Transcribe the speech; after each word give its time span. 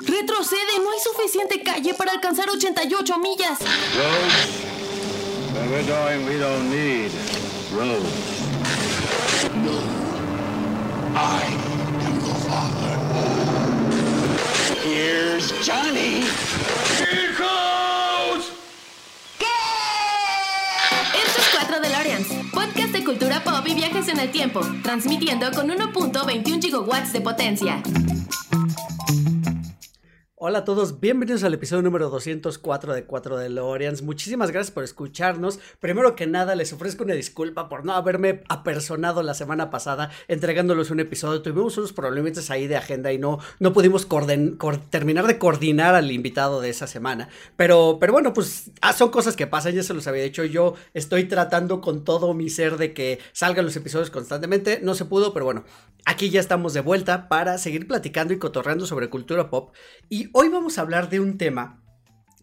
Retrocede, 0.00 0.78
no 0.82 0.90
hay 0.90 0.98
suficiente 1.00 1.62
calle 1.62 1.94
para 1.94 2.12
alcanzar 2.12 2.48
88 2.48 3.18
millas. 3.18 3.58
Roads? 3.60 4.68
Where 5.54 5.68
we're 5.70 5.86
going, 5.86 6.26
we 6.26 6.38
don't 6.38 6.70
need 6.70 7.10
roads. 7.72 8.38
I 11.14 11.42
am 12.06 12.18
the 12.20 12.34
father. 12.46 12.94
Here's 14.84 15.50
Johnny. 15.66 16.24
Here 16.98 17.34
goes! 17.36 18.52
Esto 21.14 21.40
es 21.40 21.48
4 21.58 21.80
DeLoreans, 21.80 22.28
podcast 22.52 22.92
de 22.92 23.04
cultura 23.04 23.42
pop 23.42 23.66
y 23.66 23.74
viajes 23.74 24.08
en 24.08 24.20
el 24.20 24.30
tiempo, 24.30 24.60
transmitiendo 24.82 25.50
con 25.52 25.68
1.21 25.68 26.62
gigawatts 26.62 27.12
de 27.12 27.20
potencia. 27.20 27.82
Hola 30.40 30.60
a 30.60 30.64
todos, 30.64 31.00
bienvenidos 31.00 31.42
al 31.42 31.54
episodio 31.54 31.82
número 31.82 32.10
204 32.10 32.94
de 32.94 33.02
4 33.02 33.38
de 33.38 33.48
Loreans. 33.48 34.02
Muchísimas 34.02 34.52
gracias 34.52 34.70
por 34.70 34.84
escucharnos. 34.84 35.58
Primero 35.80 36.14
que 36.14 36.28
nada, 36.28 36.54
les 36.54 36.72
ofrezco 36.72 37.02
una 37.02 37.14
disculpa 37.14 37.68
por 37.68 37.84
no 37.84 37.92
haberme 37.94 38.44
apersonado 38.48 39.24
la 39.24 39.34
semana 39.34 39.68
pasada 39.70 40.12
entregándoles 40.28 40.92
un 40.92 41.00
episodio. 41.00 41.42
Tuvimos 41.42 41.76
unos 41.76 41.92
problemitas 41.92 42.52
ahí 42.52 42.68
de 42.68 42.76
agenda 42.76 43.12
y 43.12 43.18
no, 43.18 43.40
no 43.58 43.72
pudimos 43.72 44.06
terminar 44.90 45.26
de 45.26 45.38
coordinar 45.40 45.96
al 45.96 46.12
invitado 46.12 46.60
de 46.60 46.70
esa 46.70 46.86
semana. 46.86 47.28
Pero, 47.56 47.98
pero 47.98 48.12
bueno, 48.12 48.32
pues 48.32 48.70
ah, 48.80 48.92
son 48.92 49.10
cosas 49.10 49.34
que 49.34 49.48
pasan, 49.48 49.74
ya 49.74 49.82
se 49.82 49.92
los 49.92 50.06
había 50.06 50.22
dicho. 50.22 50.44
Yo 50.44 50.74
estoy 50.94 51.24
tratando 51.24 51.80
con 51.80 52.04
todo 52.04 52.32
mi 52.32 52.48
ser 52.48 52.76
de 52.76 52.94
que 52.94 53.18
salgan 53.32 53.64
los 53.64 53.74
episodios 53.74 54.10
constantemente. 54.10 54.78
No 54.84 54.94
se 54.94 55.04
pudo, 55.04 55.32
pero 55.32 55.46
bueno, 55.46 55.64
aquí 56.04 56.30
ya 56.30 56.38
estamos 56.38 56.74
de 56.74 56.80
vuelta 56.80 57.28
para 57.28 57.58
seguir 57.58 57.88
platicando 57.88 58.32
y 58.32 58.38
cotorreando 58.38 58.86
sobre 58.86 59.10
cultura 59.10 59.50
pop. 59.50 59.74
Y 60.08 60.27
hoy 60.32 60.48
vamos 60.48 60.78
a 60.78 60.82
hablar 60.82 61.10
de 61.10 61.20
un 61.20 61.38
tema 61.38 61.78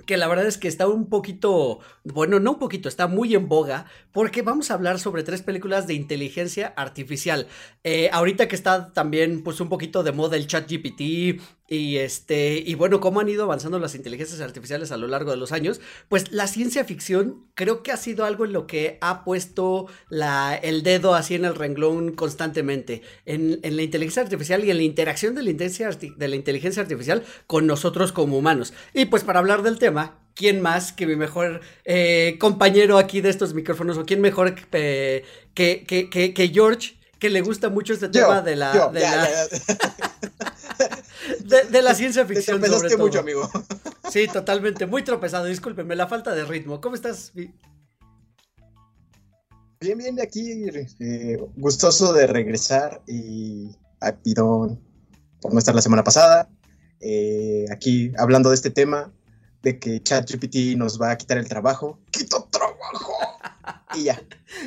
que 0.06 0.18
la 0.18 0.28
verdad 0.28 0.46
es 0.46 0.58
que 0.58 0.68
está 0.68 0.88
un 0.88 1.10
poquito, 1.10 1.80
bueno, 2.04 2.40
no 2.40 2.52
un 2.52 2.60
poquito, 2.60 2.88
está 2.88 3.08
muy 3.08 3.34
en 3.36 3.48
boga, 3.48 3.86
porque 4.12 4.42
vamos 4.42 4.70
a 4.70 4.76
hablar 4.76 5.00
sobre 5.00 5.24
tres 5.24 5.42
películas 5.42 5.88
de 5.88 5.96
inteligencia 5.96 6.74
artificial. 6.78 7.48
Eh, 7.84 8.10
ahorita 8.12 8.48
que 8.48 8.56
está 8.56 8.94
también, 8.94 9.44
pues, 9.44 9.60
un 9.62 9.70
poquito 9.70 10.04
de 10.04 10.12
moda 10.12 10.38
el 10.38 10.48
chat 10.48 10.70
GPT, 10.70 11.42
y 11.68 11.98
este, 11.98 12.64
y 12.66 12.76
bueno, 12.76 13.00
cómo 13.00 13.20
han 13.20 13.30
ido 13.30 13.44
avanzando 13.44 13.80
las 13.80 13.96
inteligencias 13.96 14.40
artificiales 14.42 14.92
a 14.92 14.98
lo 14.98 15.08
largo 15.08 15.32
de 15.32 15.38
los 15.38 15.52
años, 15.52 15.82
pues 16.10 16.32
la 16.32 16.48
ciencia 16.48 16.86
ficción 16.86 17.48
creo 17.56 17.82
que 17.82 17.92
ha 17.92 17.98
sido 17.98 18.24
algo 18.26 18.46
en 18.46 18.54
lo 18.54 18.68
que 18.68 19.00
ha 19.02 19.24
puesto 19.24 19.88
la, 20.10 20.56
el 20.56 20.84
dedo 20.84 21.16
así 21.16 21.34
en 21.34 21.46
el 21.46 21.56
renglón 21.56 22.14
constantemente, 22.14 23.02
en, 23.26 23.60
en 23.64 23.76
la 23.76 23.82
inteligencia 23.82 24.22
artificial 24.22 24.64
y 24.64 24.70
en 24.70 24.78
la 24.78 24.84
interacción 24.84 25.34
de 25.34 25.42
la, 25.42 25.50
inteligencia, 25.50 25.90
de 25.90 26.28
la 26.28 26.36
inteligencia 26.36 26.84
artificial 26.84 27.24
con 27.48 27.66
nosotros 27.66 28.12
como 28.12 28.38
humanos. 28.38 28.74
Y 28.94 29.06
pues 29.06 29.24
para 29.24 29.40
hablar 29.40 29.64
del 29.64 29.80
tema, 29.80 30.20
¿quién 30.36 30.62
más 30.62 30.94
que 30.94 31.08
mi 31.08 31.16
mejor 31.16 31.62
eh, 31.84 32.38
compañero 32.40 33.00
aquí 33.00 33.22
de 33.22 33.30
estos 33.30 33.56
micrófonos? 33.56 33.98
¿O 33.98 34.06
quién 34.06 34.22
mejor 34.22 34.54
que, 34.54 35.24
que, 35.56 36.34
que 36.34 36.52
George? 36.54 36.96
Que 37.26 37.32
le 37.32 37.42
gusta 37.42 37.70
mucho 37.70 37.94
este 37.94 38.08
tema 38.10 38.44
de 38.44 38.56
la, 38.56 38.90
de, 38.94 39.00
la 39.00 39.48
de, 41.72 41.82
la 41.82 41.96
ciencia 41.96 42.24
ficción. 42.24 42.62
Te 42.62 42.68
sobre 42.68 42.96
mucho, 42.98 43.20
amigo. 43.20 43.50
Sí, 44.12 44.28
totalmente, 44.28 44.86
muy 44.86 45.04
tropezado, 45.04 45.46
discúlpenme, 45.46 45.96
la 45.96 46.06
falta 46.06 46.36
de 46.36 46.46
ritmo. 46.46 46.80
¿Cómo 46.80 46.94
estás? 46.94 47.32
Bien, 47.34 47.58
bien, 49.98 50.16
de 50.16 50.22
aquí, 50.22 50.68
eh, 51.00 51.40
gustoso 51.56 52.14
de 52.14 52.28
regresar 52.28 53.02
y 53.08 53.76
a 54.02 54.12
pidón 54.12 54.80
por 55.42 55.52
no 55.52 55.58
estar 55.58 55.74
la 55.74 55.82
semana 55.82 56.04
pasada. 56.04 56.48
Eh, 57.00 57.66
aquí 57.72 58.12
hablando 58.20 58.50
de 58.50 58.56
este 58.56 58.70
tema, 58.70 59.12
de 59.64 59.80
que 59.80 60.00
ChatGPT 60.04 60.78
nos 60.78 61.02
va 61.02 61.10
a 61.10 61.18
quitar 61.18 61.40
el 61.40 61.48
trabajo. 61.48 61.98
¡Quito 62.12 62.45
trabajo! 62.45 62.45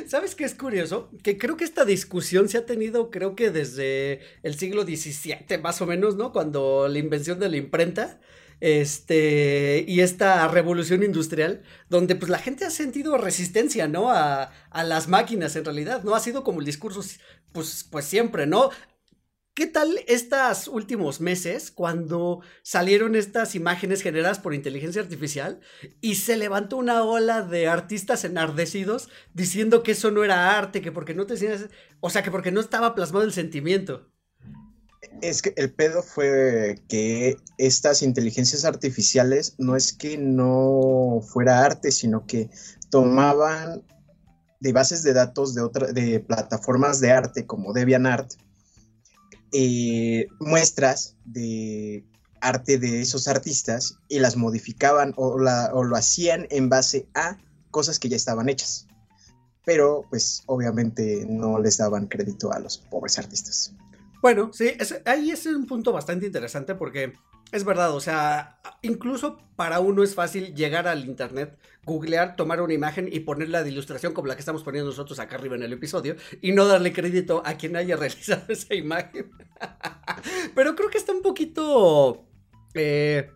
¿Sabes 0.07 0.35
qué 0.35 0.43
es 0.43 0.55
curioso? 0.55 1.11
Que 1.23 1.37
creo 1.37 1.57
que 1.57 1.63
esta 1.63 1.85
discusión 1.85 2.49
se 2.49 2.57
ha 2.57 2.65
tenido, 2.65 3.11
creo 3.11 3.35
que 3.35 3.51
desde 3.51 4.21
el 4.43 4.55
siglo 4.57 4.83
XVII, 4.83 5.57
más 5.61 5.81
o 5.81 5.85
menos, 5.85 6.15
¿no? 6.15 6.31
Cuando 6.31 6.87
la 6.87 6.99
invención 6.99 7.39
de 7.39 7.49
la 7.49 7.57
imprenta 7.57 8.19
este, 8.61 9.85
y 9.87 10.01
esta 10.01 10.47
revolución 10.47 11.03
industrial, 11.03 11.61
donde 11.89 12.15
pues 12.15 12.29
la 12.29 12.39
gente 12.39 12.65
ha 12.65 12.69
sentido 12.69 13.17
resistencia, 13.17 13.87
¿no? 13.87 14.09
A, 14.11 14.51
a, 14.69 14.83
las 14.83 15.07
máquinas 15.07 15.55
en 15.55 15.65
realidad, 15.65 16.03
¿no? 16.03 16.15
Ha 16.15 16.19
sido 16.19 16.43
como 16.43 16.59
el 16.59 16.65
discurso, 16.65 17.01
pues, 17.53 17.87
pues 17.89 18.05
siempre, 18.05 18.47
¿no? 18.47 18.69
¿Qué 19.59 19.67
tal 19.67 19.99
estos 20.07 20.69
últimos 20.69 21.19
meses 21.19 21.69
cuando 21.69 22.39
salieron 22.63 23.17
estas 23.17 23.55
imágenes 23.55 24.01
generadas 24.01 24.39
por 24.39 24.53
inteligencia 24.53 25.01
artificial 25.01 25.59
y 25.99 26.15
se 26.15 26.37
levantó 26.37 26.77
una 26.77 27.03
ola 27.03 27.41
de 27.41 27.67
artistas 27.67 28.23
enardecidos 28.23 29.09
diciendo 29.33 29.83
que 29.83 29.91
eso 29.91 30.11
no 30.11 30.23
era 30.23 30.57
arte, 30.57 30.79
que 30.81 30.93
porque 30.93 31.13
no 31.13 31.25
te 31.25 31.35
o 31.99 32.09
sea, 32.09 32.23
que 32.23 32.31
porque 32.31 32.53
no 32.53 32.61
estaba 32.61 32.95
plasmado 32.95 33.25
el 33.25 33.33
sentimiento? 33.33 34.09
Es 35.21 35.41
que 35.41 35.53
el 35.57 35.73
pedo 35.73 36.03
fue 36.03 36.81
que 36.87 37.35
estas 37.57 38.01
inteligencias 38.01 38.63
artificiales 38.63 39.55
no 39.57 39.75
es 39.75 39.91
que 39.91 40.17
no 40.17 41.19
fuera 41.21 41.65
arte, 41.65 41.91
sino 41.91 42.25
que 42.25 42.49
tomaban 42.89 43.83
de 44.61 44.71
bases 44.71 45.03
de 45.03 45.11
datos 45.11 45.53
de, 45.53 45.61
otra, 45.63 45.87
de 45.91 46.21
plataformas 46.21 47.01
de 47.01 47.11
arte 47.11 47.45
como 47.45 47.73
DeviantArt 47.73 48.35
eh, 49.51 50.27
muestras 50.39 51.15
de 51.25 52.05
arte 52.41 52.77
de 52.77 53.01
esos 53.01 53.27
artistas 53.27 53.97
y 54.07 54.19
las 54.19 54.37
modificaban 54.37 55.13
o, 55.17 55.37
lo 55.37 55.95
hacían 55.95 56.47
en 56.49 56.69
base 56.69 57.07
a 57.13 57.37
cosas 57.71 57.99
que 57.99 58.09
ya 58.09 58.15
estaban 58.15 58.49
hechas. 58.49 58.87
Pero 59.65 60.05
pues 60.09 60.43
obviamente 60.45 61.25
no 61.27 61.59
les 61.59 61.77
daban 61.77 62.07
crédito 62.07 62.51
a 62.51 62.59
los 62.59 62.77
pobres 62.77 63.19
artistas. 63.19 63.73
Bueno, 64.21 64.51
sí, 64.53 64.71
ahí 65.05 65.31
es 65.31 65.45
un 65.45 65.65
punto 65.65 65.91
bastante 65.91 66.25
interesante 66.25 66.75
porque 66.75 67.13
es 67.51 67.63
verdad, 67.63 67.95
o 67.95 67.99
sea, 67.99 68.59
incluso 68.81 69.39
para 69.55 69.79
uno 69.79 70.03
es 70.03 70.13
fácil 70.13 70.53
llegar 70.53 70.87
al 70.87 71.05
internet, 71.05 71.57
googlear, 71.83 72.35
tomar 72.35 72.61
una 72.61 72.73
imagen 72.73 73.09
y 73.11 73.21
ponerla 73.21 73.63
de 73.63 73.71
ilustración 73.71 74.13
como 74.13 74.27
la 74.27 74.35
que 74.35 74.41
estamos 74.41 74.63
poniendo 74.63 74.89
nosotros 74.89 75.19
acá 75.19 75.35
arriba 75.35 75.55
en 75.55 75.63
el 75.63 75.73
episodio 75.73 76.15
y 76.41 76.51
no 76.51 76.65
darle 76.65 76.93
crédito 76.93 77.41
a 77.45 77.55
quien 77.55 77.75
haya 77.75 77.95
realizado 77.97 78.43
esa 78.49 78.75
imagen. 78.75 79.31
Pero 80.55 80.75
creo 80.75 80.89
que 80.89 80.97
está 80.97 81.11
un 81.11 81.21
poquito... 81.21 82.25
Eh, 82.75 83.31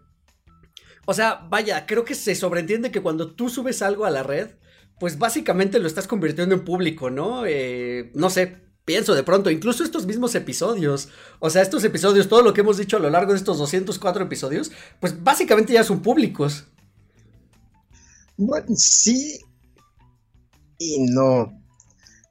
o 1.06 1.14
sea, 1.14 1.46
vaya, 1.50 1.86
creo 1.86 2.06
que 2.06 2.16
se 2.16 2.36
sobreentiende 2.36 2.92
que 2.92 3.02
cuando 3.02 3.32
tú 3.32 3.50
subes 3.50 3.82
algo 3.82 4.06
a 4.06 4.12
la 4.12 4.24
red, 4.24 4.52
pues 5.00 5.18
básicamente 5.20 5.80
lo 5.80 5.88
estás 5.88 6.08
convirtiendo 6.08 6.56
en 6.56 6.64
público, 6.64 7.10
¿no? 7.10 7.46
Eh, 7.46 8.12
no 8.14 8.30
sé, 8.30 8.63
pienso 8.86 9.16
de 9.16 9.24
pronto, 9.24 9.50
incluso 9.50 9.84
estos 9.84 10.06
mismos 10.06 10.36
episodios, 10.36 11.10
o 11.40 11.50
sea, 11.50 11.62
estos 11.62 11.84
episodios, 11.84 12.28
todo 12.28 12.42
lo 12.42 12.54
que 12.54 12.62
hemos 12.62 12.78
dicho 12.78 12.98
a 12.98 13.00
lo 13.00 13.10
largo 13.10 13.32
de 13.32 13.38
estos 13.38 13.58
204 13.58 14.26
episodios, 14.26 14.72
pues 15.00 15.24
básicamente 15.24 15.74
ya 15.74 15.84
son 15.84 16.02
públicos. 16.02 16.66
Bueno, 18.38 18.68
sí 18.76 19.40
y 20.80 21.00
no, 21.00 21.62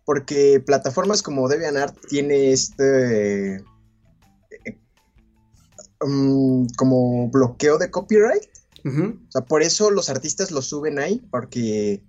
porque 0.04 0.62
plataformas 0.64 1.22
como 1.22 1.48
DeviantArt 1.48 1.96
tiene 2.08 2.52
este 2.52 3.56
eh, 3.56 3.64
mm, 6.00 6.66
como 6.76 7.28
bloqueo 7.30 7.78
de 7.78 7.90
copyright. 7.90 8.44
O 8.84 9.30
sea, 9.30 9.42
por 9.42 9.62
eso 9.62 9.92
los 9.92 10.08
artistas 10.10 10.50
lo 10.50 10.60
suben 10.60 10.98
ahí, 10.98 11.22
porque 11.30 12.02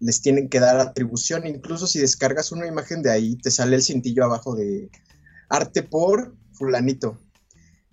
les 0.00 0.20
tienen 0.22 0.48
que 0.48 0.60
dar 0.60 0.80
atribución. 0.80 1.46
Incluso 1.46 1.86
si 1.86 1.98
descargas 1.98 2.52
una 2.52 2.66
imagen 2.66 3.02
de 3.02 3.10
ahí, 3.10 3.36
te 3.36 3.50
sale 3.50 3.76
el 3.76 3.82
cintillo 3.82 4.24
abajo 4.24 4.56
de 4.56 4.90
arte 5.48 5.82
por 5.82 6.34
fulanito. 6.52 7.18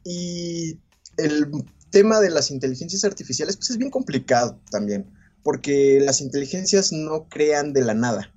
Y 0.03 0.79
el 1.18 1.51
tema 1.89 2.19
de 2.19 2.30
las 2.30 2.50
inteligencias 2.50 3.04
artificiales, 3.04 3.57
pues 3.57 3.71
es 3.71 3.77
bien 3.77 3.92
complicado 3.92 4.59
también, 4.71 5.06
porque 5.44 6.00
las 6.01 6.21
inteligencias 6.21 6.92
no 6.92 7.27
crean 7.27 7.74
de 7.74 7.81
la 7.81 7.94
nada. 7.94 8.33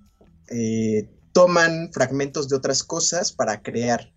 Eh, 0.48 1.08
toman 1.32 1.92
fragmentos 1.92 2.48
de 2.48 2.56
otras 2.56 2.82
cosas 2.82 3.32
para 3.32 3.62
crear. 3.62 4.12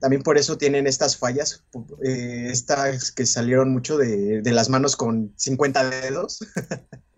También 0.00 0.24
por 0.24 0.36
eso 0.36 0.58
tienen 0.58 0.88
estas 0.88 1.16
fallas, 1.16 1.62
eh, 2.02 2.48
estas 2.50 3.12
que 3.12 3.24
salieron 3.24 3.70
mucho 3.70 3.96
de, 3.96 4.42
de 4.42 4.52
las 4.52 4.68
manos 4.68 4.96
con 4.96 5.32
50 5.36 5.90
dedos. 5.90 6.40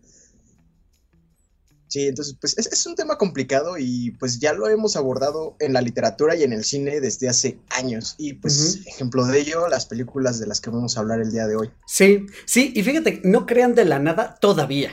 Sí, 1.88 2.08
entonces, 2.08 2.36
pues 2.40 2.58
es, 2.58 2.86
un 2.86 2.96
tema 2.96 3.16
complicado 3.16 3.76
y 3.78 4.10
pues 4.18 4.40
ya 4.40 4.52
lo 4.52 4.68
hemos 4.68 4.96
abordado 4.96 5.56
en 5.60 5.72
la 5.72 5.80
literatura 5.80 6.34
y 6.34 6.42
en 6.42 6.52
el 6.52 6.64
cine 6.64 7.00
desde 7.00 7.28
hace 7.28 7.58
años. 7.70 8.14
Y 8.18 8.34
pues, 8.34 8.80
ejemplo 8.86 9.24
de 9.24 9.40
ello, 9.40 9.68
las 9.68 9.86
películas 9.86 10.38
de 10.40 10.46
las 10.46 10.60
que 10.60 10.70
vamos 10.70 10.96
a 10.96 11.00
hablar 11.00 11.20
el 11.20 11.30
día 11.30 11.46
de 11.46 11.56
hoy. 11.56 11.70
Sí, 11.86 12.26
sí, 12.44 12.72
y 12.74 12.82
fíjate, 12.82 13.20
no 13.24 13.46
crean 13.46 13.74
de 13.74 13.84
la 13.84 13.98
nada 13.98 14.36
todavía. 14.40 14.90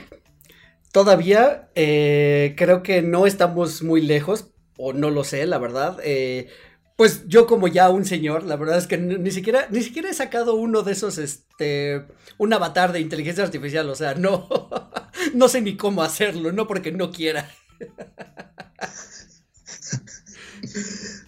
Todavía 0.92 1.68
eh, 1.74 2.54
creo 2.56 2.84
que 2.84 3.02
no 3.02 3.26
estamos 3.26 3.82
muy 3.82 4.00
lejos, 4.00 4.46
o 4.76 4.92
no 4.92 5.10
lo 5.10 5.24
sé, 5.24 5.46
la 5.46 5.58
verdad. 5.58 5.98
Eh, 6.04 6.48
Pues 6.96 7.26
yo 7.26 7.46
como 7.46 7.66
ya 7.66 7.90
un 7.90 8.04
señor, 8.04 8.44
la 8.44 8.54
verdad 8.56 8.78
es 8.78 8.86
que 8.86 8.96
ni 8.98 9.30
siquiera, 9.32 9.66
ni 9.70 9.82
siquiera 9.82 10.10
he 10.10 10.14
sacado 10.14 10.54
uno 10.54 10.82
de 10.82 10.92
esos, 10.92 11.18
este, 11.18 12.06
un 12.38 12.52
avatar 12.52 12.92
de 12.92 13.00
inteligencia 13.00 13.42
artificial, 13.42 13.90
o 13.90 13.96
sea, 13.96 14.14
no, 14.14 14.48
no 15.34 15.48
sé 15.48 15.60
ni 15.60 15.76
cómo 15.76 16.02
hacerlo, 16.02 16.52
no 16.52 16.68
porque 16.68 16.92
no 16.92 17.10
quiera. 17.10 17.50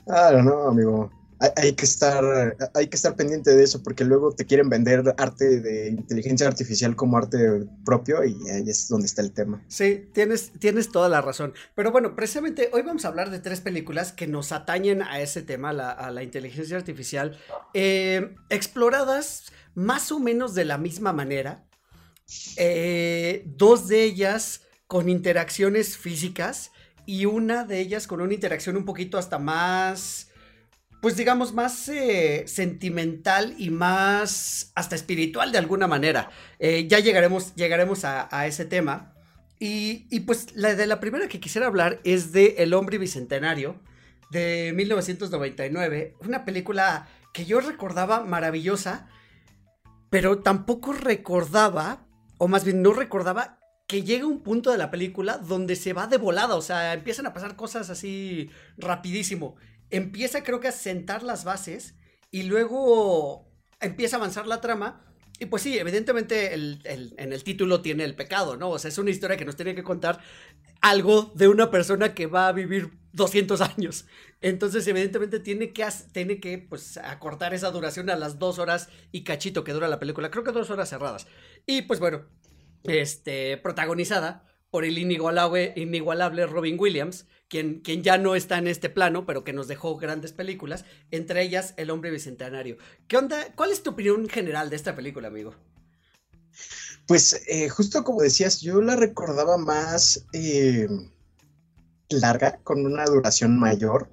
Ah, 0.08 0.32
no, 0.42 0.68
amigo. 0.68 1.10
Hay, 1.56 1.75
que 1.75 1.85
estar, 1.85 2.56
hay 2.75 2.87
que 2.88 2.97
estar 2.97 3.15
pendiente 3.15 3.55
de 3.55 3.62
eso 3.62 3.83
porque 3.83 4.05
luego 4.05 4.33
te 4.33 4.47
quieren 4.47 4.71
vender 4.71 5.15
arte 5.19 5.61
de 5.61 5.88
inteligencia 5.91 6.47
artificial 6.47 6.97
como 6.97 7.19
arte 7.19 7.67
propio 7.85 8.25
y 8.25 8.37
ahí 8.49 8.69
es 8.69 8.88
donde 8.88 9.06
está 9.06 9.21
el 9.21 9.33
tema. 9.33 9.62
Sí, 9.69 10.09
tienes, 10.15 10.53
tienes 10.59 10.91
toda 10.91 11.09
la 11.09 11.21
razón. 11.21 11.53
Pero 11.75 11.93
bueno, 11.93 12.17
precisamente 12.17 12.71
hoy 12.73 12.83
vamos 12.83 13.05
a 13.05 13.09
hablar 13.09 13.31
de 13.31 13.38
tres 13.38 13.61
películas 13.61 14.12
que 14.12 14.27
nos 14.27 14.53
atañen 14.53 15.03
a 15.03 15.21
ese 15.21 15.43
tema, 15.43 15.71
a 15.71 16.11
la 16.11 16.23
inteligencia 16.23 16.77
artificial, 16.77 17.38
eh, 17.75 18.35
exploradas 18.49 19.53
más 19.75 20.11
o 20.11 20.19
menos 20.19 20.55
de 20.55 20.65
la 20.65 20.79
misma 20.79 21.12
manera. 21.12 21.65
Eh, 22.56 23.44
dos 23.47 23.88
de 23.88 24.03
ellas 24.03 24.62
con 24.87 25.09
interacciones 25.09 25.97
físicas 25.97 26.73
y 27.05 27.27
una 27.27 27.65
de 27.65 27.79
ellas 27.79 28.06
con 28.06 28.21
una 28.21 28.35
interacción 28.35 28.77
un 28.77 28.85
poquito 28.85 29.19
hasta 29.19 29.38
más 29.38 30.25
pues 31.00 31.16
digamos, 31.16 31.52
más 31.52 31.88
eh, 31.88 32.44
sentimental 32.46 33.54
y 33.58 33.70
más 33.70 34.72
hasta 34.75 34.96
espiritual 34.96 35.52
de 35.52 35.58
alguna 35.58 35.87
manera. 35.87 36.31
Eh, 36.58 36.87
ya 36.88 36.98
llegaremos, 36.98 37.54
llegaremos 37.54 38.04
a, 38.04 38.46
ese 38.46 38.64
tema. 38.64 39.12
Y, 39.58 40.20
pues 40.20 40.54
la 40.54 40.75
de 40.75 40.87
la 40.87 41.00
primera 41.00 41.28
que 41.28 41.40
quisiera 41.40 41.66
hablar 41.66 42.00
es 42.04 42.32
de 42.32 42.56
El 42.58 42.75
hombre 42.75 42.98
bicentenario 42.98 43.81
de 44.31 44.72
1999, 44.75 46.14
una 46.20 46.44
película 46.44 47.08
que 47.32 47.44
yo 47.44 47.60
recordaba 47.60 48.25
maravillosa, 48.25 49.08
pero 50.10 50.40
tampoco 50.40 50.92
recordaba, 50.92 52.06
o 52.38 52.49
más 52.49 52.64
bien 52.64 52.82
no 52.82 52.92
recordaba 52.92 53.58
que 53.87 54.02
llega 54.02 54.26
un 54.26 54.42
punto 54.42 54.72
de 54.72 54.78
la 54.78 54.90
película 54.90 55.38
donde 55.38 55.76
se 55.76 55.92
va 55.92 56.06
de 56.06 56.19
volada, 56.19 56.56
o 56.56 56.62
sea, 56.62 56.92
empiezan 56.92 57.26
a 57.26 57.32
pasar 57.32 57.54
cosas 57.54 57.88
así 57.88 58.50
rapidísimo 58.76 59.56
empieza 59.91 60.43
creo 60.43 60.61
que 60.61 60.69
a 60.69 60.73
sentar 60.73 61.23
las 61.23 61.44
bases 61.44 61.94
y 62.31 62.44
luego 62.44 63.50
empieza 63.81 64.17
a 64.17 64.19
avanzar 64.19 64.47
la 64.47 64.61
trama. 64.61 65.03
Y 65.38 65.47
pues 65.47 65.62
sí, 65.62 65.79
evidentemente 65.79 66.55
en 66.55 67.33
el 67.33 67.44
título 67.44 67.83
tiene 67.83 68.05
el 68.05 68.15
pecado, 68.15 68.56
¿no? 68.56 68.71
O 68.71 68.79
sea, 68.79 68.88
es 68.88 68.97
una 68.97 69.11
historia 69.11 69.37
que 69.37 69.44
nos 69.44 69.56
tiene 69.56 69.75
que 69.75 69.83
contar 69.83 70.21
algo 70.81 71.33
de 71.35 71.49
una 71.49 71.71
persona 71.71 72.15
que 72.15 72.27
va 72.27 72.49
a 72.49 72.53
vivir 72.53 72.91
200 73.12 73.61
años. 73.61 74.06
Entonces, 74.41 74.87
evidentemente 74.87 75.41
tiene 75.41 75.73
que, 75.73 75.87
tiene 76.12 76.41
que 76.41 76.59
pues, 76.59 76.97
acortar 76.97 77.53
esa 77.55 77.71
duración 77.71 78.09
a 78.09 78.17
las 78.17 78.38
dos 78.38 78.59
horas 78.59 78.88
y 79.12 79.25
cachito 79.25 79.65
que 79.65 79.73
dura 79.73 79.88
la 79.88 79.99
película. 79.99 80.31
Creo 80.31 80.44
que 80.44 80.53
dos 80.53 80.71
horas 80.71 80.88
cerradas. 80.88 81.27
Y 81.67 81.83
pues 81.83 82.00
bueno, 82.00 82.27
este, 82.85 83.56
protagonizada 83.59 84.44
por 84.71 84.85
el 84.85 84.99
inigualable, 84.99 85.73
inigualable 85.77 86.47
Robin 86.47 86.77
Williams, 86.79 87.27
quien, 87.48 87.81
quien, 87.81 88.02
ya 88.02 88.19
no 88.19 88.34
está 88.34 88.58
en 88.58 88.66
este 88.66 88.90
plano, 88.90 89.26
pero 89.26 89.44
que 89.44 89.52
nos 89.52 89.69
dejó 89.69 89.96
grandes 89.96 90.32
películas, 90.32 90.84
entre 91.10 91.43
ellas 91.43 91.75
El 91.76 91.90
hombre 91.90 92.10
bicentenario. 92.10 92.76
¿Qué 93.08 93.16
onda? 93.16 93.52
¿Cuál 93.54 93.70
es 93.70 93.82
tu 93.82 93.90
opinión 93.90 94.28
general 94.28 94.70
de 94.70 94.76
esta 94.76 94.94
película, 94.94 95.28
amigo? 95.28 95.54
Pues 97.06 97.40
eh, 97.46 97.69
justo 97.69 98.02
como 98.02 98.22
decías, 98.22 98.60
yo 98.60 98.81
la 98.81 98.96
recordaba 98.96 99.58
más 99.58 100.26
eh, 100.32 100.88
larga, 102.10 102.58
con 102.64 102.84
una 102.84 103.04
duración 103.04 103.58
mayor, 103.58 104.10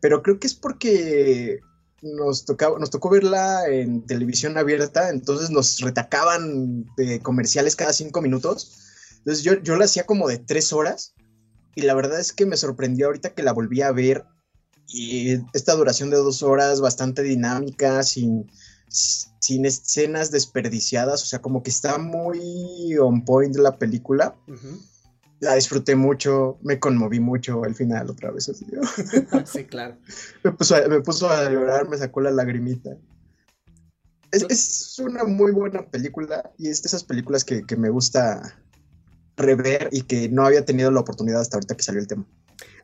pero 0.00 0.22
creo 0.22 0.40
que 0.40 0.46
es 0.46 0.54
porque 0.54 1.60
nos, 2.00 2.46
tocaba, 2.46 2.78
nos 2.78 2.90
tocó 2.90 3.10
verla 3.10 3.66
en 3.68 4.06
televisión 4.06 4.56
abierta, 4.56 5.10
entonces 5.10 5.50
nos 5.50 5.80
retacaban 5.80 6.86
comerciales 7.22 7.76
cada 7.76 7.92
cinco 7.92 8.22
minutos. 8.22 8.86
Entonces 9.18 9.44
yo, 9.44 9.54
yo 9.62 9.76
la 9.76 9.84
hacía 9.84 10.06
como 10.06 10.26
de 10.28 10.38
tres 10.38 10.72
horas 10.72 11.14
y 11.74 11.82
la 11.82 11.94
verdad 11.94 12.20
es 12.20 12.32
que 12.32 12.46
me 12.46 12.56
sorprendió 12.56 13.06
ahorita 13.06 13.34
que 13.34 13.42
la 13.42 13.52
volví 13.52 13.82
a 13.82 13.92
ver 13.92 14.24
y 14.92 15.34
esta 15.52 15.74
duración 15.74 16.10
de 16.10 16.16
dos 16.16 16.42
horas 16.42 16.80
bastante 16.80 17.22
dinámica, 17.22 18.02
sin, 18.02 18.50
sin 18.88 19.64
escenas 19.64 20.30
desperdiciadas, 20.30 21.22
o 21.22 21.26
sea, 21.26 21.40
como 21.40 21.62
que 21.62 21.70
está 21.70 21.98
muy 21.98 22.96
on 22.98 23.24
point 23.24 23.54
la 23.56 23.78
película. 23.78 24.36
La 25.38 25.54
disfruté 25.54 25.94
mucho, 25.94 26.58
me 26.62 26.78
conmoví 26.78 27.20
mucho 27.20 27.64
al 27.64 27.74
final 27.74 28.10
otra 28.10 28.30
vez. 28.30 28.48
Así, 28.48 28.66
sí, 29.46 29.64
claro. 29.64 29.96
me, 30.44 30.52
puso 30.52 30.76
a, 30.76 30.88
me 30.88 31.00
puso 31.00 31.30
a 31.30 31.48
llorar, 31.48 31.88
me 31.88 31.96
sacó 31.96 32.20
la 32.20 32.30
lagrimita. 32.30 32.90
Es, 34.32 34.44
es, 34.48 34.98
una 34.98 35.24
muy 35.24 35.52
buena 35.52 35.88
película 35.88 36.52
y 36.58 36.68
es 36.68 36.82
de 36.82 36.88
esas 36.88 37.04
películas 37.04 37.44
que, 37.44 37.64
que 37.64 37.76
me 37.76 37.90
gusta 37.90 38.60
rever 39.40 39.88
y 39.90 40.02
que 40.02 40.28
no 40.28 40.46
había 40.46 40.64
tenido 40.64 40.90
la 40.90 41.00
oportunidad 41.00 41.40
hasta 41.40 41.56
ahorita 41.56 41.76
que 41.76 41.82
salió 41.82 42.00
el 42.00 42.06
tema. 42.06 42.24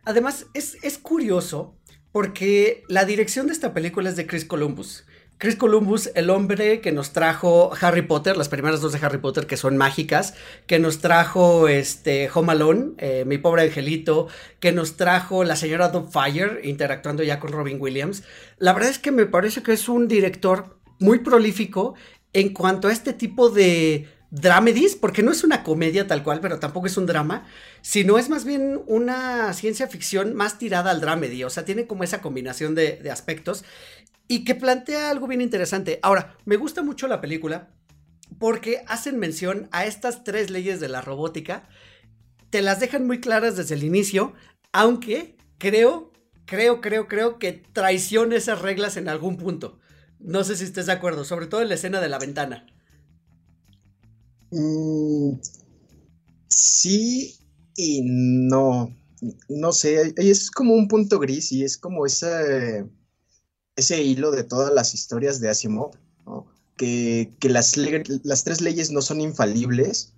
Además, 0.05 0.47
es, 0.55 0.77
es 0.83 0.99
curioso 0.99 1.75
porque 2.13 2.85
la 2.89 3.05
dirección 3.05 3.47
de 3.47 3.53
esta 3.53 3.75
película 3.75 4.09
es 4.09 4.17
de 4.17 4.27
Chris 4.27 4.45
Columbus. 4.45 5.05
Chris 5.39 5.57
Columbus, 5.57 6.11
el 6.15 6.31
hombre 6.31 6.81
que 6.81 6.93
nos 6.93 7.13
trajo 7.13 7.71
Harry 7.83 8.01
Potter, 8.01 8.39
las 8.39 8.49
primeras 8.49 8.81
dos 8.81 8.93
de 8.93 9.05
Harry 9.05 9.19
Potter 9.19 9.47
que 9.47 9.59
son 9.59 9.77
mágicas, 9.77 10.33
que 10.67 10.79
nos 10.79 11.01
trajo 11.01 11.69
este 11.69 12.31
Home 12.33 12.53
Alone, 12.53 12.93
eh, 12.97 13.25
mi 13.27 13.37
pobre 13.37 13.65
angelito, 13.65 14.29
que 14.61 14.73
nos 14.73 14.97
trajo 14.97 15.45
la 15.45 15.55
señora 15.55 15.93
Fire 16.11 16.61
interactuando 16.65 17.23
ya 17.23 17.39
con 17.39 17.53
Robin 17.53 17.77
Williams. 17.79 18.23
La 18.57 18.73
verdad 18.73 18.89
es 18.89 18.99
que 18.99 19.11
me 19.13 19.27
parece 19.27 19.63
que 19.63 19.75
es 19.75 19.91
un 19.91 20.09
director 20.09 20.79
muy 21.01 21.19
prolífico 21.19 21.95
en 22.33 22.55
cuanto 22.55 22.89
a 22.89 22.93
este 22.93 23.13
tipo 23.13 23.51
de 23.51 24.09
dramedies, 24.31 24.97
porque 24.97 25.23
no 25.23 25.31
es 25.31 25.45
una 25.45 25.63
comedia 25.63 26.07
tal 26.07 26.23
cual, 26.23 26.41
pero 26.41 26.59
tampoco 26.59 26.87
es 26.87 26.97
un 26.97 27.07
drama, 27.07 27.47
sino 27.81 28.19
es 28.19 28.29
más 28.29 28.45
bien 28.45 28.81
una 28.87 29.53
ciencia 29.53 29.87
ficción 29.87 30.35
más 30.35 30.59
tirada 30.59 30.91
al 30.91 31.01
dramedy, 31.01 31.45
o 31.45 31.51
sea, 31.51 31.65
tiene 31.65 31.87
como 31.87 32.05
esa 32.05 32.21
combinación 32.21 32.75
de, 32.75 32.97
de 32.97 33.11
aspectos 33.11 33.65
y 34.29 34.45
que 34.45 34.55
plantea 34.55 35.11
algo 35.11 35.27
bien 35.27 35.41
interesante. 35.41 36.01
Ahora, 36.03 36.37
me 36.45 36.57
gusta 36.57 36.83
mucho 36.83 37.07
la 37.07 37.21
película 37.21 37.71
porque 38.39 38.83
hacen 38.89 39.19
mención 39.19 39.69
a 39.73 39.87
estas 39.87 40.25
tres 40.25 40.51
leyes 40.51 40.81
de 40.81 40.89
la 40.89 41.01
robótica, 41.01 41.69
te 42.51 42.63
las 42.63 42.81
dejan 42.81 43.07
muy 43.07 43.21
claras 43.21 43.57
desde 43.57 43.75
el 43.75 43.85
inicio, 43.85 44.35
aunque 44.73 45.37
creo, 45.59 46.13
creo, 46.45 46.81
creo, 46.81 47.09
creo 47.09 47.39
que 47.39 47.53
traiciona 47.53 48.37
esas 48.37 48.61
reglas 48.61 48.97
en 48.97 49.09
algún 49.09 49.37
punto. 49.37 49.79
No 50.19 50.45
sé 50.45 50.57
si 50.57 50.65
estés 50.65 50.87
de 50.87 50.93
acuerdo, 50.93 51.25
sobre 51.25 51.47
todo 51.47 51.63
en 51.63 51.69
la 51.69 51.75
escena 51.75 52.01
de 52.01 52.09
la 52.09 52.19
ventana. 52.19 52.67
Mm, 54.51 55.39
sí 56.49 57.37
y 57.77 58.03
no. 58.05 58.95
No 59.49 59.73
sé, 59.73 60.15
es 60.17 60.51
como 60.51 60.75
un 60.75 60.89
punto 60.89 61.19
gris 61.19 61.51
y 61.51 61.65
es 61.65 61.79
como 61.79 62.07
ese, 62.07 62.87
ese 63.75 64.03
hilo 64.03 64.31
de 64.31 64.45
todas 64.45 64.73
las 64.73 64.95
historias 64.95 65.41
de 65.41 65.49
Asimov, 65.49 65.93
que, 66.77 67.35
las, 67.43 67.77
las 67.77 68.45
tres 68.45 68.61
leyes 68.61 68.91
no 68.91 69.01
son 69.01 69.21
infalibles 69.21 70.13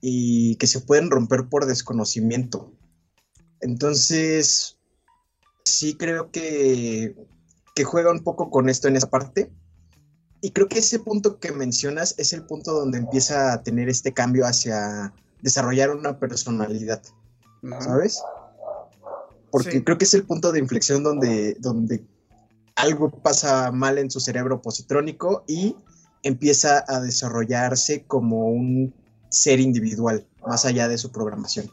y 0.00 0.56
que 0.56 0.66
se 0.66 0.80
pueden 0.80 1.10
romper 1.10 1.48
por 1.48 1.66
desconocimiento. 1.66 2.72
Entonces, 3.60 4.76
sí 5.64 5.94
creo 5.94 6.30
que, 6.30 7.16
que 7.74 7.84
juega 7.84 8.12
un 8.12 8.22
poco 8.22 8.50
con 8.50 8.68
esto 8.68 8.88
en 8.88 8.96
esa 8.96 9.10
parte 9.10 9.50
y 10.40 10.50
creo 10.52 10.68
que 10.68 10.78
ese 10.78 10.98
punto 10.98 11.38
que 11.38 11.52
mencionas 11.52 12.14
es 12.18 12.32
el 12.32 12.44
punto 12.44 12.72
donde 12.72 12.98
empieza 12.98 13.52
a 13.52 13.62
tener 13.62 13.88
este 13.88 14.12
cambio 14.12 14.46
hacia 14.46 15.12
desarrollar 15.42 15.90
una 15.90 16.18
personalidad, 16.18 17.02
¿sabes? 17.80 18.22
Porque 19.50 19.82
creo 19.82 19.98
que 19.98 20.04
es 20.04 20.14
el 20.14 20.24
punto 20.24 20.52
de 20.52 20.58
inflexión 20.58 21.02
donde, 21.02 21.56
donde 21.58 22.04
algo 22.76 23.10
pasa 23.10 23.72
mal 23.72 23.98
en 23.98 24.10
su 24.10 24.20
cerebro 24.20 24.62
positrónico 24.62 25.44
y 25.46 25.74
empieza 26.22 26.84
a 26.86 27.00
desarrollarse 27.00 28.04
como 28.04 28.48
un 28.48 28.94
ser 29.30 29.60
individual, 29.60 30.26
más 30.46 30.64
allá 30.64 30.88
de 30.88 30.98
su 30.98 31.10
programación. 31.10 31.70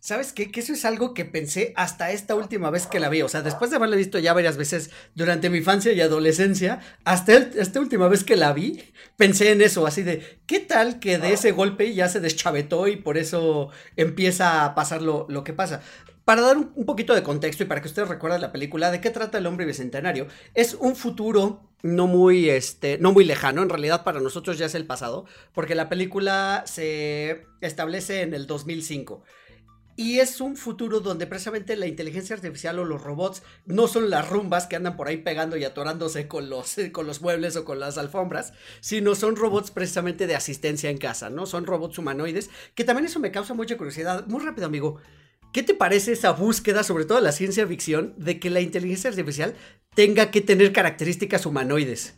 ¿Sabes 0.00 0.32
qué? 0.32 0.50
Que 0.50 0.60
eso 0.60 0.72
es 0.72 0.86
algo 0.86 1.12
que 1.12 1.26
pensé 1.26 1.74
hasta 1.76 2.10
esta 2.10 2.34
última 2.34 2.70
vez 2.70 2.86
que 2.86 2.98
la 2.98 3.10
vi. 3.10 3.20
O 3.20 3.28
sea, 3.28 3.42
después 3.42 3.70
de 3.70 3.76
haberla 3.76 3.96
visto 3.96 4.18
ya 4.18 4.32
varias 4.32 4.56
veces 4.56 4.90
durante 5.14 5.50
mi 5.50 5.58
infancia 5.58 5.92
y 5.92 6.00
adolescencia, 6.00 6.80
hasta 7.04 7.34
esta 7.34 7.80
última 7.80 8.08
vez 8.08 8.24
que 8.24 8.34
la 8.34 8.54
vi, 8.54 8.82
pensé 9.18 9.52
en 9.52 9.60
eso, 9.60 9.86
así 9.86 10.02
de, 10.02 10.40
¿qué 10.46 10.58
tal 10.58 11.00
que 11.00 11.18
de 11.18 11.34
ese 11.34 11.52
golpe 11.52 11.92
ya 11.92 12.08
se 12.08 12.20
deschavetó 12.20 12.88
y 12.88 12.96
por 12.96 13.18
eso 13.18 13.68
empieza 13.94 14.64
a 14.64 14.74
pasar 14.74 15.02
lo, 15.02 15.44
que 15.44 15.52
pasa? 15.52 15.82
Para 16.24 16.40
dar 16.40 16.56
un, 16.56 16.86
poquito 16.86 17.14
de 17.14 17.22
contexto 17.22 17.64
y 17.64 17.66
para 17.66 17.82
que 17.82 17.88
ustedes 17.88 18.08
recuerden 18.08 18.40
la 18.40 18.52
película, 18.52 18.90
¿de 18.90 19.02
qué 19.02 19.10
trata 19.10 19.36
el 19.36 19.46
hombre 19.46 19.66
bicentenario? 19.66 20.28
Es 20.54 20.72
un 20.72 20.96
futuro 20.96 21.60
no 21.82 22.06
muy, 22.06 22.48
este, 22.48 22.96
no 22.98 23.12
muy 23.12 23.24
lejano, 23.24 23.62
en 23.62 23.68
realidad 23.68 24.02
para 24.02 24.20
nosotros 24.20 24.56
ya 24.56 24.64
es 24.64 24.74
el 24.74 24.86
pasado, 24.86 25.26
porque 25.52 25.74
la 25.74 25.90
película 25.90 26.64
se 26.66 27.44
establece 27.60 28.22
en 28.22 28.32
el 28.32 28.46
2005. 28.46 29.22
Y 30.00 30.20
es 30.20 30.40
un 30.40 30.56
futuro 30.56 31.00
donde 31.00 31.26
precisamente 31.26 31.76
la 31.76 31.86
inteligencia 31.86 32.34
artificial 32.34 32.78
o 32.78 32.86
los 32.86 33.02
robots 33.02 33.42
no 33.66 33.86
son 33.86 34.08
las 34.08 34.30
rumbas 34.30 34.66
que 34.66 34.76
andan 34.76 34.96
por 34.96 35.08
ahí 35.08 35.18
pegando 35.18 35.58
y 35.58 35.64
atorándose 35.64 36.26
con 36.26 36.48
los, 36.48 36.76
con 36.92 37.06
los 37.06 37.20
muebles 37.20 37.54
o 37.56 37.66
con 37.66 37.80
las 37.80 37.98
alfombras, 37.98 38.54
sino 38.80 39.14
son 39.14 39.36
robots 39.36 39.70
precisamente 39.70 40.26
de 40.26 40.34
asistencia 40.34 40.88
en 40.88 40.96
casa, 40.96 41.28
¿no? 41.28 41.44
Son 41.44 41.66
robots 41.66 41.98
humanoides, 41.98 42.48
que 42.74 42.84
también 42.84 43.04
eso 43.04 43.20
me 43.20 43.30
causa 43.30 43.52
mucha 43.52 43.76
curiosidad. 43.76 44.26
Muy 44.26 44.42
rápido, 44.42 44.66
amigo. 44.66 44.96
¿Qué 45.52 45.62
te 45.62 45.74
parece 45.74 46.12
esa 46.12 46.32
búsqueda, 46.32 46.82
sobre 46.82 47.04
todo 47.04 47.18
en 47.18 47.24
la 47.24 47.32
ciencia 47.32 47.66
ficción, 47.66 48.14
de 48.16 48.40
que 48.40 48.48
la 48.48 48.62
inteligencia 48.62 49.10
artificial 49.10 49.54
tenga 49.94 50.30
que 50.30 50.40
tener 50.40 50.72
características 50.72 51.44
humanoides? 51.44 52.14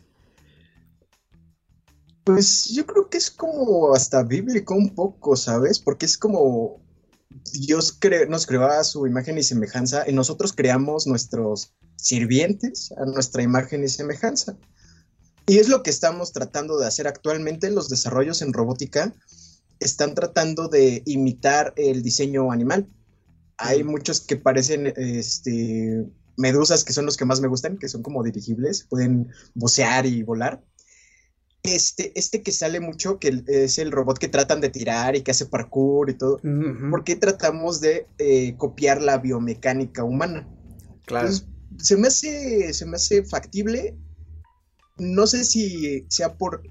Pues 2.23 2.69
yo 2.73 2.85
creo 2.85 3.09
que 3.09 3.17
es 3.17 3.29
como 3.29 3.93
hasta 3.93 4.23
bíblico 4.23 4.73
un 4.73 4.95
poco, 4.95 5.35
¿sabes? 5.35 5.79
Porque 5.79 6.05
es 6.05 6.17
como 6.17 6.82
Dios 7.53 7.99
nos 8.29 8.45
creó 8.45 8.65
a 8.65 8.83
su 8.83 9.07
imagen 9.07 9.37
y 9.37 9.43
semejanza 9.43 10.03
y 10.07 10.13
nosotros 10.13 10.53
creamos 10.53 11.07
nuestros 11.07 11.73
sirvientes 11.95 12.91
a 12.97 13.05
nuestra 13.05 13.43
imagen 13.43 13.83
y 13.83 13.89
semejanza. 13.89 14.57
Y 15.45 15.57
es 15.57 15.67
lo 15.67 15.83
que 15.83 15.89
estamos 15.89 16.31
tratando 16.31 16.77
de 16.77 16.87
hacer 16.87 17.07
actualmente. 17.07 17.69
Los 17.69 17.89
desarrollos 17.89 18.41
en 18.41 18.53
robótica 18.53 19.13
están 19.79 20.15
tratando 20.15 20.67
de 20.69 21.03
imitar 21.05 21.73
el 21.75 22.01
diseño 22.01 22.51
animal. 22.51 22.87
Hay 23.57 23.83
muchos 23.83 24.21
que 24.21 24.37
parecen 24.37 24.93
este, 24.95 26.05
medusas, 26.37 26.83
que 26.83 26.93
son 26.93 27.05
los 27.05 27.17
que 27.17 27.25
más 27.25 27.41
me 27.41 27.47
gustan, 27.47 27.77
que 27.77 27.89
son 27.89 28.01
como 28.01 28.23
dirigibles, 28.23 28.85
pueden 28.89 29.29
bucear 29.53 30.05
y 30.05 30.23
volar 30.23 30.63
este, 31.63 32.11
este 32.19 32.43
que 32.43 32.51
sale 32.51 32.81
mucho, 32.81 33.19
que 33.19 33.43
es 33.47 33.79
el 33.79 33.91
robot 33.91 34.17
que 34.17 34.27
tratan 34.27 34.59
de 34.59 34.69
tirar 34.69 35.15
y 35.15 35.21
que 35.21 35.31
hace 35.31 35.45
parkour 35.45 36.09
y 36.09 36.15
todo, 36.15 36.39
¿por 36.89 37.03
qué 37.05 37.15
tratamos 37.15 37.79
de 37.79 38.05
eh, 38.17 38.55
copiar 38.57 39.01
la 39.01 39.17
biomecánica 39.17 40.03
humana? 40.03 40.47
Claro. 41.05 41.29
se 41.77 41.97
me 41.97 42.07
hace, 42.07 42.73
se 42.73 42.85
me 42.85 42.97
hace 42.97 43.23
factible. 43.23 43.97
No 44.97 45.25
sé 45.25 45.43
si 45.43 46.05
sea 46.09 46.37
por 46.37 46.63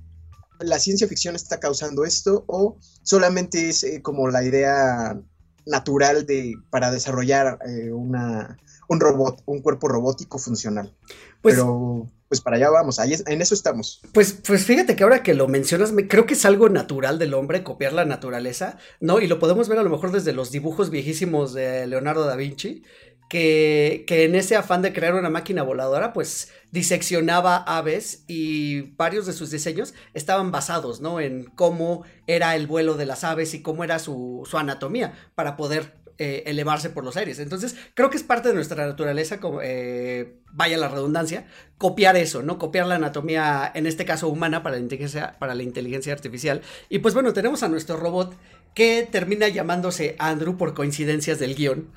la 0.61 0.79
ciencia 0.79 1.09
ficción 1.09 1.35
está 1.35 1.59
causando 1.59 2.05
esto 2.05 2.45
o 2.47 2.79
solamente 3.03 3.69
es 3.69 3.83
eh, 3.85 4.01
como 4.01 4.29
la 4.29 4.45
idea 4.45 5.21
natural 5.67 6.27
de 6.27 6.55
para 6.71 6.91
desarrollar 6.91 7.59
eh, 7.67 7.91
una, 7.93 8.59
un 8.89 9.01
robot, 9.01 9.43
un 9.47 9.61
cuerpo 9.61 9.89
robótico 9.89 10.39
funcional. 10.39 10.95
Pues, 11.41 11.57
Pero 11.57 12.09
pues 12.33 12.41
para 12.41 12.57
allá 12.57 12.71
vamos, 12.71 12.99
en 12.99 13.43
eso 13.43 13.53
estamos. 13.53 14.01
Pues, 14.15 14.33
pues 14.33 14.65
fíjate 14.65 14.97
que 14.97 15.05
ahora 15.05 15.23
que 15.23 15.35
lo 15.35 15.49
mencionas, 15.49 15.93
me, 15.93 16.09
creo 16.09 16.25
que 16.25 16.33
es 16.33 16.47
algo 16.47 16.71
natural 16.71 17.19
del 17.19 17.35
hombre 17.35 17.63
copiar 17.63 17.93
la 17.93 18.07
naturaleza, 18.07 18.79
¿no? 19.01 19.21
Y 19.21 19.27
lo 19.27 19.39
podemos 19.39 19.69
ver 19.69 19.79
a 19.79 19.83
lo 19.83 19.91
mejor 19.91 20.13
desde 20.13 20.33
los 20.33 20.51
dibujos 20.51 20.89
viejísimos 20.89 21.53
de 21.53 21.87
Leonardo 21.87 22.25
da 22.25 22.35
Vinci, 22.35 22.85
que, 23.29 24.05
que 24.07 24.25
en 24.25 24.35
ese 24.35 24.57
afán 24.57 24.81
de 24.81 24.95
crear 24.95 25.15
una 25.15 25.29
máquina 25.29 25.63
voladora, 25.63 26.15
pues 26.15 26.49
diseccionaba 26.71 27.59
aves 27.59 28.25
y 28.29 28.95
varios 28.97 29.27
de 29.27 29.35
sus 29.35 29.51
diseños 29.51 29.93
estaban 30.15 30.51
basados, 30.53 31.03
¿no? 31.03 31.21
En 31.21 31.45
cómo 31.45 32.03
era 32.27 32.57
el 32.57 32.67
vuelo 32.67 32.95
de 32.95 33.05
las 33.05 33.25
aves 33.25 33.53
y 33.53 33.61
cómo 33.61 33.85
era 33.85 33.99
su, 33.99 34.49
su 34.49 34.57
anatomía 34.57 35.13
para 35.35 35.59
poder 35.59 36.02
eh, 36.23 36.45
elevarse 36.47 36.89
por 36.89 37.05
los 37.05 37.17
aires. 37.17 37.41
Entonces, 37.41 37.75
creo 37.95 38.09
que 38.09 38.17
es 38.17 38.23
parte 38.23 38.47
de 38.51 38.55
nuestra 38.55 38.87
naturaleza, 38.87 39.41
como, 39.41 39.59
eh, 39.61 40.37
vaya 40.53 40.79
la 40.79 40.87
redundancia, 40.87 41.47
copiar 41.79 42.17
eso, 42.17 42.45
¿no? 42.45 42.59
Copiar 42.59 42.87
la 42.87 42.95
anatomía, 42.95 43.73
en 43.75 43.89
este 43.89 44.05
caso 44.05 44.29
humana, 44.29 44.63
para 44.63 44.77
la, 44.77 44.83
inteligencia, 44.83 45.35
para 45.41 45.57
la 45.57 45.65
inteligencia 45.65 46.13
artificial. 46.13 46.63
Y 46.89 47.01
pues 47.01 47.13
bueno, 47.13 47.33
tenemos 47.33 47.65
a 47.65 47.69
nuestro 47.69 47.97
robot 47.97 48.37
que 48.73 49.09
termina 49.11 49.49
llamándose 49.49 50.15
Andrew 50.21 50.57
por 50.57 50.75
coincidencias 50.75 51.41
del 51.41 51.57
guion. 51.57 51.89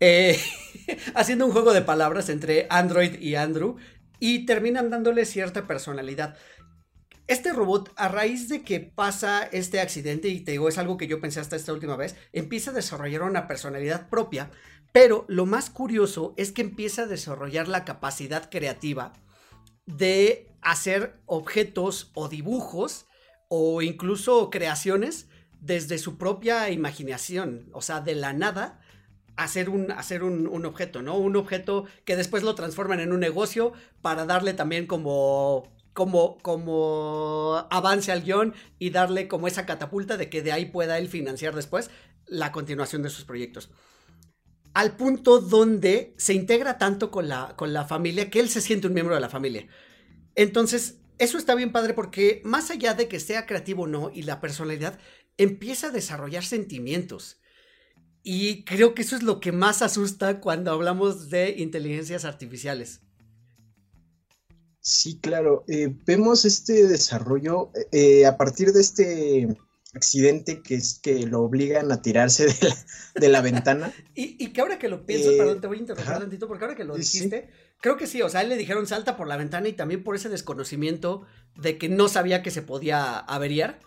Eh, 0.00 0.36
haciendo 1.14 1.46
un 1.46 1.52
juego 1.52 1.72
de 1.72 1.82
palabras 1.82 2.30
entre 2.30 2.66
Android 2.70 3.20
y 3.20 3.36
Andrew 3.36 3.76
y 4.18 4.44
terminan 4.44 4.90
dándole 4.90 5.24
cierta 5.24 5.68
personalidad. 5.68 6.36
Este 7.28 7.52
robot, 7.52 7.92
a 7.96 8.08
raíz 8.08 8.48
de 8.48 8.62
que 8.62 8.80
pasa 8.80 9.42
este 9.52 9.80
accidente, 9.80 10.28
y 10.28 10.40
te 10.40 10.52
digo, 10.52 10.66
es 10.66 10.78
algo 10.78 10.96
que 10.96 11.06
yo 11.06 11.20
pensé 11.20 11.40
hasta 11.40 11.56
esta 11.56 11.74
última 11.74 11.94
vez, 11.94 12.16
empieza 12.32 12.70
a 12.70 12.74
desarrollar 12.74 13.22
una 13.22 13.46
personalidad 13.46 14.08
propia, 14.08 14.50
pero 14.92 15.26
lo 15.28 15.44
más 15.44 15.68
curioso 15.68 16.32
es 16.38 16.52
que 16.52 16.62
empieza 16.62 17.02
a 17.02 17.06
desarrollar 17.06 17.68
la 17.68 17.84
capacidad 17.84 18.48
creativa 18.48 19.12
de 19.84 20.56
hacer 20.62 21.20
objetos 21.26 22.12
o 22.14 22.30
dibujos 22.30 23.06
o 23.48 23.82
incluso 23.82 24.48
creaciones 24.48 25.28
desde 25.60 25.98
su 25.98 26.16
propia 26.16 26.70
imaginación, 26.70 27.68
o 27.74 27.82
sea, 27.82 28.00
de 28.00 28.14
la 28.14 28.32
nada 28.32 28.80
hacer 29.36 29.68
un, 29.68 29.90
hacer 29.92 30.22
un, 30.22 30.46
un, 30.46 30.64
objeto, 30.64 31.02
¿no? 31.02 31.18
Un 31.18 31.36
objeto 31.36 31.84
que 32.06 32.16
después 32.16 32.42
lo 32.42 32.54
transforman 32.54 33.00
en 33.00 33.12
un 33.12 33.20
negocio 33.20 33.74
para 34.00 34.24
darle 34.24 34.54
también 34.54 34.86
como 34.86 35.77
como, 35.92 36.38
como 36.38 37.66
avance 37.70 38.12
al 38.12 38.22
guion 38.22 38.54
y 38.78 38.90
darle 38.90 39.28
como 39.28 39.48
esa 39.48 39.66
catapulta 39.66 40.16
de 40.16 40.30
que 40.30 40.42
de 40.42 40.52
ahí 40.52 40.66
pueda 40.66 40.98
él 40.98 41.08
financiar 41.08 41.54
después 41.54 41.90
la 42.26 42.52
continuación 42.52 43.02
de 43.02 43.10
sus 43.10 43.24
proyectos. 43.24 43.70
Al 44.74 44.96
punto 44.96 45.40
donde 45.40 46.14
se 46.18 46.34
integra 46.34 46.78
tanto 46.78 47.10
con 47.10 47.28
la, 47.28 47.54
con 47.56 47.72
la 47.72 47.84
familia 47.84 48.30
que 48.30 48.40
él 48.40 48.48
se 48.48 48.60
siente 48.60 48.86
un 48.86 48.94
miembro 48.94 49.14
de 49.14 49.20
la 49.20 49.28
familia. 49.28 49.66
Entonces, 50.34 51.00
eso 51.18 51.36
está 51.36 51.54
bien 51.54 51.72
padre 51.72 51.94
porque 51.94 52.42
más 52.44 52.70
allá 52.70 52.94
de 52.94 53.08
que 53.08 53.18
sea 53.18 53.46
creativo 53.46 53.84
o 53.84 53.88
no 53.88 54.10
y 54.12 54.22
la 54.22 54.40
personalidad, 54.40 54.98
empieza 55.36 55.88
a 55.88 55.90
desarrollar 55.90 56.44
sentimientos. 56.44 57.40
Y 58.22 58.64
creo 58.64 58.94
que 58.94 59.02
eso 59.02 59.16
es 59.16 59.22
lo 59.22 59.40
que 59.40 59.52
más 59.52 59.82
asusta 59.82 60.40
cuando 60.40 60.70
hablamos 60.70 61.30
de 61.30 61.56
inteligencias 61.58 62.24
artificiales. 62.24 63.00
Sí, 64.80 65.18
claro. 65.20 65.64
Eh, 65.68 65.94
vemos 66.06 66.44
este 66.44 66.86
desarrollo 66.86 67.70
eh, 67.92 68.26
a 68.26 68.36
partir 68.36 68.72
de 68.72 68.80
este 68.80 69.48
accidente 69.94 70.62
que 70.62 70.74
es 70.74 70.98
que 71.02 71.26
lo 71.26 71.42
obligan 71.42 71.90
a 71.92 72.02
tirarse 72.02 72.46
de 73.14 73.28
la, 73.28 73.40
ventana. 73.40 73.92
y, 74.14 74.48
que 74.52 74.60
ahora 74.60 74.78
que 74.78 74.88
lo 74.88 75.06
pienso, 75.06 75.30
perdón, 75.36 75.60
te 75.60 75.66
voy 75.66 75.78
a 75.78 75.80
interrumpir 75.80 76.14
un 76.14 76.20
tantito, 76.20 76.48
porque 76.48 76.64
ahora 76.64 76.76
que 76.76 76.84
lo 76.84 76.96
dijiste, 76.96 77.48
creo 77.80 77.96
que 77.96 78.06
sí, 78.06 78.22
o 78.22 78.28
sea, 78.28 78.42
él 78.42 78.48
le 78.48 78.56
dijeron 78.56 78.86
salta 78.86 79.16
por 79.16 79.26
la 79.26 79.36
ventana 79.36 79.68
y 79.68 79.72
también 79.72 80.04
por 80.04 80.14
ese 80.14 80.28
desconocimiento 80.28 81.26
de 81.56 81.78
que 81.78 81.88
no 81.88 82.08
sabía 82.08 82.42
que 82.42 82.50
se 82.50 82.62
podía 82.62 83.18
averiar. 83.18 83.80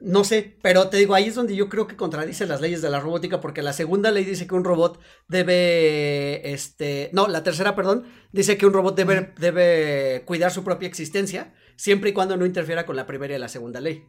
No 0.00 0.22
sé, 0.22 0.56
pero 0.62 0.88
te 0.88 0.96
digo, 0.96 1.14
ahí 1.14 1.26
es 1.26 1.34
donde 1.34 1.56
yo 1.56 1.68
creo 1.68 1.88
que 1.88 1.96
contradice 1.96 2.46
las 2.46 2.60
leyes 2.60 2.82
de 2.82 2.90
la 2.90 3.00
robótica, 3.00 3.40
porque 3.40 3.62
la 3.62 3.72
segunda 3.72 4.12
ley 4.12 4.24
dice 4.24 4.46
que 4.46 4.54
un 4.54 4.62
robot 4.62 5.00
debe, 5.26 6.52
este, 6.52 7.10
no, 7.12 7.26
la 7.26 7.42
tercera, 7.42 7.74
perdón, 7.74 8.04
dice 8.32 8.56
que 8.56 8.66
un 8.66 8.72
robot 8.72 8.96
debe, 8.96 9.34
debe 9.38 10.22
cuidar 10.24 10.52
su 10.52 10.62
propia 10.62 10.86
existencia, 10.86 11.52
siempre 11.76 12.10
y 12.10 12.12
cuando 12.12 12.36
no 12.36 12.46
interfiera 12.46 12.86
con 12.86 12.94
la 12.94 13.06
primera 13.06 13.34
y 13.34 13.38
la 13.38 13.48
segunda 13.48 13.80
ley. 13.80 14.04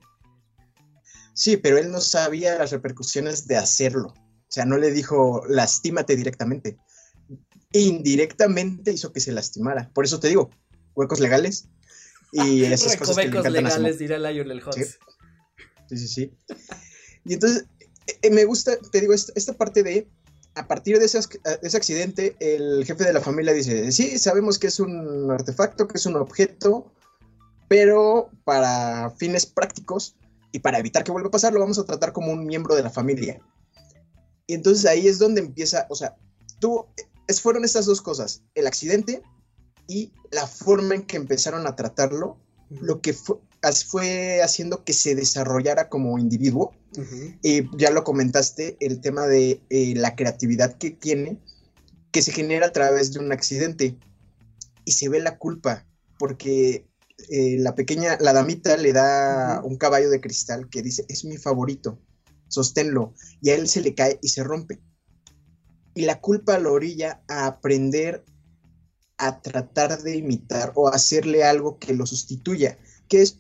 Sí, 1.34 1.58
pero 1.58 1.78
él 1.78 1.92
no 1.92 2.02
sabía 2.02 2.58
las 2.58 2.72
repercusiones 2.72 3.48
de 3.48 3.58
hacerlo. 3.58 4.14
O 4.14 4.52
sea, 4.52 4.66
no 4.66 4.78
le 4.78 4.92
dijo, 4.92 5.44
lastímate 5.48 6.16
directamente. 6.16 6.78
Indirectamente 7.72 8.92
hizo 8.92 9.14
que 9.14 9.22
se 9.22 9.32
lastimara. 9.32 9.90
Por 9.94 10.06
eso 10.06 10.20
te 10.20 10.28
digo, 10.28 10.50
huecos 10.96 11.20
legales 11.20 11.70
y 12.32 12.64
esas 12.66 12.98
cosas 12.98 13.16
que 13.18 13.30
le 13.30 13.50
legales, 13.50 14.00
dirá 14.00 14.18
Lionel 14.18 14.62
Hutz. 14.66 15.00
Sí, 15.90 15.98
sí, 15.98 16.08
sí. 16.08 16.32
Y 17.26 17.34
entonces, 17.34 17.66
eh, 18.08 18.20
eh, 18.22 18.30
me 18.30 18.46
gusta, 18.46 18.78
te 18.92 19.02
digo, 19.02 19.14
esta, 19.14 19.54
parte 19.54 19.82
de, 19.82 20.08
a 20.56 20.68
partir 20.68 21.00
de 21.00 21.06
ese, 21.06 21.20
ese, 21.62 21.78
accidente, 21.78 22.36
el 22.40 22.86
jefe 22.86 23.04
de 23.04 23.14
la 23.14 23.22
familia 23.22 23.54
dice, 23.54 23.92
sí, 23.92 24.20
sabemos 24.20 24.60
que 24.60 24.68
es 24.68 24.80
un 24.80 25.30
artefacto, 25.32 25.88
que 25.88 25.98
es 25.98 26.06
un 26.06 26.16
objeto, 26.16 26.94
pero 27.68 28.30
para 28.44 29.12
fines 29.18 29.46
prácticos 29.48 30.16
y 30.52 30.60
para 30.60 30.80
evitar 30.80 31.04
que 31.04 31.12
vuelva 31.12 31.30
a 31.30 31.32
pasar, 31.32 31.54
lo 31.54 31.60
vamos 31.60 31.80
a 31.80 31.86
tratar 31.86 32.14
como 32.14 32.32
un 32.32 32.46
miembro 32.46 32.76
de 32.76 32.84
la 32.84 32.90
familia. 32.90 33.42
Y 34.48 34.54
entonces 34.54 34.86
ahí 34.86 35.08
es 35.08 35.20
donde 35.20 35.42
empieza, 35.42 35.88
o 35.90 35.96
sea, 35.96 36.16
tú, 36.60 36.86
es, 37.28 37.42
fueron 37.42 37.66
estas 37.66 37.86
dos 37.86 38.02
cosas, 38.02 38.44
el 38.56 38.68
accidente 38.68 39.22
y 39.88 40.12
la 40.32 40.46
forma 40.46 40.96
en 40.96 41.04
que 41.04 41.18
empezaron 41.18 41.66
a 41.68 41.76
tratarlo, 41.76 42.38
lo 42.70 43.02
que 43.02 43.14
fue, 43.14 43.38
fue 43.88 44.42
haciendo 44.42 44.84
que 44.84 44.94
se 44.94 45.16
desarrollara 45.16 45.90
como 45.90 46.18
individuo. 46.20 46.74
y 47.44 47.78
ya 47.78 47.92
lo 47.92 48.04
comentaste, 48.04 48.78
el 48.80 49.00
tema 49.00 49.28
de 49.28 49.62
eh, 49.70 49.94
la 49.96 50.16
creatividad 50.16 50.78
que 50.78 50.90
tiene, 50.90 51.40
que 52.12 52.22
se 52.22 52.32
genera 52.32 52.68
a 52.68 52.72
través 52.72 53.14
de 53.14 53.20
un 53.20 53.32
accidente. 53.32 53.98
Y 54.86 54.94
se 54.94 55.08
ve 55.08 55.20
la 55.20 55.38
culpa, 55.38 55.86
porque 56.18 56.88
eh, 57.30 57.58
la 57.60 57.76
pequeña, 57.76 58.18
la 58.20 58.34
damita 58.34 58.76
le 58.78 58.92
da 58.92 59.62
un 59.64 59.78
caballo 59.78 60.10
de 60.10 60.22
cristal 60.22 60.68
que 60.70 60.82
dice, 60.82 61.06
es 61.10 61.26
mi 61.26 61.38
favorito, 61.38 62.00
sosténlo. 62.48 63.14
Y 63.42 63.52
a 63.52 63.56
él 63.56 63.68
se 63.68 63.82
le 63.82 63.94
cae 63.94 64.18
y 64.22 64.30
se 64.30 64.44
rompe. 64.44 64.80
Y 65.94 66.04
la 66.04 66.22
culpa 66.22 66.58
lo 66.58 66.74
orilla 66.74 67.22
a 67.28 67.46
aprender 67.46 68.24
a 69.18 69.42
tratar 69.42 70.02
de 70.02 70.16
imitar 70.16 70.72
o 70.76 70.88
hacerle 70.88 71.44
algo 71.44 71.78
que 71.78 71.94
lo 71.94 72.06
sustituya, 72.06 72.80
que 73.10 73.22
es 73.22 73.40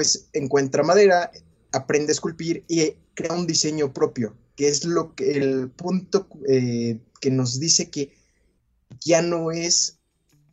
pues 0.00 0.30
encuentra 0.32 0.82
madera, 0.82 1.30
aprende 1.72 2.12
a 2.12 2.14
esculpir 2.14 2.64
y 2.68 2.94
crea 3.12 3.34
un 3.34 3.46
diseño 3.46 3.92
propio, 3.92 4.34
que 4.56 4.66
es 4.66 4.86
lo 4.86 5.14
que 5.14 5.32
el 5.32 5.68
punto 5.68 6.26
eh, 6.48 7.02
que 7.20 7.30
nos 7.30 7.60
dice 7.60 7.90
que 7.90 8.14
ya 9.04 9.20
no 9.20 9.50
es 9.50 9.98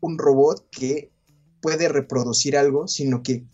un 0.02 0.18
robot 0.18 0.70
que 0.70 1.14
puede 1.62 1.88
reproducir 1.88 2.58
algo, 2.58 2.90
sino 2.90 3.24
que 3.24 3.46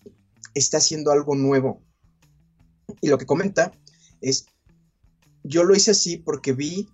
está 0.55 0.77
haciendo 0.77 1.11
algo 1.11 1.35
nuevo. 1.35 1.83
Y 2.99 3.09
lo 3.09 3.19
que 3.19 3.27
comenta 3.27 3.71
es, 4.19 4.47
yo 5.43 5.63
lo 5.63 5.75
hice 5.75 5.91
así 5.91 6.17
porque 6.17 6.53
vi 6.53 6.89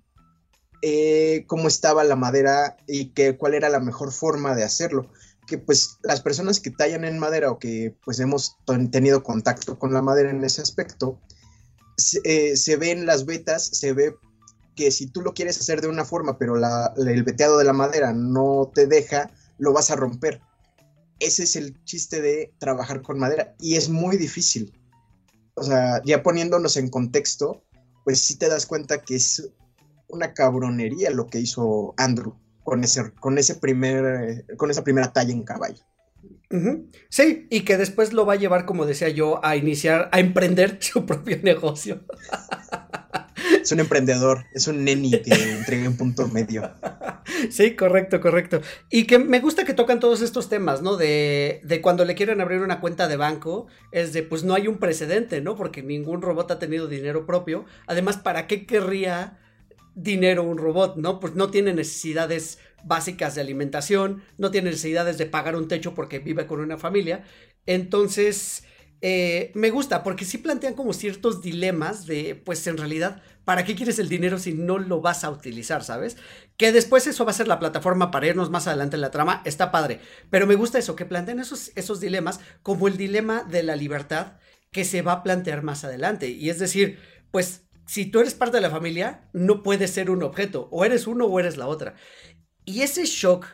eh, 0.81 1.45
cómo 1.47 1.69
estaba 1.69 2.03
la 2.03 2.17
madera 2.17 2.75
y 2.85 3.11
que, 3.11 3.37
cuál 3.37 3.53
era 3.53 3.69
la 3.69 3.79
mejor 3.79 4.11
forma 4.11 4.55
de 4.55 4.65
hacerlo. 4.65 5.09
Que 5.49 5.57
pues 5.57 5.97
las 6.03 6.21
personas 6.21 6.59
que 6.59 6.69
tallan 6.69 7.03
en 7.03 7.17
madera 7.17 7.51
o 7.51 7.57
que 7.57 7.95
pues 8.05 8.19
hemos 8.19 8.55
tenido 8.91 9.23
contacto 9.23 9.79
con 9.79 9.93
la 9.93 10.01
madera 10.03 10.29
en 10.29 10.43
ese 10.43 10.61
aspecto, 10.61 11.19
se, 11.97 12.19
eh, 12.23 12.55
se 12.55 12.77
ve 12.77 12.91
en 12.91 13.07
las 13.07 13.25
vetas, 13.25 13.65
se 13.65 13.93
ve 13.93 14.15
que 14.75 14.91
si 14.91 15.07
tú 15.07 15.21
lo 15.21 15.33
quieres 15.33 15.59
hacer 15.59 15.81
de 15.81 15.89
una 15.89 16.05
forma, 16.05 16.37
pero 16.37 16.55
el 16.55 17.23
veteado 17.23 17.57
de 17.57 17.65
la 17.65 17.73
madera 17.73 18.13
no 18.13 18.71
te 18.73 18.87
deja, 18.87 19.29
lo 19.57 19.73
vas 19.73 19.91
a 19.91 19.95
romper. 19.95 20.39
Ese 21.19 21.43
es 21.43 21.57
el 21.57 21.83
chiste 21.83 22.21
de 22.21 22.53
trabajar 22.59 23.01
con 23.01 23.19
madera 23.19 23.55
y 23.59 23.75
es 23.75 23.89
muy 23.89 24.15
difícil. 24.15 24.71
O 25.55 25.63
sea, 25.63 26.01
ya 26.05 26.23
poniéndonos 26.23 26.77
en 26.77 26.89
contexto, 26.89 27.65
pues 28.05 28.21
sí 28.21 28.37
te 28.37 28.47
das 28.47 28.65
cuenta 28.65 29.01
que 29.01 29.15
es 29.15 29.49
una 30.07 30.33
cabronería 30.33 31.09
lo 31.09 31.27
que 31.27 31.39
hizo 31.39 31.93
Andrew 31.97 32.37
con 32.63 32.83
ese, 32.83 33.11
con 33.13 33.37
ese 33.37 33.55
primer, 33.55 34.45
con 34.57 34.71
esa 34.71 34.83
primera 34.83 35.11
talla 35.11 35.33
en 35.33 35.43
caballo. 35.43 35.83
Sí, 37.09 37.47
y 37.51 37.61
que 37.61 37.77
después 37.77 38.11
lo 38.11 38.25
va 38.25 38.33
a 38.33 38.37
llevar, 38.37 38.65
como 38.65 38.85
decía 38.85 39.09
yo, 39.09 39.43
a 39.45 39.55
iniciar, 39.55 40.09
a 40.11 40.19
emprender 40.19 40.77
su 40.81 41.05
propio 41.05 41.37
negocio. 41.43 42.01
Es 43.61 43.71
un 43.71 43.79
emprendedor, 43.79 44.45
es 44.53 44.67
un 44.67 44.83
neni 44.83 45.11
que 45.21 45.31
entrega 45.57 45.87
un 45.87 45.95
punto 45.95 46.27
medio. 46.27 46.73
Sí, 47.51 47.75
correcto, 47.75 48.19
correcto. 48.19 48.61
Y 48.89 49.05
que 49.05 49.19
me 49.19 49.39
gusta 49.39 49.63
que 49.63 49.73
tocan 49.73 49.99
todos 49.99 50.21
estos 50.21 50.49
temas, 50.49 50.81
¿no? 50.81 50.97
De, 50.97 51.61
de 51.63 51.81
cuando 51.81 52.03
le 52.03 52.15
quieren 52.15 52.41
abrir 52.41 52.61
una 52.61 52.81
cuenta 52.81 53.07
de 53.07 53.15
banco, 53.15 53.67
es 53.91 54.13
de, 54.13 54.23
pues 54.23 54.43
no 54.43 54.55
hay 54.55 54.67
un 54.67 54.77
precedente, 54.77 55.41
¿no? 55.41 55.55
Porque 55.55 55.83
ningún 55.83 56.21
robot 56.21 56.51
ha 56.51 56.59
tenido 56.59 56.87
dinero 56.87 57.25
propio. 57.25 57.65
Además, 57.87 58.17
¿para 58.17 58.47
qué 58.47 58.65
querría 58.65 59.37
dinero 59.95 60.43
un 60.43 60.57
robot, 60.57 60.97
¿no? 60.97 61.19
Pues 61.19 61.35
no 61.35 61.49
tiene 61.49 61.73
necesidades 61.73 62.59
básicas 62.83 63.35
de 63.35 63.41
alimentación, 63.41 64.23
no 64.37 64.51
tiene 64.51 64.69
necesidades 64.69 65.17
de 65.17 65.25
pagar 65.25 65.55
un 65.55 65.67
techo 65.67 65.93
porque 65.93 66.19
vive 66.19 66.47
con 66.47 66.59
una 66.59 66.77
familia. 66.77 67.23
Entonces, 67.65 68.63
eh, 69.01 69.51
me 69.55 69.69
gusta 69.69 70.03
porque 70.03 70.25
sí 70.25 70.37
plantean 70.37 70.73
como 70.73 70.93
ciertos 70.93 71.41
dilemas 71.41 72.05
de, 72.05 72.35
pues 72.35 72.65
en 72.67 72.77
realidad, 72.77 73.21
¿para 73.45 73.63
qué 73.63 73.75
quieres 73.75 73.99
el 73.99 74.09
dinero 74.09 74.37
si 74.39 74.53
no 74.53 74.77
lo 74.77 75.01
vas 75.01 75.23
a 75.23 75.29
utilizar, 75.29 75.83
sabes? 75.83 76.17
Que 76.57 76.71
después 76.71 77.07
eso 77.07 77.25
va 77.25 77.31
a 77.31 77.35
ser 77.35 77.47
la 77.47 77.59
plataforma 77.59 78.11
para 78.11 78.27
irnos 78.27 78.49
más 78.49 78.67
adelante 78.67 78.97
en 78.97 79.01
la 79.01 79.11
trama, 79.11 79.41
está 79.45 79.71
padre. 79.71 80.01
Pero 80.29 80.47
me 80.47 80.55
gusta 80.55 80.79
eso, 80.79 80.95
que 80.95 81.05
plantean 81.05 81.39
esos, 81.39 81.71
esos 81.75 81.99
dilemas 81.99 82.39
como 82.61 82.87
el 82.87 82.97
dilema 82.97 83.43
de 83.43 83.63
la 83.63 83.75
libertad 83.75 84.33
que 84.71 84.85
se 84.85 85.01
va 85.01 85.13
a 85.13 85.23
plantear 85.23 85.63
más 85.63 85.83
adelante. 85.83 86.29
Y 86.29 86.49
es 86.49 86.59
decir, 86.59 86.99
pues 87.31 87.68
si 87.89 88.05
tú 88.05 88.19
eres 88.19 88.35
parte 88.35 88.57
de 88.57 88.61
la 88.61 88.69
familia, 88.69 89.27
no 89.33 89.63
puedes 89.63 89.89
ser 89.89 90.11
un 90.11 90.21
objeto, 90.21 90.69
o 90.71 90.85
eres 90.85 91.07
uno 91.07 91.25
o 91.25 91.39
eres 91.39 91.57
la 91.57 91.65
otra. 91.65 91.95
Y 92.63 92.83
ese 92.83 93.05
shock 93.05 93.47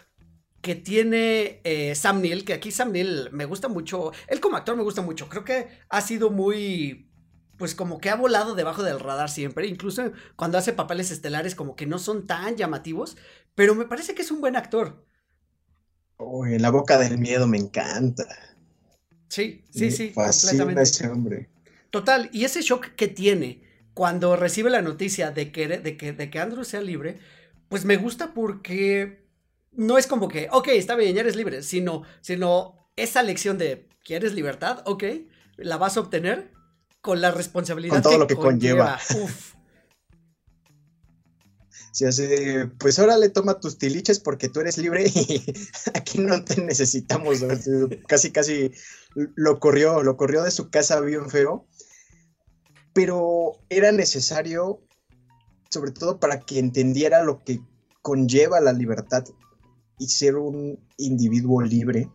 que 0.59 0.75
tiene 0.75 1.61
eh, 1.63 1.95
Sam 1.95 2.19
Neill, 2.19 2.43
que 2.43 2.51
aquí 2.51 2.69
Sam 2.69 2.91
Neill 2.91 3.29
me 3.31 3.45
gusta 3.45 3.69
mucho, 3.69 4.11
él 4.27 4.41
como 4.41 4.57
actor 4.57 4.75
me 4.75 4.83
gusta 4.83 5.01
mucho, 5.01 5.29
creo 5.29 5.45
que 5.45 5.69
ha 5.87 6.01
sido 6.01 6.31
muy, 6.31 7.09
pues 7.57 7.75
como 7.75 7.99
que 7.99 8.09
ha 8.09 8.15
volado 8.15 8.55
debajo 8.55 8.83
del 8.83 8.99
radar 8.99 9.29
siempre, 9.29 9.67
incluso 9.67 10.11
cuando 10.35 10.57
hace 10.57 10.73
papeles 10.73 11.11
estelares 11.11 11.55
como 11.55 11.77
que 11.77 11.85
no 11.85 11.97
son 11.97 12.27
tan 12.27 12.57
llamativos, 12.57 13.15
pero 13.55 13.73
me 13.73 13.85
parece 13.85 14.15
que 14.15 14.23
es 14.23 14.31
un 14.31 14.41
buen 14.41 14.57
actor. 14.57 15.07
en 16.19 16.61
la 16.61 16.71
boca 16.71 16.97
del 16.97 17.19
miedo 17.19 17.47
me 17.47 17.57
encanta. 17.57 18.25
Sí, 19.29 19.63
sí, 19.71 19.91
sí, 19.91 20.11
completamente. 20.11 20.81
ese 20.81 21.07
hombre. 21.07 21.49
Total, 21.89 22.29
y 22.33 22.43
ese 22.43 22.61
shock 22.61 22.87
que 22.97 23.07
tiene 23.07 23.64
cuando 23.95 24.35
recibe 24.35 24.69
la 24.69 24.81
noticia 24.81 25.31
de 25.31 25.51
que, 25.51 25.67
de 25.67 25.97
que, 25.97 26.13
de 26.13 26.29
que 26.29 26.39
Andrew 26.39 26.65
sea 26.65 26.81
libre, 26.81 27.17
pues 27.69 27.85
me 27.85 27.95
gusta 27.95 28.33
porque 28.33 29.25
no 29.71 29.97
es 29.97 30.05
como 30.05 30.27
que, 30.27 30.49
ok, 30.51 30.67
está 30.67 30.95
bien, 30.95 31.15
ya 31.15 31.21
eres 31.21 31.37
libre, 31.37 31.63
sino, 31.63 32.03
sino 32.21 32.91
esa 32.97 33.23
lección 33.23 33.57
de, 33.57 33.87
¿quieres 34.03 34.33
libertad? 34.33 34.83
Ok, 34.85 35.05
la 35.55 35.77
vas 35.77 35.95
a 35.95 36.01
obtener 36.01 36.51
con 36.99 37.21
la 37.21 37.31
responsabilidad. 37.31 37.93
Con 37.93 38.03
todo 38.03 38.17
lo 38.17 38.27
que 38.27 38.35
conlleva. 38.35 38.99
Uf. 39.21 39.53
Si 41.93 42.03
hace, 42.03 42.69
pues 42.77 42.99
ahora 42.99 43.17
le 43.17 43.29
toma 43.29 43.61
tus 43.61 43.77
tiliches 43.77 44.19
porque 44.19 44.49
tú 44.49 44.59
eres 44.59 44.77
libre 44.77 45.05
y 45.07 45.41
aquí 45.93 46.19
no 46.19 46.43
te 46.43 46.61
necesitamos. 46.61 47.39
Casi, 48.07 48.33
casi 48.33 48.71
lo 49.13 49.61
corrió, 49.61 50.03
lo 50.03 50.17
corrió 50.17 50.43
de 50.43 50.51
su 50.51 50.69
casa 50.69 50.99
bien 50.99 51.29
feo. 51.29 51.65
Pero 52.95 53.57
era 53.69 53.91
necesario, 53.91 54.79
sobre 55.69 55.91
todo 55.91 56.19
para 56.19 56.39
que 56.39 56.57
entendiera 56.57 57.23
lo 57.23 57.43
que 57.43 57.59
conlleva 58.01 58.61
la 58.61 58.71
libertad 58.71 59.25
y 59.99 60.07
ser 60.07 60.37
un 60.37 60.79
individuo 60.97 61.61
libre. 61.61 62.09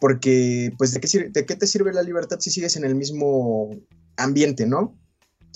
Porque, 0.00 0.72
pues, 0.78 0.92
¿de 0.92 1.00
qué, 1.00 1.28
¿de 1.30 1.46
qué 1.46 1.56
te 1.56 1.66
sirve 1.66 1.92
la 1.92 2.02
libertad 2.02 2.38
si 2.40 2.50
sigues 2.50 2.76
en 2.76 2.84
el 2.84 2.94
mismo 2.94 3.70
ambiente, 4.16 4.66
no? 4.66 4.98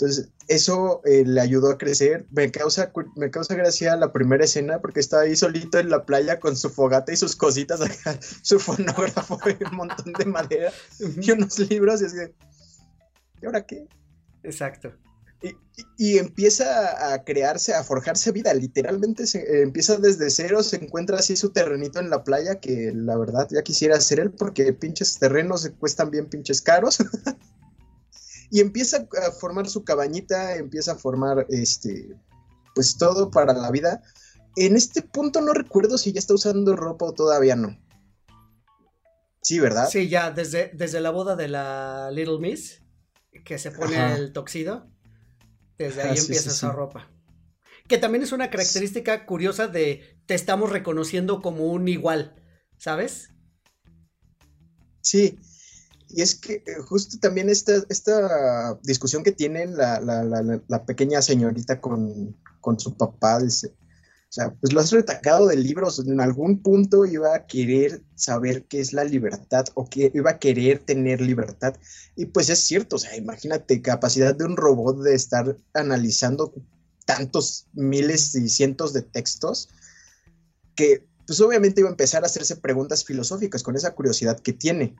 Entonces, 0.00 0.30
eso 0.48 1.00
eh, 1.04 1.24
le 1.24 1.40
ayudó 1.40 1.70
a 1.70 1.78
crecer. 1.78 2.26
Me 2.30 2.50
causa, 2.50 2.90
me 3.16 3.30
causa 3.30 3.54
gracia 3.54 3.96
la 3.96 4.12
primera 4.12 4.44
escena 4.44 4.80
porque 4.80 5.00
está 5.00 5.20
ahí 5.20 5.36
solito 5.36 5.78
en 5.78 5.90
la 5.90 6.04
playa 6.04 6.40
con 6.40 6.56
su 6.56 6.70
fogata 6.70 7.12
y 7.12 7.16
sus 7.16 7.36
cositas, 7.36 7.80
su 8.42 8.58
fonógrafo 8.58 9.38
y 9.46 9.62
un 9.64 9.76
montón 9.76 10.12
de 10.12 10.24
madera 10.24 10.72
y 10.98 11.30
unos 11.30 11.58
libros. 11.58 12.02
Y 12.02 12.06
es 12.06 12.14
que, 12.14 12.34
¿y 13.42 13.46
ahora 13.46 13.64
qué? 13.66 13.86
Exacto. 14.42 14.92
Y, 15.96 16.18
empieza 16.18 17.14
a 17.14 17.24
crearse, 17.24 17.72
a 17.72 17.82
forjarse 17.82 18.30
vida, 18.30 18.52
literalmente 18.52 19.26
se, 19.26 19.38
eh, 19.38 19.62
empieza 19.62 19.96
desde 19.96 20.28
cero, 20.28 20.62
se 20.62 20.76
encuentra 20.76 21.18
así 21.18 21.34
su 21.36 21.50
terrenito 21.50 21.98
en 21.98 22.10
la 22.10 22.24
playa, 22.24 22.60
que 22.60 22.92
la 22.94 23.16
verdad 23.16 23.48
ya 23.50 23.62
quisiera 23.62 23.96
hacer 23.96 24.20
él, 24.20 24.32
porque 24.32 24.74
pinches 24.74 25.18
terrenos 25.18 25.70
cuestan 25.78 26.10
bien 26.10 26.28
pinches 26.28 26.60
caros. 26.60 26.98
y 28.50 28.60
empieza 28.60 29.08
a 29.26 29.30
formar 29.30 29.68
su 29.68 29.82
cabañita, 29.82 30.56
empieza 30.56 30.92
a 30.92 30.96
formar 30.96 31.46
este, 31.48 32.14
pues 32.74 32.98
todo 32.98 33.30
para 33.30 33.54
la 33.54 33.70
vida. 33.70 34.02
En 34.56 34.76
este 34.76 35.00
punto 35.00 35.40
no 35.40 35.54
recuerdo 35.54 35.96
si 35.96 36.12
ya 36.12 36.18
está 36.18 36.34
usando 36.34 36.76
ropa 36.76 37.06
o 37.06 37.14
todavía 37.14 37.56
no. 37.56 37.78
Sí, 39.42 39.58
¿verdad? 39.58 39.88
Sí, 39.88 40.08
ya 40.08 40.30
desde, 40.30 40.70
desde 40.74 41.00
la 41.00 41.10
boda 41.10 41.34
de 41.34 41.48
la 41.48 42.10
Little 42.12 42.40
Miss, 42.40 42.82
que 43.44 43.58
se 43.58 43.70
pone 43.70 44.14
el 44.14 44.32
toxido. 44.32 44.90
Desde 45.78 46.02
ahí 46.02 46.16
ah, 46.16 46.20
empieza 46.20 46.50
esa 46.50 46.72
ropa. 46.72 47.10
Que 47.88 47.98
también 47.98 48.22
es 48.22 48.32
una 48.32 48.50
característica 48.50 49.26
curiosa 49.26 49.66
de 49.66 50.20
te 50.26 50.34
estamos 50.34 50.70
reconociendo 50.70 51.40
como 51.40 51.66
un 51.66 51.88
igual, 51.88 52.34
¿sabes? 52.76 53.30
Sí, 55.00 55.38
y 56.12 56.22
es 56.22 56.34
que 56.34 56.54
eh, 56.54 56.62
justo 56.86 57.18
también 57.18 57.48
esta, 57.48 57.82
esta 57.88 58.78
discusión 58.82 59.22
que 59.22 59.32
tiene 59.32 59.66
la, 59.66 60.00
la, 60.00 60.84
pequeña 60.84 61.22
señorita 61.22 61.80
con, 61.80 62.36
con, 62.60 62.78
su 62.80 62.96
papá, 62.96 63.40
dice, 63.40 63.74
o 64.30 64.32
sea, 64.32 64.54
pues 64.54 64.72
lo 64.72 64.78
has 64.78 64.92
retacado 64.92 65.48
de 65.48 65.56
libros, 65.56 65.98
en 65.98 66.20
algún 66.20 66.62
punto 66.62 67.04
iba 67.04 67.34
a 67.34 67.46
querer 67.46 68.00
saber 68.14 68.62
qué 68.66 68.78
es 68.78 68.92
la 68.92 69.02
libertad 69.02 69.64
o 69.74 69.90
que 69.90 70.12
iba 70.14 70.30
a 70.30 70.38
querer 70.38 70.78
tener 70.78 71.20
libertad. 71.20 71.74
Y 72.14 72.26
pues 72.26 72.48
es 72.48 72.60
cierto, 72.60 72.94
o 72.94 72.98
sea, 73.00 73.16
imagínate, 73.16 73.82
capacidad 73.82 74.32
de 74.32 74.44
un 74.44 74.56
robot 74.56 75.02
de 75.02 75.16
estar 75.16 75.56
analizando 75.74 76.54
tantos 77.06 77.66
miles 77.72 78.32
y 78.36 78.48
cientos 78.48 78.92
de 78.92 79.02
textos 79.02 79.68
que 80.76 81.04
pues 81.26 81.40
obviamente 81.40 81.80
iba 81.80 81.88
a 81.88 81.92
empezar 81.92 82.22
a 82.22 82.26
hacerse 82.26 82.54
preguntas 82.54 83.04
filosóficas 83.04 83.64
con 83.64 83.74
esa 83.74 83.96
curiosidad 83.96 84.38
que 84.38 84.52
tiene. 84.52 84.94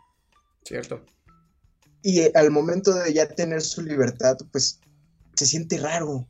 Cierto. 0.65 1.07
Y 2.03 2.19
eh, 2.19 2.33
al 2.35 2.51
momento 2.51 2.93
de 2.95 3.13
ya 3.13 3.29
tener 3.29 3.63
su 3.63 3.83
libertad, 3.83 4.39
pues 4.51 4.81
se 5.37 5.47
siente 5.47 5.79
raro, 5.79 6.27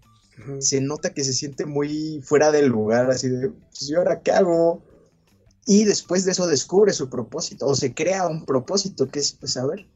se 0.59 0.81
nota 0.81 1.14
que 1.14 1.24
se 1.24 1.33
siente 1.33 1.66
muy 1.66 2.20
fuera 2.22 2.50
del 2.50 2.66
lugar, 2.66 3.11
así 3.11 3.29
de, 3.29 3.48
pues 3.48 3.88
yo 3.88 3.98
ahora 3.98 4.22
qué 4.22 4.33
hago? 4.33 4.83
Y 5.66 5.85
después 5.85 6.24
de 6.24 6.33
eso 6.33 6.46
descubre 6.46 6.92
su 6.92 7.09
propósito, 7.09 7.66
o 7.66 7.74
se 7.74 7.94
crea 7.94 8.29
un 8.29 8.44
propósito, 8.44 9.09
que 9.09 9.20
es, 9.20 9.33
pues 9.33 9.57
a 9.57 9.66
ver, 9.66 9.87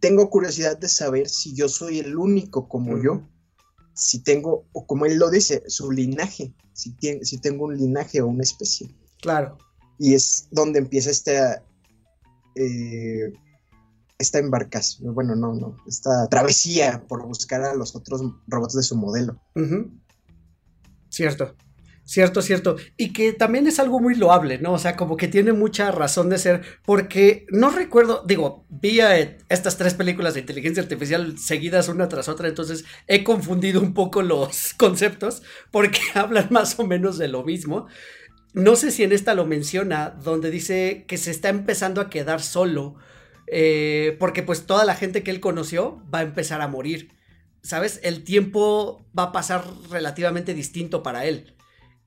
tengo 0.00 0.30
curiosidad 0.30 0.78
de 0.78 0.88
saber 0.88 1.28
si 1.28 1.54
yo 1.54 1.68
soy 1.68 2.00
el 2.00 2.16
único 2.16 2.68
como 2.68 3.02
yo, 3.02 3.22
si 3.94 4.18
tengo, 4.20 4.66
o 4.72 4.86
como 4.86 5.06
él 5.06 5.18
lo 5.18 5.30
dice, 5.30 5.62
su 5.66 5.90
linaje, 5.90 6.54
si, 6.72 6.94
si 7.22 7.38
tengo 7.38 7.66
un 7.66 7.76
linaje 7.76 8.20
o 8.20 8.26
una 8.26 8.42
especie. 8.42 8.94
Claro. 9.20 9.58
Y 9.98 10.14
es 10.14 10.48
donde 10.50 10.80
empieza 10.80 11.10
esta, 11.10 11.62
eh, 12.54 13.32
esta 14.22 14.38
embarcación, 14.38 15.14
bueno, 15.14 15.34
no, 15.34 15.54
no, 15.54 15.76
esta 15.86 16.26
travesía 16.28 17.04
por 17.08 17.26
buscar 17.26 17.62
a 17.62 17.74
los 17.74 17.94
otros 17.94 18.22
robots 18.46 18.74
de 18.74 18.82
su 18.82 18.96
modelo. 18.96 19.40
Cierto. 21.08 21.54
Cierto, 22.04 22.42
cierto. 22.42 22.76
Y 22.96 23.12
que 23.12 23.32
también 23.32 23.66
es 23.66 23.78
algo 23.78 24.00
muy 24.00 24.16
loable, 24.16 24.58
¿no? 24.58 24.72
O 24.72 24.78
sea, 24.78 24.96
como 24.96 25.16
que 25.16 25.28
tiene 25.28 25.52
mucha 25.52 25.90
razón 25.92 26.28
de 26.30 26.38
ser, 26.38 26.62
porque 26.84 27.46
no 27.50 27.70
recuerdo, 27.70 28.24
digo, 28.26 28.66
vi 28.68 28.98
estas 29.48 29.76
tres 29.76 29.94
películas 29.94 30.34
de 30.34 30.40
inteligencia 30.40 30.82
artificial 30.82 31.38
seguidas 31.38 31.88
una 31.88 32.08
tras 32.08 32.28
otra, 32.28 32.48
entonces 32.48 32.84
he 33.06 33.22
confundido 33.22 33.80
un 33.80 33.94
poco 33.94 34.22
los 34.22 34.74
conceptos, 34.78 35.42
porque 35.70 36.00
hablan 36.14 36.48
más 36.50 36.78
o 36.78 36.86
menos 36.86 37.18
de 37.18 37.28
lo 37.28 37.44
mismo. 37.44 37.86
No 38.52 38.76
sé 38.76 38.90
si 38.90 39.04
en 39.04 39.12
esta 39.12 39.34
lo 39.34 39.46
menciona, 39.46 40.10
donde 40.10 40.50
dice 40.50 41.04
que 41.06 41.16
se 41.16 41.30
está 41.30 41.48
empezando 41.50 42.00
a 42.00 42.10
quedar 42.10 42.42
solo, 42.42 42.96
eh, 43.54 44.16
porque 44.18 44.42
pues 44.42 44.64
toda 44.64 44.86
la 44.86 44.94
gente 44.94 45.22
que 45.22 45.30
él 45.30 45.38
conoció 45.38 46.02
va 46.12 46.20
a 46.20 46.22
empezar 46.22 46.62
a 46.62 46.68
morir. 46.68 47.12
¿Sabes? 47.62 48.00
El 48.02 48.24
tiempo 48.24 49.04
va 49.16 49.24
a 49.24 49.32
pasar 49.32 49.62
relativamente 49.90 50.54
distinto 50.54 51.02
para 51.02 51.26
él. 51.26 51.54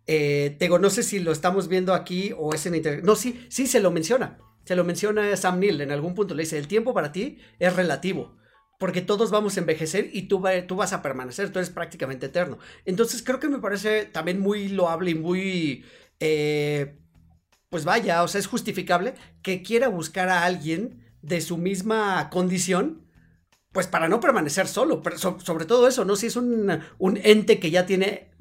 Eh, 0.07 0.57
no 0.81 0.89
sé 0.89 1.03
si 1.03 1.19
lo 1.19 1.31
estamos 1.31 1.67
viendo 1.67 1.93
aquí 1.93 2.33
o 2.35 2.55
es 2.55 2.65
en 2.65 2.73
internet. 2.73 3.05
No, 3.05 3.15
sí, 3.15 3.45
sí 3.49 3.67
se 3.67 3.79
lo 3.79 3.91
menciona. 3.91 4.39
Se 4.65 4.75
lo 4.75 4.83
menciona 4.83 5.37
Sam 5.37 5.59
Neill 5.59 5.79
en 5.81 5.91
algún 5.91 6.15
punto. 6.15 6.33
Le 6.33 6.43
dice, 6.43 6.57
el 6.57 6.67
tiempo 6.67 6.95
para 6.95 7.11
ti 7.11 7.37
es 7.59 7.75
relativo. 7.75 8.35
Porque 8.79 9.01
todos 9.01 9.29
vamos 9.29 9.55
a 9.55 9.59
envejecer 9.59 10.09
y 10.11 10.23
tú, 10.23 10.43
tú 10.67 10.75
vas 10.75 10.93
a 10.93 11.03
permanecer, 11.03 11.51
tú 11.51 11.59
eres 11.59 11.69
prácticamente 11.69 12.25
eterno. 12.25 12.57
Entonces 12.85 13.21
creo 13.21 13.39
que 13.39 13.49
me 13.49 13.59
parece 13.59 14.05
también 14.05 14.39
muy 14.39 14.69
loable 14.69 15.11
y 15.11 15.15
muy... 15.15 15.85
Eh, 16.19 16.97
pues 17.69 17.85
vaya, 17.85 18.23
o 18.23 18.27
sea, 18.27 18.39
es 18.39 18.47
justificable 18.47 19.13
que 19.43 19.61
quiera 19.61 19.89
buscar 19.89 20.29
a 20.29 20.43
alguien 20.43 21.04
de 21.25 21.41
su 21.41 21.57
misma 21.57 22.29
condición, 22.29 23.07
pues 23.71 23.87
para 23.87 24.07
no 24.07 24.19
permanecer 24.19 24.67
solo, 24.67 25.01
pero 25.01 25.17
sobre 25.17 25.65
todo 25.65 25.87
eso, 25.87 26.05
¿no? 26.05 26.15
Si 26.15 26.27
es 26.27 26.35
un, 26.35 26.79
un 26.97 27.17
ente 27.23 27.59
que 27.59 27.71
ya 27.71 27.85
tiene 27.85 28.31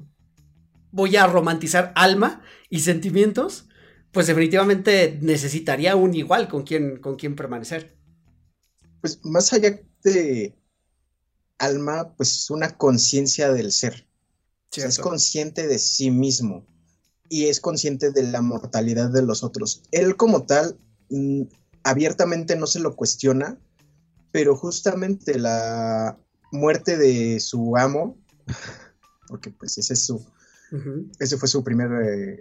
voy 0.95 1.17
a 1.17 1.27
romantizar 1.27 1.91
alma 1.95 2.41
y 2.69 2.79
sentimientos, 2.79 3.67
pues 4.11 4.27
definitivamente 4.27 5.19
necesitaría 5.21 5.97
un 5.97 6.13
igual 6.13 6.47
con 6.47 6.63
quien, 6.63 7.01
con 7.01 7.17
quien 7.17 7.35
permanecer. 7.35 7.97
Pues 9.01 9.19
más 9.25 9.51
allá 9.51 9.77
de 10.03 10.55
alma, 11.57 12.15
pues 12.15 12.49
una 12.49 12.77
conciencia 12.77 13.51
del 13.51 13.73
ser. 13.73 14.07
es 14.73 14.99
consciente 14.99 15.67
de 15.67 15.79
sí 15.79 16.11
mismo 16.11 16.65
y 17.27 17.47
es 17.47 17.59
consciente 17.59 18.11
de 18.11 18.23
la 18.23 18.41
mortalidad 18.41 19.09
de 19.09 19.21
los 19.21 19.43
otros. 19.43 19.83
Él 19.91 20.15
como 20.15 20.45
tal, 20.45 20.79
mm, 21.09 21.41
abiertamente 21.85 22.55
no 22.55 22.65
se 22.65 22.79
lo 22.79 22.95
cuestiona, 22.95 23.57
pero 24.31 24.57
justamente 24.57 25.37
la 25.37 26.17
muerte 26.51 26.97
de 26.97 27.39
su 27.39 27.77
amo, 27.77 28.17
porque 29.27 29.51
pues 29.51 29.77
ese 29.77 29.93
es 29.93 30.05
su, 30.05 30.25
ese 31.19 31.37
fue 31.37 31.47
su 31.47 31.63
primer 31.63 31.91
eh, 32.03 32.39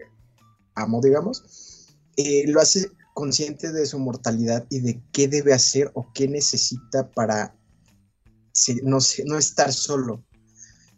amo, 0.74 1.00
digamos. 1.02 1.94
Eh, 2.16 2.44
lo 2.48 2.61
hace 2.61 2.90
consciente 3.12 3.70
de 3.70 3.85
su 3.85 3.98
mortalidad 3.98 4.66
y 4.70 4.80
de 4.80 5.02
qué 5.12 5.28
debe 5.28 5.52
hacer 5.52 5.90
o 5.94 6.11
qué 6.14 6.26
necesita 6.26 7.11
para 7.11 7.54
no, 8.83 8.98
no 9.26 9.38
estar 9.38 9.72
solo. 9.72 10.24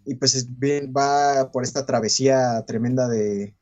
Y 0.04 0.14
pues 0.14 0.46
va 0.48 1.50
por 1.50 1.64
esta 1.64 1.84
travesía 1.84 2.64
tremenda 2.64 3.08
de, 3.08 3.56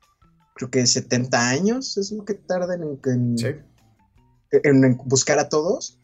creo 0.55 0.71
que 0.71 0.87
70 0.87 1.49
años 1.49 1.97
es 1.97 2.13
lo 2.13 2.27
que 2.27 2.35
tarda 2.35 2.75
en, 2.75 3.01
en 3.07 3.74
buscar 5.05 5.39
a 5.39 5.49
todos 5.49 5.99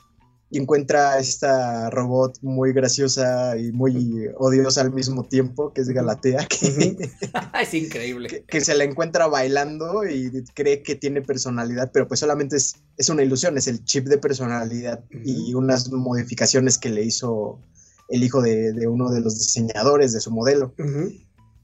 y 0.52 0.58
encuentra 0.58 1.18
esta 1.18 1.90
robot 1.90 2.38
muy 2.42 2.72
graciosa 2.72 3.56
y 3.56 3.70
muy 3.70 4.26
odiosa 4.36 4.80
al 4.80 4.92
mismo 4.92 5.24
tiempo, 5.24 5.72
que 5.72 5.82
es 5.82 5.88
Galatea, 5.88 6.46
que 6.46 6.96
es 7.62 7.74
increíble. 7.74 8.44
Que, 8.48 8.60
se 8.60 8.74
la 8.74 8.84
encuentra 8.84 9.28
bailando 9.28 10.04
y 10.04 10.44
cree 10.54 10.82
que 10.82 10.96
tiene 10.96 11.22
personalidad, 11.22 11.92
pero 11.92 12.08
pues 12.08 12.20
solamente 12.20 12.56
es, 12.56 12.74
es 12.96 13.08
una 13.08 13.22
ilusión, 13.22 13.56
es 13.58 13.68
el 13.68 13.84
chip 13.84 14.06
de 14.06 14.18
personalidad 14.18 15.04
y 15.24 15.54
unas 15.54 15.90
modificaciones 15.92 16.78
que 16.78 16.90
le 16.90 17.04
hizo 17.04 17.60
el 18.08 18.24
hijo 18.24 18.42
de, 18.42 18.86
uno 18.88 19.10
de 19.10 19.20
los 19.20 19.38
diseñadores 19.38 20.12
de 20.12 20.20
su 20.20 20.32
modelo. 20.32 20.74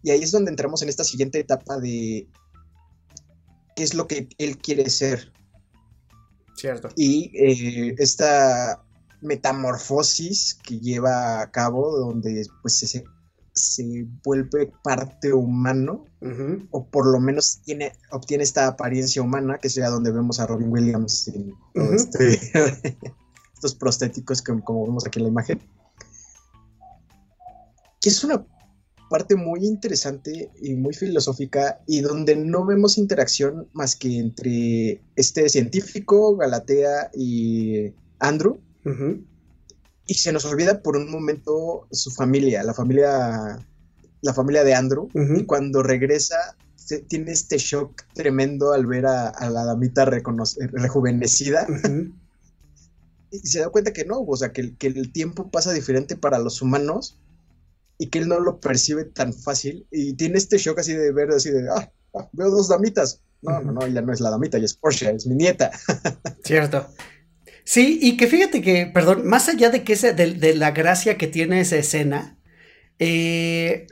Y 0.02 0.10
ahí 0.10 0.22
es 0.22 0.30
donde 0.30 0.50
entramos 0.50 0.82
en 0.82 0.88
esta 0.88 1.02
siguiente 1.02 1.40
etapa 1.40 1.78
de 1.78 2.28
qué 3.74 3.82
es 3.82 3.94
lo 3.94 4.06
que 4.06 4.28
él 4.38 4.58
quiere 4.58 4.88
ser, 4.88 5.32
Cierto. 6.56 6.88
Y 6.96 7.30
eh, 7.34 7.94
esta 7.98 8.82
metamorfosis 9.20 10.58
que 10.62 10.78
lleva 10.78 11.40
a 11.40 11.50
cabo, 11.50 11.96
donde 11.96 12.46
pues 12.62 12.78
se, 12.78 13.04
se 13.52 14.06
vuelve 14.24 14.72
parte 14.82 15.32
humano, 15.32 16.04
o 16.70 16.84
por 16.86 17.06
lo 17.06 17.20
menos 17.20 17.60
tiene, 17.64 17.92
obtiene 18.10 18.42
esta 18.42 18.66
apariencia 18.66 19.22
humana, 19.22 19.58
que 19.58 19.70
sea 19.70 19.90
donde 19.90 20.10
vemos 20.10 20.40
a 20.40 20.46
Robin 20.46 20.70
Williams 20.70 21.28
y 21.28 21.54
este, 21.74 22.40
estos 23.54 23.74
prostéticos 23.74 24.42
que, 24.42 24.58
como 24.62 24.86
vemos 24.86 25.06
aquí 25.06 25.20
en 25.20 25.24
la 25.24 25.30
imagen. 25.30 25.60
Que 28.00 28.08
es 28.08 28.24
una 28.24 28.44
parte 29.08 29.36
muy 29.36 29.64
interesante 29.64 30.50
y 30.60 30.74
muy 30.74 30.94
filosófica 30.94 31.80
y 31.86 32.00
donde 32.00 32.36
no 32.36 32.64
vemos 32.64 32.98
interacción 32.98 33.68
más 33.72 33.96
que 33.96 34.18
entre 34.18 35.00
este 35.14 35.48
científico, 35.48 36.36
Galatea 36.36 37.10
y 37.14 37.92
Andrew. 38.18 38.60
Y 40.06 40.14
se 40.14 40.32
nos 40.32 40.44
olvida 40.44 40.82
por 40.82 40.96
un 40.96 41.10
momento 41.10 41.88
su 41.90 42.12
familia, 42.12 42.62
la 42.62 42.74
familia, 42.74 43.58
la 44.20 44.34
familia 44.34 44.62
de 44.62 44.74
Andrew. 44.74 45.08
Y 45.14 45.44
cuando 45.44 45.82
regresa, 45.82 46.56
tiene 47.08 47.32
este 47.32 47.58
shock 47.58 48.02
tremendo 48.14 48.72
al 48.72 48.86
ver 48.86 49.06
a, 49.06 49.32
la 49.50 49.64
damita 49.64 50.04
rejuvenecida. 50.04 51.66
y 53.32 53.38
se 53.38 53.58
da 53.60 53.70
cuenta 53.70 53.92
que 53.92 54.04
no, 54.04 54.20
o 54.20 54.36
sea, 54.36 54.52
que, 54.52 54.76
que 54.76 54.86
el 54.86 55.12
tiempo 55.12 55.50
pasa 55.50 55.72
diferente 55.72 56.16
para 56.16 56.38
los 56.38 56.62
humanos 56.62 57.18
y 57.98 58.08
que 58.08 58.18
él 58.18 58.28
no 58.28 58.40
lo 58.40 58.60
percibe 58.60 59.04
tan 59.04 59.32
fácil 59.32 59.86
y 59.90 60.14
tiene 60.14 60.38
este 60.38 60.58
shock 60.58 60.78
así 60.78 60.92
de 60.92 61.12
ver 61.12 61.30
así 61.30 61.50
de, 61.50 61.68
ah, 61.70 61.90
ah 62.14 62.28
veo 62.32 62.50
dos 62.50 62.68
damitas. 62.68 63.22
No, 63.42 63.60
no, 63.60 63.72
no, 63.72 63.86
ella 63.86 64.00
no 64.00 64.12
es 64.12 64.20
la 64.20 64.30
damita, 64.30 64.56
ella 64.56 64.66
es 64.66 64.74
Porsche, 64.74 65.10
es 65.10 65.26
mi 65.26 65.36
nieta. 65.36 65.70
Cierto. 66.44 66.88
Sí, 67.64 67.98
y 68.00 68.16
que 68.16 68.26
fíjate 68.26 68.62
que, 68.62 68.86
perdón, 68.86 69.26
más 69.26 69.48
allá 69.48 69.70
de 69.70 69.84
que 69.84 69.94
ese, 69.94 70.12
de, 70.14 70.54
la 70.54 70.70
gracia 70.70 71.18
que 71.18 71.26
tiene 71.26 71.60
esa 71.60 71.76
escena, 71.76 72.38
eh, 72.98 73.86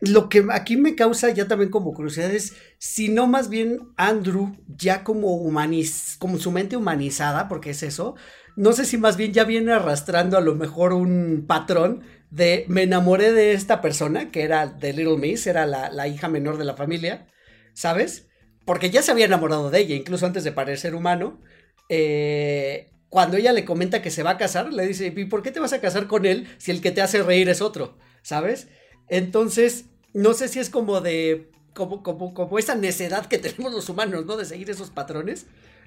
lo 0.00 0.28
que 0.28 0.46
aquí 0.52 0.76
me 0.76 0.94
causa 0.94 1.30
ya 1.30 1.48
también 1.48 1.70
como 1.70 1.92
curiosidad 1.92 2.32
es 2.32 2.54
si 2.78 3.08
no 3.08 3.26
más 3.26 3.48
bien 3.48 3.80
Andrew 3.96 4.56
ya 4.68 5.02
como 5.02 5.34
humaniz, 5.34 6.16
como 6.18 6.38
su 6.38 6.52
mente 6.52 6.76
humanizada, 6.76 7.48
porque 7.48 7.70
es 7.70 7.82
eso, 7.82 8.14
no 8.54 8.72
sé 8.72 8.84
si 8.84 8.98
más 8.98 9.16
bien 9.16 9.32
ya 9.32 9.44
viene 9.44 9.72
arrastrando 9.72 10.38
a 10.38 10.40
lo 10.40 10.54
mejor 10.54 10.92
un 10.92 11.44
patrón 11.46 12.02
de 12.30 12.64
me 12.68 12.82
enamoré 12.82 13.32
de 13.32 13.52
esta 13.52 13.80
persona, 13.80 14.30
que 14.30 14.42
era 14.42 14.66
de 14.66 14.92
Little 14.92 15.16
Miss, 15.16 15.46
era 15.46 15.66
la, 15.66 16.08
hija 16.08 16.28
menor 16.28 16.58
de 16.58 16.64
la 16.64 16.74
familia, 16.74 17.26
¿sabes? 17.74 18.26
Porque 18.64 18.90
ya 18.90 19.02
se 19.02 19.10
había 19.10 19.26
enamorado 19.26 19.70
de 19.70 19.80
ella, 19.80 19.94
incluso 19.94 20.26
antes 20.26 20.44
de 20.44 20.52
parecer 20.52 20.94
humano. 20.94 21.40
Eh, 21.88 22.90
cuando 23.08 23.38
ella 23.38 23.52
le 23.52 23.64
comenta 23.64 24.02
que 24.02 24.10
se 24.10 24.22
va 24.22 24.32
a 24.32 24.38
casar, 24.38 24.72
le 24.72 24.86
dice, 24.86 25.06
¿y 25.14 25.24
por 25.24 25.42
qué 25.42 25.50
te 25.50 25.60
vas 25.60 25.72
a 25.72 25.80
casar 25.80 26.06
con 26.06 26.26
él 26.26 26.46
si 26.58 26.70
el 26.70 26.82
que 26.82 26.90
te 26.90 27.00
hace 27.00 27.22
reír 27.22 27.48
es 27.48 27.62
otro? 27.62 27.96
¿Sabes? 28.22 28.68
Entonces, 29.08 29.86
no 30.12 30.34
sé 30.34 30.48
si 30.48 30.58
es 30.58 30.68
como 30.68 31.00
de, 31.00 31.50
como, 31.72 32.02
como, 32.02 32.34
como 32.34 32.58
esa 32.58 32.74
necedad 32.74 33.26
que 33.26 33.38
tenemos 33.38 33.72
los 33.72 33.88
humanos, 33.88 34.26
¿no? 34.26 34.36
De 34.36 34.44
seguir 34.44 34.68
esos 34.68 34.90
patrones. 34.90 35.46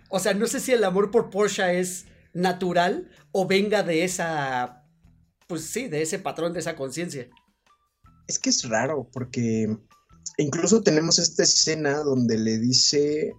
O 0.10 0.20
sea, 0.20 0.34
no 0.34 0.48
sé 0.48 0.60
si 0.60 0.72
el 0.72 0.84
amor 0.84 1.12
por 1.12 1.30
Porsche 1.30 1.80
es 1.80 2.08
natural 2.34 3.10
o 3.32 3.46
venga 3.46 3.84
de 3.84 4.04
esa 4.04 4.81
pues 5.52 5.66
sí, 5.66 5.90
de 5.90 6.02
ese 6.02 6.18
patrón, 6.18 6.54
de 6.54 6.62
esa 6.62 6.78
conciencia. 6.78 7.28
Es 8.26 8.40
que 8.40 8.52
es 8.52 8.70
raro, 8.70 9.10
porque 9.12 9.78
incluso 10.38 10.82
tenemos 10.82 11.20
esta 11.20 11.44
escena 11.44 11.98
donde 11.98 12.38
le 12.38 12.58
dice, 12.58 13.34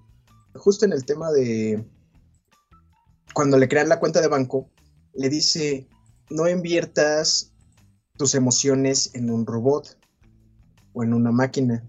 justo 0.55 0.85
en 0.85 0.93
el 0.93 1.07
tema 1.07 1.33
de 1.33 1.83
cuando 3.33 3.57
le 3.57 3.67
crean 3.67 3.89
la 3.89 3.99
cuenta 3.99 4.21
de 4.21 4.29
banco, 4.29 4.69
le 5.15 5.31
dice, 5.31 5.89
no 6.29 6.51
inviertas 6.51 7.55
tus 8.19 8.35
emociones 8.35 9.09
en 9.15 9.31
un 9.31 9.47
robot 9.47 9.97
o 10.93 11.05
en 11.05 11.15
una 11.15 11.33
máquina. 11.33 11.83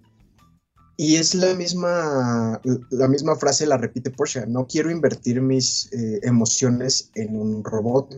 Y 0.95 1.17
es 1.17 1.35
la 1.35 1.53
misma, 1.53 2.61
la 2.91 3.09
misma 3.09 3.35
frase 3.35 3.67
la 3.67 3.75
repite 3.75 4.09
Porsche, 4.09 4.47
no 4.47 4.67
quiero 4.67 4.89
invertir 4.89 5.41
mis 5.41 5.91
eh, 5.91 6.21
emociones 6.23 7.11
en 7.15 7.35
un 7.35 7.61
robot. 7.61 8.15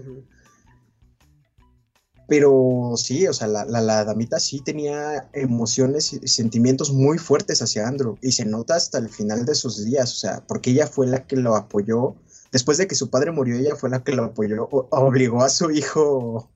Pero 2.28 2.94
sí, 2.98 3.28
o 3.28 3.34
sea, 3.34 3.48
la, 3.48 3.66
la, 3.66 4.04
damita 4.04 4.40
sí 4.40 4.60
tenía 4.60 5.30
emociones 5.34 6.14
y 6.14 6.28
sentimientos 6.28 6.92
muy 6.92 7.18
fuertes 7.20 7.62
hacia 7.62 7.88
Andrew 7.88 8.18
y 8.22 8.32
se 8.32 8.46
nota 8.46 8.76
hasta 8.76 8.98
el 8.98 9.10
final 9.10 9.46
de 9.46 9.54
sus 9.54 9.86
días, 9.86 10.12
o 10.12 10.16
sea, 10.16 10.44
porque 10.48 10.72
ella 10.72 10.88
fue 10.88 11.06
la 11.06 11.28
que 11.28 11.36
lo 11.36 11.56
apoyó 11.56 12.16
después 12.52 12.78
de 12.78 12.88
que 12.88 12.96
su 12.96 13.10
padre 13.10 13.32
murió, 13.32 13.58
ella 13.58 13.76
fue 13.76 13.90
la 13.90 14.04
que 14.04 14.14
lo 14.14 14.24
apoyó, 14.24 14.68
obligó 14.70 15.44
a 15.44 15.50
su 15.50 15.72
hijo 15.72 16.50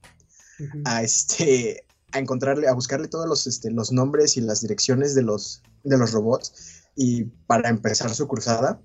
a 0.85 1.03
este 1.03 1.85
a 2.11 2.19
encontrarle, 2.19 2.67
a 2.67 2.73
buscarle 2.73 3.07
todos 3.07 3.27
los, 3.27 3.45
este, 3.47 3.69
los 3.69 3.91
nombres 3.91 4.37
y 4.37 4.41
las 4.41 4.61
direcciones 4.61 5.13
de 5.13 5.21
los, 5.21 5.61
de 5.83 5.97
los 5.97 6.11
robots 6.11 6.83
y 6.95 7.25
para 7.45 7.69
empezar 7.69 8.13
su 8.15 8.27
cruzada. 8.27 8.81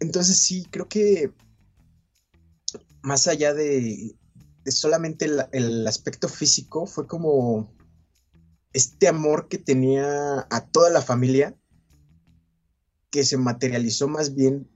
Entonces 0.00 0.38
sí, 0.38 0.66
creo 0.70 0.88
que 0.88 1.32
más 3.02 3.26
allá 3.26 3.52
de, 3.52 4.16
solamente 4.72 5.28
el, 5.52 5.86
aspecto 5.86 6.28
físico, 6.28 6.86
fue 6.86 7.06
como 7.06 7.72
este 8.72 9.08
amor 9.08 9.48
que 9.48 9.58
tenía 9.58 10.46
a 10.50 10.66
toda 10.70 10.90
la 10.90 11.02
familia, 11.02 11.54
que 13.10 13.24
se 13.24 13.36
materializó 13.36 14.08
más 14.08 14.34
bien 14.34 14.68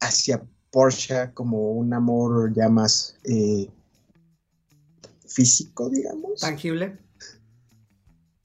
hacia 0.00 0.42
Porsche 0.70 1.32
como 1.34 1.72
un 1.72 1.92
amor 1.92 2.52
ya 2.54 2.68
más 2.68 3.16
eh, 3.24 3.68
físico, 5.26 5.90
digamos. 5.90 6.40
Tangible. 6.40 6.98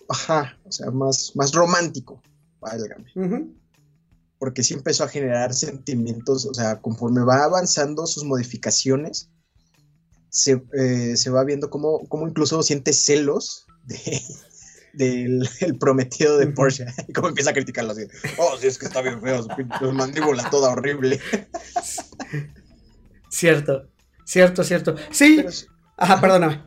Ajá, 0.10 0.58
o 0.66 0.72
sea, 0.72 0.92
más, 0.92 1.34
más 1.36 1.52
romántico, 1.54 2.22
válgame. 2.60 3.06
Porque 4.40 4.64
sí 4.64 4.74
empezó 4.74 5.04
a 5.04 5.10
generar 5.10 5.54
sentimientos, 5.54 6.46
o 6.46 6.54
sea, 6.54 6.82
conforme 6.82 7.22
va 7.22 7.44
avanzando 7.44 8.06
sus 8.06 8.24
modificaciones, 8.24 9.30
se, 10.38 10.62
eh, 10.74 11.30
va 11.30 11.44
viendo 11.44 11.70
cómo, 11.70 12.08
incluso 12.28 12.62
siente 12.62 12.94
celos 12.94 13.66
del 14.94 15.48
prometido 15.80 16.38
de 16.38 16.48
Porsche. 16.48 16.86
Y 17.08 17.14
cómo 17.14 17.30
empieza 17.30 17.50
a 17.50 17.54
criticarlo 17.54 17.92
así. 17.92 18.04
Oh, 18.38 18.56
sí, 18.60 18.68
es 18.68 18.78
que 18.78 18.86
está 18.86 19.02
bien 19.02 19.22
feo, 19.22 19.46
su 19.80 19.92
mandíbula 19.92 20.50
toda 20.50 20.72
horrible. 20.72 21.20
Cierto, 23.30 23.88
cierto, 24.24 24.64
cierto. 24.64 24.96
Sí. 25.12 25.46
Ajá, 25.98 26.20
perdóname. 26.20 26.64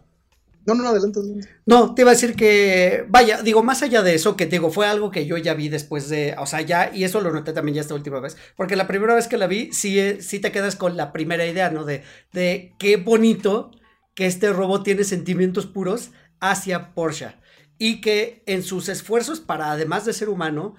No, 0.74 0.84
no, 0.84 0.90
adelante, 0.90 1.20
No, 1.66 1.94
te 1.94 2.02
iba 2.02 2.10
a 2.10 2.14
decir 2.14 2.36
que, 2.36 3.04
vaya, 3.08 3.42
digo, 3.42 3.62
más 3.62 3.82
allá 3.82 4.02
de 4.02 4.14
eso, 4.14 4.36
que 4.36 4.46
digo, 4.46 4.70
fue 4.70 4.86
algo 4.86 5.10
que 5.10 5.26
yo 5.26 5.36
ya 5.36 5.54
vi 5.54 5.68
después 5.68 6.08
de, 6.08 6.34
o 6.38 6.46
sea, 6.46 6.60
ya, 6.60 6.90
y 6.94 7.04
eso 7.04 7.20
lo 7.20 7.32
noté 7.32 7.52
también 7.52 7.74
ya 7.74 7.80
esta 7.80 7.94
última 7.94 8.20
vez, 8.20 8.36
porque 8.56 8.76
la 8.76 8.86
primera 8.86 9.14
vez 9.14 9.26
que 9.26 9.38
la 9.38 9.46
vi, 9.46 9.72
sí, 9.72 9.98
eh, 9.98 10.22
sí 10.22 10.38
te 10.38 10.52
quedas 10.52 10.76
con 10.76 10.96
la 10.96 11.12
primera 11.12 11.46
idea, 11.46 11.70
¿no? 11.70 11.84
De, 11.84 12.02
de 12.32 12.74
qué 12.78 12.96
bonito 12.96 13.70
que 14.14 14.26
este 14.26 14.52
robot 14.52 14.84
tiene 14.84 15.04
sentimientos 15.04 15.66
puros 15.66 16.10
hacia 16.40 16.94
Porsche 16.94 17.34
y 17.78 18.00
que 18.00 18.42
en 18.46 18.62
sus 18.62 18.88
esfuerzos 18.88 19.40
para, 19.40 19.72
además 19.72 20.04
de 20.04 20.12
ser 20.12 20.28
humano, 20.28 20.74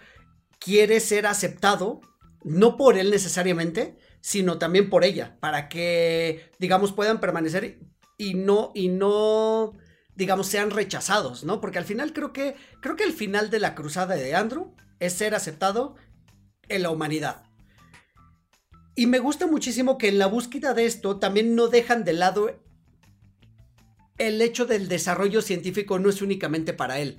quiere 0.60 1.00
ser 1.00 1.26
aceptado, 1.26 2.02
no 2.44 2.78
por 2.78 2.98
él 2.98 3.10
necesariamente, 3.10 3.98
sino 4.22 4.60
también 4.60 4.90
por 4.90 5.04
ella, 5.04 5.38
para 5.40 5.68
que, 5.68 6.52
digamos, 6.60 6.92
puedan 6.92 7.20
permanecer 7.20 7.80
y 8.22 8.36
no, 8.36 8.72
y 8.76 8.90
no, 8.90 9.74
digamos, 10.14 10.46
sean 10.46 10.70
rechazados, 10.70 11.44
¿no? 11.44 11.60
Porque 11.60 11.80
al 11.80 11.86
final 11.86 12.14
creo 12.14 12.32
que, 12.32 12.56
creo 12.80 12.96
que 12.96 13.04
el 13.04 13.14
final 13.14 13.50
de 13.50 13.60
la 13.60 13.74
cruzada 13.74 14.14
de 14.14 14.36
Andrew 14.36 14.76
es 15.00 15.14
ser 15.14 15.34
aceptado 15.34 15.96
en 16.70 16.84
la 16.84 16.92
humanidad. 16.92 17.46
Y 18.94 19.08
me 19.08 19.18
gusta 19.18 19.48
muchísimo 19.48 19.98
que 19.98 20.10
en 20.10 20.20
la 20.20 20.28
búsqueda 20.28 20.76
de 20.76 20.86
esto 20.86 21.18
también 21.18 21.56
no 21.56 21.68
dejan 21.68 22.04
de 22.04 22.14
lado 22.14 22.62
el 24.20 24.40
hecho 24.44 24.68
del 24.68 24.88
desarrollo 24.88 25.42
científico 25.42 25.98
no 25.98 26.08
es 26.08 26.22
únicamente 26.22 26.74
para 26.74 27.00
él, 27.00 27.18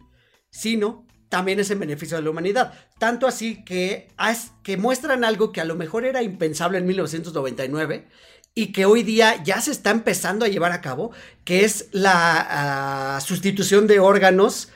sino 0.50 1.08
también 1.28 1.58
es 1.58 1.72
en 1.72 1.80
beneficio 1.80 2.16
de 2.16 2.22
la 2.22 2.30
humanidad. 2.30 2.74
Tanto 3.00 3.26
así 3.26 3.64
que, 3.64 4.06
que 4.62 4.76
muestran 4.76 5.24
algo 5.24 5.50
que 5.50 5.60
a 5.60 5.64
lo 5.64 5.74
mejor 5.74 6.04
era 6.04 6.22
impensable 6.22 6.78
en 6.78 6.86
1999 6.86 8.06
y 8.54 8.72
que 8.72 8.84
hoy 8.84 9.02
día 9.02 9.42
ya 9.42 9.60
se 9.60 9.70
está 9.70 9.90
empezando 9.90 10.44
a 10.44 10.48
llevar 10.48 10.72
a 10.72 10.80
cabo, 10.80 11.12
que 11.44 11.64
es 11.64 11.88
la 11.92 13.16
ah, 13.16 13.20
sustitución 13.20 13.86
de 13.86 14.00
órganos 14.00 14.68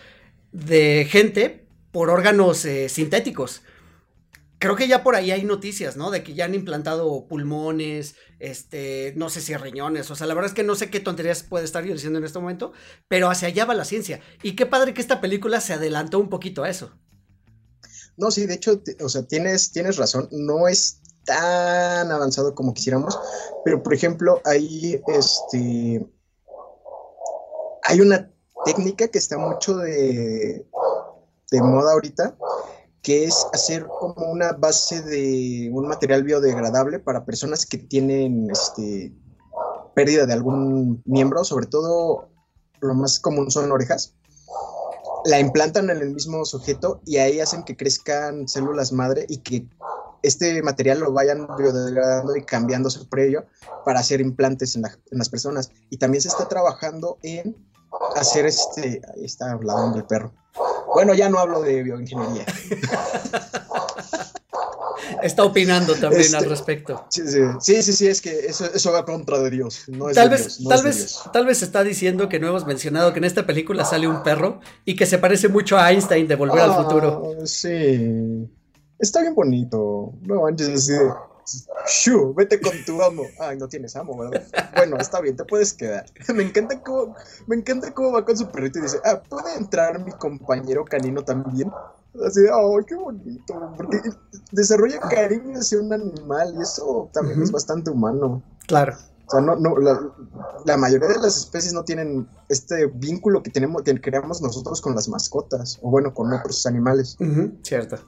de 0.52 1.06
gente 1.08 1.66
por 1.92 2.10
órganos 2.10 2.64
eh, 2.64 2.88
sintéticos. 2.88 3.62
Creo 4.58 4.74
que 4.74 4.88
ya 4.88 5.02
por 5.02 5.14
ahí 5.14 5.30
hay 5.30 5.44
noticias, 5.44 5.98
¿no? 5.98 6.10
De 6.10 6.22
que 6.22 6.32
ya 6.32 6.46
han 6.46 6.54
implantado 6.54 7.26
pulmones, 7.28 8.14
este, 8.38 9.12
no 9.16 9.28
sé 9.28 9.42
si 9.42 9.54
riñones, 9.54 10.10
o 10.10 10.16
sea, 10.16 10.26
la 10.26 10.32
verdad 10.32 10.50
es 10.50 10.54
que 10.54 10.64
no 10.64 10.74
sé 10.74 10.88
qué 10.88 10.98
tonterías 10.98 11.42
puede 11.42 11.66
estar 11.66 11.84
yo 11.84 11.92
diciendo 11.92 12.18
en 12.18 12.24
este 12.24 12.38
momento, 12.38 12.72
pero 13.06 13.28
hacia 13.28 13.48
allá 13.48 13.66
va 13.66 13.74
la 13.74 13.84
ciencia. 13.84 14.20
Y 14.42 14.56
qué 14.56 14.64
padre 14.64 14.94
que 14.94 15.02
esta 15.02 15.20
película 15.20 15.60
se 15.60 15.74
adelantó 15.74 16.18
un 16.18 16.30
poquito 16.30 16.64
a 16.64 16.70
eso. 16.70 16.96
No, 18.16 18.30
sí, 18.30 18.46
de 18.46 18.54
hecho, 18.54 18.82
o 19.00 19.08
sea, 19.10 19.26
tienes, 19.26 19.72
tienes 19.72 19.98
razón, 19.98 20.28
no 20.30 20.68
es 20.68 21.02
tan 21.26 22.10
avanzado 22.10 22.54
como 22.54 22.72
quisiéramos, 22.72 23.18
pero 23.64 23.82
por 23.82 23.92
ejemplo, 23.92 24.40
hay 24.44 25.02
este 25.08 26.06
hay 27.82 28.00
una 28.00 28.30
técnica 28.64 29.08
que 29.08 29.18
está 29.18 29.38
mucho 29.38 29.76
de, 29.76 30.66
de 31.50 31.62
moda 31.62 31.92
ahorita, 31.92 32.36
que 33.02 33.24
es 33.24 33.46
hacer 33.52 33.86
como 33.86 34.32
una 34.32 34.52
base 34.52 35.02
de 35.02 35.70
un 35.72 35.86
material 35.86 36.24
biodegradable 36.24 36.98
para 36.98 37.24
personas 37.24 37.64
que 37.64 37.78
tienen 37.78 38.50
este, 38.50 39.12
pérdida 39.94 40.26
de 40.26 40.32
algún 40.32 41.02
miembro, 41.04 41.44
sobre 41.44 41.66
todo 41.66 42.28
lo 42.80 42.94
más 42.94 43.20
común 43.20 43.50
son 43.50 43.70
orejas. 43.70 44.14
La 45.24 45.40
implantan 45.40 45.90
en 45.90 45.98
el 45.98 46.10
mismo 46.10 46.44
sujeto 46.44 47.00
y 47.04 47.18
ahí 47.18 47.40
hacen 47.40 47.64
que 47.64 47.76
crezcan 47.76 48.48
células 48.48 48.92
madre 48.92 49.26
y 49.28 49.38
que 49.38 49.68
este 50.26 50.62
material 50.62 51.00
lo 51.00 51.12
vayan 51.12 51.46
biodegradando 51.56 52.36
y 52.36 52.44
cambiándose 52.44 53.04
por 53.04 53.20
ello 53.20 53.44
para 53.84 54.00
hacer 54.00 54.20
implantes 54.20 54.76
en, 54.76 54.82
las 55.10 55.28
personas. 55.28 55.70
Y 55.90 55.98
también 55.98 56.22
se 56.22 56.28
está 56.28 56.48
trabajando 56.48 57.18
en 57.22 57.56
hacer 58.14 58.46
este. 58.46 59.00
Ahí 59.14 59.24
está 59.24 59.52
hablando 59.52 59.98
el 59.98 60.04
perro. 60.04 60.32
Bueno, 60.94 61.14
ya 61.14 61.28
no 61.28 61.38
hablo 61.38 61.62
de 61.62 61.82
bioingeniería. 61.82 62.46
Está 65.22 65.44
opinando 65.44 65.94
también 65.94 66.34
al 66.34 66.42
este, 66.42 66.48
respecto. 66.48 67.06
Sí 67.10 67.22
sí. 67.60 67.82
sí, 67.82 68.06
es 68.06 68.20
que 68.20 68.46
eso, 68.46 68.92
va 68.92 69.04
contra 69.04 69.38
de 69.38 69.50
Dios. 69.50 69.84
No 69.88 70.08
es 70.08 70.14
tal 70.14 70.30
de 70.30 70.36
vez, 70.36 70.58
tal, 70.68 70.82
vez 70.82 71.20
tal 71.32 71.46
vez 71.46 71.62
está 71.62 71.84
diciendo 71.84 72.28
que 72.28 72.38
no 72.38 72.48
hemos 72.48 72.66
mencionado 72.66 73.12
que 73.12 73.18
en 73.18 73.24
esta 73.24 73.46
película 73.46 73.84
sale 73.84 74.08
un 74.08 74.22
perro 74.22 74.60
y 74.84 74.96
que 74.96 75.06
se 75.06 75.18
parece 75.18 75.48
mucho 75.48 75.78
a 75.78 75.90
Einstein 75.92 76.28
de 76.28 76.34
Volver 76.34 76.60
al 76.60 76.74
Futuro. 76.74 77.34
Ah, 77.40 77.46
sí. 77.46 78.48
Está 78.98 79.20
bien 79.20 79.34
bonito. 79.34 80.12
No 80.22 80.42
manches 80.42 80.68
así 80.68 80.92
de. 80.92 81.12
Shu, 81.86 82.34
vete 82.34 82.60
con 82.60 82.72
tu 82.84 83.00
amo. 83.00 83.22
Ay, 83.38 83.56
no 83.56 83.68
tienes 83.68 83.94
amo, 83.94 84.18
¿verdad? 84.18 84.42
Bueno, 84.74 84.96
está 84.96 85.20
bien, 85.20 85.36
te 85.36 85.44
puedes 85.44 85.72
quedar. 85.72 86.04
Me 86.34 86.42
encanta 86.42 86.82
cómo, 86.82 87.14
me 87.46 87.56
encanta 87.56 87.94
cómo 87.94 88.12
va 88.12 88.24
con 88.24 88.36
su 88.36 88.48
perrito 88.48 88.80
y 88.80 88.82
dice, 88.82 88.98
ah, 89.04 89.22
¿puede 89.22 89.54
entrar 89.54 90.04
mi 90.04 90.10
compañero 90.12 90.84
canino 90.84 91.22
también? 91.22 91.70
Así 92.26 92.40
de, 92.40 92.50
ay, 92.50 92.84
qué 92.86 92.96
bonito. 92.96 93.72
Porque 93.76 94.00
desarrolla 94.50 94.98
cariño 94.98 95.58
hacia 95.58 95.80
un 95.80 95.92
animal 95.92 96.54
y 96.58 96.62
eso 96.62 97.08
también 97.12 97.40
es 97.42 97.52
bastante 97.52 97.90
humano. 97.90 98.42
Claro. 98.66 98.96
O 99.28 99.30
sea, 99.30 99.40
no, 99.40 99.54
no, 99.56 99.76
la, 100.64 100.76
mayoría 100.76 101.08
de 101.08 101.18
las 101.18 101.36
especies 101.36 101.72
no 101.72 101.84
tienen 101.84 102.28
este 102.48 102.86
vínculo 102.86 103.42
que 103.42 103.50
tenemos, 103.50 103.82
que 103.82 104.00
creamos 104.00 104.40
nosotros 104.40 104.80
con 104.80 104.94
las 104.94 105.08
mascotas, 105.08 105.78
o 105.82 105.90
bueno, 105.90 106.14
con 106.14 106.32
otros 106.32 106.64
animales. 106.66 107.16
cierto 107.62 107.98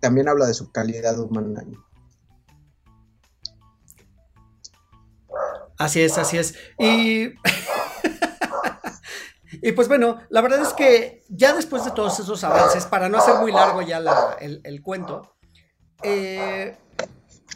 también 0.00 0.28
habla 0.28 0.46
de 0.46 0.54
su 0.54 0.72
calidad 0.72 1.18
humana. 1.18 1.62
Así 5.80 6.02
es, 6.02 6.18
así 6.18 6.36
es. 6.36 6.54
Y. 6.78 7.28
y 9.62 9.72
pues 9.72 9.88
bueno, 9.88 10.18
la 10.28 10.42
verdad 10.42 10.60
es 10.60 10.74
que 10.74 11.24
ya 11.30 11.54
después 11.54 11.86
de 11.86 11.92
todos 11.92 12.20
esos 12.20 12.44
avances, 12.44 12.84
para 12.84 13.08
no 13.08 13.16
hacer 13.16 13.36
muy 13.36 13.50
largo 13.50 13.80
ya 13.80 14.02
el, 14.40 14.82
cuento, 14.82 15.34
eh, 16.02 16.76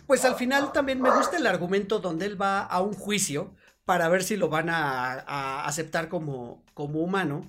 pues 0.07 0.25
al 0.25 0.37
final 0.37 0.73
también 0.73 1.03
me 1.03 1.11
gusta 1.11 1.37
el 1.37 1.47
argumento 1.47 1.99
donde 1.99 2.25
él 2.25 2.41
va 2.41 2.63
a 2.63 2.81
un 2.81 2.95
juicio 2.95 3.55
para 3.85 4.09
ver 4.09 4.25
si 4.25 4.39
lo 4.39 4.49
van 4.49 4.71
a, 4.71 5.67
aceptar 5.67 6.09
como, 6.09 6.65
como 6.73 7.01
humano. 7.01 7.43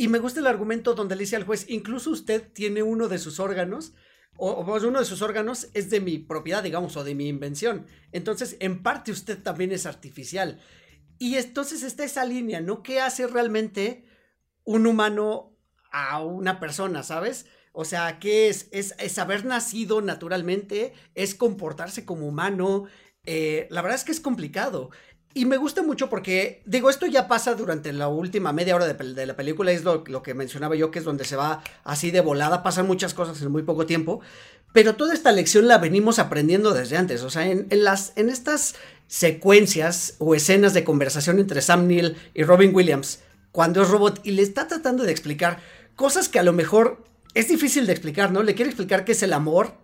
Y 0.00 0.08
me 0.08 0.18
gusta 0.18 0.40
el 0.40 0.46
argumento 0.46 0.94
donde 0.94 1.14
le 1.14 1.24
dice 1.24 1.36
al 1.36 1.44
juez, 1.44 1.66
incluso 1.68 2.08
usted 2.08 2.50
tiene 2.54 2.82
uno 2.82 3.06
de 3.06 3.18
sus 3.18 3.38
órganos, 3.38 3.92
o, 4.38 4.62
uno 4.62 4.98
de 4.98 5.04
sus 5.04 5.20
órganos 5.20 5.68
es 5.74 5.90
de 5.90 6.00
mi 6.00 6.16
propiedad, 6.16 6.62
digamos, 6.62 6.96
o 6.96 7.04
de 7.04 7.14
mi 7.14 7.28
invención. 7.28 7.84
Entonces, 8.10 8.56
en 8.60 8.82
parte 8.82 9.12
usted 9.12 9.42
también 9.42 9.72
es 9.72 9.84
artificial. 9.84 10.58
Y 11.18 11.34
entonces 11.34 11.82
está 11.82 12.02
esa 12.02 12.24
línea, 12.24 12.62
¿no? 12.62 12.82
¿Qué 12.82 12.98
hace 12.98 13.26
realmente 13.26 14.06
un 14.64 14.86
humano 14.86 15.54
a 15.92 16.24
una 16.24 16.60
persona, 16.60 17.02
¿sabes? 17.02 17.44
O 17.72 17.84
sea, 17.84 18.18
¿qué 18.20 18.48
es? 18.48 18.68
Es, 18.72 18.94
es 18.98 19.18
haber 19.18 19.44
nacido 19.44 20.00
naturalmente, 20.00 20.94
es 21.14 21.34
comportarse 21.34 22.06
como 22.06 22.26
humano. 22.26 22.86
Eh, 23.26 23.68
la 23.70 23.82
verdad 23.82 23.98
es 23.98 24.04
que 24.04 24.12
es 24.12 24.20
complicado. 24.20 24.88
Y 25.32 25.44
me 25.44 25.58
gusta 25.58 25.82
mucho 25.82 26.10
porque, 26.10 26.60
digo, 26.66 26.90
esto 26.90 27.06
ya 27.06 27.28
pasa 27.28 27.54
durante 27.54 27.92
la 27.92 28.08
última 28.08 28.52
media 28.52 28.74
hora 28.74 28.92
de, 28.92 29.26
la 29.26 29.36
película, 29.36 29.70
es 29.70 29.84
lo, 29.84 30.02
que 30.02 30.34
mencionaba 30.34 30.74
yo, 30.74 30.90
que 30.90 30.98
es 30.98 31.04
donde 31.04 31.24
se 31.24 31.36
va 31.36 31.62
así 31.84 32.10
de 32.10 32.20
volada, 32.20 32.64
pasan 32.64 32.88
muchas 32.88 33.14
cosas 33.14 33.40
en 33.40 33.52
muy 33.52 33.62
poco 33.62 33.86
tiempo, 33.86 34.20
pero 34.72 34.96
toda 34.96 35.14
esta 35.14 35.30
lección 35.30 35.68
la 35.68 35.78
venimos 35.78 36.18
aprendiendo 36.18 36.74
desde 36.74 36.96
antes. 36.96 37.22
O 37.22 37.30
sea, 37.30 37.48
en, 37.48 37.68
en 37.70 38.28
estas 38.28 38.74
secuencias 39.06 40.16
o 40.18 40.34
escenas 40.34 40.74
de 40.74 40.82
conversación 40.82 41.38
entre 41.38 41.62
Sam 41.62 41.86
Neill 41.86 42.16
y 42.34 42.42
Robin 42.42 42.74
Williams, 42.74 43.20
cuando 43.52 43.82
es 43.82 43.88
robot 43.88 44.20
y 44.24 44.32
le 44.32 44.42
está 44.42 44.66
tratando 44.66 45.04
de 45.04 45.12
explicar 45.12 45.60
cosas 45.94 46.28
que 46.28 46.40
a 46.40 46.44
lo 46.44 46.52
mejor 46.52 47.04
es 47.34 47.48
difícil 47.48 47.86
de 47.86 47.92
explicar, 47.92 48.32
¿no? 48.32 48.42
Le 48.42 48.54
quiere 48.56 48.70
explicar 48.70 49.04
qué 49.04 49.12
es 49.12 49.22
el 49.22 49.32
amor, 49.32 49.74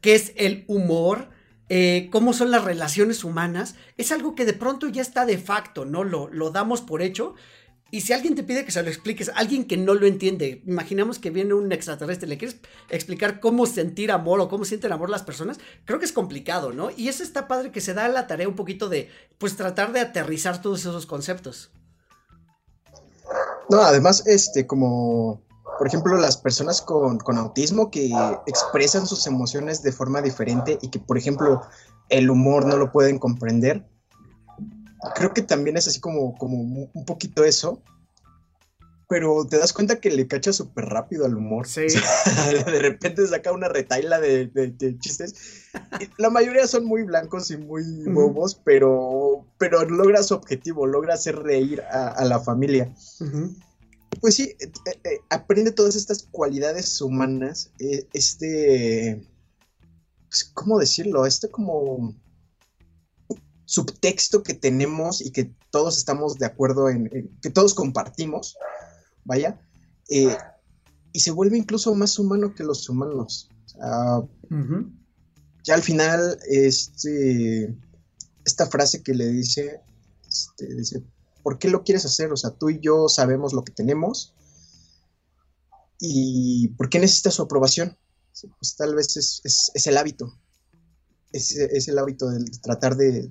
qué 0.00 0.14
es 0.14 0.32
el 0.36 0.64
humor, 0.68 1.28
eh, 1.68 2.08
cómo 2.12 2.32
son 2.32 2.50
las 2.50 2.64
relaciones 2.64 3.24
humanas, 3.24 3.74
es 3.96 4.12
algo 4.12 4.34
que 4.34 4.44
de 4.44 4.52
pronto 4.52 4.88
ya 4.88 5.02
está 5.02 5.26
de 5.26 5.38
facto, 5.38 5.84
¿no? 5.84 6.04
Lo, 6.04 6.28
lo 6.28 6.50
damos 6.50 6.80
por 6.80 7.02
hecho. 7.02 7.34
Y 7.90 8.00
si 8.00 8.12
alguien 8.12 8.34
te 8.34 8.42
pide 8.42 8.64
que 8.64 8.72
se 8.72 8.82
lo 8.82 8.88
expliques, 8.88 9.30
alguien 9.34 9.64
que 9.64 9.76
no 9.76 9.94
lo 9.94 10.06
entiende, 10.06 10.62
imaginamos 10.66 11.20
que 11.20 11.30
viene 11.30 11.54
un 11.54 11.70
extraterrestre, 11.70 12.28
le 12.28 12.36
quieres 12.36 12.56
explicar 12.90 13.38
cómo 13.38 13.64
sentir 13.66 14.10
amor 14.10 14.40
o 14.40 14.48
cómo 14.48 14.64
sienten 14.64 14.92
amor 14.92 15.08
las 15.08 15.22
personas, 15.22 15.58
creo 15.84 16.00
que 16.00 16.04
es 16.04 16.12
complicado, 16.12 16.72
¿no? 16.72 16.90
Y 16.96 17.08
eso 17.08 17.22
está 17.22 17.46
padre 17.46 17.70
que 17.70 17.80
se 17.80 17.94
da 17.94 18.08
la 18.08 18.26
tarea 18.26 18.48
un 18.48 18.56
poquito 18.56 18.88
de, 18.88 19.08
pues, 19.38 19.56
tratar 19.56 19.92
de 19.92 20.00
aterrizar 20.00 20.60
todos 20.60 20.80
esos 20.80 21.06
conceptos. 21.06 21.70
No, 23.68 23.80
además, 23.80 24.26
este, 24.26 24.66
como 24.66 25.45
por 25.78 25.86
ejemplo, 25.86 26.16
las 26.16 26.36
personas 26.36 26.80
con, 26.80 27.20
autismo 27.38 27.90
que 27.90 28.10
expresan 28.46 29.06
sus 29.06 29.26
emociones 29.26 29.82
de 29.82 29.92
forma 29.92 30.22
diferente 30.22 30.78
y 30.80 30.88
que, 30.88 30.98
por 30.98 31.18
ejemplo, 31.18 31.62
el 32.08 32.30
humor 32.30 32.66
no 32.66 32.76
lo 32.76 32.92
pueden 32.92 33.18
comprender. 33.18 33.86
Creo 35.14 35.32
que 35.32 35.42
también 35.42 35.76
es 35.76 35.86
así 35.88 36.00
como, 36.00 36.34
como 36.36 36.56
un 36.92 37.04
poquito 37.04 37.44
eso. 37.44 37.82
Pero 39.08 39.46
te 39.46 39.58
das 39.58 39.72
cuenta 39.72 40.00
que 40.00 40.10
le 40.10 40.26
cacha 40.26 40.52
súper 40.52 40.86
rápido 40.86 41.26
al 41.26 41.36
humor. 41.36 41.68
Sí. 41.68 41.82
de 42.66 42.78
repente 42.80 43.24
saca 43.28 43.52
una 43.52 43.68
retaila 43.68 44.18
de, 44.18 44.50
chistes. 44.98 45.68
la 46.18 46.28
mayoría 46.28 46.66
son 46.66 46.86
muy 46.86 47.04
blancos 47.04 47.52
y 47.52 47.56
muy 47.56 47.84
bobos, 48.06 48.60
pero, 48.64 49.46
pero 49.58 49.84
logra 49.84 50.24
su 50.24 50.34
objetivo, 50.34 50.86
logra 50.86 51.14
hacer 51.14 51.36
reír 51.38 51.82
a, 51.82 52.24
la 52.24 52.40
familia 52.40 52.92
pues 54.20 54.34
sí, 54.34 54.54
eh, 54.58 54.70
eh, 55.04 55.20
aprende 55.30 55.72
todas 55.72 55.96
estas 55.96 56.28
cualidades 56.30 57.00
humanas, 57.00 57.70
eh, 57.78 58.06
este, 58.12 59.26
pues, 60.28 60.44
¿cómo 60.54 60.78
decirlo? 60.78 61.26
Este 61.26 61.48
como 61.50 62.14
subtexto 63.64 64.42
que 64.42 64.54
tenemos 64.54 65.20
y 65.20 65.32
que 65.32 65.52
todos 65.70 65.98
estamos 65.98 66.38
de 66.38 66.46
acuerdo 66.46 66.88
en, 66.88 67.36
que 67.42 67.50
todos 67.50 67.74
compartimos, 67.74 68.56
vaya, 69.24 69.60
y 70.08 71.20
se 71.20 71.32
vuelve 71.32 71.58
incluso 71.58 71.92
más 71.96 72.18
humano 72.18 72.54
que 72.54 72.62
los 72.62 72.88
humanos. 72.88 73.50
Ya 75.64 75.74
al 75.74 75.82
final, 75.82 76.38
este, 76.48 77.76
esta 78.44 78.66
frase 78.66 79.02
que 79.02 79.14
le 79.14 79.26
dice, 79.26 79.80
este, 80.28 80.72
dice, 80.76 81.02
¿por 81.46 81.60
qué 81.60 81.70
lo 81.70 81.84
quieres 81.84 82.04
hacer? 82.04 82.32
O 82.32 82.36
sea, 82.36 82.50
tú 82.50 82.70
y 82.70 82.80
yo 82.80 83.08
sabemos 83.08 83.52
lo 83.52 83.62
que 83.62 83.72
tenemos 83.72 84.34
y 86.00 86.66
¿por 86.76 86.88
qué 86.88 86.98
necesitas 86.98 87.34
su 87.34 87.42
aprobación? 87.42 87.96
Pues 88.58 88.74
tal 88.74 88.96
vez 88.96 89.16
es, 89.16 89.86
el 89.86 89.96
hábito, 89.96 90.36
es, 91.30 91.86
el 91.86 91.98
hábito 92.00 92.28
de 92.30 92.44
tratar 92.60 92.96
de, 92.96 93.30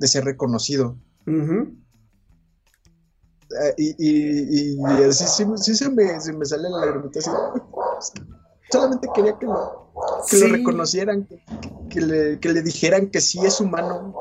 ser 0.00 0.24
reconocido. 0.24 0.96
Ah, 3.60 3.74
y, 3.76 4.82
así 5.06 5.26
sí, 5.26 5.74
se, 5.74 5.90
me, 5.90 6.46
sale 6.46 6.70
la 6.70 6.78
lagrimita 6.78 7.20
Solamente 8.70 9.06
quería 9.14 9.38
que 9.38 9.44
lo, 9.44 9.90
reconocieran, 10.48 11.28
que, 11.90 12.00
le, 12.00 12.40
que 12.40 12.54
le 12.54 12.62
dijeran 12.62 13.10
que 13.10 13.20
sí 13.20 13.38
es 13.44 13.60
humano, 13.60 14.14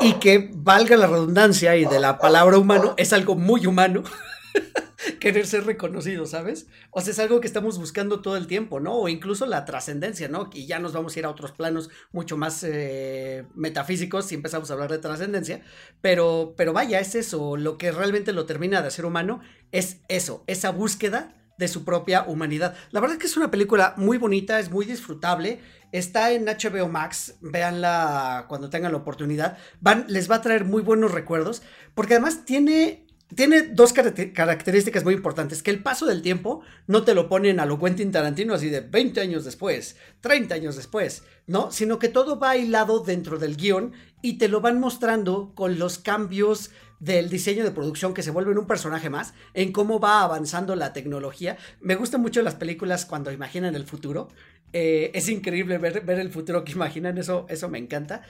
y, 0.00 0.12
que 0.14 0.50
valga 0.52 0.96
la 0.96 1.06
redundancia 1.06 1.76
y 1.76 1.84
de 1.84 2.00
la 2.00 2.18
palabra 2.18 2.58
humano, 2.58 2.94
es 2.96 3.12
algo 3.12 3.34
muy 3.34 3.66
humano. 3.66 4.02
querer 5.20 5.46
ser 5.46 5.64
reconocido, 5.64 6.26
¿sabes? 6.26 6.66
O 6.90 7.00
sea, 7.00 7.12
es 7.12 7.18
algo 7.18 7.40
que 7.40 7.46
estamos 7.46 7.78
buscando 7.78 8.20
todo 8.20 8.36
el 8.36 8.46
tiempo, 8.46 8.80
¿no? 8.80 8.94
O 8.96 9.08
incluso 9.08 9.46
la 9.46 9.64
trascendencia, 9.64 10.28
¿no? 10.28 10.50
Y 10.52 10.66
ya 10.66 10.78
nos 10.78 10.92
vamos 10.92 11.14
a 11.14 11.18
ir 11.18 11.24
a 11.24 11.30
otros 11.30 11.52
planos 11.52 11.90
mucho 12.12 12.36
más 12.36 12.64
eh, 12.64 13.46
metafísicos 13.54 14.26
si 14.26 14.34
empezamos 14.34 14.70
a 14.70 14.74
hablar 14.74 14.90
de 14.90 14.98
trascendencia. 14.98 15.62
Pero, 16.00 16.54
pero 16.56 16.72
vaya, 16.72 16.98
es 17.00 17.14
eso. 17.14 17.56
Lo 17.56 17.78
que 17.78 17.92
realmente 17.92 18.32
lo 18.32 18.46
termina 18.46 18.82
de 18.82 18.90
ser 18.90 19.04
humano 19.04 19.40
es 19.70 20.00
eso, 20.08 20.44
esa 20.46 20.70
búsqueda 20.70 21.34
de 21.58 21.68
su 21.68 21.84
propia 21.84 22.24
humanidad. 22.26 22.74
La 22.90 23.00
verdad 23.00 23.16
es 23.16 23.20
que 23.20 23.26
es 23.26 23.36
una 23.36 23.50
película 23.50 23.94
muy 23.96 24.16
bonita, 24.16 24.58
es 24.58 24.70
muy 24.70 24.86
disfrutable. 24.86 25.60
Está 25.92 26.32
en 26.32 26.46
HBO 26.46 26.88
Max, 26.88 27.34
véanla 27.40 28.46
cuando 28.48 28.70
tengan 28.70 28.92
la 28.92 28.98
oportunidad. 28.98 29.58
Van, 29.80 30.04
les 30.08 30.30
va 30.30 30.36
a 30.36 30.42
traer 30.42 30.64
muy 30.64 30.82
buenos 30.82 31.12
recuerdos, 31.12 31.62
porque 31.94 32.14
además 32.14 32.44
tiene 32.44 33.08
tiene 33.34 33.62
dos 33.62 33.92
características 33.92 35.04
muy 35.04 35.12
importantes, 35.12 35.62
que 35.62 35.70
el 35.70 35.82
paso 35.82 36.06
del 36.06 36.22
tiempo 36.22 36.62
no 36.86 37.04
te 37.04 37.14
lo 37.14 37.28
ponen 37.28 37.60
a 37.60 37.66
lo 37.66 37.78
Quentin 37.78 38.10
Tarantino 38.10 38.54
así 38.54 38.70
de 38.70 38.80
20 38.80 39.20
años 39.20 39.44
después, 39.44 39.96
30 40.20 40.54
años 40.54 40.76
después, 40.76 41.24
¿no? 41.46 41.70
Sino 41.70 41.98
que 41.98 42.08
todo 42.08 42.38
va 42.38 42.56
hilado 42.56 43.00
dentro 43.00 43.38
del 43.38 43.56
guion 43.56 43.92
y 44.22 44.38
te 44.38 44.48
lo 44.48 44.62
van 44.62 44.80
mostrando 44.80 45.52
con 45.54 45.78
los 45.78 45.98
cambios 45.98 46.70
del 47.00 47.28
diseño 47.28 47.64
de 47.64 47.70
producción 47.70 48.14
que 48.14 48.22
se 48.22 48.30
vuelven 48.30 48.58
un 48.58 48.66
personaje 48.66 49.10
más, 49.10 49.34
en 49.54 49.72
cómo 49.72 50.00
va 50.00 50.22
avanzando 50.22 50.76
la 50.76 50.92
tecnología. 50.92 51.56
Me 51.80 51.94
gustan 51.94 52.20
mucho 52.20 52.42
las 52.42 52.54
películas 52.54 53.06
cuando 53.06 53.32
imaginan 53.32 53.74
el 53.74 53.86
futuro. 53.86 54.28
Eh, 54.72 55.10
es 55.14 55.28
increíble 55.28 55.78
ver, 55.78 56.04
ver, 56.04 56.18
el 56.18 56.30
futuro 56.30 56.64
que 56.64 56.72
imaginan, 56.72 57.18
eso, 57.18 57.46
eso 57.48 57.68
me 57.68 57.78
encanta. 57.78 58.22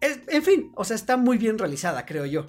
en 0.00 0.42
fin, 0.42 0.72
o 0.76 0.84
sea, 0.84 0.96
está 0.96 1.16
muy 1.16 1.38
bien 1.38 1.58
realizada, 1.58 2.06
creo 2.06 2.26
yo. 2.26 2.46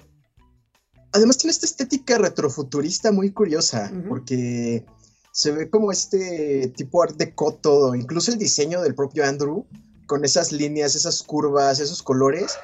Además 1.12 1.38
tiene 1.38 1.52
esta 1.52 1.66
estética 1.66 2.18
retrofuturista 2.18 3.12
muy 3.12 3.30
curiosa, 3.30 3.90
porque 4.08 4.84
se 5.32 5.52
ve 5.52 5.70
como 5.70 5.90
este 5.90 6.68
tipo 6.76 7.02
art 7.02 7.16
deco 7.16 7.54
todo, 7.54 7.94
incluso 7.94 8.30
el 8.30 8.38
diseño 8.38 8.82
del 8.82 8.94
propio 8.94 9.24
Andrew, 9.24 9.66
con 10.06 10.24
esas 10.24 10.52
líneas, 10.52 10.94
esas 10.94 11.22
curvas, 11.22 11.80
esos 11.80 12.02
colores, 12.02 12.58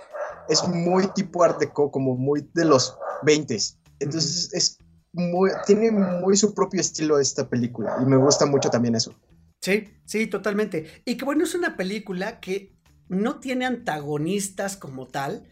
es 0.49 0.67
muy 0.69 1.07
tipo 1.15 1.43
art 1.43 1.59
deco, 1.59 1.91
como 1.91 2.17
muy 2.17 2.49
de 2.55 2.65
los 2.65 2.97
20 3.23 3.57
Entonces 4.01 4.53
es 4.53 4.79
muy, 5.13 5.51
tiene 5.67 5.91
muy 5.91 6.37
su 6.37 6.55
propio 6.55 6.81
estilo 6.81 7.19
esta 7.19 7.49
película 7.49 7.97
y 8.03 8.05
me 8.05 8.17
gusta 8.17 8.47
mucho 8.47 8.69
también 8.69 8.95
eso. 8.95 9.15
Sí, 9.61 9.89
sí, 10.05 10.27
totalmente. 10.27 11.03
Y 11.05 11.17
que 11.17 11.25
bueno, 11.25 11.45
es 11.45 11.55
una 11.55 11.77
película 11.77 12.41
que 12.41 12.75
no 13.09 13.41
tiene 13.41 13.65
antagonistas 13.65 14.77
como 14.77 15.07
tal, 15.07 15.49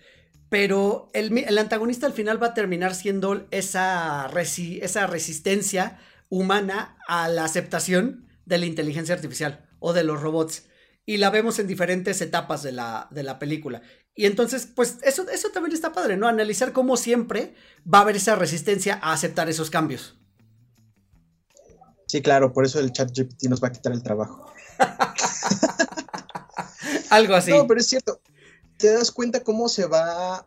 pero 0.48 1.08
el, 1.14 1.56
antagonista 1.56 2.06
al 2.06 2.12
final 2.12 2.42
va 2.42 2.48
a 2.48 2.54
terminar 2.54 2.94
siendo 2.94 3.46
esa, 3.50 4.30
esa 4.36 5.06
resistencia 5.06 5.98
humana 6.28 6.98
a 7.08 7.28
la 7.28 7.44
aceptación 7.44 8.26
de 8.44 8.58
la 8.58 8.66
inteligencia 8.66 9.14
artificial 9.14 9.66
o 9.78 9.92
de 9.92 10.04
los 10.04 10.20
robots. 10.20 10.66
Y 11.06 11.16
la 11.16 11.30
vemos 11.30 11.58
en 11.58 11.66
diferentes 11.66 12.20
etapas 12.20 12.62
de 12.62 12.72
la, 12.72 13.08
de 13.10 13.22
la 13.22 13.38
película. 13.38 13.80
Y 14.14 14.26
entonces, 14.26 14.66
pues 14.66 14.98
eso, 15.02 15.28
eso 15.30 15.48
también 15.50 15.74
está 15.74 15.92
padre, 15.92 16.16
¿no? 16.16 16.28
Analizar 16.28 16.72
cómo 16.72 16.96
siempre 16.96 17.54
va 17.92 17.98
a 17.98 18.02
haber 18.02 18.16
esa 18.16 18.36
resistencia 18.36 18.98
a 19.02 19.12
aceptar 19.12 19.48
esos 19.48 19.70
cambios. 19.70 20.18
Sí, 22.06 22.20
claro, 22.20 22.52
por 22.52 22.66
eso 22.66 22.78
el 22.78 22.92
chat 22.92 23.10
GPT 23.10 23.44
nos 23.44 23.62
va 23.62 23.68
a 23.68 23.72
quitar 23.72 23.92
el 23.92 24.02
trabajo. 24.02 24.52
Algo 27.10 27.34
así. 27.34 27.52
No, 27.52 27.66
pero 27.66 27.80
es 27.80 27.86
cierto 27.86 28.20
te 28.82 28.92
das 28.92 29.12
cuenta 29.12 29.44
cómo 29.44 29.68
se 29.68 29.86
va 29.86 30.44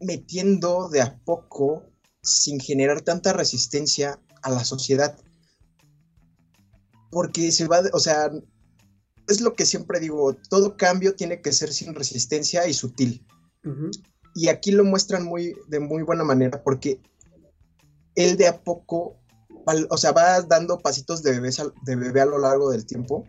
metiendo 0.00 0.88
de 0.88 1.02
a 1.02 1.18
poco 1.18 1.84
sin 2.22 2.58
generar 2.58 3.02
tanta 3.02 3.34
resistencia 3.34 4.18
a 4.40 4.48
la 4.48 4.64
sociedad. 4.64 5.18
Porque 7.10 7.52
se 7.52 7.68
va, 7.68 7.82
o 7.92 8.00
sea, 8.00 8.30
es 9.28 9.40
lo 9.40 9.54
que 9.54 9.66
siempre 9.66 10.00
digo, 10.00 10.34
todo 10.48 10.76
cambio 10.76 11.14
tiene 11.14 11.40
que 11.40 11.52
ser 11.52 11.72
sin 11.72 11.94
resistencia 11.94 12.66
y 12.66 12.74
sutil. 12.74 13.24
Y 14.34 14.48
aquí 14.48 14.70
lo 14.70 14.84
muestran 14.84 15.24
muy, 15.24 15.56
de 15.66 15.80
muy 15.80 16.02
buena 16.02 16.22
manera 16.22 16.62
porque 16.62 17.00
él 18.14 18.36
de 18.36 18.46
a 18.46 18.62
poco, 18.62 19.16
o 19.90 19.96
sea, 19.96 20.12
va 20.12 20.40
dando 20.42 20.78
pasitos 20.78 21.22
de 21.22 21.32
bebé, 21.32 21.50
de 21.82 21.96
bebé 21.96 22.20
a 22.20 22.26
lo 22.26 22.38
largo 22.38 22.70
del 22.70 22.86
tiempo. 22.86 23.26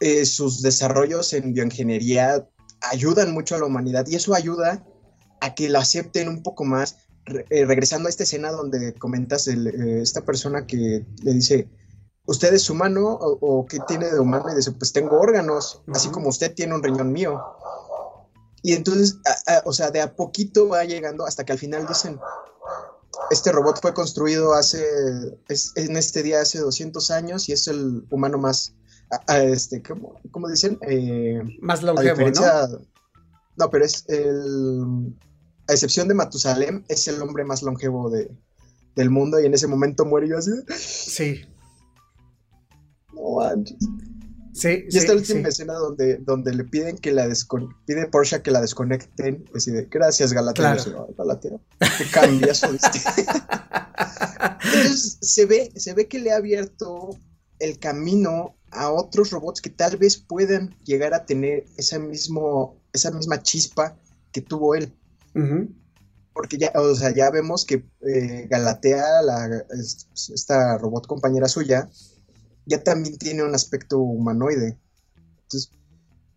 Eh, 0.00 0.26
sus 0.26 0.62
desarrollos 0.62 1.32
en 1.32 1.54
bioingeniería 1.54 2.46
ayudan 2.82 3.32
mucho 3.32 3.56
a 3.56 3.58
la 3.58 3.64
humanidad 3.64 4.06
y 4.06 4.14
eso 4.14 4.34
ayuda 4.34 4.86
a 5.40 5.54
que 5.54 5.68
lo 5.68 5.78
acepten 5.78 6.28
un 6.28 6.42
poco 6.42 6.64
más. 6.64 6.98
Eh, 7.50 7.66
regresando 7.66 8.06
a 8.06 8.10
esta 8.10 8.22
escena 8.22 8.50
donde 8.50 8.94
comentas 8.94 9.48
eh, 9.48 10.00
esta 10.00 10.24
persona 10.24 10.66
que 10.66 11.04
le 11.22 11.34
dice, 11.34 11.68
¿usted 12.28 12.54
es 12.54 12.70
humano 12.70 13.18
o, 13.20 13.66
qué 13.66 13.78
tiene 13.88 14.10
de 14.10 14.20
humano? 14.20 14.52
Y 14.52 14.54
dice, 14.54 14.70
pues 14.72 14.92
tengo 14.92 15.18
órganos, 15.18 15.82
así 15.92 16.08
como 16.10 16.28
usted 16.28 16.54
tiene 16.54 16.74
un 16.74 16.82
riñón 16.82 17.12
mío. 17.12 17.42
Y 18.62 18.74
entonces, 18.74 19.18
o 19.64 19.72
sea, 19.72 19.90
de 19.90 20.00
a 20.00 20.14
poquito 20.14 20.68
va 20.68 20.84
llegando 20.84 21.26
hasta 21.26 21.44
que 21.44 21.52
al 21.52 21.58
final 21.58 21.86
dicen, 21.86 22.20
este 23.30 23.50
robot 23.50 23.80
fue 23.80 23.94
construido 23.94 24.52
hace, 24.52 24.84
en 25.74 25.96
este 25.96 26.22
día 26.22 26.42
hace 26.42 26.58
200 26.58 27.10
años 27.10 27.48
y 27.48 27.52
es 27.52 27.66
el 27.66 28.04
humano 28.10 28.38
más 28.38 28.74
este, 29.28 29.82
¿cómo, 29.82 30.20
cómo 30.30 30.48
dicen? 30.48 30.78
Eh, 30.82 31.40
Más 31.60 31.82
longevo, 31.82 32.30
¿no? 32.30 32.78
No, 33.56 33.70
pero 33.70 33.84
es 33.84 34.04
el. 34.08 35.16
A 35.66 35.72
excepción 35.72 36.08
de 36.08 36.14
Matusalem, 36.14 36.84
es 36.88 37.08
el 37.08 37.20
hombre 37.20 37.44
más 37.44 37.62
longevo 37.62 38.10
de, 38.10 38.30
del 38.94 39.10
mundo 39.10 39.40
y 39.40 39.46
en 39.46 39.54
ese 39.54 39.66
momento 39.66 40.04
muere 40.04 40.28
yo 40.28 40.38
así. 40.38 40.52
Sí. 40.76 41.44
No 43.28 43.36
manches. 43.36 43.76
Sí, 44.52 44.86
y 44.90 44.98
esta 44.98 45.12
última 45.12 45.48
escena 45.48 45.74
donde, 45.74 46.16
donde 46.16 46.52
le 46.52 46.64
piden 46.64 46.98
que 46.98 47.12
la 47.12 47.28
pide 47.86 48.06
Porsche 48.08 48.42
que 48.42 48.50
la 48.50 48.60
desconecten, 48.60 49.44
decide, 49.54 49.86
gracias 49.88 50.32
Galatea, 50.32 50.74
claro. 50.74 51.08
Galatea, 51.16 51.58
que 51.78 52.10
cambia 52.10 52.52
su 52.54 52.66
Entonces 54.64 55.18
se 55.20 55.46
ve, 55.46 55.70
se 55.76 55.94
ve 55.94 56.08
que 56.08 56.18
le 56.18 56.32
ha 56.32 56.38
abierto 56.38 57.10
el 57.60 57.78
camino 57.78 58.56
a 58.70 58.90
otros 58.90 59.30
robots 59.30 59.60
que 59.60 59.70
tal 59.70 59.96
vez 59.96 60.16
puedan 60.16 60.74
llegar 60.84 61.14
a 61.14 61.24
tener 61.24 61.64
esa, 61.76 62.00
mismo, 62.00 62.82
esa 62.92 63.10
misma 63.10 63.40
chispa 63.42 63.96
que 64.32 64.40
tuvo 64.40 64.74
él. 64.74 64.92
Porque 66.32 66.58
ya, 66.58 66.72
o 66.74 66.94
sea, 66.96 67.14
ya 67.14 67.30
vemos 67.30 67.64
que 67.64 67.84
eh, 68.00 68.46
Galatea, 68.50 69.22
la, 69.22 69.64
esta 69.70 70.78
robot 70.78 71.06
compañera 71.06 71.46
suya, 71.48 71.88
ya 72.68 72.82
también 72.82 73.16
tiene 73.18 73.42
un 73.42 73.54
aspecto 73.54 73.98
humanoide. 73.98 74.78
Entonces, 75.42 75.72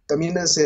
también 0.08 0.38
es, 0.38 0.60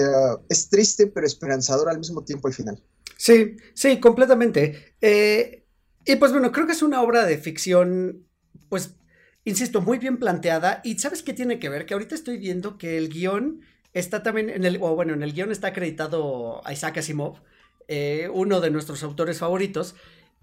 es 0.49 0.70
triste, 0.70 1.07
pero 1.07 1.26
esperanzador 1.26 1.89
al 1.89 1.97
mismo 1.97 2.24
tiempo 2.24 2.47
al 2.47 2.53
final. 2.53 2.82
Sí, 3.18 3.57
sí, 3.74 3.99
completamente. 3.99 4.95
Eh, 5.01 5.66
y 6.05 6.16
pues 6.18 6.32
bueno, 6.32 6.51
creo 6.51 6.68
que 6.68 6.74
es 6.74 6.84
una 6.84 7.01
obra 7.01 7.26
de 7.26 7.38
ficción, 7.38 8.28
pues 8.70 8.95
insisto, 9.43 9.82
muy 9.82 9.97
bien 9.97 10.18
planteada. 10.18 10.82
Y 10.84 10.99
¿sabes 10.99 11.24
qué 11.24 11.34
tiene 11.34 11.59
que 11.59 11.70
ver? 11.70 11.86
Que 11.86 11.95
ahorita 11.95 12.16
estoy 12.16 12.38
viendo 12.38 12.78
que 12.78 12.97
el 12.97 13.09
guion 13.09 13.61
está 13.93 14.22
también 14.22 14.49
en 14.49 14.66
el, 14.66 14.78
o 14.82 14.95
bueno, 14.95 15.13
en 15.13 15.24
el 15.24 15.34
guion 15.34 15.51
está 15.51 15.70
acreditado 15.70 16.66
a 16.68 16.74
Isaac 16.74 16.97
Asimov, 16.97 17.41
eh, 17.88 18.30
uno 18.34 18.61
de 18.61 18.70
nuestros 18.70 19.01
autores 19.03 19.39
favoritos. 19.39 19.95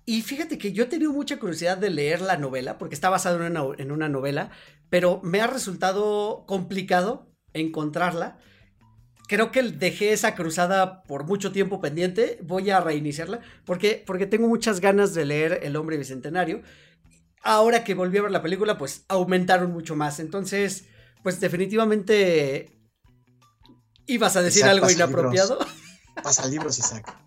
Y 0.04 0.22
fíjate 0.22 0.58
que 0.58 0.72
yo 0.72 0.84
he 0.84 0.86
tenido 0.86 1.12
mucha 1.12 1.38
curiosidad 1.38 1.78
de 1.78 1.90
leer 1.90 2.20
la 2.20 2.36
novela, 2.36 2.78
porque 2.78 2.94
está 2.94 3.08
basado 3.08 3.36
en 3.36 3.56
una, 3.56 3.62
en 3.78 3.92
una 3.92 4.08
novela, 4.08 4.50
pero 4.90 5.20
me 5.22 5.40
ha 5.40 5.46
resultado 5.46 6.44
complicado 6.46 7.30
encontrarla. 7.52 8.38
Creo 9.28 9.52
que 9.52 9.62
dejé 9.62 10.12
esa 10.12 10.34
cruzada 10.34 11.04
por 11.04 11.24
mucho 11.24 11.52
tiempo 11.52 11.80
pendiente. 11.80 12.38
Voy 12.42 12.70
a 12.70 12.80
reiniciarla 12.80 13.40
porque, 13.64 14.02
porque 14.04 14.26
tengo 14.26 14.48
muchas 14.48 14.80
ganas 14.80 15.14
de 15.14 15.24
leer 15.24 15.60
El 15.62 15.76
hombre 15.76 15.96
bicentenario 15.96 16.62
ahora 17.42 17.84
que 17.84 17.94
volví 17.94 18.18
a 18.18 18.22
ver 18.22 18.30
la 18.30 18.42
película, 18.42 18.78
pues 18.78 19.04
aumentaron 19.08 19.72
mucho 19.72 19.96
más. 19.96 20.20
Entonces, 20.20 20.84
pues 21.22 21.40
definitivamente 21.40 22.80
ibas 24.06 24.36
a 24.36 24.42
decir 24.42 24.64
algo 24.64 24.90
inapropiado. 24.90 25.58
Pasa 26.22 26.46
libros, 26.46 26.78
Isaac. 26.78 27.21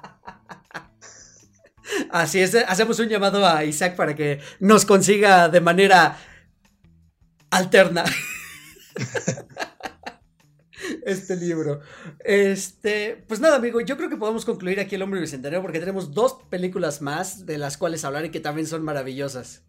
Así 2.09 2.39
es, 2.39 2.55
hacemos 2.55 2.99
un 2.99 3.09
llamado 3.09 3.45
a 3.45 3.63
Isaac 3.63 3.95
para 3.95 4.15
que 4.15 4.39
nos 4.59 4.85
consiga 4.85 5.49
de 5.49 5.61
manera 5.61 6.17
alterna 7.49 8.05
este 11.05 11.35
libro. 11.35 11.81
Este, 12.19 13.23
pues 13.27 13.39
nada, 13.39 13.57
amigo, 13.57 13.79
yo 13.81 13.97
creo 13.97 14.09
que 14.09 14.17
podemos 14.17 14.45
concluir 14.45 14.79
aquí 14.79 14.95
El 14.95 15.01
Hombre 15.01 15.21
Bicentenario 15.21 15.61
porque 15.61 15.79
tenemos 15.79 16.13
dos 16.13 16.37
películas 16.49 17.01
más 17.01 17.45
de 17.45 17.57
las 17.57 17.77
cuales 17.77 18.03
hablar 18.03 18.25
y 18.25 18.31
que 18.31 18.39
también 18.39 18.67
son 18.67 18.83
maravillosas. 18.83 19.63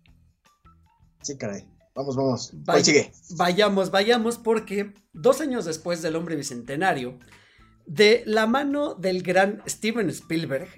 Sí, 1.22 1.36
caray. 1.36 1.68
Vamos, 1.94 2.14
vamos. 2.14 2.52
sigue? 2.84 3.10
Vayamos, 3.36 3.90
vayamos, 3.90 4.36
porque 4.36 4.92
dos 5.14 5.40
años 5.40 5.64
después 5.64 6.02
del 6.02 6.16
hombre 6.16 6.36
bicentenario, 6.36 7.18
de 7.86 8.22
la 8.26 8.46
mano 8.46 8.94
del 8.94 9.22
gran 9.22 9.62
Steven 9.66 10.10
Spielberg, 10.10 10.68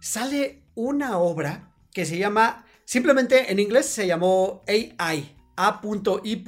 sale 0.00 0.63
una 0.74 1.18
obra 1.18 1.72
que 1.92 2.04
se 2.04 2.18
llama, 2.18 2.64
simplemente 2.84 3.50
en 3.52 3.58
inglés 3.58 3.86
se 3.86 4.06
llamó 4.06 4.62
AI, 4.66 5.36
A.I. 5.56 6.44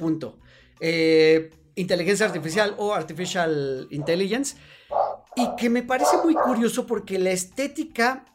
Eh, 0.79 1.49
inteligencia 1.75 2.25
artificial 2.25 2.75
o 2.77 2.93
artificial 2.93 3.87
intelligence, 3.91 4.57
y 5.35 5.55
que 5.55 5.69
me 5.69 5.83
parece 5.83 6.17
muy 6.23 6.33
curioso 6.33 6.85
porque 6.87 7.19
la 7.19 7.31
estética 7.31 8.25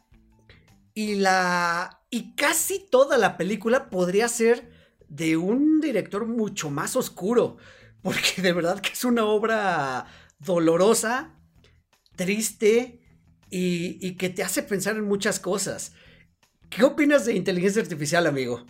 y 0.93 1.15
la 1.15 1.99
y 2.09 2.35
casi 2.35 2.79
toda 2.79 3.17
la 3.17 3.37
película 3.37 3.89
podría 3.89 4.27
ser 4.27 4.71
de 5.09 5.35
un 5.35 5.81
director 5.81 6.25
mucho 6.25 6.69
más 6.69 6.95
oscuro, 6.95 7.57
porque 8.01 8.41
de 8.41 8.53
verdad 8.53 8.79
que 8.79 8.93
es 8.93 9.03
una 9.03 9.25
obra 9.25 10.05
dolorosa, 10.39 11.35
triste 12.15 13.02
y, 13.55 14.15
que 14.15 14.29
te 14.29 14.41
hace 14.41 14.63
pensar 14.63 14.95
en 14.95 15.03
muchas 15.03 15.39
cosas. 15.39 15.91
¿Qué 16.71 16.83
opinas 16.83 17.25
de 17.25 17.35
inteligencia 17.35 17.83
artificial, 17.83 18.25
amigo? 18.25 18.65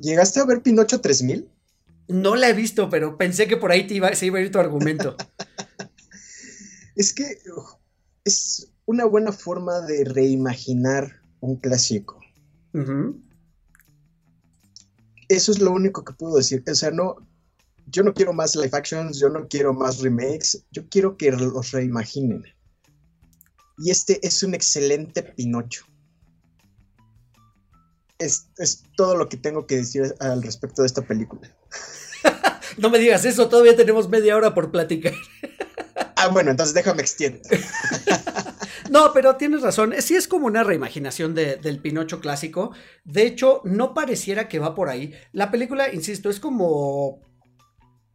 ¿Llegaste 0.00 0.38
a 0.38 0.44
ver 0.44 0.62
Pinocho 0.62 1.00
3000? 1.00 1.50
No 2.06 2.36
la 2.36 2.48
he 2.48 2.52
visto, 2.52 2.88
pero 2.88 3.18
pensé 3.18 3.48
que 3.48 3.56
por 3.56 3.72
ahí 3.72 3.88
te 3.88 3.94
iba, 3.94 4.14
se 4.14 4.26
iba 4.26 4.38
a 4.38 4.42
ir 4.42 4.52
tu 4.52 4.60
argumento. 4.60 5.16
es 6.94 7.12
que 7.12 7.38
es 8.24 8.68
una 8.86 9.04
buena 9.04 9.32
forma 9.32 9.80
de 9.80 10.04
reimaginar 10.04 11.22
un 11.40 11.56
clásico. 11.56 12.20
Eso 15.28 15.52
es 15.52 15.58
lo 15.58 15.72
único 15.72 16.04
que 16.04 16.12
puedo 16.14 16.36
decir. 16.36 16.62
O 16.70 16.74
sea, 16.74 16.90
no, 16.90 17.16
yo 17.86 18.02
no 18.02 18.14
quiero 18.14 18.32
más 18.32 18.56
live 18.56 18.70
actions, 18.72 19.18
yo 19.18 19.28
no 19.28 19.46
quiero 19.48 19.72
más 19.72 20.00
remakes, 20.00 20.64
yo 20.70 20.88
quiero 20.88 21.16
que 21.16 21.30
los 21.32 21.70
reimaginen. 21.72 22.44
Y 23.78 23.90
este 23.90 24.18
es 24.26 24.42
un 24.42 24.54
excelente 24.54 25.22
Pinocho. 25.22 25.84
Es, 28.18 28.48
es 28.58 28.82
todo 28.96 29.16
lo 29.16 29.28
que 29.28 29.36
tengo 29.36 29.66
que 29.66 29.76
decir 29.76 30.14
al 30.18 30.42
respecto 30.42 30.82
de 30.82 30.86
esta 30.86 31.02
película. 31.02 31.54
no 32.78 32.90
me 32.90 32.98
digas 32.98 33.24
eso, 33.24 33.48
todavía 33.48 33.76
tenemos 33.76 34.08
media 34.08 34.36
hora 34.36 34.54
por 34.54 34.72
platicar. 34.72 35.14
Ah, 36.16 36.28
bueno, 36.28 36.50
entonces 36.50 36.74
déjame 36.74 37.02
extiender. 37.02 37.42
no, 38.90 39.12
pero 39.12 39.36
tienes 39.36 39.62
razón. 39.62 39.94
Sí 39.98 40.16
es 40.16 40.28
como 40.28 40.46
una 40.46 40.64
reimaginación 40.64 41.34
del 41.34 41.80
Pinocho 41.80 42.20
clásico. 42.20 42.72
De 43.04 43.26
hecho, 43.26 43.60
no 43.64 43.94
pareciera 43.94 44.48
que 44.48 44.58
va 44.58 44.74
por 44.74 44.88
ahí. 44.88 45.12
La 45.32 45.50
película, 45.50 45.92
insisto, 45.92 46.30
es 46.30 46.40
como. 46.40 47.20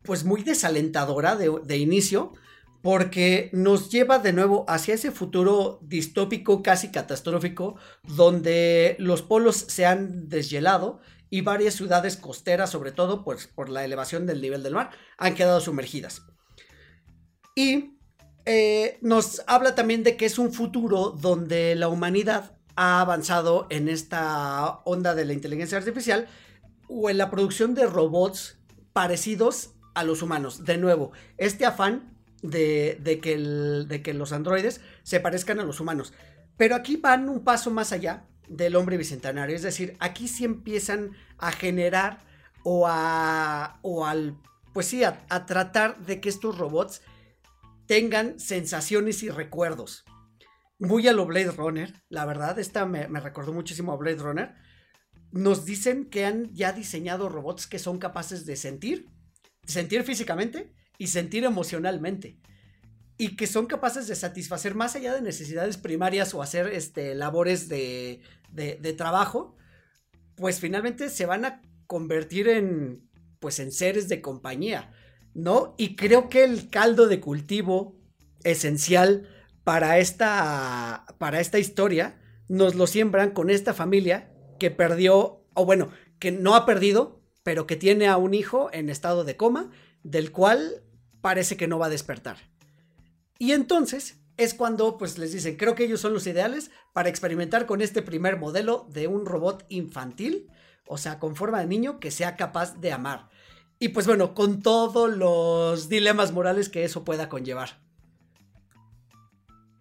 Pues 0.04 0.26
muy 0.26 0.44
desalentadora 0.44 1.36
de, 1.36 1.52
de 1.64 1.78
inicio. 1.78 2.34
Porque 2.82 3.50
nos 3.54 3.90
lleva 3.90 4.20
de 4.20 4.34
nuevo 4.34 4.66
hacia 4.68 4.96
ese 4.96 5.12
futuro 5.12 5.80
distópico, 5.82 6.62
casi 6.62 6.92
catastrófico, 6.92 7.78
donde 8.04 8.98
los 9.00 9.22
polos 9.22 9.56
se 9.56 9.86
han 9.86 10.28
deshielado 10.28 11.00
y 11.30 11.42
varias 11.42 11.74
ciudades 11.74 12.18
costeras, 12.18 12.70
sobre 12.70 12.92
todo 12.92 13.24
pues, 13.24 13.48
por 13.48 13.70
la 13.70 13.86
elevación 13.86 14.28
del 14.28 14.40
nivel 14.40 14.62
del 14.62 14.76
mar, 14.76 14.92
han 15.18 15.34
quedado 15.34 15.62
sumergidas. 15.62 16.28
Y 17.56 17.98
eh, 18.46 18.98
nos 19.02 19.42
habla 19.48 19.76
también 19.76 20.04
de 20.04 20.18
que 20.18 20.26
es 20.26 20.38
un 20.38 20.52
futuro 20.52 21.12
donde 21.12 21.76
la 21.76 21.88
humanidad 21.88 22.58
ha 22.76 23.00
avanzado 23.00 23.68
en 23.70 23.88
esta 23.88 24.82
onda 24.84 25.16
de 25.16 25.26
la 25.26 25.34
inteligencia 25.34 25.78
artificial 25.78 26.28
o 26.90 27.10
en 27.10 27.18
la 27.18 27.30
producción 27.30 27.74
de 27.74 27.86
robots 27.86 28.58
parecidos 28.92 29.76
a 29.94 30.04
los 30.04 30.22
humanos. 30.22 30.66
De 30.66 30.78
nuevo, 30.78 31.12
este 31.38 31.66
afán 31.66 32.18
de, 32.42 33.00
que, 33.22 34.14
los 34.14 34.34
androides 34.34 34.82
se 35.04 35.20
parezcan 35.20 35.60
a 35.60 35.64
los 35.64 35.80
humanos. 35.80 36.14
Pero 36.58 36.76
aquí 36.76 36.98
van 36.98 37.30
un 37.30 37.44
paso 37.44 37.72
más 37.72 37.94
allá 37.94 38.26
del 38.50 38.76
hombre 38.76 38.98
bicentenario. 38.98 39.56
Es 39.56 39.62
decir, 39.62 39.96
aquí 40.00 40.28
sí 40.28 40.44
empiezan 40.44 41.12
a 41.38 41.52
generar 41.52 42.20
o 42.64 42.88
a. 42.88 43.80
o 43.82 44.06
al. 44.06 44.38
Pues 44.74 44.88
sí, 44.88 45.04
a 45.04 45.46
tratar 45.46 46.00
de 46.06 46.20
que 46.20 46.30
estos 46.30 46.58
robots 46.58 47.02
tengan 47.86 48.40
sensaciones 48.40 49.24
y 49.24 49.30
recuerdos. 49.30 50.06
Muy 50.80 51.08
a 51.08 51.14
lo 51.14 51.26
Blade 51.26 51.52
Runner, 51.52 51.94
la 52.10 52.26
verdad, 52.26 52.60
esta 52.60 52.86
me, 52.86 53.08
recordó 53.08 53.54
muchísimo 53.54 53.94
a 53.94 53.98
Blade 53.98 54.18
Runner. 54.18 54.56
Nos 55.32 55.66
dicen 55.66 56.10
que 56.10 56.26
han 56.26 56.54
ya 56.54 56.74
diseñado 56.74 57.30
robots 57.30 57.68
que 57.68 57.80
son 57.80 58.00
capaces 58.00 58.46
de 58.46 58.56
sentir, 58.56 59.10
sentir 59.66 60.04
físicamente 60.04 60.74
y 60.98 61.08
sentir 61.08 61.44
emocionalmente. 61.44 62.40
Y 63.18 63.36
que 63.36 63.48
son 63.48 63.68
capaces 63.68 64.08
de 64.08 64.16
satisfacer 64.16 64.76
más 64.76 64.96
allá 64.96 65.14
de 65.14 65.22
necesidades 65.22 65.78
primarias 65.78 66.34
o 66.34 66.42
hacer 66.42 66.68
este, 66.68 67.16
labores 67.16 67.70
de, 67.70 68.22
de 68.52 68.94
trabajo, 68.94 69.56
pues 70.36 70.60
finalmente 70.60 71.10
se 71.10 71.26
van 71.26 71.46
a 71.46 71.62
convertir 71.86 72.48
en, 72.48 73.08
pues 73.40 73.60
en 73.60 73.72
seres 73.72 74.10
de 74.10 74.22
compañía 74.22 74.93
¿no? 75.34 75.76
Y 75.78 75.96
creo 75.96 76.30
que 76.30 76.44
el 76.44 76.70
caldo 76.70 77.08
de 77.08 77.20
cultivo 77.20 77.96
esencial 78.44 79.30
para 79.64 79.98
esta, 80.00 81.06
para 81.18 81.40
esta 81.40 81.60
historia 81.60 82.20
nos 82.48 82.76
lo 82.76 82.88
siembran 82.88 83.32
con 83.32 83.50
esta 83.50 83.74
familia 83.74 84.32
que 84.60 84.72
perdió, 84.72 85.46
o 85.54 85.66
bueno, 85.66 85.90
que 86.20 86.32
no 86.32 86.56
ha 86.56 86.66
perdido, 86.66 87.22
pero 87.44 87.68
que 87.68 87.76
tiene 87.76 88.08
a 88.08 88.18
un 88.18 88.34
hijo 88.34 88.70
en 88.74 88.90
estado 88.90 89.24
de 89.24 89.38
coma, 89.38 89.72
del 90.04 90.32
cual 90.32 90.84
parece 91.22 91.58
que 91.58 91.68
no 91.68 91.80
va 91.80 91.88
a 91.88 91.90
despertar. 91.90 92.38
Y 93.40 93.52
entonces 93.54 94.20
es 94.38 94.54
cuando 94.54 94.98
pues 94.98 95.18
les 95.18 95.32
dicen, 95.32 95.58
creo 95.58 95.76
que 95.76 95.86
ellos 95.86 96.02
son 96.02 96.14
los 96.14 96.28
ideales 96.28 96.72
para 96.94 97.10
experimentar 97.10 97.66
con 97.66 97.82
este 97.82 98.02
primer 98.02 98.38
modelo 98.38 98.88
de 98.90 99.08
un 99.08 99.26
robot 99.26 99.66
infantil, 99.70 100.48
o 100.86 100.98
sea, 100.98 101.20
con 101.20 101.36
forma 101.36 101.60
de 101.60 101.68
niño 101.68 102.00
que 102.00 102.12
sea 102.12 102.36
capaz 102.36 102.80
de 102.80 102.92
amar. 102.92 103.30
Y 103.80 103.90
pues 103.90 104.08
bueno, 104.08 104.34
con 104.34 104.62
todos 104.62 105.16
los 105.16 105.90
dilemas 105.90 106.32
morales 106.32 106.70
que 106.70 106.84
eso 106.84 107.04
pueda 107.04 107.30
conllevar. 107.30 107.82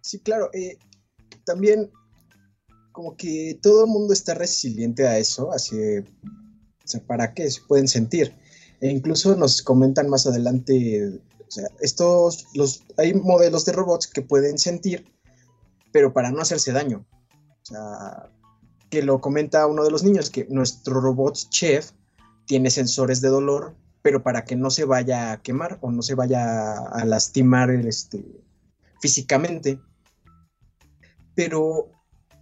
Sí, 0.01 0.19
claro. 0.19 0.49
Eh, 0.53 0.77
también 1.45 1.91
como 2.91 3.17
que 3.17 3.59
todo 3.61 3.85
el 3.85 3.89
mundo 3.89 4.13
está 4.13 4.33
resiliente 4.35 5.05
a 5.07 5.17
eso, 5.17 5.51
así, 5.51 5.75
o 5.99 6.87
sea, 6.87 7.01
¿para 7.01 7.33
qué 7.33 7.49
se 7.49 7.61
pueden 7.61 7.87
sentir? 7.87 8.35
E 8.79 8.89
incluso 8.89 9.35
nos 9.35 9.61
comentan 9.61 10.09
más 10.09 10.27
adelante, 10.27 11.19
o 11.39 11.51
sea, 11.51 11.67
estos, 11.81 12.45
los, 12.53 12.83
hay 12.97 13.13
modelos 13.13 13.65
de 13.65 13.71
robots 13.71 14.07
que 14.07 14.21
pueden 14.21 14.57
sentir, 14.57 15.11
pero 15.91 16.13
para 16.13 16.31
no 16.31 16.41
hacerse 16.41 16.71
daño. 16.71 17.05
O 17.63 17.65
sea, 17.65 18.29
que 18.89 19.01
lo 19.01 19.19
comenta 19.21 19.65
uno 19.65 19.83
de 19.83 19.91
los 19.91 20.03
niños, 20.03 20.29
que 20.29 20.45
nuestro 20.49 21.01
robot 21.01 21.35
chef 21.49 21.91
tiene 22.45 22.69
sensores 22.69 23.21
de 23.21 23.29
dolor, 23.29 23.75
pero 24.03 24.21
para 24.21 24.43
que 24.43 24.55
no 24.55 24.69
se 24.69 24.83
vaya 24.85 25.31
a 25.31 25.41
quemar 25.41 25.79
o 25.81 25.89
no 25.89 26.03
se 26.03 26.13
vaya 26.13 26.73
a 26.73 27.05
lastimar 27.05 27.71
este, 27.71 28.23
físicamente. 29.01 29.79
Pero 31.33 31.89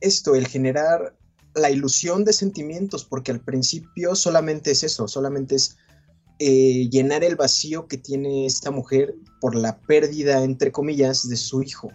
esto, 0.02 0.36
el 0.36 0.48
generar 0.48 1.16
la 1.54 1.70
ilusión 1.70 2.26
de 2.26 2.34
sentimientos, 2.34 3.06
porque 3.06 3.32
al 3.32 3.42
principio 3.42 4.16
solamente 4.16 4.72
es 4.72 4.84
eso, 4.84 5.08
solamente 5.08 5.56
es 5.56 5.78
eh, 6.40 6.90
llenar 6.90 7.24
el 7.24 7.36
vacío 7.36 7.88
que 7.88 7.98
tiene 7.98 8.48
esta 8.48 8.72
mujer 8.72 9.14
por 9.40 9.54
la 9.54 9.80
pérdida, 9.82 10.44
entre 10.44 10.72
comillas, 10.72 11.30
de 11.30 11.38
su 11.38 11.62
hijo. 11.62 11.90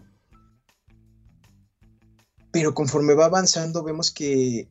Pero 2.52 2.72
conforme 2.72 3.14
va 3.14 3.24
avanzando 3.24 3.82
vemos 3.82 4.12
que 4.12 4.68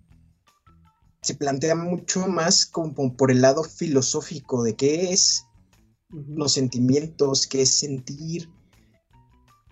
se 1.26 1.34
plantea 1.34 1.74
mucho 1.74 2.28
más 2.28 2.68
como 2.68 3.18
por 3.18 3.32
el 3.32 3.42
lado 3.42 3.64
filosófico 3.64 4.62
de 4.62 4.76
qué 4.76 5.12
es 5.12 5.46
los 6.12 6.54
sentimientos, 6.54 7.48
qué 7.48 7.64
es 7.64 7.72
sentir, 7.72 8.48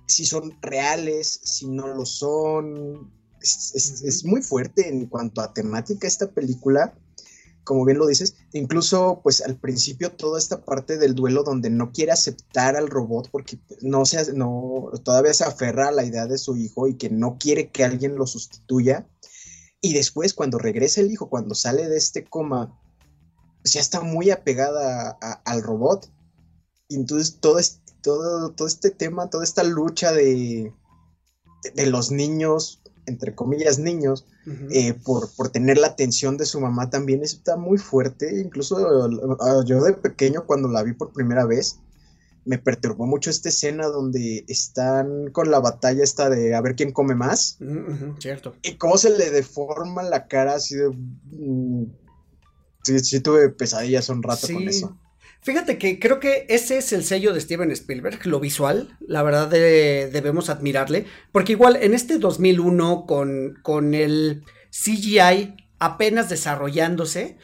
si 0.08 0.26
son 0.26 0.58
reales, 0.64 1.41
si 1.43 1.68
no 1.68 1.93
lo 1.93 2.08
son, 2.08 3.14
es, 3.39 4.26
muy 4.26 4.41
fuerte 4.41 4.89
en 4.89 5.06
cuanto 5.06 5.41
a 5.41 5.54
temática 5.54 6.08
esta 6.08 6.32
película, 6.32 6.97
como 7.64 7.86
bien 7.86 7.99
lo 7.99 8.08
dices, 8.08 8.36
incluso 8.54 9.22
pues 9.22 9.39
al 9.41 9.56
principio 9.56 10.12
toda 10.12 10.39
esta 10.39 10.66
parte 10.66 10.97
del 10.97 11.14
duelo 11.14 11.43
donde 11.43 11.70
no 11.70 11.91
quiere 11.91 12.14
aceptar 12.14 12.76
al 12.76 12.89
robot 12.89 13.30
porque 13.30 13.58
pues, 13.58 13.84
no 13.84 14.06
se, 14.06 14.34
no, 14.34 14.89
todavía 15.04 15.36
se 15.36 15.43
aferra 15.43 15.89
a 15.89 15.91
la 15.91 16.04
idea 16.04 16.26
de 16.26 16.39
su 16.39 16.58
hijo 16.58 16.88
y 16.88 16.95
que 16.95 17.12
no 17.12 17.38
quiere 17.38 17.70
que 17.70 17.84
alguien 17.84 18.16
lo 18.16 18.26
sustituya. 18.26 19.08
Y 19.84 19.93
después 19.93 20.34
cuando 20.34 20.57
regresa 20.57 21.01
el 21.01 21.11
hijo, 21.11 21.29
cuando 21.29 21.53
sale 21.53 21.88
de 21.89 21.97
este 21.97 22.23
coma, 22.23 22.79
pues, 23.61 23.73
ya 23.73 23.81
está 23.81 24.01
muy 24.01 24.31
apegada 24.31 25.11
al 25.45 25.61
robot. 25.61 26.09
Y 26.88 26.95
entonces 26.95 27.38
todo 27.39 27.59
este, 27.59 27.93
todo, 28.01 28.51
todo 28.53 28.67
este 28.67 28.89
tema, 28.89 29.29
toda 29.29 29.43
esta 29.43 29.63
lucha 29.63 30.11
de, 30.13 30.73
de 31.75 31.86
los 31.86 32.11
niños 32.11 32.81
entre 33.05 33.36
comillas, 33.36 33.79
niños, 33.79 34.25
eh, 34.71 34.93
por, 34.93 35.29
por, 35.36 35.49
tener 35.49 35.77
la 35.77 35.88
atención 35.88 36.38
de 36.38 36.45
su 36.45 36.59
mamá 36.59 36.89
también 36.89 37.23
está 37.23 37.57
muy 37.57 37.77
fuerte. 37.77 38.39
Incluso 38.39 38.77
ah, 39.41 39.63
yo 39.65 39.84
de 39.84 39.93
pequeño, 39.93 40.45
cuando 40.45 40.69
la 40.69 40.84
vi 40.84 40.93
por 40.93 41.11
primera 41.11 41.45
vez, 41.45 41.79
me 42.45 42.57
perturbó 42.57 43.05
mucho 43.05 43.29
esta 43.29 43.49
escena 43.49 43.87
donde 43.87 44.43
están 44.47 45.31
con 45.31 45.49
la 45.51 45.59
batalla 45.59 46.03
esta 46.03 46.29
de 46.29 46.55
a 46.55 46.61
ver 46.61 46.75
quién 46.75 46.91
come 46.91 47.15
más. 47.15 47.57
cierto. 48.19 48.55
Y 48.61 48.75
cómo 48.75 48.97
se 48.97 49.11
le 49.11 49.29
deforma 49.29 50.03
la 50.03 50.27
cara 50.27 50.55
así 50.55 50.75
de... 50.75 50.89
Mm, 50.89 51.85
sí, 52.83 52.99
sí 52.99 53.19
tuve 53.21 53.49
pesadillas 53.49 54.09
un 54.09 54.23
rato 54.23 54.47
con 54.47 54.67
eso. 54.67 54.97
Fíjate 55.41 55.77
que 55.77 55.99
creo 55.99 56.21
que 56.21 56.45
ese 56.47 56.77
es 56.77 56.93
el 56.93 57.03
sello 57.03 57.33
de 57.33 57.41
Steven 57.41 57.69
Spielberg, 57.71 58.25
lo 58.25 58.39
visual, 58.39 58.97
la 59.05 59.23
verdad 59.23 59.49
debemos 59.49 60.49
admirarle, 60.49 61.05
porque 61.33 61.51
igual 61.51 61.77
en 61.81 61.93
este 61.93 62.17
2001 62.17 63.05
con, 63.05 63.59
con 63.61 63.93
el 63.93 64.43
CGI 64.69 65.55
apenas 65.79 66.29
desarrollándose, 66.29 67.37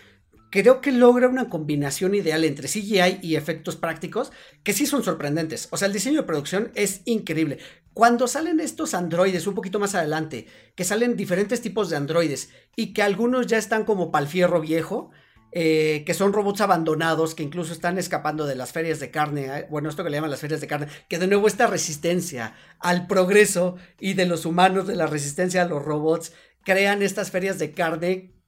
creo 0.49 0.81
que 0.81 0.91
logra 0.91 1.27
una 1.27 1.49
combinación 1.49 2.15
ideal 2.15 2.43
entre 2.43 2.67
CGI 2.67 3.19
y 3.21 3.35
efectos 3.35 3.75
prácticos 3.75 4.31
que 4.63 4.73
sí 4.73 4.85
son 4.85 5.03
sorprendentes. 5.03 5.67
O 5.71 5.77
sea, 5.77 5.87
el 5.87 5.93
diseño 5.93 6.21
de 6.21 6.27
producción 6.27 6.71
es 6.75 7.01
increíble. 7.05 7.59
Cuando 7.93 8.27
salen 8.27 8.59
estos 8.59 8.93
androides 8.93 9.47
un 9.47 9.55
poquito 9.55 9.79
más 9.79 9.95
adelante, 9.95 10.47
que 10.75 10.85
salen 10.85 11.17
diferentes 11.17 11.61
tipos 11.61 11.89
de 11.89 11.97
androides 11.97 12.49
y 12.75 12.93
que 12.93 13.01
algunos 13.01 13.47
ya 13.47 13.57
están 13.57 13.83
como 13.83 14.11
pal 14.11 14.27
fierro 14.27 14.61
viejo, 14.61 15.11
eh, 15.51 16.03
que 16.05 16.13
son 16.13 16.31
robots 16.31 16.61
abandonados, 16.61 17.33
que 17.33 17.41
incluso 17.41 17.73
están 17.73 17.97
escapando 17.97 18.45
de 18.45 18.55
las 18.55 18.71
ferias 18.71 18.99
de 18.99 19.09
carne, 19.09 19.47
eh, 19.47 19.67
bueno, 19.69 19.89
esto 19.89 20.03
que 20.03 20.11
le 20.11 20.17
llaman 20.17 20.29
las 20.29 20.41
ferias 20.41 20.61
de 20.61 20.67
carne, 20.67 20.87
que 21.09 21.17
de 21.17 21.27
nuevo 21.27 21.47
esta 21.47 21.65
resistencia 21.65 22.53
al 22.79 23.07
progreso 23.07 23.75
y 23.99 24.13
de 24.13 24.27
los 24.27 24.45
humanos, 24.45 24.85
de 24.85 24.95
la 24.95 25.07
resistencia 25.07 25.63
a 25.63 25.65
los 25.65 25.83
robots, 25.83 26.33
crean 26.63 27.01
estas 27.01 27.31
ferias 27.31 27.57
de 27.57 27.71
carne 27.71 28.38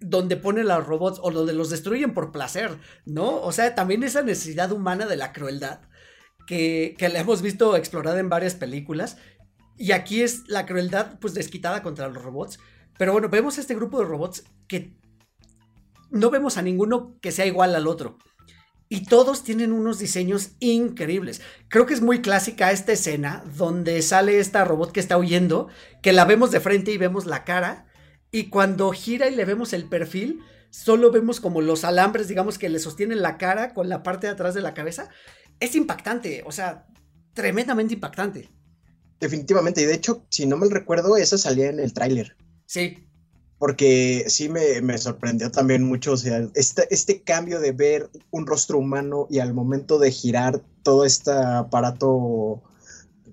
donde 0.00 0.36
ponen 0.36 0.68
los 0.68 0.86
robots 0.86 1.20
o 1.22 1.30
donde 1.30 1.52
los 1.52 1.70
destruyen 1.70 2.14
por 2.14 2.32
placer, 2.32 2.78
¿no? 3.04 3.40
O 3.40 3.52
sea, 3.52 3.74
también 3.74 4.02
esa 4.02 4.22
necesidad 4.22 4.72
humana 4.72 5.06
de 5.06 5.16
la 5.16 5.32
crueldad 5.32 5.80
que, 6.46 6.94
que 6.98 7.08
la 7.08 7.20
hemos 7.20 7.42
visto 7.42 7.76
explorada 7.76 8.20
en 8.20 8.28
varias 8.28 8.54
películas. 8.54 9.16
Y 9.78 9.92
aquí 9.92 10.22
es 10.22 10.48
la 10.48 10.66
crueldad 10.66 11.18
pues 11.20 11.34
desquitada 11.34 11.82
contra 11.82 12.08
los 12.08 12.22
robots. 12.22 12.58
Pero 12.98 13.12
bueno, 13.12 13.28
vemos 13.28 13.58
este 13.58 13.74
grupo 13.74 13.98
de 13.98 14.06
robots 14.06 14.44
que 14.68 14.96
no 16.10 16.30
vemos 16.30 16.56
a 16.56 16.62
ninguno 16.62 17.16
que 17.20 17.32
sea 17.32 17.46
igual 17.46 17.74
al 17.74 17.86
otro. 17.86 18.18
Y 18.88 19.04
todos 19.04 19.42
tienen 19.42 19.72
unos 19.72 19.98
diseños 19.98 20.52
increíbles. 20.60 21.42
Creo 21.68 21.86
que 21.86 21.94
es 21.94 22.00
muy 22.00 22.22
clásica 22.22 22.70
esta 22.70 22.92
escena 22.92 23.42
donde 23.56 24.00
sale 24.00 24.38
esta 24.38 24.64
robot 24.64 24.92
que 24.92 25.00
está 25.00 25.18
huyendo, 25.18 25.68
que 26.02 26.12
la 26.12 26.24
vemos 26.24 26.52
de 26.52 26.60
frente 26.60 26.92
y 26.92 26.98
vemos 26.98 27.26
la 27.26 27.44
cara, 27.44 27.85
y 28.36 28.50
cuando 28.50 28.92
gira 28.92 29.30
y 29.30 29.34
le 29.34 29.46
vemos 29.46 29.72
el 29.72 29.88
perfil, 29.88 30.42
solo 30.68 31.10
vemos 31.10 31.40
como 31.40 31.62
los 31.62 31.84
alambres, 31.84 32.28
digamos, 32.28 32.58
que 32.58 32.68
le 32.68 32.78
sostienen 32.78 33.22
la 33.22 33.38
cara 33.38 33.72
con 33.72 33.88
la 33.88 34.02
parte 34.02 34.26
de 34.26 34.34
atrás 34.34 34.52
de 34.52 34.60
la 34.60 34.74
cabeza. 34.74 35.08
Es 35.58 35.74
impactante, 35.74 36.42
o 36.44 36.52
sea, 36.52 36.86
tremendamente 37.32 37.94
impactante. 37.94 38.50
Definitivamente, 39.18 39.80
y 39.80 39.86
de 39.86 39.94
hecho, 39.94 40.26
si 40.28 40.44
no 40.44 40.58
me 40.58 40.68
recuerdo, 40.68 41.16
esa 41.16 41.38
salía 41.38 41.70
en 41.70 41.80
el 41.80 41.94
tráiler. 41.94 42.36
Sí, 42.66 43.08
porque 43.56 44.26
sí 44.28 44.50
me, 44.50 44.98
sorprendió 44.98 45.50
también 45.50 45.82
mucho, 45.82 46.12
o 46.12 46.16
sea, 46.18 46.46
este, 46.54 46.86
este, 46.90 47.22
cambio 47.22 47.58
de 47.58 47.72
ver 47.72 48.10
un 48.32 48.46
rostro 48.46 48.76
humano 48.76 49.26
y 49.30 49.38
al 49.38 49.54
momento 49.54 49.98
de 49.98 50.10
girar 50.10 50.62
todo 50.82 51.06
este 51.06 51.30
aparato, 51.30 52.62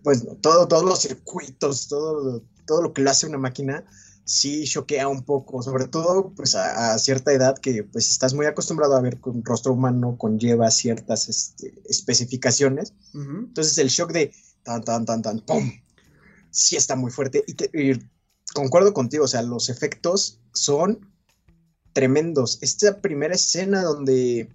pues 0.02 0.26
todo, 0.40 0.70
todos 0.70 0.86
los 0.86 1.02
circuitos, 1.02 1.90
todo, 1.90 2.42
todo 2.66 2.82
lo 2.82 2.94
que 2.94 3.02
lo 3.02 3.12
hace 3.12 3.28
una 3.28 3.38
máquina, 3.38 3.84
sí 4.26 4.64
choquea 4.66 5.08
un 5.08 5.24
poco, 5.24 5.62
sobre 5.62 5.88
todo 5.88 6.34
pues 6.36 6.56
a, 6.56 6.98
cierta 7.00 7.34
edad 7.34 7.58
que 7.58 7.84
pues 7.84 8.10
estás 8.10 8.34
muy 8.34 8.46
acostumbrado 8.46 8.96
a 8.96 9.02
ver 9.02 9.20
que 9.20 9.30
un 9.30 9.44
rostro 9.44 9.74
humano 9.74 10.18
conlleva 10.18 10.72
ciertas 10.72 11.30
este, 11.30 11.74
especificaciones. 11.86 12.94
Entonces 13.14 13.78
el 13.78 13.90
shock 13.90 14.12
de 14.12 14.34
tan, 14.64 14.84
tan, 14.84 15.06
tan, 15.06 15.22
tan, 15.22 15.40
¡pum! 15.42 15.72
Sí 16.52 16.76
está 16.76 16.96
muy 16.96 17.12
fuerte 17.12 17.44
y, 17.48 17.92
y 17.92 18.00
concuerdo 18.54 18.94
contigo, 18.94 19.26
o 19.26 19.28
sea, 19.28 19.42
los 19.42 19.70
efectos 19.70 20.40
son 20.54 21.12
tremendos. 21.94 22.60
Esta 22.62 23.02
primera 23.02 23.36
escena 23.36 23.84
donde 23.84 24.50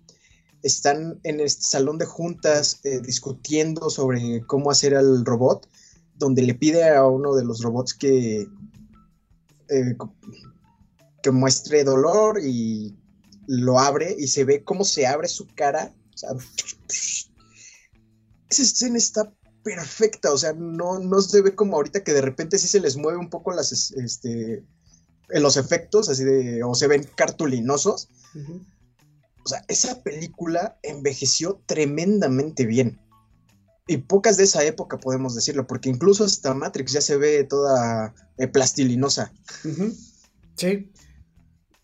están 0.63 1.21
en 1.23 1.41
este 1.41 1.63
salón 1.63 1.99
de 1.99 2.05
juntas 2.05 2.81
eh, 2.85 3.01
discutiendo 3.01 3.91
sobre 3.91 4.45
cómo 4.47 4.71
hacer 4.71 4.95
al 4.95 5.25
robot, 5.25 5.69
donde 6.17 6.43
le 6.43 6.55
pide 6.55 6.89
a 6.89 7.07
uno 7.07 7.35
de 7.35 7.45
los 7.45 7.63
robots 7.63 7.95
que, 7.95 8.47
eh, 9.69 9.97
que 11.23 11.31
muestre 11.31 11.85
dolor 11.85 12.41
y 12.43 12.97
lo 13.47 13.79
abre 13.79 14.15
y 14.19 14.29
se 14.29 14.45
ve 14.45 14.63
cómo 14.63 14.85
se 14.85 15.07
abre 15.07 15.29
su 15.29 15.47
cara. 15.47 15.95
esa 18.49 18.63
escena 18.63 18.99
está 18.99 19.33
perfecta, 19.63 20.33
o 20.33 20.39
sea, 20.39 20.53
no, 20.53 20.99
no 20.99 21.21
se 21.21 21.43
ve 21.43 21.55
como 21.55 21.77
ahorita 21.77 22.03
que 22.05 22.13
de 22.13 22.21
repente 22.21 22.59
sí 22.59 22.69
se 22.69 22.81
les 22.81 22.97
mueve 22.97 23.19
un 23.19 23.31
poco 23.31 23.53
las, 23.53 23.73
este, 23.93 24.65
los 25.29 25.57
efectos, 25.57 26.09
así 26.09 26.25
de, 26.25 26.63
o 26.63 26.75
se 26.75 26.87
ven 26.87 27.05
cartulinosos. 27.17 28.09
O 29.45 29.49
sea, 29.49 29.65
esa 29.69 30.03
película 30.03 30.79
envejeció 30.83 31.63
tremendamente 31.67 32.67
bien. 32.67 33.01
Y 33.89 33.97
pocas 33.97 34.37
de 34.37 34.45
esa 34.45 34.63
época 34.65 34.99
podemos 34.99 35.35
decirlo, 35.35 35.67
porque 35.67 35.89
incluso 35.89 36.25
hasta 36.25 36.55
Matrix 36.55 36.93
ya 36.93 37.01
se 37.01 37.17
ve 37.17 37.43
toda 37.45 38.15
eh, 38.37 38.47
plastilinosa. 38.47 39.33
Sí. 40.55 40.93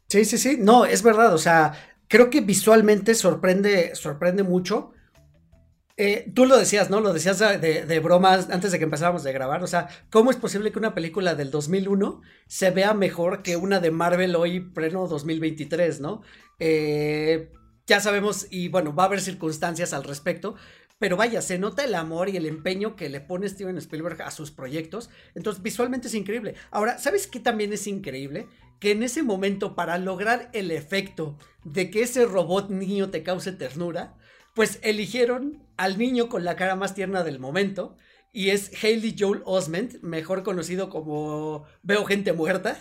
Sí, 0.08 0.24
sí, 0.24 0.38
sí. 0.38 0.58
No, 0.60 0.84
es 0.84 1.02
verdad. 1.02 1.34
O 1.34 1.38
sea, 1.38 1.72
creo 2.08 2.30
que 2.30 2.42
visualmente 2.42 3.14
sorprende, 3.14 3.94
sorprende 3.94 4.42
mucho. 4.42 4.92
Eh, 5.96 6.30
tú 6.34 6.44
lo 6.44 6.58
decías, 6.58 6.90
¿no? 6.90 7.00
Lo 7.00 7.12
decías 7.12 7.38
de, 7.38 8.00
bromas 8.00 8.50
antes 8.50 8.72
de 8.72 8.78
que 8.78 8.84
empezáramos 8.84 9.22
de 9.22 9.32
grabar. 9.32 9.62
O 9.62 9.66
sea, 9.66 9.88
¿cómo 10.10 10.30
es 10.30 10.36
posible 10.36 10.72
que 10.72 10.78
una 10.78 10.94
película 10.94 11.34
del 11.34 11.50
2001 11.50 12.20
se 12.46 12.70
vea 12.70 12.94
mejor 12.94 13.42
que 13.42 13.56
una 13.56 13.80
de 13.80 13.90
Marvel 13.90 14.36
hoy, 14.36 14.60
pleno 14.60 15.06
2023, 15.06 16.00
¿no? 16.00 16.22
Eh, 16.58 17.50
ya 17.86 18.00
sabemos, 18.00 18.46
y 18.50 18.68
bueno, 18.68 18.94
va 18.94 19.04
a 19.04 19.06
haber 19.06 19.20
circunstancias 19.20 19.92
al 19.92 20.04
respecto, 20.04 20.56
pero 20.98 21.16
vaya, 21.16 21.42
se 21.42 21.58
nota 21.58 21.84
el 21.84 21.94
amor 21.94 22.28
y 22.28 22.36
el 22.36 22.46
empeño 22.46 22.96
que 22.96 23.08
le 23.08 23.20
pone 23.20 23.48
Steven 23.48 23.76
Spielberg 23.78 24.22
a 24.22 24.30
sus 24.30 24.50
proyectos. 24.50 25.10
Entonces, 25.34 25.62
visualmente 25.62 26.08
es 26.08 26.14
increíble. 26.14 26.54
Ahora, 26.70 26.98
¿sabes 26.98 27.26
qué 27.26 27.40
también 27.40 27.72
es 27.72 27.86
increíble? 27.86 28.46
Que 28.78 28.92
en 28.92 29.02
ese 29.02 29.22
momento, 29.22 29.74
para 29.74 29.98
lograr 29.98 30.50
el 30.52 30.70
efecto 30.70 31.36
de 31.64 31.90
que 31.90 32.02
ese 32.02 32.26
robot 32.26 32.70
niño 32.70 33.10
te 33.10 33.22
cause 33.22 33.52
ternura, 33.52 34.16
pues 34.54 34.78
eligieron 34.82 35.66
al 35.76 35.98
niño 35.98 36.28
con 36.28 36.44
la 36.44 36.56
cara 36.56 36.76
más 36.76 36.94
tierna 36.94 37.24
del 37.24 37.40
momento. 37.40 37.96
Y 38.32 38.50
es 38.50 38.70
Haley 38.82 39.16
Joel 39.18 39.42
Osment, 39.44 40.00
mejor 40.02 40.42
conocido 40.42 40.90
como 40.90 41.64
Veo 41.82 42.04
gente 42.04 42.32
muerta. 42.32 42.78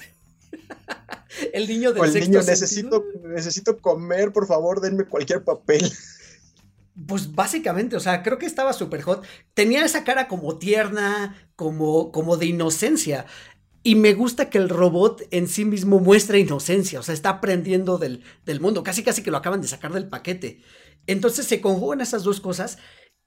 el 1.54 1.68
niño 1.68 1.94
del 1.94 2.02
o 2.02 2.06
el 2.06 2.14
niño 2.14 2.42
necesito, 2.44 3.04
necesito 3.24 3.80
comer, 3.80 4.32
por 4.32 4.48
favor, 4.48 4.82
denme 4.82 5.06
cualquier 5.06 5.44
papel. 5.44 5.92
Pues 7.08 7.34
básicamente, 7.34 7.96
o 7.96 8.00
sea, 8.00 8.22
creo 8.22 8.38
que 8.38 8.46
estaba 8.46 8.74
súper 8.74 9.02
hot. 9.02 9.26
Tenía 9.54 9.84
esa 9.84 10.04
cara 10.04 10.28
como 10.28 10.60
tierna, 10.60 11.36
como, 11.56 12.12
como 12.12 12.38
de 12.38 12.46
inocencia. 12.48 13.26
Y 13.82 13.96
me 13.96 14.14
gusta 14.14 14.50
que 14.50 14.60
el 14.60 14.70
robot 14.70 15.24
en 15.32 15.48
sí 15.48 15.66
mismo 15.66 16.00
muestra 16.00 16.38
inocencia, 16.38 17.00
o 17.00 17.04
sea, 17.04 17.14
está 17.14 17.30
aprendiendo 17.30 17.98
del, 17.98 18.24
del 18.46 18.62
mundo, 18.62 18.84
casi 18.84 19.04
casi 19.04 19.24
que 19.24 19.32
lo 19.32 19.38
acaban 19.38 19.62
de 19.62 19.68
sacar 19.68 19.92
del 19.92 20.08
paquete. 20.08 20.62
Entonces 21.06 21.48
se 21.48 21.60
conjugan 21.60 22.00
esas 22.00 22.24
dos 22.24 22.40
cosas 22.40 22.78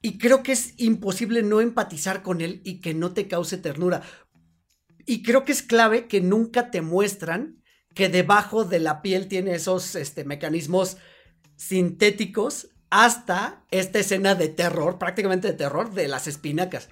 y 0.00 0.18
creo 0.18 0.42
que 0.42 0.52
es 0.52 0.74
imposible 0.78 1.42
no 1.42 1.60
empatizar 1.60 2.22
con 2.22 2.40
él 2.40 2.62
y 2.64 2.80
que 2.80 2.94
no 2.94 3.12
te 3.12 3.28
cause 3.28 3.58
ternura. 3.58 4.02
Y 5.04 5.22
creo 5.22 5.44
que 5.44 5.52
es 5.52 5.62
clave 5.62 6.06
que 6.06 6.20
nunca 6.20 6.70
te 6.70 6.80
muestran 6.80 7.62
que 7.94 8.08
debajo 8.08 8.64
de 8.64 8.78
la 8.78 9.02
piel 9.02 9.28
tiene 9.28 9.54
esos 9.54 9.94
este, 9.94 10.24
mecanismos 10.24 10.96
sintéticos 11.56 12.68
hasta 12.90 13.64
esta 13.70 13.98
escena 13.98 14.34
de 14.34 14.48
terror, 14.48 14.98
prácticamente 14.98 15.48
de 15.48 15.54
terror, 15.54 15.92
de 15.92 16.08
las 16.08 16.26
espinacas. 16.26 16.88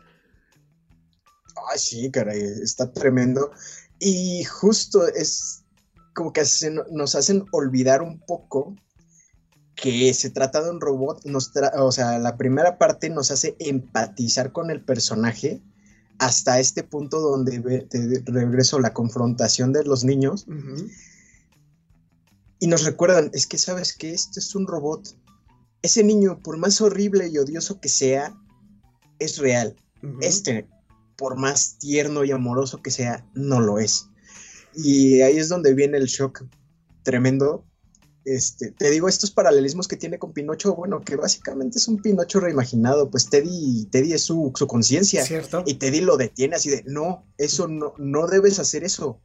Ay, 1.71 1.79
sí, 1.79 2.11
caray, 2.11 2.41
está 2.63 2.93
tremendo. 2.93 3.53
Y 4.01 4.45
justo 4.45 5.07
es 5.07 5.65
como 6.15 6.33
que 6.33 6.43
nos 6.91 7.15
hacen 7.15 7.45
olvidar 7.53 8.03
un 8.03 8.21
poco 8.21 8.75
que 9.75 10.15
se 10.15 10.31
trata 10.31 10.63
de 10.63 10.71
un 10.71 10.81
robot. 10.81 11.25
Nos 11.25 11.53
o 11.79 11.93
sea, 11.93 12.19
la 12.19 12.37
primera 12.37 12.79
parte 12.79 13.11
nos 13.11 13.31
hace 13.31 13.57
empatizar 13.59 14.53
con 14.53 14.71
el 14.71 14.85
personaje 14.85 15.63
hasta 16.19 16.61
este 16.61 16.85
punto 16.85 17.21
donde 17.21 17.61
te 17.89 18.23
regreso 18.27 18.79
la 18.79 18.93
confrontación 18.93 19.73
de 19.73 19.85
los 19.85 20.05
niños. 20.05 20.47
Y 22.61 22.67
nos 22.67 22.85
recuerdan, 22.85 23.31
es 23.35 23.47
que 23.47 23.59
sabes 23.59 23.93
que 23.93 24.13
este 24.13 24.41
es 24.41 24.55
un 24.55 24.67
robot 24.67 25.17
ese 25.85 26.03
niño, 26.03 26.41
por 26.43 26.57
más 26.57 26.81
horrible 26.81 27.29
y 27.29 27.37
odioso 27.37 27.79
que 27.79 27.91
sea, 27.91 28.35
es 29.19 29.37
real. 29.37 29.77
Este, 30.23 30.67
por 31.15 31.37
más 31.37 31.79
tierno 31.79 32.25
y 32.25 32.31
amoroso 32.31 32.81
que 32.81 32.91
sea, 32.91 33.27
no 33.35 33.61
lo 33.61 33.79
es. 33.79 34.09
Y 34.75 35.21
ahí 35.21 35.37
es 35.37 35.51
donde 35.51 35.75
viene 35.75 35.99
el 35.99 36.07
shock 36.07 36.47
tremendo. 37.03 37.67
Este, 38.25 38.71
te 38.71 38.91
digo, 38.91 39.11
estos 39.11 39.31
paralelismos 39.31 39.87
que 39.87 39.99
tiene 39.99 40.19
con 40.19 40.33
Pinocho, 40.33 40.75
bueno, 40.75 41.03
que 41.03 41.17
básicamente 41.17 41.77
es 41.77 41.87
un 41.87 42.01
Pinocho 42.01 42.41
reimaginado, 42.41 43.11
pues 43.11 43.29
Teddy, 43.29 43.85
Teddy 43.91 44.15
es 44.15 44.23
su, 44.23 44.53
su 44.55 44.67
conciencia. 44.67 45.23
Y 45.67 45.75
Teddy 45.75 46.01
lo 46.01 46.17
detiene 46.17 46.57
así 46.57 46.71
de, 46.71 46.83
no, 46.87 47.27
eso 47.37 47.69
no, 47.69 47.93
no 47.99 48.27
debes 48.27 48.59
hacer 48.59 48.85
eso 48.85 49.21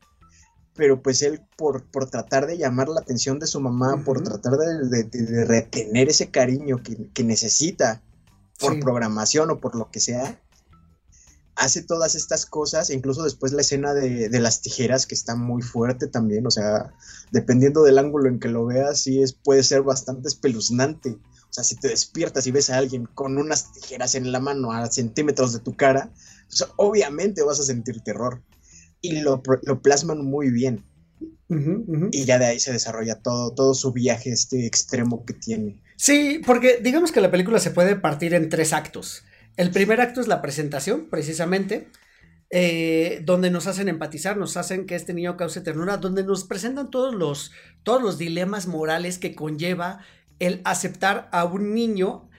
pero 0.80 1.04
pues 1.04 1.22
él 1.24 1.42
por, 1.58 1.84
por 1.92 2.10
tratar 2.10 2.48
de 2.48 2.58
llamar 2.58 2.88
la 2.88 3.02
atención 3.02 3.38
de 3.38 3.48
su 3.48 3.60
mamá, 3.60 4.02
por 4.06 4.24
tratar 4.24 4.54
de, 4.54 5.46
retener 5.46 6.08
ese 6.08 6.32
cariño 6.32 6.82
que, 6.82 7.24
necesita 7.26 8.02
por 8.58 8.80
programación 8.80 9.52
o 9.52 9.60
por 9.60 9.76
lo 9.76 9.92
que 9.92 10.00
sea, 10.00 10.42
hace 11.58 11.84
todas 11.84 12.16
estas 12.16 12.46
cosas, 12.46 12.92
incluso 12.92 13.24
después 13.24 13.52
la 13.52 13.60
escena 13.60 13.94
de, 13.94 14.30
las 14.40 14.62
tijeras 14.62 15.06
que 15.06 15.16
está 15.16 15.36
muy 15.36 15.62
fuerte 15.62 16.08
también, 16.08 16.48
o 16.48 16.52
sea, 16.52 16.94
dependiendo 17.34 17.84
del 17.84 17.98
ángulo 17.98 18.30
en 18.30 18.40
que 18.40 18.48
lo 18.48 18.66
veas, 18.66 19.02
sí 19.02 19.22
es, 19.22 19.34
puede 19.34 19.64
ser 19.64 19.82
bastante 19.82 20.30
espeluznante. 20.30 21.10
O 21.10 21.52
sea, 21.52 21.66
si 21.66 21.76
te 21.76 21.90
despiertas 21.90 22.48
y 22.48 22.52
ves 22.52 22.70
a 22.70 22.78
alguien 22.78 23.06
con 23.06 23.38
unas 23.38 23.74
tijeras 23.74 24.16
en 24.16 24.32
la 24.32 24.40
mano 24.40 24.72
a 24.72 24.90
centímetros 24.90 25.52
de 25.52 25.60
tu 25.60 25.76
cara, 25.76 26.14
obviamente 26.78 27.44
vas 27.44 27.60
a 27.60 27.64
sentir 27.64 28.00
terror 28.02 28.42
y 29.02 29.22
lo, 29.22 29.42
plasman 29.82 30.24
muy 30.24 30.52
bien. 30.52 30.84
Y 32.12 32.26
ya 32.26 32.38
de 32.38 32.46
ahí 32.46 32.60
se 32.60 32.72
desarrolla 32.72 33.16
todo, 33.16 33.54
todo 33.56 33.74
su 33.74 33.92
viaje 33.92 34.32
este 34.32 34.68
extremo 34.68 35.26
que 35.26 35.34
tiene. 35.34 35.82
Sí, 35.96 36.42
porque 36.46 36.80
digamos 36.82 37.12
que 37.12 37.22
la 37.22 37.32
película 37.32 37.60
se 37.60 37.72
puede 37.72 37.96
partir 37.96 38.34
en 38.34 38.50
tres 38.50 38.72
actos. 38.72 39.24
El 39.58 39.72
primer 39.72 40.00
acto 40.00 40.22
es 40.22 40.28
la 40.28 40.42
presentación, 40.42 41.10
precisamente, 41.10 41.90
eh, 42.52 43.22
donde 43.26 43.52
nos 43.52 43.68
hacen 43.68 43.90
empatizar, 43.90 44.38
nos 44.38 44.58
hacen 44.58 44.86
que 44.86 44.96
este 44.96 45.14
niño 45.14 45.38
cause 45.38 45.62
ternura, 45.62 45.98
donde 45.98 46.24
nos 46.24 46.46
presentan 46.46 46.90
todos 46.90 47.14
los, 47.14 47.52
todos 47.84 48.02
los 48.02 48.18
dilemas 48.18 48.68
morales 48.68 49.18
que 49.18 49.36
conlleva 49.36 50.00
el 50.40 50.62
aceptar 50.64 51.30
a 51.32 51.46
un 51.46 51.74
niño 51.74 52.30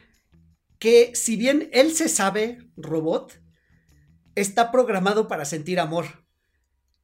que 0.79 1.13
si 1.15 1.37
bien 1.37 1.69
él 1.73 1.93
se 1.93 2.09
sabe 2.09 2.71
robot, 2.77 3.41
está 4.35 4.73
programado 4.73 5.29
para 5.29 5.45
sentir 5.45 5.79
amor 5.79 6.20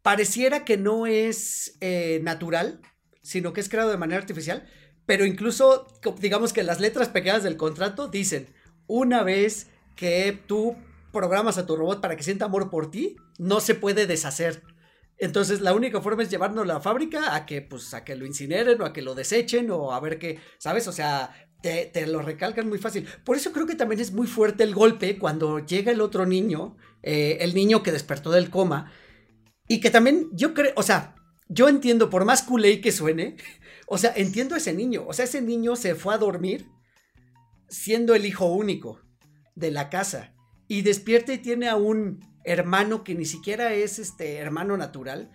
pareciera 0.06 0.64
que 0.64 0.76
no 0.76 1.08
es 1.08 1.78
eh, 1.80 2.20
natural, 2.22 2.80
sino 3.22 3.52
que 3.52 3.60
es 3.60 3.68
creado 3.68 3.90
de 3.90 3.96
manera 3.96 4.20
artificial, 4.20 4.64
pero 5.04 5.26
incluso 5.26 5.88
digamos 6.20 6.52
que 6.52 6.62
las 6.62 6.78
letras 6.78 7.08
pequeñas 7.08 7.42
del 7.42 7.56
contrato 7.56 8.06
dicen, 8.06 8.46
una 8.86 9.24
vez 9.24 9.66
que 9.96 10.38
tú 10.46 10.76
programas 11.10 11.58
a 11.58 11.66
tu 11.66 11.74
robot 11.74 12.00
para 12.00 12.14
que 12.14 12.22
sienta 12.22 12.44
amor 12.44 12.70
por 12.70 12.88
ti, 12.88 13.16
no 13.38 13.58
se 13.58 13.74
puede 13.74 14.06
deshacer. 14.06 14.62
Entonces 15.18 15.60
la 15.60 15.74
única 15.74 16.00
forma 16.00 16.22
es 16.22 16.30
llevarnos 16.30 16.62
a 16.62 16.68
la 16.68 16.80
fábrica 16.80 17.34
a 17.34 17.44
que 17.44 17.60
pues 17.60 17.92
a 17.92 18.04
que 18.04 18.14
lo 18.14 18.26
incineren 18.26 18.80
o 18.80 18.84
a 18.84 18.92
que 18.92 19.02
lo 19.02 19.16
desechen 19.16 19.72
o 19.72 19.92
a 19.92 19.98
ver 19.98 20.20
qué, 20.20 20.38
¿sabes? 20.58 20.86
O 20.86 20.92
sea, 20.92 21.32
te, 21.62 22.06
lo 22.06 22.22
recalcan 22.22 22.68
muy 22.68 22.78
fácil. 22.78 23.08
Por 23.24 23.36
eso 23.36 23.50
creo 23.50 23.66
que 23.66 23.74
también 23.74 24.00
es 24.00 24.12
muy 24.12 24.28
fuerte 24.28 24.62
el 24.62 24.72
golpe 24.72 25.18
cuando 25.18 25.58
llega 25.58 25.90
el 25.90 26.00
otro 26.00 26.26
niño, 26.26 26.76
eh, 27.02 27.38
el 27.40 27.56
niño 27.56 27.82
que 27.82 27.90
despertó 27.90 28.30
del 28.30 28.50
coma, 28.50 28.92
y 29.68 29.80
que 29.80 29.90
también 29.90 30.28
yo 30.32 30.54
creo, 30.54 30.72
o 30.76 30.82
sea, 30.82 31.16
yo 31.48 31.68
entiendo, 31.68 32.10
por 32.10 32.24
más 32.24 32.42
culé 32.42 32.80
que 32.80 32.92
suene, 32.92 33.36
o 33.86 33.98
sea, 33.98 34.12
entiendo 34.16 34.54
a 34.54 34.58
ese 34.58 34.72
niño. 34.72 35.04
O 35.06 35.12
sea, 35.12 35.24
ese 35.24 35.42
niño 35.42 35.76
se 35.76 35.94
fue 35.94 36.14
a 36.14 36.18
dormir 36.18 36.68
siendo 37.68 38.14
el 38.14 38.26
hijo 38.26 38.46
único 38.46 39.00
de 39.54 39.70
la 39.70 39.90
casa. 39.90 40.32
Y 40.68 40.82
despierta 40.82 41.32
y 41.32 41.38
tiene 41.38 41.68
a 41.68 41.76
un 41.76 42.24
hermano 42.44 43.04
que 43.04 43.14
ni 43.14 43.24
siquiera 43.24 43.72
es 43.74 43.98
este 43.98 44.36
hermano 44.36 44.76
natural. 44.76 45.30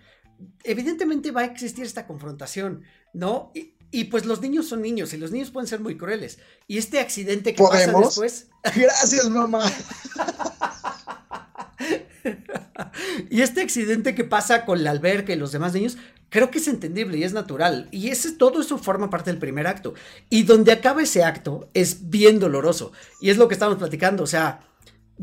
Evidentemente 0.64 1.32
va 1.32 1.42
a 1.42 1.46
existir 1.46 1.86
esta 1.86 2.08
confrontación, 2.08 2.84
¿no? 3.14 3.52
Y, 3.54 4.06
pues 4.06 4.26
los 4.26 4.42
niños 4.42 4.68
son 4.68 4.82
niños 4.82 5.14
y 5.14 5.18
los 5.18 5.32
niños 5.32 5.52
pueden 5.52 5.68
ser 5.68 5.82
muy 5.82 5.98
crueles. 5.98 6.40
Y 6.68 6.78
este 6.78 7.00
accidente 7.00 7.54
que 7.54 7.62
pasa 7.64 7.92
después. 7.92 8.48
Gracias, 8.76 9.30
mamá. 9.30 9.70
y 13.30 13.42
este 13.42 13.62
accidente 13.62 14.16
que 14.16 14.24
pasa 14.24 14.66
con 14.66 14.84
la 14.84 14.92
alberca 14.92 15.34
y 15.34 15.38
los 15.38 15.52
demás 15.52 15.74
niños, 15.74 15.98
creo 16.30 16.50
que 16.50 16.58
es 16.60 16.68
entendible 16.68 17.18
y 17.18 17.24
es 17.24 17.34
natural. 17.34 17.88
Y 17.92 18.10
ese, 18.10 18.32
todo 18.32 18.62
eso 18.62 18.78
forma 18.78 19.10
parte 19.10 19.30
del 19.32 19.40
primer 19.40 19.68
acto. 19.68 19.94
Y 20.30 20.44
donde 20.44 20.72
acaba 20.72 21.04
ese 21.04 21.24
acto 21.24 21.70
es 21.74 22.10
bien 22.10 22.40
doloroso. 22.40 22.92
Y 23.20 23.30
es 23.30 23.38
lo 23.38 23.48
que 23.48 23.54
estamos 23.54 23.78
platicando. 23.78 24.24
O 24.24 24.28
sea, 24.28 24.62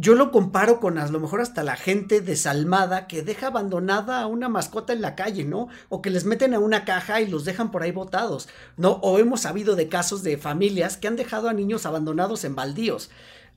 yo 0.01 0.14
lo 0.14 0.30
comparo 0.30 0.78
con 0.78 0.96
a 0.96 1.09
lo 1.09 1.18
mejor 1.18 1.40
hasta 1.40 1.64
la 1.64 1.74
gente 1.74 2.20
desalmada 2.20 3.09
que 3.09 3.22
deja 3.22 3.49
abandonada 3.49 4.20
a 4.20 4.28
una 4.28 4.49
mascota 4.49 4.92
en 4.92 5.01
la 5.01 5.16
calle, 5.16 5.44
¿no? 5.44 5.66
O 5.88 6.03
que 6.03 6.11
les 6.11 6.24
meten 6.24 6.55
a 6.55 6.61
una 6.61 6.84
caja 6.84 7.20
y 7.20 7.26
los 7.26 7.44
dejan 7.44 7.72
por 7.72 7.82
ahí 7.82 7.90
botados, 7.90 8.49
¿no? 8.76 8.92
O 9.03 9.18
hemos 9.18 9.40
sabido 9.40 9.74
de 9.74 9.88
casos 9.88 10.22
de 10.22 10.38
familias 10.38 10.99
que 10.99 11.09
han 11.09 11.16
dejado 11.16 11.49
a 11.49 11.53
niños 11.53 11.84
abandonados 11.84 12.44
en 12.44 12.55
baldíos. 12.55 13.11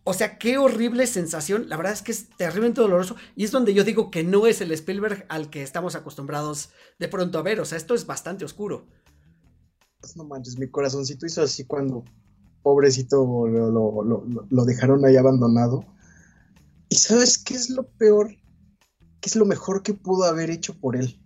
O 0.03 0.13
sea, 0.13 0.39
qué 0.39 0.57
horrible 0.57 1.05
sensación. 1.05 1.69
La 1.69 1.77
verdad 1.77 1.93
es 1.93 2.01
que 2.01 2.11
es 2.11 2.29
terriblemente 2.29 2.81
doloroso. 2.81 3.15
Y 3.35 3.43
es 3.43 3.51
donde 3.51 3.73
yo 3.73 3.83
digo 3.83 4.09
que 4.09 4.23
no 4.23 4.47
es 4.47 4.59
el 4.61 4.71
Spielberg 4.71 5.25
al 5.29 5.49
que 5.49 5.61
estamos 5.61 5.95
acostumbrados 5.95 6.69
de 6.97 7.07
pronto 7.07 7.37
a 7.37 7.43
ver. 7.43 7.59
O 7.59 7.65
sea, 7.65 7.77
esto 7.77 7.93
es 7.93 8.07
bastante 8.07 8.43
oscuro. 8.43 8.87
Pues 9.99 10.17
no 10.17 10.23
manches, 10.23 10.57
mi 10.57 10.67
corazoncito 10.67 11.27
hizo 11.27 11.43
así 11.43 11.65
cuando 11.65 12.03
pobrecito 12.63 13.47
lo, 13.47 14.65
dejaron 14.65 15.05
ahí 15.05 15.17
abandonado. 15.17 15.85
¿Y 16.89 16.95
sabes 16.95 17.37
qué 17.37 17.53
es 17.53 17.69
lo 17.69 17.87
peor? 17.91 18.35
¿Qué 19.19 19.29
es 19.29 19.35
lo 19.35 19.45
mejor 19.45 19.83
que 19.83 19.93
pudo 19.93 20.23
haber 20.23 20.49
hecho 20.49 20.73
por 20.79 20.95
él? 20.95 21.21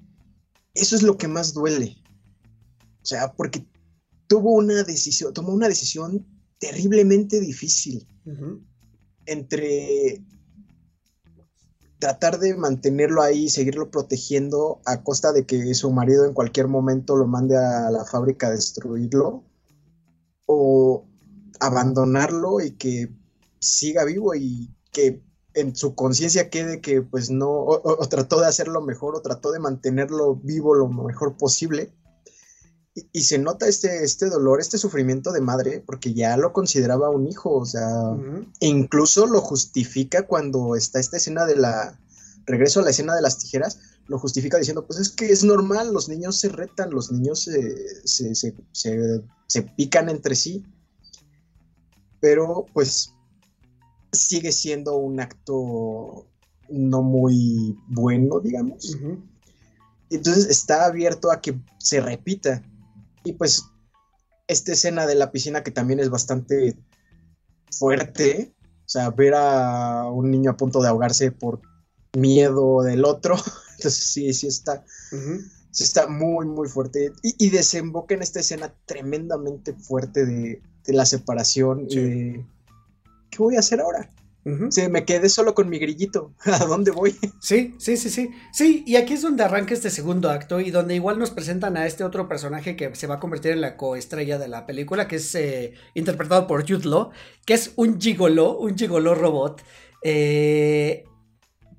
Eso 0.73 0.97
es 0.97 1.01
lo 1.01 1.17
que 1.17 1.29
más 1.29 1.53
duele. 1.53 1.95
O 3.01 3.05
sea, 3.05 3.31
porque 3.33 3.65
tuvo 4.27 4.53
una 4.53 4.83
decisión, 4.83 5.33
tomó 5.33 5.53
una 5.53 5.69
decisión 5.69 6.25
terriblemente 6.59 7.39
difícil 7.39 8.05
entre 9.25 10.23
tratar 11.99 12.39
de 12.39 12.55
mantenerlo 12.55 13.21
ahí 13.21 13.45
y 13.45 13.49
seguirlo 13.49 13.89
protegiendo 13.89 14.81
a 14.85 15.03
costa 15.03 15.31
de 15.31 15.45
que 15.45 15.73
su 15.73 15.91
marido 15.91 16.25
en 16.25 16.33
cualquier 16.33 16.67
momento 16.67 17.15
lo 17.15 17.27
mande 17.27 17.57
a 17.57 17.89
la 17.89 18.05
fábrica 18.05 18.47
a 18.47 18.51
destruirlo 18.51 19.43
o 20.45 21.05
abandonarlo 21.59 22.61
y 22.61 22.71
que 22.71 23.09
siga 23.59 24.03
vivo 24.03 24.35
y 24.35 24.71
que 24.91 25.23
en 25.53 25.75
su 25.75 25.95
conciencia 25.95 26.49
quede 26.49 26.81
que 26.81 27.01
pues 27.01 27.31
no, 27.31 27.49
o, 27.49 28.07
trató 28.09 28.39
de 28.39 28.47
hacerlo 28.47 28.81
mejor 28.81 29.15
o 29.15 29.21
trató 29.21 29.51
de 29.51 29.59
mantenerlo 29.59 30.35
vivo 30.35 30.75
lo 30.75 30.89
mejor 30.89 31.37
posible. 31.37 31.93
Y, 33.11 33.21
se 33.23 33.37
nota 33.37 33.67
este, 33.67 34.03
este 34.03 34.29
dolor, 34.29 34.61
este 34.61 34.77
sufrimiento 34.77 35.33
de 35.33 35.41
madre, 35.41 35.83
porque 35.85 36.13
ya 36.13 36.37
lo 36.37 36.53
consideraba 36.53 37.09
un 37.09 37.27
hijo, 37.27 37.53
o 37.53 37.65
sea, 37.65 37.89
e 38.61 38.67
incluso 38.67 39.25
lo 39.27 39.41
justifica 39.41 40.25
cuando 40.25 40.77
está 40.77 41.01
esta 41.01 41.17
escena 41.17 41.45
de 41.45 41.57
la, 41.57 41.99
regreso 42.45 42.79
a 42.79 42.83
la 42.83 42.91
escena 42.91 43.13
de 43.13 43.21
las 43.21 43.37
tijeras, 43.37 43.79
lo 44.07 44.17
justifica 44.17 44.57
diciendo, 44.57 44.85
pues 44.85 44.99
es 44.99 45.09
que 45.09 45.25
es 45.25 45.43
normal, 45.43 45.91
los 45.91 46.07
niños 46.07 46.39
se 46.39 46.47
retan, 46.47 46.91
los 46.91 47.11
niños 47.11 47.39
se, 47.41 48.35
se 48.35 49.61
pican 49.75 50.09
entre 50.09 50.35
sí, 50.35 50.63
pero 52.21 52.65
pues 52.73 53.13
sigue 54.13 54.51
siendo 54.51 54.95
un 54.95 55.19
acto 55.19 56.27
no 56.69 57.01
muy 57.01 57.77
bueno, 57.87 58.39
digamos. 58.39 58.97
Entonces 60.09 60.47
está 60.49 60.85
abierto 60.85 61.31
a 61.31 61.41
que 61.41 61.59
se 61.77 61.99
repita. 61.99 62.63
Y 63.25 63.33
pues 63.33 63.65
esta 64.47 64.71
escena 64.71 65.05
de 65.05 65.15
la 65.15 65.31
piscina 65.31 65.63
que 65.63 65.71
también 65.71 65.99
es 65.99 66.09
bastante 66.09 66.77
fuerte, 67.71 68.53
o 68.61 68.87
sea, 68.89 69.09
ver 69.09 69.33
a 69.35 70.09
un 70.09 70.31
niño 70.31 70.51
a 70.51 70.57
punto 70.57 70.81
de 70.81 70.87
ahogarse 70.87 71.31
por 71.31 71.61
miedo 72.15 72.83
del 72.83 73.03
otro, 73.03 73.35
entonces 73.77 74.03
sí, 74.03 74.33
sí 74.33 74.47
está, 74.47 74.85
sí 75.71 75.83
está 75.83 76.07
muy, 76.07 76.45
muy 76.45 76.69
fuerte. 76.69 77.11
Y, 77.23 77.49
desemboca 77.49 78.15
en 78.15 78.21
esta 78.21 78.39
escena 78.39 78.73
tremendamente 78.85 79.73
fuerte 79.73 80.25
de, 80.25 80.61
la 80.87 81.05
separación. 81.05 81.87
¿Qué 81.87 82.45
voy 83.39 83.55
a 83.55 83.59
hacer 83.59 83.81
ahora? 83.81 84.09
Me 84.45 85.05
quedé 85.05 85.27
solo 85.27 85.55
con 85.55 85.69
mi 85.69 85.79
grillito. 85.79 86.33
¿A 86.45 86.65
dónde 86.65 86.91
voy? 86.91 87.15
Sí, 87.41 87.75
sí, 87.79 87.97
sí, 87.97 88.09
sí. 88.09 88.29
Sí, 88.53 88.83
y 88.85 88.95
aquí 88.95 89.13
es 89.13 89.23
donde 89.23 89.43
arranca 89.43 89.73
este 89.73 89.89
segundo 89.89 90.29
acto 90.29 90.59
y 90.59 90.69
donde 90.69 90.95
igual 90.95 91.17
nos 91.17 91.31
presentan 91.31 91.77
a 91.77 91.87
este 91.87 92.03
otro 92.03 92.27
personaje 92.27 92.75
que 92.75 92.93
se 92.95 93.07
va 93.07 93.15
a 93.15 93.19
convertir 93.19 93.51
en 93.51 93.61
la 93.61 93.75
coestrella 93.75 94.37
de 94.37 94.47
la 94.47 94.67
película, 94.67 95.07
que 95.07 95.15
es 95.15 95.33
eh, 95.33 95.73
interpretado 95.95 96.45
por 96.45 96.61
Jude 96.61 96.87
Law, 96.87 97.09
que 97.45 97.55
es 97.55 97.73
un 97.75 97.99
gigolo, 97.99 98.57
un 98.57 98.77
gigolo 98.77 99.15
robot. 99.15 99.63
Eh, 100.03 101.05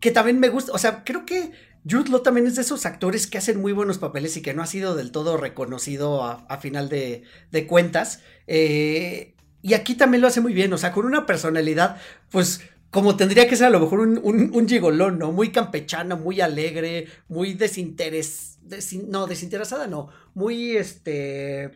que 0.01 0.11
también 0.11 0.41
me 0.41 0.49
gusta, 0.49 0.73
o 0.73 0.79
sea, 0.79 1.05
creo 1.05 1.25
que 1.25 1.53
Jude 1.89 2.11
Law 2.11 2.21
también 2.21 2.49
es 2.49 2.57
de 2.57 2.63
esos 2.63 2.85
actores 2.85 3.29
que 3.29 3.39
hacen 3.39 3.61
muy 3.61 3.73
buenos 3.73 3.99
papeles 3.99 4.37
y 4.37 4.43
que 4.43 4.55
no 4.55 4.63
ha 4.63 4.67
sido 4.67 4.97
del 4.97 5.13
todo 5.13 5.37
reconocido 5.37 6.25
a, 6.25 6.59
final 6.59 6.89
de, 6.89 7.23
de 7.53 7.67
cuentas. 7.69 8.23
Eh, 8.49 9.36
y 9.67 9.75
aquí 9.75 9.97
también 9.97 10.21
lo 10.21 10.29
hace 10.29 10.41
muy 10.41 10.53
bien, 10.55 10.73
o 10.73 10.79
sea, 10.79 10.93
con 10.93 11.07
una 11.07 11.27
personalidad, 11.27 11.97
pues 12.31 12.61
como 12.93 13.17
tendría 13.17 13.49
que 13.49 13.57
ser 13.57 13.67
a 13.67 13.71
lo 13.71 13.81
mejor 13.81 13.99
un, 13.99 14.21
un, 14.23 14.69
gigolón, 14.69 15.19
¿no? 15.19 15.33
Muy 15.33 15.51
campechano, 15.51 16.17
muy 16.17 16.41
alegre, 16.41 17.09
muy 17.27 17.55
desinteres... 17.55 18.59
no, 19.09 19.27
desinteresada 19.27 19.89
no, 19.89 20.09
muy 20.35 20.77
este... 20.77 21.73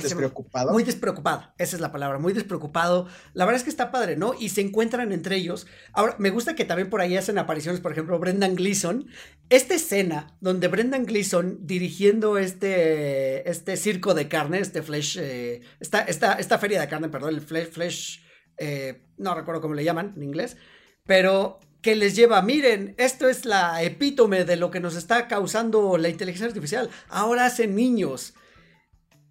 despreocupado. 0.00 0.72
muy 0.72 0.84
despreocupado, 0.84 1.52
esa 1.58 1.76
es 1.76 1.82
la 1.82 1.90
palabra, 1.90 2.18
muy 2.18 2.32
despreocupado. 2.32 3.08
La 3.34 3.44
verdad 3.44 3.58
es 3.58 3.64
que 3.64 3.70
está 3.70 3.90
padre, 3.90 4.16
¿no? 4.16 4.34
Y 4.38 4.50
se 4.50 4.60
encuentran 4.60 5.12
entre 5.12 5.36
ellos. 5.36 5.66
Ahora, 5.92 6.14
me 6.18 6.30
gusta 6.30 6.54
que 6.54 6.64
también 6.64 6.88
por 6.88 7.00
ahí 7.00 7.16
hacen 7.16 7.38
apariciones, 7.38 7.80
por 7.80 7.92
ejemplo, 7.92 8.18
Brendan 8.18 8.54
Gleeson. 8.54 9.08
Esta 9.48 9.74
escena 9.74 10.36
donde 10.40 10.68
Brendan 10.68 11.04
Gleeson 11.04 11.66
dirigiendo 11.66 12.38
este, 12.38 13.48
este 13.50 13.76
circo 13.76 14.14
de 14.14 14.28
carne, 14.28 14.60
este 14.60 14.82
flesh, 14.82 15.18
eh, 15.20 15.60
esta, 15.80 16.02
esta, 16.02 16.58
feria 16.58 16.80
de 16.80 16.88
carne, 16.88 17.08
perdón, 17.08 17.34
el 17.34 17.40
flesh, 17.40 17.70
flesh 17.70 18.22
eh, 18.58 19.02
no 19.16 19.34
recuerdo 19.34 19.60
cómo 19.60 19.74
le 19.74 19.84
llaman 19.84 20.12
en 20.16 20.22
inglés, 20.22 20.56
pero 21.04 21.58
que 21.80 21.96
les 21.96 22.14
lleva, 22.14 22.40
miren, 22.42 22.94
esto 22.96 23.28
es 23.28 23.44
la 23.44 23.82
epítome 23.82 24.44
de 24.44 24.56
lo 24.56 24.70
que 24.70 24.78
nos 24.78 24.94
está 24.94 25.26
causando 25.26 25.98
la 25.98 26.08
inteligencia 26.08 26.46
artificial, 26.46 26.88
ahora 27.08 27.46
hacen 27.46 27.74
niños. 27.74 28.34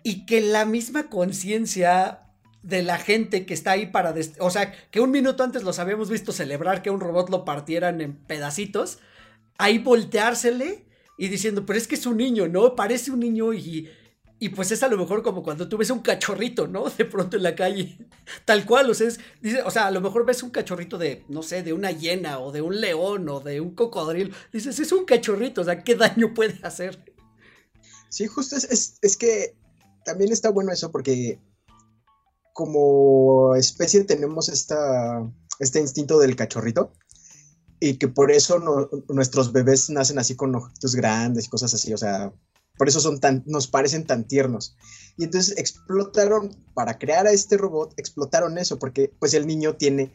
Y 0.03 0.25
que 0.25 0.41
la 0.41 0.65
misma 0.65 1.09
conciencia 1.09 2.21
de 2.63 2.83
la 2.83 2.97
gente 2.97 3.45
que 3.45 3.53
está 3.53 3.71
ahí 3.71 3.87
para... 3.87 4.13
O 4.39 4.49
sea, 4.49 4.71
que 4.91 5.01
un 5.01 5.11
minuto 5.11 5.43
antes 5.43 5.63
los 5.63 5.79
habíamos 5.79 6.09
visto 6.09 6.31
celebrar 6.31 6.81
que 6.81 6.89
un 6.89 6.99
robot 6.99 7.29
lo 7.29 7.45
partieran 7.45 8.01
en 8.01 8.15
pedacitos, 8.15 8.99
ahí 9.57 9.79
volteársele 9.79 10.85
y 11.17 11.27
diciendo, 11.27 11.65
pero 11.65 11.77
es 11.77 11.87
que 11.87 11.95
es 11.95 12.05
un 12.05 12.17
niño, 12.17 12.47
¿no? 12.47 12.75
Parece 12.75 13.11
un 13.11 13.19
niño 13.19 13.53
y, 13.53 13.89
y 14.39 14.49
pues 14.49 14.71
es 14.71 14.83
a 14.83 14.87
lo 14.87 14.97
mejor 14.97 15.23
como 15.23 15.43
cuando 15.43 15.67
tú 15.67 15.77
ves 15.77 15.89
un 15.89 15.99
cachorrito, 15.99 16.67
¿no? 16.67 16.89
De 16.89 17.05
pronto 17.05 17.37
en 17.37 17.43
la 17.43 17.55
calle. 17.55 17.97
Tal 18.45 18.65
cual, 18.65 18.89
o 18.89 18.93
sea, 18.93 19.09
dice, 19.41 19.61
o 19.63 19.69
a 19.69 19.91
lo 19.91 20.01
mejor 20.01 20.25
ves 20.25 20.43
un 20.43 20.51
cachorrito 20.51 20.97
de, 20.97 21.25
no 21.29 21.43
sé, 21.43 21.63
de 21.63 21.73
una 21.73 21.91
hiena 21.91 22.39
o 22.39 22.51
de 22.51 22.61
un 22.61 22.79
león 22.79 23.27
o 23.29 23.39
de 23.39 23.61
un 23.61 23.75
cocodrilo. 23.75 24.35
Dices, 24.51 24.79
es 24.79 24.91
un 24.91 25.05
cachorrito, 25.05 25.61
o 25.61 25.63
sea, 25.63 25.83
¿qué 25.83 25.95
daño 25.95 26.33
puede 26.33 26.59
hacer? 26.63 27.03
Sí, 28.09 28.27
justo 28.27 28.55
es, 28.55 28.97
es 29.01 29.17
que 29.17 29.55
también 30.03 30.31
está 30.31 30.49
bueno 30.49 30.71
eso 30.71 30.91
porque 30.91 31.39
como 32.53 33.55
especie 33.55 34.03
tenemos 34.03 34.49
esta, 34.49 35.25
este 35.59 35.79
instinto 35.79 36.19
del 36.19 36.35
cachorrito 36.35 36.91
y 37.79 37.95
que 37.95 38.07
por 38.07 38.31
eso 38.31 38.59
nuestros 39.09 39.51
bebés 39.51 39.89
nacen 39.89 40.19
así 40.19 40.35
con 40.35 40.55
ojitos 40.55 40.95
grandes 40.95 41.45
y 41.45 41.49
cosas 41.49 41.73
así, 41.73 41.93
o 41.93 41.97
sea, 41.97 42.31
por 42.77 42.87
eso 42.87 42.99
son 42.99 43.19
tan, 43.19 43.43
nos 43.45 43.67
parecen 43.67 44.05
tan 44.05 44.27
tiernos. 44.27 44.75
Y 45.17 45.23
entonces 45.23 45.57
explotaron, 45.57 46.55
para 46.73 46.97
crear 46.97 47.27
a 47.27 47.31
este 47.31 47.57
robot, 47.57 47.93
explotaron 47.97 48.57
eso, 48.57 48.79
porque 48.79 49.11
pues 49.19 49.33
el 49.33 49.45
niño 49.45 49.75
tiene 49.75 50.11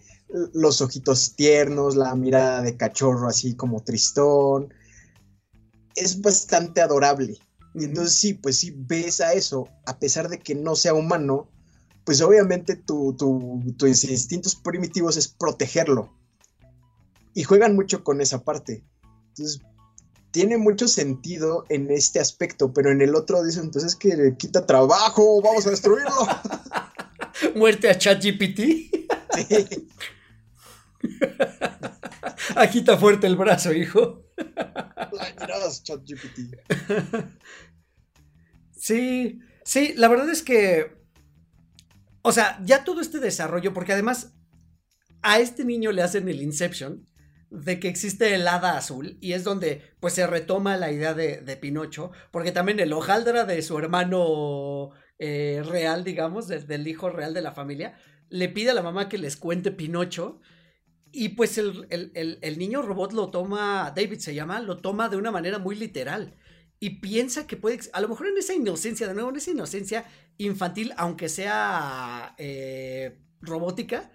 los 0.53 0.81
ojitos 0.81 1.35
tiernos, 1.37 1.97
la 1.97 2.15
mirada 2.15 2.63
de 2.63 2.77
cachorro 2.77 3.29
así 3.29 3.55
como 3.55 3.85
tristón. 3.85 4.73
Es 5.95 6.21
bastante 6.21 6.81
adorable. 6.81 7.39
Y 7.79 7.85
entonces 7.85 8.15
sí, 8.15 8.33
pues 8.33 8.57
sí 8.57 8.73
ves 8.75 9.21
a 9.21 9.35
eso, 9.35 9.69
a 9.85 9.99
pesar 9.99 10.31
de 10.31 10.39
que 10.39 10.55
no 10.55 10.75
sea 10.75 10.95
humano, 10.95 11.51
pues 12.05 12.23
obviamente 12.23 12.75
tus 12.75 14.05
instintos 14.05 14.57
primitivos 14.57 15.19
es 15.19 15.29
protegerlo 15.29 16.17
y 17.35 17.45
juegan 17.45 17.75
mucho 17.77 18.03
con 18.03 18.23
esa 18.23 18.45
parte. 18.45 18.83
Entonces, 19.29 19.61
tiene 20.31 20.57
mucho 20.57 20.89
sentido 20.89 21.67
en 21.69 21.91
este 21.91 22.19
aspecto, 22.19 22.73
pero 22.73 22.91
en 22.91 23.03
el 23.03 23.15
otro 23.15 23.45
dicen, 23.45 23.65
entonces 23.65 23.95
que 23.95 24.17
le 24.17 24.35
quita 24.37 24.65
trabajo, 24.65 25.43
vamos 25.43 25.67
a 25.67 25.71
destruirlo. 25.71 26.27
Muerte 27.55 27.91
a 27.91 27.99
ChatGPT. 27.99 28.59
Sí. 28.59 29.89
Agita 32.57 32.97
fuerte 32.97 33.27
el 33.27 33.37
brazo, 33.37 33.75
hijo. 33.75 34.23
ChatGPT. 35.83 36.39
Sí, 38.87 39.41
sí, 39.65 39.95
la 39.97 40.07
verdad 40.07 40.31
es 40.31 40.45
que. 40.45 40.93
O 42.23 42.31
sea, 42.31 42.61
ya 42.65 42.85
todo 42.85 43.01
este 43.01 43.19
desarrollo, 43.19 43.75
porque 43.75 43.93
además 43.93 44.37
a 45.23 45.41
este 45.41 45.65
niño 45.65 45.91
le 45.91 46.03
hacen 46.03 46.29
el 46.29 46.41
Inception 46.41 47.05
de 47.51 47.81
que 47.81 47.89
existe 47.89 48.33
el 48.33 48.47
hada 48.47 48.77
azul 48.77 49.19
y 49.21 49.33
es 49.33 49.43
donde 49.43 49.83
pues 49.99 50.15
se 50.15 50.29
retoma 50.29 50.77
la 50.77 50.93
idea 50.93 51.15
de, 51.15 51.57
Pinocho, 51.57 52.13
porque 52.31 52.53
también 52.53 52.79
el 52.79 52.93
hojaldra 52.93 53.45
de 53.45 53.61
su 53.63 53.77
hermano 53.77 54.93
eh, 55.19 55.65
real, 55.67 56.05
digamos, 56.05 56.47
del 56.47 56.87
hijo 56.87 57.11
real 57.11 57.35
de 57.35 57.43
la 57.43 57.51
familia, 57.51 57.99
le 58.29 58.49
pide 58.49 58.71
a 58.71 58.75
la 58.75 58.83
mamá 58.83 59.09
que 59.09 59.19
les 59.19 59.37
cuente 59.37 59.73
Pinocho 59.73 60.41
y 61.11 61.31
pues 61.31 61.59
el, 61.59 62.57
niño 62.57 62.83
robot 62.83 63.13
lo 63.15 63.31
toma, 63.31 63.93
David 63.97 64.21
se 64.21 64.35
llama, 64.35 64.61
lo 64.61 64.77
toma 64.77 65.09
de 65.09 65.17
una 65.17 65.33
manera 65.33 65.59
muy 65.59 65.75
literal 65.75 66.37
y 66.79 66.91
piensa 67.01 67.47
que 67.47 67.57
puede, 67.57 67.81
a 67.93 68.01
lo 68.01 68.09
mejor 68.09 68.29
en 68.29 68.39
esa 68.39 68.55
inocencia, 68.55 69.09
de 69.09 69.15
nuevo, 69.15 69.31
en 69.31 69.37
esa 69.37 69.51
inocencia 69.51 70.05
infantil, 70.39 70.93
aunque 70.97 71.29
sea 71.29 72.35
eh, 72.39 73.19
robótica, 73.41 74.11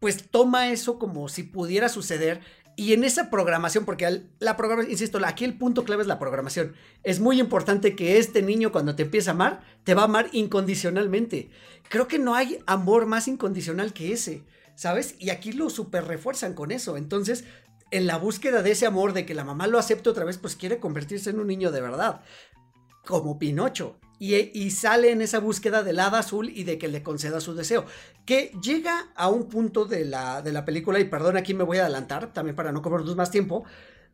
pues 0.00 0.30
toma 0.30 0.70
eso 0.70 0.98
como 0.98 1.28
si 1.28 1.42
pudiera 1.42 1.88
suceder. 1.88 2.40
Y 2.76 2.92
en 2.92 3.02
esa 3.02 3.28
programación, 3.28 3.84
porque 3.84 4.22
la 4.38 4.56
programación, 4.56 4.92
insisto, 4.92 5.18
aquí 5.24 5.44
el 5.44 5.58
punto 5.58 5.84
clave 5.84 6.02
es 6.02 6.06
la 6.06 6.20
programación. 6.20 6.74
Es 7.02 7.18
muy 7.18 7.40
importante 7.40 7.96
que 7.96 8.18
este 8.18 8.40
niño 8.40 8.70
cuando 8.70 8.94
te 8.94 9.02
empieza 9.02 9.32
a 9.32 9.34
amar, 9.34 9.60
te 9.82 9.94
va 9.94 10.02
a 10.02 10.04
amar 10.04 10.28
incondicionalmente. 10.32 11.50
Creo 11.88 12.06
que 12.06 12.20
no 12.20 12.36
hay 12.36 12.60
amor 12.66 13.06
más 13.06 13.26
incondicional 13.26 13.92
que 13.92 14.12
ese. 14.12 14.44
¿sabes? 14.78 15.16
Y 15.18 15.30
aquí 15.30 15.50
lo 15.50 15.70
super 15.70 16.04
refuerzan 16.04 16.54
con 16.54 16.70
eso. 16.70 16.96
Entonces, 16.96 17.42
en 17.90 18.06
la 18.06 18.18
búsqueda 18.18 18.62
de 18.62 18.72
ese 18.72 18.86
amor, 18.86 19.12
de 19.12 19.26
que 19.26 19.34
la 19.34 19.44
mamá 19.44 19.66
lo 19.66 19.78
acepte 19.78 20.10
otra 20.10 20.24
vez, 20.24 20.38
pues 20.38 20.56
quiere 20.56 20.78
convertirse 20.78 21.30
en 21.30 21.40
un 21.40 21.46
niño 21.46 21.70
de 21.70 21.80
verdad, 21.80 22.22
como 23.04 23.38
Pinocho. 23.38 23.98
Y, 24.20 24.70
sale 24.70 25.12
en 25.12 25.22
esa 25.22 25.38
búsqueda 25.38 25.84
del 25.84 26.00
hada 26.00 26.18
azul 26.18 26.50
y 26.50 26.64
de 26.64 26.76
que 26.76 26.88
le 26.88 27.04
conceda 27.04 27.40
su 27.40 27.54
deseo. 27.54 27.84
Que 28.26 28.50
llega 28.60 29.12
a 29.14 29.28
un 29.28 29.48
punto 29.48 29.84
de 29.84 30.04
la, 30.04 30.42
de 30.42 30.52
la 30.52 30.64
película, 30.64 30.98
y 30.98 31.04
perdón, 31.04 31.36
aquí 31.36 31.54
me 31.54 31.62
voy 31.62 31.78
a 31.78 31.82
adelantar, 31.82 32.32
también 32.32 32.56
para 32.56 32.72
no 32.72 32.82
cobrarnos 32.82 33.14
más 33.14 33.30
tiempo, 33.30 33.64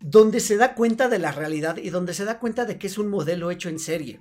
donde 0.01 0.41
se 0.41 0.59
da 0.59 0.75
cuenta 0.75 1.09
de 1.09 1.19
la 1.19 1.33
realidad 1.33 1.79
y 1.79 1.89
donde 1.89 2.13
se 2.13 2.27
da 2.27 2.39
cuenta 2.39 2.67
de 2.67 2.79
que 2.79 2.87
es 2.87 2.99
un 2.99 3.09
modelo 3.09 3.51
hecho 3.51 3.71
en 3.71 3.79
serie. 3.79 4.21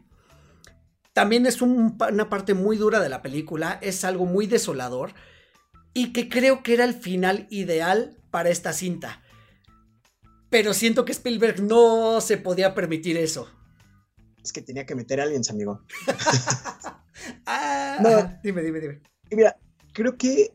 También 1.11 1.45
es 1.45 1.61
una 1.61 2.29
parte 2.29 2.53
muy 2.53 2.77
dura 2.77 2.99
de 2.99 3.09
la 3.09 3.21
película, 3.21 3.77
es 3.81 4.05
algo 4.05 4.25
muy 4.25 4.47
desolador 4.47 5.13
y 5.93 6.11
que 6.11 6.29
creo 6.29 6.63
que 6.63 6.73
era 6.73 6.85
el 6.85 6.93
final 6.93 7.47
ideal 7.49 8.17
para 8.31 8.49
esta 8.49 8.73
cinta. 8.73 9.21
Pero 10.53 10.75
siento 10.75 11.03
que 11.03 11.13
Spielberg 11.13 11.63
no 11.63 12.21
se 12.21 12.37
podía 12.37 12.75
permitir 12.75 13.17
eso. 13.17 13.47
Es 14.43 14.53
que 14.53 14.61
tenía 14.61 14.85
que 14.85 14.93
meter 14.93 15.19
a 15.19 15.23
alguien, 15.23 15.41
amigo. 15.49 15.81
ah, 17.47 18.37
dime, 18.43 18.61
dime, 18.61 18.79
dime. 18.79 19.01
mira, 19.31 19.57
creo 19.93 20.15
que 20.15 20.53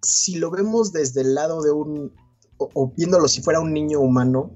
si 0.00 0.36
lo 0.36 0.48
vemos 0.52 0.92
desde 0.92 1.22
el 1.22 1.34
lado 1.34 1.60
de 1.60 1.72
un. 1.72 2.14
O, 2.58 2.92
viéndolo 2.96 3.26
si 3.26 3.42
fuera 3.42 3.58
un 3.58 3.72
niño 3.72 3.98
humano, 3.98 4.52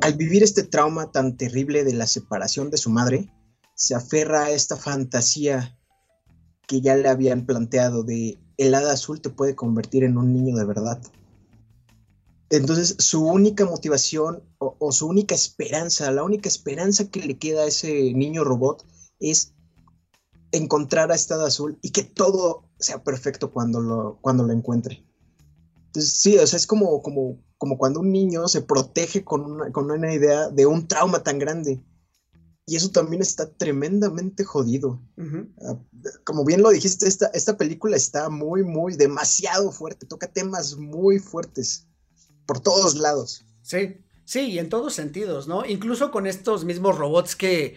al 0.00 0.14
vivir 0.14 0.42
este 0.42 0.62
trauma 0.62 1.12
tan 1.12 1.36
terrible 1.36 1.84
de 1.84 1.92
la 1.92 2.06
separación 2.06 2.70
de 2.70 2.78
su 2.78 2.88
madre, 2.88 3.30
se 3.74 3.94
aferra 3.94 4.44
a 4.44 4.50
esta 4.52 4.78
fantasía 4.78 5.78
que 6.66 6.80
ya 6.80 6.96
le 6.96 7.10
habían 7.10 7.44
planteado 7.44 8.04
de 8.04 8.38
el 8.56 8.74
hada 8.74 8.94
azul 8.94 9.20
te 9.20 9.28
puede 9.28 9.54
convertir 9.54 10.02
en 10.02 10.16
un 10.16 10.32
niño 10.32 10.56
de 10.56 10.64
verdad. 10.64 10.98
Entonces, 12.52 12.96
su 12.98 13.24
única 13.24 13.64
motivación 13.64 14.42
o, 14.58 14.92
su 14.92 15.06
única 15.06 15.34
esperanza, 15.34 16.10
la 16.10 16.22
única 16.22 16.50
esperanza 16.50 17.08
que 17.08 17.22
le 17.22 17.38
queda 17.38 17.62
a 17.62 17.66
ese 17.66 18.12
niño 18.12 18.44
robot 18.44 18.86
es 19.20 19.54
encontrar 20.50 21.10
a 21.10 21.14
Estado 21.14 21.46
Azul 21.46 21.78
y 21.80 21.92
que 21.92 22.02
todo 22.04 22.68
sea 22.78 23.02
perfecto 23.02 23.50
cuando 23.50 23.80
lo, 23.80 24.18
cuando 24.20 24.44
lo 24.44 24.52
encuentre. 24.52 25.02
Entonces, 25.86 26.12
sí, 26.12 26.36
o 26.36 26.46
sea, 26.46 26.58
es 26.58 26.66
como, 26.66 27.00
como, 27.00 27.42
como 27.56 27.78
cuando 27.78 28.00
un 28.00 28.12
niño 28.12 28.46
se 28.48 28.60
protege 28.60 29.24
con 29.24 29.50
una, 29.50 29.72
con 29.72 29.90
una 29.90 30.12
idea 30.12 30.50
de 30.50 30.66
un 30.66 30.86
trauma 30.86 31.22
tan 31.22 31.38
grande. 31.38 31.82
Y 32.66 32.76
eso 32.76 32.90
también 32.90 33.22
está 33.22 33.50
tremendamente 33.50 34.44
jodido. 34.44 35.00
Ah, 35.66 35.78
como 36.24 36.44
bien 36.44 36.60
lo 36.60 36.68
dijiste, 36.68 37.08
esta, 37.08 37.28
esta 37.28 37.56
película 37.56 37.96
está 37.96 38.28
muy, 38.28 38.62
muy, 38.62 38.94
demasiado 38.94 39.72
fuerte, 39.72 40.04
toca 40.04 40.30
temas 40.30 40.76
muy 40.76 41.18
fuertes 41.18 41.88
por 42.46 42.60
todos 42.60 42.96
lados. 42.96 43.44
Sí, 43.62 43.98
sí, 44.24 44.50
y 44.50 44.58
en 44.58 44.68
todos 44.68 44.94
sentidos, 44.94 45.48
¿no? 45.48 45.64
Incluso 45.64 46.10
con 46.10 46.26
estos 46.26 46.64
mismos 46.64 46.98
robots 46.98 47.36
que, 47.36 47.76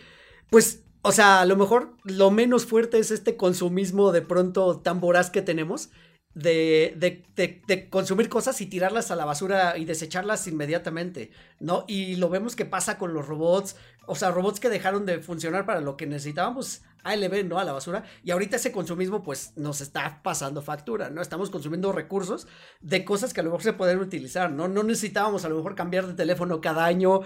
pues, 0.50 0.82
o 1.02 1.12
sea, 1.12 1.42
a 1.42 1.46
lo 1.46 1.56
mejor 1.56 1.96
lo 2.04 2.32
menos 2.32 2.66
fuerte 2.66 2.98
es 2.98 3.12
este 3.12 3.38
consumismo 3.38 4.12
de 4.12 4.22
pronto 4.22 4.80
tan 4.80 5.00
voraz 5.00 5.30
que 5.30 5.42
tenemos. 5.42 5.90
De, 6.34 6.94
de, 6.98 7.24
de, 7.66 7.90
consumir 7.90 8.28
cosas 8.28 8.60
y 8.60 8.66
tirarlas 8.66 9.10
a 9.10 9.16
la 9.16 9.24
basura 9.24 9.78
y 9.78 9.86
desecharlas 9.86 10.46
inmediatamente, 10.48 11.32
¿no? 11.62 11.86
Y 11.88 12.18
lo 12.18 12.28
vemos 12.28 12.58
que 12.58 12.66
pasa 12.66 12.98
con 12.98 13.14
los 13.14 13.26
robots, 13.26 13.78
o 14.06 14.16
sea, 14.16 14.32
robots 14.32 14.60
que 14.60 14.68
dejaron 14.68 15.06
de 15.06 15.20
funcionar 15.20 15.66
para 15.66 15.80
lo 15.80 15.96
que 15.96 16.08
necesitábamos, 16.08 16.82
ALB, 17.06 17.46
¿no? 17.46 17.60
A 17.60 17.64
la 17.64 17.72
basura. 17.72 18.04
Y 18.24 18.32
ahorita 18.32 18.58
ese 18.58 18.72
consumismo, 18.72 19.24
pues, 19.24 19.54
nos 19.56 19.80
está 19.80 20.22
pasando 20.24 20.62
factura, 20.62 21.10
¿no? 21.10 21.22
Estamos 21.22 21.50
consumiendo 21.50 21.92
recursos 21.92 22.48
de 22.82 23.06
cosas 23.06 23.34
que 23.34 23.40
a 23.40 23.44
lo 23.44 23.52
mejor 23.52 23.64
se 23.64 23.74
pueden 23.74 24.00
utilizar, 24.00 24.52
¿no? 24.52 24.68
No 24.68 24.84
necesitábamos 24.84 25.46
a 25.46 25.50
lo 25.50 25.56
mejor 25.56 25.76
cambiar 25.76 26.08
de 26.08 26.14
teléfono 26.14 26.60
cada 26.60 26.86
año, 26.86 27.22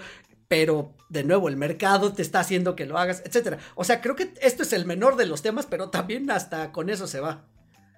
pero 0.48 0.94
de 1.08 1.24
nuevo, 1.24 1.48
el 1.48 1.56
mercado 1.56 2.12
te 2.12 2.22
está 2.22 2.40
haciendo 2.40 2.76
que 2.76 2.86
lo 2.86 2.98
hagas, 2.98 3.22
etcétera. 3.24 3.58
O 3.74 3.84
sea, 3.84 4.00
creo 4.00 4.16
que 4.16 4.34
esto 4.42 4.62
es 4.62 4.72
el 4.72 4.84
menor 4.84 5.16
de 5.16 5.26
los 5.26 5.42
temas, 5.42 5.66
pero 5.66 5.90
también 5.90 6.30
hasta 6.30 6.72
con 6.72 6.90
eso 6.90 7.06
se 7.06 7.20
va. 7.20 7.46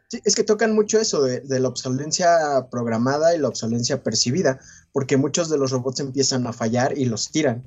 Sí, 0.08 0.20
es 0.24 0.36
que 0.36 0.44
tocan 0.44 0.74
mucho 0.74 1.00
eso 1.00 1.22
de, 1.22 1.40
de 1.40 1.58
la 1.58 1.68
obsolencia 1.68 2.68
programada 2.70 3.34
y 3.34 3.38
la 3.38 3.48
obsolencia 3.48 4.02
percibida, 4.02 4.60
porque 4.92 5.16
muchos 5.16 5.48
de 5.48 5.58
los 5.58 5.70
robots 5.70 6.00
empiezan 6.00 6.46
a 6.46 6.52
fallar 6.52 6.96
y 6.96 7.06
los 7.06 7.30
tiran 7.30 7.64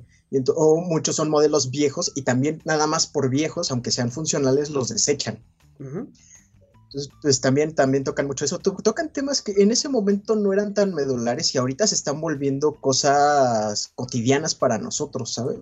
o 0.54 0.80
muchos 0.80 1.16
son 1.16 1.30
modelos 1.30 1.70
viejos 1.70 2.12
y 2.14 2.22
también 2.22 2.60
nada 2.64 2.86
más 2.86 3.06
por 3.06 3.30
viejos, 3.30 3.70
aunque 3.70 3.90
sean 3.90 4.10
funcionales, 4.10 4.70
los 4.70 4.88
desechan. 4.88 5.42
Entonces, 5.78 7.12
pues 7.20 7.40
también, 7.40 7.74
también 7.74 8.04
tocan 8.04 8.26
mucho 8.26 8.44
eso. 8.44 8.58
Tocan 8.58 9.12
temas 9.12 9.42
que 9.42 9.52
en 9.58 9.70
ese 9.70 9.88
momento 9.88 10.36
no 10.36 10.52
eran 10.52 10.72
tan 10.72 10.94
medulares 10.94 11.54
y 11.54 11.58
ahorita 11.58 11.86
se 11.86 11.94
están 11.94 12.20
volviendo 12.20 12.80
cosas 12.80 13.92
cotidianas 13.94 14.54
para 14.54 14.78
nosotros, 14.78 15.34
¿sabes? 15.34 15.58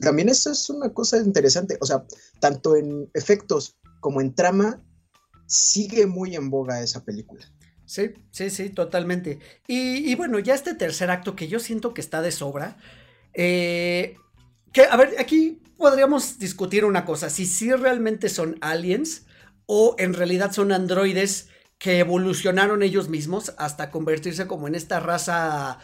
También 0.00 0.28
eso 0.28 0.50
es 0.50 0.68
una 0.68 0.92
cosa 0.92 1.18
interesante. 1.18 1.78
O 1.80 1.86
sea, 1.86 2.04
tanto 2.40 2.76
en 2.76 3.08
efectos 3.14 3.76
como 4.00 4.20
en 4.20 4.34
trama, 4.34 4.82
sigue 5.46 6.06
muy 6.06 6.34
en 6.34 6.50
boga 6.50 6.82
esa 6.82 7.04
película. 7.04 7.44
Sí, 7.86 8.14
sí, 8.32 8.50
sí, 8.50 8.70
totalmente. 8.70 9.38
Y, 9.68 10.10
y 10.10 10.14
bueno, 10.16 10.40
ya 10.40 10.54
este 10.54 10.74
tercer 10.74 11.10
acto 11.10 11.36
que 11.36 11.46
yo 11.46 11.60
siento 11.60 11.94
que 11.94 12.00
está 12.00 12.20
de 12.20 12.32
sobra, 12.32 12.76
eh, 13.36 14.16
que, 14.72 14.82
a 14.82 14.96
ver, 14.96 15.14
aquí 15.18 15.62
podríamos 15.76 16.38
discutir 16.38 16.84
una 16.84 17.04
cosa, 17.04 17.30
si 17.30 17.46
sí 17.46 17.72
realmente 17.72 18.28
son 18.28 18.56
aliens 18.60 19.26
o 19.66 19.94
en 19.98 20.14
realidad 20.14 20.52
son 20.52 20.72
androides 20.72 21.48
que 21.78 21.98
evolucionaron 21.98 22.82
ellos 22.82 23.08
mismos 23.08 23.52
hasta 23.58 23.90
convertirse 23.90 24.46
como 24.46 24.66
en 24.68 24.74
esta 24.74 25.00
raza 25.00 25.78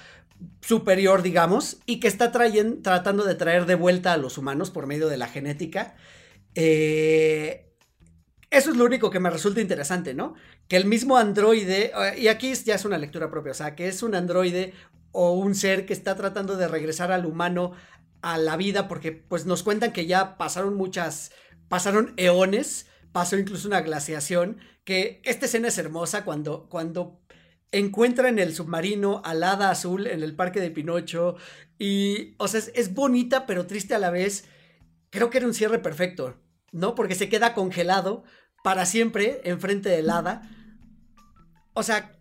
superior, 0.63 1.23
digamos, 1.23 1.79
y 1.87 2.01
que 2.01 2.09
está 2.09 2.33
tratando 2.33 3.25
de 3.25 3.35
traer 3.35 3.67
de 3.67 3.75
vuelta 3.75 4.13
a 4.13 4.17
los 4.17 4.39
humanos 4.39 4.71
por 4.71 4.87
medio 4.87 5.09
de 5.09 5.19
la 5.19 5.29
genética. 5.29 5.95
Eh, 6.55 7.73
eso 8.51 8.71
es 8.71 8.77
lo 8.77 8.85
único 8.85 9.11
que 9.11 9.21
me 9.21 9.31
resulta 9.31 9.61
interesante, 9.61 10.15
¿no? 10.15 10.35
Que 10.69 10.77
el 10.77 10.85
mismo 10.87 11.17
androide, 11.17 11.93
eh, 11.95 12.19
y 12.19 12.29
aquí 12.29 12.53
ya 12.55 12.75
es 12.75 12.85
una 12.85 12.99
lectura 12.99 13.31
propia, 13.31 13.53
o 13.53 13.55
sea, 13.55 13.75
que 13.75 13.89
es 13.89 14.03
un 14.03 14.15
androide 14.15 14.75
o 15.13 15.33
un 15.33 15.55
ser 15.55 15.87
que 15.87 15.93
está 15.93 16.17
tratando 16.17 16.57
de 16.57 16.69
regresar 16.69 17.13
al 17.13 17.27
humano 17.27 17.73
a 18.23 18.39
la 18.39 18.57
vida, 18.57 18.89
porque 18.89 19.13
pues 19.13 19.47
nos 19.47 19.63
cuentan 19.63 19.93
que 19.93 20.07
ya 20.07 20.37
pasaron 20.37 20.75
muchas, 20.75 21.33
pasaron 21.69 22.15
eones, 22.17 22.87
pasó 23.13 23.37
incluso 23.39 23.69
una 23.69 23.83
glaciación, 23.83 24.59
que 24.85 25.21
esta 25.25 25.47
escena 25.47 25.69
es 25.69 25.79
hermosa 25.79 26.25
cuando, 26.25 26.69
cuando 26.69 27.21
encuentran 27.73 28.39
el 28.39 28.55
submarino 28.55 29.23
al 29.25 29.43
hada 29.43 29.71
azul 29.71 30.07
en 30.07 30.23
el 30.23 30.35
parque 30.35 30.61
de 30.61 30.71
Pinocho, 30.71 31.37
y, 31.79 32.35
o 32.39 32.49
sea, 32.49 32.61
es, 32.61 32.73
es 32.75 32.95
bonita 32.95 33.47
pero 33.47 33.67
triste 33.67 33.95
a 33.95 33.99
la 33.99 34.11
vez, 34.11 34.45
creo 35.11 35.31
que 35.31 35.39
era 35.39 35.47
un 35.47 35.55
cierre 35.55 35.79
perfecto, 35.79 36.37
¿no? 36.71 36.95
Porque 36.95 37.15
se 37.15 37.29
queda 37.29 37.55
congelado 37.55 38.25
para 38.63 38.87
siempre 38.87 39.41
enfrente 39.45 39.89
del 39.89 40.11
hada. 40.11 40.43
O 41.75 41.83
sea, 41.83 42.19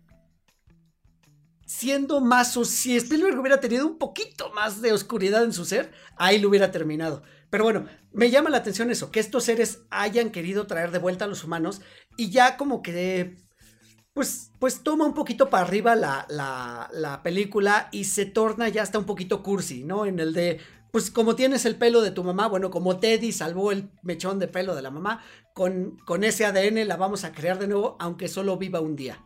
siendo 1.72 2.20
más, 2.20 2.56
o 2.56 2.64
si 2.64 2.96
Spielberg 2.96 3.38
hubiera 3.38 3.60
tenido 3.60 3.86
un 3.86 3.96
poquito 3.96 4.52
más 4.52 4.82
de 4.82 4.92
oscuridad 4.92 5.42
en 5.42 5.54
su 5.54 5.64
ser, 5.64 5.90
ahí 6.16 6.38
lo 6.38 6.50
hubiera 6.50 6.70
terminado. 6.70 7.22
Pero 7.48 7.64
bueno, 7.64 7.86
me 8.12 8.30
llama 8.30 8.50
la 8.50 8.58
atención 8.58 8.90
eso, 8.90 9.10
que 9.10 9.20
estos 9.20 9.44
seres 9.44 9.80
hayan 9.90 10.30
querido 10.30 10.66
traer 10.66 10.90
de 10.90 10.98
vuelta 10.98 11.24
a 11.24 11.28
los 11.28 11.44
humanos 11.44 11.80
y 12.16 12.30
ya 12.30 12.58
como 12.58 12.82
que, 12.82 13.38
pues, 14.12 14.50
pues 14.58 14.82
toma 14.82 15.06
un 15.06 15.14
poquito 15.14 15.48
para 15.48 15.64
arriba 15.66 15.96
la, 15.96 16.26
la, 16.28 16.90
la 16.92 17.22
película 17.22 17.88
y 17.90 18.04
se 18.04 18.26
torna 18.26 18.68
ya 18.68 18.82
hasta 18.82 18.98
un 18.98 19.06
poquito 19.06 19.42
cursi, 19.42 19.82
¿no? 19.82 20.04
En 20.04 20.20
el 20.20 20.34
de, 20.34 20.60
pues 20.92 21.10
como 21.10 21.36
tienes 21.36 21.64
el 21.64 21.76
pelo 21.76 22.02
de 22.02 22.10
tu 22.10 22.22
mamá, 22.22 22.48
bueno, 22.48 22.70
como 22.70 22.98
Teddy 22.98 23.32
salvó 23.32 23.72
el 23.72 23.90
mechón 24.02 24.38
de 24.38 24.48
pelo 24.48 24.74
de 24.74 24.82
la 24.82 24.90
mamá, 24.90 25.24
con, 25.54 25.96
con 26.04 26.22
ese 26.22 26.44
ADN 26.44 26.86
la 26.86 26.96
vamos 26.96 27.24
a 27.24 27.32
crear 27.32 27.58
de 27.58 27.68
nuevo, 27.68 27.96
aunque 27.98 28.28
solo 28.28 28.58
viva 28.58 28.80
un 28.80 28.94
día 28.94 29.24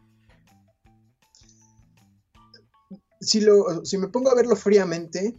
si, 3.27 3.41
lo, 3.41 3.85
si 3.85 3.99
me 3.99 4.09
pongo 4.09 4.31
a 4.31 4.35
verlo 4.35 4.57
fríamente, 4.57 5.37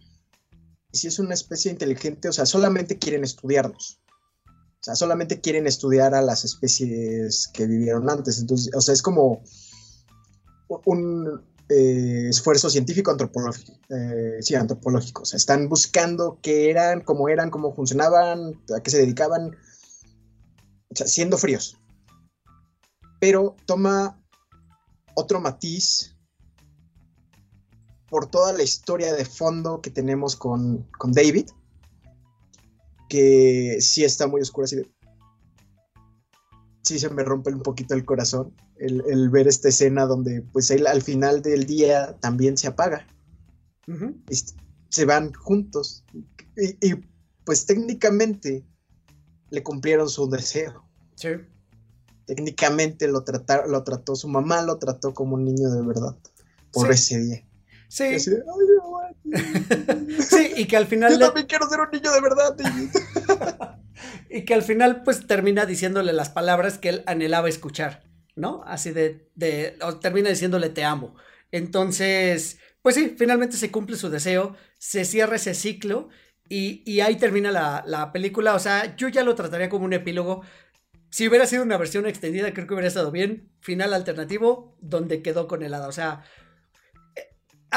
si 0.91 1.07
es 1.07 1.19
una 1.19 1.33
especie 1.33 1.71
inteligente, 1.71 2.27
o 2.27 2.33
sea, 2.33 2.45
solamente 2.45 2.97
quieren 2.97 3.23
estudiarnos. 3.23 4.01
O 4.45 4.83
sea, 4.83 4.95
solamente 4.95 5.41
quieren 5.41 5.67
estudiar 5.67 6.13
a 6.13 6.21
las 6.21 6.45
especies 6.45 7.47
que 7.53 7.65
vivieron 7.65 8.09
antes. 8.09 8.39
Entonces, 8.39 8.73
o 8.75 8.81
sea, 8.81 8.93
es 8.93 9.01
como 9.01 9.41
un 10.85 11.41
eh, 11.69 12.27
esfuerzo 12.29 12.69
científico 12.69 13.11
antropológico. 13.11 13.73
Eh, 13.89 14.37
sí, 14.41 14.55
antropológico. 14.55 15.23
O 15.23 15.25
sea, 15.25 15.37
están 15.37 15.67
buscando 15.69 16.39
qué 16.41 16.69
eran, 16.69 17.01
cómo 17.01 17.29
eran, 17.29 17.49
cómo 17.49 17.73
funcionaban, 17.73 18.61
a 18.75 18.81
qué 18.81 18.91
se 18.91 18.99
dedicaban. 18.99 19.55
O 20.89 20.95
sea, 20.95 21.07
siendo 21.07 21.37
fríos. 21.37 21.77
Pero 23.19 23.55
toma 23.65 24.21
otro 25.15 25.41
matiz 25.41 26.16
por 28.09 28.27
toda 28.27 28.53
la 28.53 28.63
historia 28.63 29.13
de 29.13 29.25
fondo 29.25 29.81
que 29.81 29.89
tenemos 29.89 30.35
con, 30.35 30.87
David, 31.03 31.49
que 33.09 33.77
sí 33.81 34.03
está 34.03 34.27
muy 34.27 34.41
oscura. 34.41 34.65
Así 34.65 34.81
sí 36.83 36.99
se 36.99 37.09
me 37.09 37.23
rompe 37.23 37.51
un 37.51 37.61
poquito 37.61 37.93
el 37.93 38.05
corazón 38.05 38.53
el, 38.79 39.03
el 39.07 39.29
ver 39.29 39.47
esta 39.47 39.69
escena 39.69 40.05
donde 40.05 40.41
pues 40.41 40.71
él 40.71 40.87
al 40.87 41.01
final 41.01 41.41
del 41.41 41.65
día 41.65 42.17
también 42.19 42.57
se 42.57 42.67
apaga. 42.67 43.07
Y 44.29 44.35
se 44.89 45.05
van 45.05 45.33
juntos. 45.33 46.03
Y, 46.57 46.85
y, 46.85 46.95
pues 47.45 47.65
técnicamente 47.65 48.65
le 49.49 49.63
cumplieron 49.63 50.09
su 50.09 50.29
deseo. 50.29 50.83
Sí. 51.15 51.29
Técnicamente 52.25 53.07
lo, 53.07 53.23
tratar, 53.23 53.69
lo 53.69 53.83
trató 53.85 54.17
su 54.17 54.27
mamá, 54.27 54.61
lo 54.61 54.77
trató 54.77 55.13
como 55.13 55.35
un 55.35 55.45
niño 55.45 55.69
de 55.71 55.81
verdad 55.81 56.17
por 56.73 56.87
Sí. 56.87 56.93
ese 56.93 57.19
día. 57.21 57.46
Sí, 57.89 58.03
Así 58.15 58.31
de, 58.31 58.37
"Ay, 58.37 58.67
mamá, 58.83 60.19
sí, 60.23 60.51
y 60.57 60.65
que 60.65 60.77
al 60.77 60.87
final 60.87 61.13
yo 61.13 61.19
le- 61.19 61.25
también 61.25 61.47
quiero 61.47 61.69
ser 61.69 61.79
un 61.79 61.89
niño 61.91 62.11
de 62.11 62.21
verdad. 62.21 62.55
y 64.29 64.45
que 64.45 64.53
al 64.53 64.61
final 64.63 65.03
pues 65.03 65.25
termina 65.27 65.65
diciéndole 65.65 66.13
las 66.13 66.29
palabras 66.29 66.77
que 66.77 66.89
él 66.89 67.03
anhelaba 67.07 67.49
escuchar, 67.49 68.03
¿no? 68.35 68.61
Así 68.65 68.91
de, 68.91 69.29
de 69.35 69.77
o 69.81 69.97
termina 69.99 70.29
diciéndole 70.29 70.69
te 70.69 70.83
amo. 70.83 71.15
Entonces, 71.51 72.59
pues 72.81 72.95
sí, 72.95 73.15
finalmente 73.17 73.57
se 73.57 73.71
cumple 73.71 73.95
su 73.95 74.09
deseo, 74.09 74.55
se 74.77 75.05
cierra 75.05 75.37
ese 75.37 75.53
ciclo 75.53 76.09
y, 76.49 76.83
y 76.85 77.01
ahí 77.01 77.15
termina 77.15 77.51
la, 77.51 77.83
la 77.87 78.11
película. 78.11 78.53
O 78.55 78.59
sea, 78.59 78.95
yo 78.97 79.07
ya 79.07 79.23
lo 79.23 79.35
trataría 79.35 79.69
como 79.69 79.85
un 79.85 79.93
epílogo. 79.93 80.43
Si 81.09 81.27
hubiera 81.27 81.45
sido 81.47 81.63
una 81.63 81.77
versión 81.77 82.05
extendida, 82.05 82.53
creo 82.53 82.67
que 82.67 82.73
hubiera 82.73 82.87
estado 82.89 83.11
bien. 83.11 83.49
Final 83.61 83.93
alternativo, 83.93 84.77
donde 84.81 85.21
quedó 85.21 85.47
con 85.47 85.63
el 85.63 85.73
hada. 85.73 85.87
O 85.87 85.91
sea, 85.93 86.23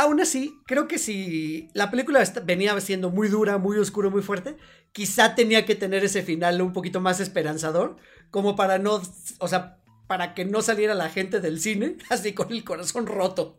aún 0.01 0.21
así, 0.21 0.55
creo 0.67 0.89
que 0.89 0.99
si 0.99 1.69
la 1.75 1.91
película 1.91 2.23
venía 2.45 2.79
siendo 2.81 3.11
muy 3.11 3.29
dura, 3.29 3.59
muy 3.59 3.79
oscuro, 3.79 4.11
muy 4.11 4.23
fuerte, 4.23 4.57
quizá 4.93 5.35
tenía 5.35 5.65
que 5.67 5.75
tener 5.75 6.05
ese 6.05 6.23
final 6.23 6.61
un 6.63 6.73
poquito 6.73 7.01
más 7.01 7.21
esperanzador, 7.21 7.97
como 8.31 8.57
para 8.57 8.79
no, 8.79 9.01
o 9.39 9.49
sea, 9.49 9.79
para 10.07 10.35
que 10.35 10.45
no 10.45 10.63
saliera 10.63 10.95
la 10.95 11.09
gente 11.09 11.41
del 11.41 11.61
cine 11.61 11.97
así 12.11 12.33
con 12.35 12.53
el 12.53 12.65
corazón 12.65 13.07
roto. 13.07 13.59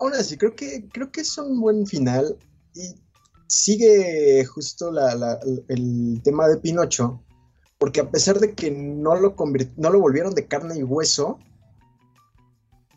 Aún 0.00 0.14
así, 0.14 0.36
creo 0.36 0.54
que, 0.54 0.88
creo 0.92 1.10
que 1.10 1.22
es 1.22 1.36
un 1.38 1.60
buen 1.60 1.86
final. 1.86 2.36
Y 2.74 2.94
sigue 3.48 4.44
justo 4.44 4.92
la- 4.92 5.40
el 5.68 6.20
tema 6.22 6.46
de 6.46 6.58
Pinocho. 6.58 7.20
Porque 7.78 8.00
a 8.00 8.10
pesar 8.10 8.38
de 8.38 8.54
que 8.54 8.70
no 8.70 9.14
lo, 9.16 9.34
no 9.76 9.90
lo 9.90 10.00
volvieron 10.00 10.34
de 10.34 10.46
carne 10.46 10.78
y 10.78 10.82
hueso, 10.82 11.38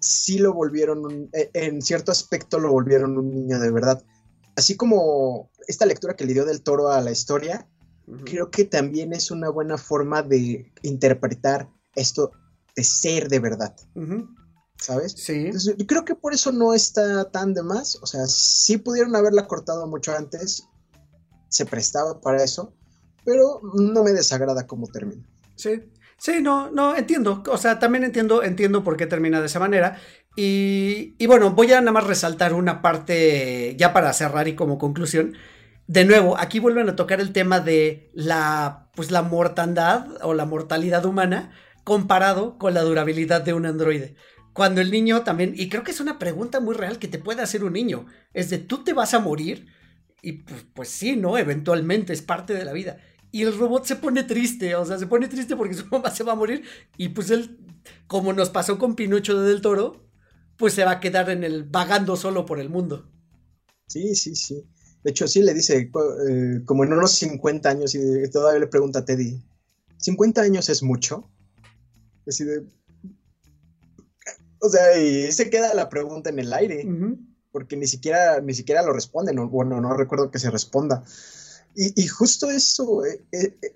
sí 0.02 0.38
lo 0.40 0.54
volvieron, 0.54 1.06
un- 1.06 1.30
e- 1.34 1.50
en 1.54 1.82
cierto 1.82 2.12
aspecto 2.12 2.60
lo 2.60 2.72
volvieron 2.72 3.18
un 3.18 3.30
niño 3.32 3.60
de 3.60 3.72
verdad. 3.72 4.04
Así 4.56 4.76
como 4.76 5.50
esta 5.68 5.86
lectura 5.86 6.16
que 6.16 6.26
le 6.26 6.34
dio 6.34 6.46
del 6.46 6.62
toro 6.62 6.90
a 6.90 7.00
la 7.02 7.12
historia, 7.12 7.68
creo 8.26 8.52
que 8.52 8.66
también 8.66 9.14
es 9.14 9.32
una 9.32 9.50
buena 9.50 9.78
forma 9.78 10.22
de 10.24 10.72
interpretar 10.82 11.70
esto 11.96 12.32
de 12.76 12.84
ser 12.84 13.30
de 13.30 13.40
verdad, 13.40 13.76
¿sabes? 14.78 15.14
Sí. 15.14 15.34
Entonces, 15.34 15.76
yo 15.78 15.86
creo 15.86 16.04
que 16.04 16.16
por 16.16 16.34
eso 16.34 16.52
no 16.52 16.74
está 16.74 17.30
tan 17.32 17.54
de 17.54 17.64
más. 17.64 17.98
O 18.02 18.08
sea, 18.08 18.26
sí 18.28 18.78
pudieron 18.78 19.16
haberla 19.16 19.48
cortado 19.48 19.86
mucho 19.88 20.14
antes. 20.16 20.64
Se 21.50 21.66
prestaba 21.66 22.20
para 22.20 22.44
eso. 22.44 22.74
Pero 23.24 23.62
no 23.76 24.04
me 24.04 24.14
desagrada 24.14 24.66
cómo 24.66 24.88
termina. 24.88 25.24
Sí, 25.56 25.84
sí, 26.22 26.40
no, 26.40 26.70
no, 26.70 26.96
entiendo. 26.96 27.44
O 27.48 27.58
sea, 27.58 27.80
también 27.80 28.04
entiendo, 28.04 28.44
entiendo 28.44 28.84
por 28.84 28.96
qué 28.96 29.08
termina 29.08 29.40
de 29.40 29.48
esa 29.48 29.60
manera. 29.60 29.98
Y, 30.36 31.16
y 31.18 31.26
bueno, 31.26 31.52
voy 31.52 31.74
a 31.74 31.82
nada 31.82 31.92
más 31.92 32.06
resaltar 32.06 32.54
una 32.54 32.82
parte 32.82 33.76
ya 33.78 33.92
para 33.92 34.14
cerrar 34.14 34.48
y 34.48 34.56
como 34.56 34.78
conclusión. 34.78 35.34
De 35.88 36.06
nuevo, 36.06 36.38
aquí 36.38 36.60
vuelven 36.60 36.88
a 36.90 36.96
tocar 36.96 37.20
el 37.20 37.34
tema 37.34 37.60
de 37.60 38.12
la, 38.14 38.90
pues 38.94 39.10
la 39.10 39.24
mortandad 39.24 40.08
o 40.22 40.34
la 40.36 40.46
mortalidad 40.46 41.06
humana 41.06 41.52
comparado 41.84 42.60
con 42.60 42.76
la 42.76 42.82
durabilidad 42.82 43.42
de 43.42 43.54
un 43.54 43.66
androide. 43.66 44.16
Cuando 44.54 44.80
el 44.80 44.92
niño 44.92 45.24
también, 45.24 45.54
y 45.56 45.70
creo 45.70 45.84
que 45.84 45.92
es 45.92 46.02
una 46.02 46.20
pregunta 46.20 46.60
muy 46.60 46.76
real 46.76 47.00
que 47.00 47.08
te 47.08 47.18
puede 47.18 47.42
hacer 47.42 47.64
un 47.64 47.74
niño, 47.74 48.06
es 48.34 48.50
de, 48.52 48.60
¿tú 48.60 48.84
te 48.84 48.94
vas 48.94 49.16
a 49.16 49.20
morir? 49.20 49.68
Y 50.22 50.34
pues, 50.44 50.66
pues 50.74 50.90
sí, 50.90 51.16
¿no? 51.16 51.38
Eventualmente 51.38 52.14
es 52.14 52.22
parte 52.22 52.54
de 52.54 52.64
la 52.64 52.74
vida. 52.74 52.98
Y 53.32 53.44
el 53.44 53.58
robot 53.58 53.86
se 53.86 53.96
pone 53.96 54.24
triste, 54.24 54.76
o 54.76 54.86
sea, 54.86 55.00
se 55.00 55.08
pone 55.08 55.28
triste 55.28 55.56
porque 55.56 55.74
su 55.74 55.86
mamá 55.92 56.12
se 56.12 56.24
va 56.24 56.34
a 56.34 56.36
morir. 56.36 56.64
Y 56.98 57.10
pues 57.10 57.30
él, 57.32 57.58
como 58.08 58.34
nos 58.34 58.50
pasó 58.50 58.78
con 58.78 58.96
Pinocho 58.96 59.40
de 59.40 59.50
Del 59.50 59.62
Toro, 59.62 60.10
pues 60.58 60.74
se 60.74 60.84
va 60.84 60.92
a 60.92 61.00
quedar 61.00 61.30
en 61.30 61.44
el 61.44 61.64
vagando 61.64 62.16
solo 62.16 62.46
por 62.46 62.60
el 62.60 62.70
mundo. 62.70 63.10
Sí, 63.88 64.16
sí, 64.16 64.36
sí. 64.36 64.64
De 65.04 65.12
hecho, 65.12 65.28
sí 65.28 65.42
le 65.42 65.54
dice, 65.54 65.78
eh, 65.80 66.62
como 66.66 66.84
en 66.84 66.94
unos 66.94 67.12
50 67.14 67.70
años, 67.70 67.96
y 67.96 68.30
todavía 68.30 68.60
le 68.60 68.68
pregunta 68.68 69.00
a 69.00 69.06
Teddy, 69.06 69.42
¿50 70.00 70.40
años 70.40 70.70
es 70.70 70.84
mucho? 70.84 71.30
Así 72.28 72.44
de... 72.44 72.64
O 74.60 74.70
sea, 74.70 74.96
y 75.00 75.32
se 75.32 75.50
queda 75.50 75.74
la 75.74 75.90
pregunta 75.90 76.30
en 76.30 76.38
el 76.38 76.54
aire. 76.54 76.88
Porque 77.52 77.76
ni 77.76 77.88
siquiera, 77.88 78.40
ni 78.42 78.54
siquiera 78.54 78.84
lo 78.84 78.94
responden, 78.94 79.40
o 79.40 79.50
bueno, 79.50 79.82
no 79.82 79.98
recuerdo 79.98 80.30
que 80.30 80.40
se 80.40 80.52
responda. 80.52 81.04
Y, 81.76 82.02
y 82.02 82.08
justo 82.08 82.50
eso, 82.50 83.06
eh, 83.06 83.24
eh, 83.32 83.58
eh, 83.62 83.76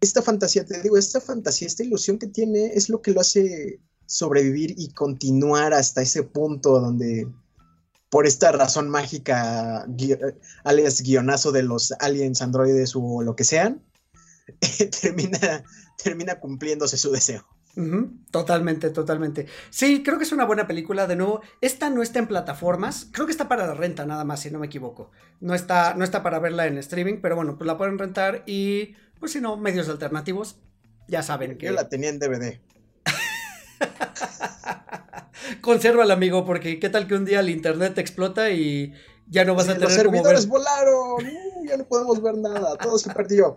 esta 0.00 0.22
fantasía, 0.22 0.64
te 0.64 0.80
digo, 0.80 0.96
esta 0.96 1.20
fantasía, 1.20 1.68
esta 1.68 1.82
ilusión 1.82 2.18
que 2.18 2.26
tiene 2.26 2.66
es 2.74 2.88
lo 2.88 3.02
que 3.02 3.12
lo 3.12 3.20
hace 3.20 3.80
sobrevivir 4.06 4.74
y 4.76 4.92
continuar 4.92 5.72
hasta 5.74 6.02
ese 6.02 6.22
punto 6.22 6.80
donde, 6.80 7.28
por 8.08 8.26
esta 8.26 8.52
razón 8.52 8.88
mágica, 8.88 9.86
alias 10.64 11.02
guionazo 11.02 11.52
de 11.52 11.62
los 11.62 11.92
aliens, 12.00 12.42
androides 12.42 12.92
o 12.94 13.22
lo 13.22 13.36
que 13.36 13.44
sean, 13.44 13.82
termina, 15.00 15.64
termina 16.02 16.40
cumpliéndose 16.40 16.96
su 16.96 17.10
deseo. 17.12 17.46
Totalmente, 18.30 18.90
totalmente. 18.90 19.46
Sí, 19.70 20.02
creo 20.02 20.18
que 20.18 20.24
es 20.24 20.32
una 20.32 20.44
buena 20.44 20.66
película. 20.66 21.06
De 21.06 21.16
nuevo, 21.16 21.40
esta 21.60 21.88
no 21.90 22.02
está 22.02 22.18
en 22.18 22.26
plataformas. 22.26 23.08
Creo 23.12 23.26
que 23.26 23.32
está 23.32 23.48
para 23.48 23.66
la 23.66 23.74
renta, 23.74 24.04
nada 24.06 24.24
más, 24.24 24.40
si 24.40 24.50
no 24.50 24.58
me 24.58 24.66
equivoco. 24.66 25.10
No 25.40 25.54
está, 25.54 25.94
no 25.94 26.04
está 26.04 26.22
para 26.22 26.38
verla 26.38 26.66
en 26.66 26.78
streaming, 26.78 27.20
pero 27.22 27.36
bueno, 27.36 27.56
pues 27.56 27.66
la 27.66 27.78
pueden 27.78 27.98
rentar 27.98 28.42
y, 28.46 28.94
pues 29.18 29.32
si 29.32 29.40
no, 29.40 29.56
medios 29.56 29.88
alternativos. 29.88 30.58
Ya 31.08 31.22
saben 31.22 31.58
que. 31.58 31.66
Yo 31.66 31.72
la 31.72 31.88
tenía 31.88 32.10
en 32.10 32.18
DVD. 32.18 32.60
Consérvala, 35.60 36.14
amigo, 36.14 36.44
porque 36.44 36.78
qué 36.78 36.88
tal 36.90 37.06
que 37.06 37.14
un 37.14 37.24
día 37.24 37.40
el 37.40 37.50
internet 37.50 37.94
te 37.94 38.00
explota 38.00 38.50
y 38.50 38.92
ya 39.26 39.44
no 39.44 39.54
vas 39.54 39.68
a 39.68 39.74
Sí, 39.74 39.80
los 39.80 39.88
tener 39.90 40.06
como 40.06 40.22
ver. 40.22 40.36
servidores 40.36 40.48
volaron, 40.48 41.26
ya 41.68 41.76
no 41.76 41.84
podemos 41.84 42.20
ver 42.22 42.36
nada, 42.36 42.76
todo 42.78 42.98
se 42.98 43.10
perdió. 43.12 43.56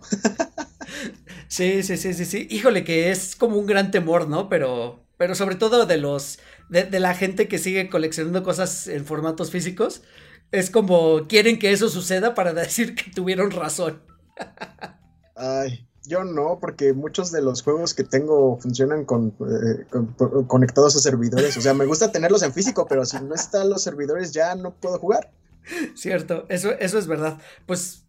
Sí, 1.48 1.82
sí, 1.82 1.96
sí, 1.96 2.14
sí, 2.14 2.24
sí. 2.24 2.46
Híjole, 2.50 2.84
que 2.84 3.10
es 3.10 3.36
como 3.36 3.56
un 3.58 3.66
gran 3.66 3.90
temor, 3.90 4.28
¿no? 4.28 4.48
Pero, 4.48 5.04
pero 5.16 5.34
sobre 5.34 5.54
todo 5.56 5.86
de 5.86 5.96
los, 5.98 6.38
de, 6.68 6.84
de 6.84 7.00
la 7.00 7.14
gente 7.14 7.48
que 7.48 7.58
sigue 7.58 7.88
coleccionando 7.88 8.42
cosas 8.42 8.88
en 8.88 9.04
formatos 9.04 9.50
físicos, 9.50 10.02
es 10.52 10.70
como 10.70 11.26
quieren 11.28 11.58
que 11.58 11.72
eso 11.72 11.88
suceda 11.88 12.34
para 12.34 12.52
decir 12.54 12.94
que 12.94 13.10
tuvieron 13.10 13.50
razón. 13.50 14.02
Ay, 15.36 15.86
yo 16.06 16.24
no, 16.24 16.58
porque 16.60 16.92
muchos 16.92 17.32
de 17.32 17.42
los 17.42 17.62
juegos 17.62 17.94
que 17.94 18.04
tengo 18.04 18.58
funcionan 18.60 19.04
con, 19.04 19.28
eh, 19.40 19.84
con- 19.90 20.06
con- 20.14 20.44
conectados 20.46 20.94
a 20.96 21.00
servidores. 21.00 21.56
O 21.56 21.60
sea, 21.60 21.74
me 21.74 21.86
gusta 21.86 22.12
tenerlos 22.12 22.42
en 22.42 22.52
físico, 22.52 22.86
pero 22.88 23.04
si 23.04 23.18
no 23.20 23.34
están 23.34 23.70
los 23.70 23.82
servidores 23.82 24.32
ya 24.32 24.54
no 24.54 24.74
puedo 24.74 24.98
jugar. 24.98 25.30
Cierto, 25.94 26.46
eso, 26.48 26.72
eso 26.72 26.98
es 26.98 27.06
verdad. 27.06 27.40
Pues, 27.66 28.06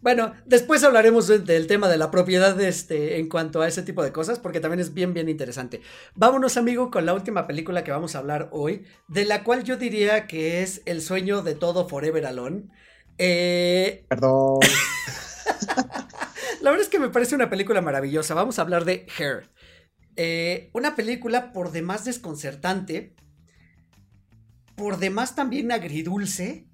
bueno, 0.00 0.32
después 0.46 0.84
hablaremos 0.84 1.26
de- 1.26 1.38
del 1.40 1.66
tema 1.66 1.88
de 1.88 1.98
la 1.98 2.10
propiedad 2.10 2.58
este, 2.60 3.18
en 3.18 3.28
cuanto 3.28 3.60
a 3.62 3.68
ese 3.68 3.82
tipo 3.82 4.02
de 4.02 4.12
cosas, 4.12 4.38
porque 4.38 4.60
también 4.60 4.80
es 4.80 4.94
bien, 4.94 5.12
bien 5.14 5.28
interesante. 5.28 5.80
Vámonos, 6.14 6.56
amigo, 6.56 6.90
con 6.90 7.06
la 7.06 7.14
última 7.14 7.46
película 7.46 7.84
que 7.84 7.90
vamos 7.90 8.14
a 8.14 8.18
hablar 8.18 8.48
hoy, 8.52 8.84
de 9.08 9.24
la 9.24 9.44
cual 9.44 9.64
yo 9.64 9.76
diría 9.76 10.26
que 10.26 10.62
es 10.62 10.82
El 10.86 11.02
sueño 11.02 11.42
de 11.42 11.54
todo 11.54 11.88
Forever 11.88 12.26
Alone. 12.26 12.64
Eh, 13.18 14.04
Perdón. 14.08 14.60
la 16.60 16.70
verdad 16.70 16.84
es 16.84 16.88
que 16.88 17.00
me 17.00 17.08
parece 17.08 17.34
una 17.34 17.50
película 17.50 17.80
maravillosa. 17.80 18.34
Vamos 18.34 18.58
a 18.58 18.62
hablar 18.62 18.84
de 18.84 19.06
Hair. 19.18 19.50
Eh, 20.16 20.70
una 20.74 20.94
película 20.96 21.52
por 21.52 21.70
demás 21.72 22.04
desconcertante, 22.04 23.14
por 24.78 24.98
demás 24.98 25.34
también 25.34 25.70
agridulce 25.70 26.70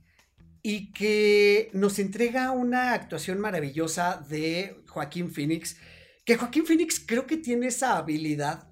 y 0.63 0.93
que 0.93 1.71
nos 1.73 1.99
entrega 1.99 2.53
una 2.53 2.93
actuación 2.93 3.41
maravillosa 3.41 4.25
de 4.29 4.85
Joaquín 4.89 5.33
Phoenix. 5.33 5.77
Que 6.25 6.37
Joaquín 6.37 6.65
Phoenix 6.65 7.03
creo 7.05 7.27
que 7.27 7.37
tiene 7.37 7.67
esa 7.67 7.97
habilidad 7.97 8.69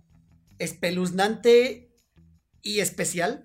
espeluznante 0.59 1.93
y 2.63 2.79
especial 2.79 3.45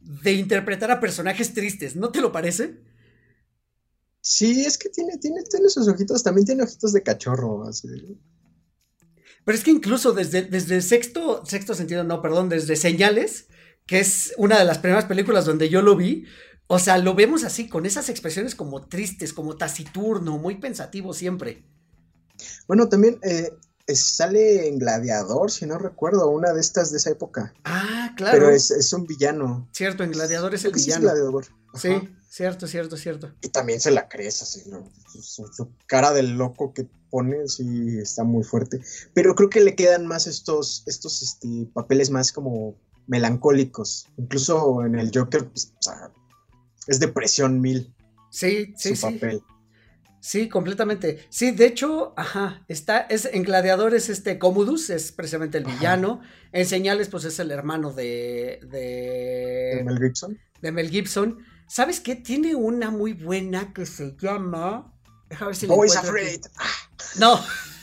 de 0.00 0.32
interpretar 0.32 0.90
a 0.90 1.00
personajes 1.00 1.54
tristes, 1.54 1.94
¿no 1.94 2.10
te 2.10 2.20
lo 2.20 2.32
parece? 2.32 2.82
Sí, 4.20 4.64
es 4.64 4.76
que 4.76 4.88
tiene, 4.88 5.16
tiene, 5.18 5.42
tiene 5.44 5.68
sus 5.68 5.88
ojitos, 5.88 6.22
también 6.22 6.46
tiene 6.46 6.64
ojitos 6.64 6.92
de 6.92 7.02
cachorro. 7.02 7.64
Así. 7.66 7.88
Pero 9.44 9.56
es 9.56 9.64
que 9.64 9.70
incluso 9.70 10.12
desde, 10.12 10.42
desde 10.42 10.82
sexto, 10.82 11.44
sexto 11.46 11.74
sentido, 11.74 12.04
no, 12.04 12.20
perdón, 12.20 12.48
desde 12.48 12.76
Señales, 12.76 13.47
que 13.88 13.98
es 13.98 14.32
una 14.36 14.58
de 14.60 14.64
las 14.64 14.78
primeras 14.78 15.06
películas 15.06 15.44
donde 15.46 15.68
yo 15.68 15.82
lo 15.82 15.96
vi, 15.96 16.26
o 16.68 16.78
sea, 16.78 16.98
lo 16.98 17.14
vemos 17.14 17.42
así, 17.42 17.68
con 17.68 17.86
esas 17.86 18.08
expresiones 18.10 18.54
como 18.54 18.86
tristes, 18.86 19.32
como 19.32 19.56
taciturno, 19.56 20.38
muy 20.38 20.56
pensativo 20.58 21.14
siempre. 21.14 21.64
Bueno, 22.68 22.88
también 22.88 23.18
eh, 23.22 23.50
sale 23.94 24.68
en 24.68 24.78
Gladiador, 24.78 25.50
si 25.50 25.64
no 25.66 25.78
recuerdo, 25.78 26.28
una 26.28 26.52
de 26.52 26.60
estas 26.60 26.90
de 26.92 26.98
esa 26.98 27.10
época. 27.10 27.54
Ah, 27.64 28.12
claro. 28.16 28.38
Pero 28.38 28.50
es, 28.50 28.70
es 28.70 28.92
un 28.92 29.06
villano. 29.06 29.68
Cierto, 29.72 30.04
en 30.04 30.12
Gladiador 30.12 30.54
es 30.54 30.64
el 30.64 30.72
es 30.76 30.84
villano. 30.84 31.02
Gladiador. 31.04 31.46
Sí, 31.74 31.90
cierto, 32.28 32.66
cierto, 32.66 32.96
cierto. 32.96 33.32
Y 33.40 33.48
también 33.48 33.80
se 33.80 33.90
la 33.90 34.08
crees 34.08 34.42
así, 34.42 34.62
¿no? 34.68 34.84
Su, 35.10 35.22
su- 35.22 35.52
su 35.52 35.70
cara 35.86 36.12
del 36.12 36.36
loco 36.36 36.72
que 36.74 36.86
pone, 37.10 37.48
sí, 37.48 37.98
está 37.98 38.24
muy 38.24 38.44
fuerte. 38.44 38.80
Pero 39.14 39.34
creo 39.34 39.48
que 39.48 39.60
le 39.60 39.74
quedan 39.74 40.06
más 40.06 40.26
estos, 40.26 40.82
estos 40.86 41.22
este, 41.22 41.68
papeles 41.72 42.10
más 42.10 42.30
como 42.32 42.76
melancólicos. 43.08 44.06
Incluso 44.16 44.84
en 44.84 44.94
el 44.98 45.10
Joker, 45.12 45.48
pues, 45.48 45.72
o 45.78 45.82
sea, 45.82 46.10
es 46.86 47.00
depresión 47.00 47.60
mil 47.60 47.92
Sí, 48.30 48.74
sí, 48.76 48.90
su 48.94 48.96
sí. 49.08 49.14
papel. 49.14 49.42
Sí, 50.20 50.48
completamente. 50.48 51.26
Sí, 51.30 51.52
de 51.52 51.64
hecho, 51.66 52.12
ajá, 52.16 52.64
está, 52.68 53.00
es 53.00 53.24
en 53.24 53.42
Gladiadores 53.44 54.08
este 54.08 54.38
Commodus, 54.38 54.90
es 54.90 55.12
precisamente 55.12 55.58
el 55.58 55.66
Ajá. 55.66 55.74
villano. 55.74 56.20
En 56.52 56.66
Señales, 56.66 57.08
pues 57.08 57.24
es 57.24 57.38
el 57.38 57.50
hermano 57.50 57.92
de, 57.92 58.58
de, 58.64 59.76
de 59.76 59.82
Mel 59.84 59.98
Gibson. 59.98 60.38
de 60.60 60.72
Mel 60.72 60.90
Gibson. 60.90 61.38
¿Sabes 61.68 62.00
qué? 62.00 62.16
Tiene 62.16 62.54
una 62.54 62.90
muy 62.90 63.12
buena 63.12 63.72
que 63.72 63.86
se 63.86 64.16
llama. 64.20 64.92
Déjame 65.30 65.48
ver 65.50 65.56
si 65.56 65.66
Boys 65.66 65.96
aquí. 65.96 66.06
Afraid. 66.06 66.40
No. 67.18 67.38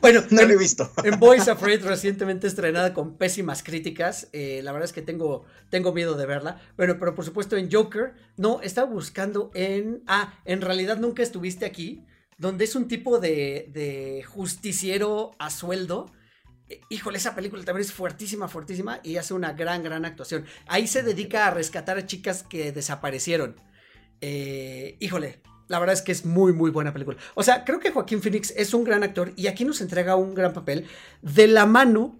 bueno, 0.00 0.22
no 0.30 0.42
lo 0.42 0.52
he 0.52 0.56
visto. 0.56 0.90
en 1.04 1.18
Boys 1.18 1.48
Afraid, 1.48 1.84
recientemente 1.84 2.46
estrenada 2.46 2.94
con 2.94 3.16
pésimas 3.16 3.62
críticas. 3.62 4.28
eh, 4.32 4.60
la 4.62 4.72
verdad 4.72 4.86
es 4.86 4.92
que 4.92 5.02
tengo, 5.02 5.44
tengo 5.68 5.92
miedo 5.92 6.16
de 6.16 6.26
verla. 6.26 6.60
Bueno, 6.76 6.96
pero 6.98 7.14
por 7.14 7.24
supuesto 7.24 7.56
en 7.56 7.70
Joker. 7.70 8.14
No, 8.36 8.60
estaba 8.62 8.90
buscando 8.90 9.50
en. 9.54 10.02
Ah, 10.06 10.40
en 10.44 10.60
realidad 10.60 10.98
nunca 10.98 11.22
estuviste 11.22 11.64
aquí. 11.66 12.04
Donde 12.38 12.64
es 12.64 12.74
un 12.74 12.88
tipo 12.88 13.18
de, 13.18 13.68
de 13.72 14.22
justiciero 14.26 15.32
a 15.38 15.50
sueldo. 15.50 16.10
Eh, 16.68 16.80
Híjole, 16.88 17.18
esa 17.18 17.34
película 17.34 17.62
también 17.64 17.84
es 17.84 17.92
fuertísima, 17.92 18.48
fuertísima 18.48 19.00
y 19.02 19.16
hace 19.16 19.34
una 19.34 19.52
gran, 19.52 19.82
gran 19.82 20.04
actuación. 20.06 20.46
Ahí 20.66 20.86
se 20.86 21.02
dedica 21.02 21.46
a 21.46 21.50
rescatar 21.50 21.98
a 21.98 22.06
chicas 22.06 22.42
que 22.42 22.72
desaparecieron. 22.72 23.56
Eh, 24.22 24.96
híjole, 25.00 25.42
la 25.70 25.78
verdad 25.78 25.94
es 25.94 26.02
que 26.02 26.10
es 26.10 26.26
muy, 26.26 26.52
muy 26.52 26.72
buena 26.72 26.92
película. 26.92 27.16
O 27.36 27.44
sea, 27.44 27.64
creo 27.64 27.78
que 27.78 27.92
Joaquín 27.92 28.20
Phoenix 28.20 28.52
es 28.56 28.74
un 28.74 28.82
gran 28.82 29.04
actor 29.04 29.32
y 29.36 29.46
aquí 29.46 29.64
nos 29.64 29.80
entrega 29.80 30.16
un 30.16 30.34
gran 30.34 30.52
papel 30.52 30.88
de 31.22 31.46
la 31.46 31.64
mano 31.64 32.18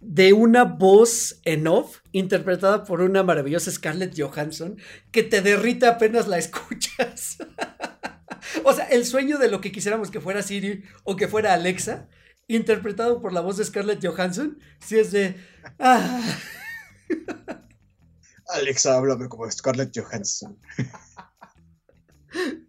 de 0.00 0.32
una 0.32 0.64
voz 0.64 1.40
en 1.44 1.68
off 1.68 2.00
interpretada 2.10 2.82
por 2.82 3.00
una 3.00 3.22
maravillosa 3.22 3.70
Scarlett 3.70 4.20
Johansson 4.20 4.76
que 5.12 5.22
te 5.22 5.40
derrita 5.40 5.90
apenas 5.90 6.26
la 6.26 6.36
escuchas. 6.36 7.38
o 8.64 8.72
sea, 8.72 8.86
el 8.86 9.06
sueño 9.06 9.38
de 9.38 9.48
lo 9.48 9.60
que 9.60 9.70
quisiéramos 9.70 10.10
que 10.10 10.20
fuera 10.20 10.42
Siri 10.42 10.82
o 11.04 11.14
que 11.14 11.28
fuera 11.28 11.54
Alexa, 11.54 12.08
interpretado 12.48 13.22
por 13.22 13.32
la 13.32 13.40
voz 13.40 13.56
de 13.56 13.66
Scarlett 13.66 14.04
Johansson, 14.04 14.58
si 14.84 14.98
es 14.98 15.12
de... 15.12 15.36
ah. 15.78 16.20
Alexa, 18.48 18.96
háblame 18.96 19.28
como 19.28 19.48
Scarlett 19.48 19.96
Johansson. 19.96 20.58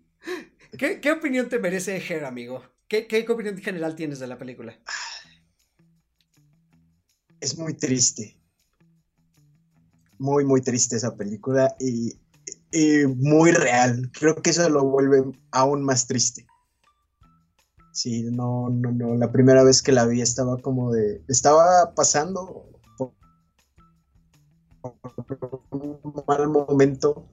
¿Qué, 0.77 1.11
opinión 1.11 1.49
te 1.49 1.59
merece 1.59 1.97
Her, 1.97 2.25
amigo? 2.25 2.63
¿Qué, 2.87 3.07
¿Qué 3.07 3.25
opinión 3.29 3.57
general 3.57 3.95
tienes 3.95 4.19
de 4.19 4.27
la 4.27 4.37
película? 4.37 4.77
Es 7.39 7.57
muy 7.57 7.73
triste. 7.73 8.37
Muy, 10.17 10.45
muy 10.45 10.61
triste 10.61 10.95
esa 10.95 11.15
película 11.15 11.75
y, 11.79 12.17
y 12.71 13.05
muy 13.05 13.51
real. 13.51 14.09
Creo 14.17 14.41
que 14.41 14.51
eso 14.51 14.69
lo 14.69 14.83
vuelve 14.83 15.23
aún 15.51 15.83
más 15.83 16.07
triste. 16.07 16.45
Sí, 17.91 18.23
no, 18.23 18.69
no, 18.69 18.91
no. 18.91 19.15
La 19.15 19.31
primera 19.31 19.63
vez 19.63 19.81
que 19.81 19.91
la 19.91 20.05
vi 20.05 20.21
estaba 20.21 20.57
como 20.57 20.91
de. 20.91 21.23
Estaba 21.27 21.93
pasando 21.95 22.69
por 22.91 23.13
un 25.71 26.23
mal 26.27 26.49
momento, 26.49 27.27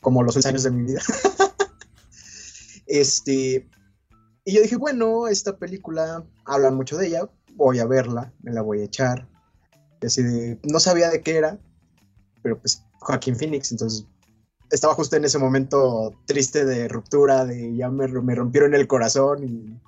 como 0.00 0.22
los 0.22 0.34
seis 0.34 0.46
años 0.46 0.62
de 0.62 0.70
mi 0.70 0.84
vida. 0.84 1.02
este. 2.86 3.68
Y 4.44 4.52
yo 4.52 4.62
dije, 4.62 4.76
bueno, 4.76 5.26
esta 5.26 5.56
película 5.56 6.24
hablan 6.44 6.74
mucho 6.74 6.96
de 6.96 7.06
ella, 7.06 7.30
voy 7.54 7.78
a 7.78 7.86
verla, 7.86 8.32
me 8.42 8.52
la 8.52 8.62
voy 8.62 8.80
a 8.80 8.84
echar. 8.84 9.28
Así 10.02 10.22
de, 10.22 10.58
no 10.64 10.80
sabía 10.80 11.08
de 11.08 11.22
qué 11.22 11.36
era, 11.36 11.58
pero 12.42 12.58
pues 12.58 12.84
Joaquín 13.00 13.36
Phoenix, 13.36 13.72
entonces 13.72 14.06
estaba 14.70 14.94
justo 14.94 15.16
en 15.16 15.24
ese 15.24 15.38
momento 15.38 16.14
triste 16.26 16.64
de 16.64 16.88
ruptura, 16.88 17.44
de 17.44 17.74
ya 17.76 17.88
me, 17.90 18.08
me 18.08 18.34
rompieron 18.34 18.74
el 18.74 18.86
corazón 18.86 19.80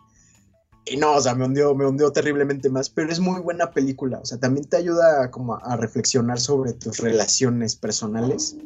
y, 0.87 0.97
no, 0.97 1.17
o 1.17 1.21
sea, 1.21 1.35
me 1.35 1.45
hundió, 1.45 1.75
me 1.75 1.87
hundió 1.87 2.13
terriblemente 2.13 2.71
más, 2.71 2.89
pero 2.89 3.11
es 3.11 3.19
muy 3.19 3.41
buena 3.41 3.73
película, 3.73 4.21
o 4.21 4.25
sea, 4.25 4.39
también 4.39 4.69
te 4.69 4.77
ayuda 4.77 5.31
como 5.31 5.57
a 5.57 5.77
reflexionar 5.77 6.41
sobre 6.41 6.73
tus 6.73 6.99
relaciones 6.99 7.75
personales, 7.75 8.57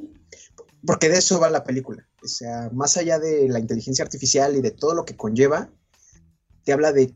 porque 0.86 1.08
de 1.08 1.18
eso 1.18 1.40
va 1.40 1.50
la 1.50 1.64
película, 1.64 2.08
o 2.22 2.28
sea, 2.28 2.70
más 2.72 2.96
allá 2.96 3.18
de 3.18 3.48
la 3.48 3.58
inteligencia 3.58 4.04
artificial 4.04 4.56
y 4.56 4.62
de 4.62 4.70
todo 4.70 4.94
lo 4.94 5.04
que 5.04 5.16
conlleva, 5.16 5.70
te 6.64 6.72
habla 6.72 6.92
de 6.92 7.14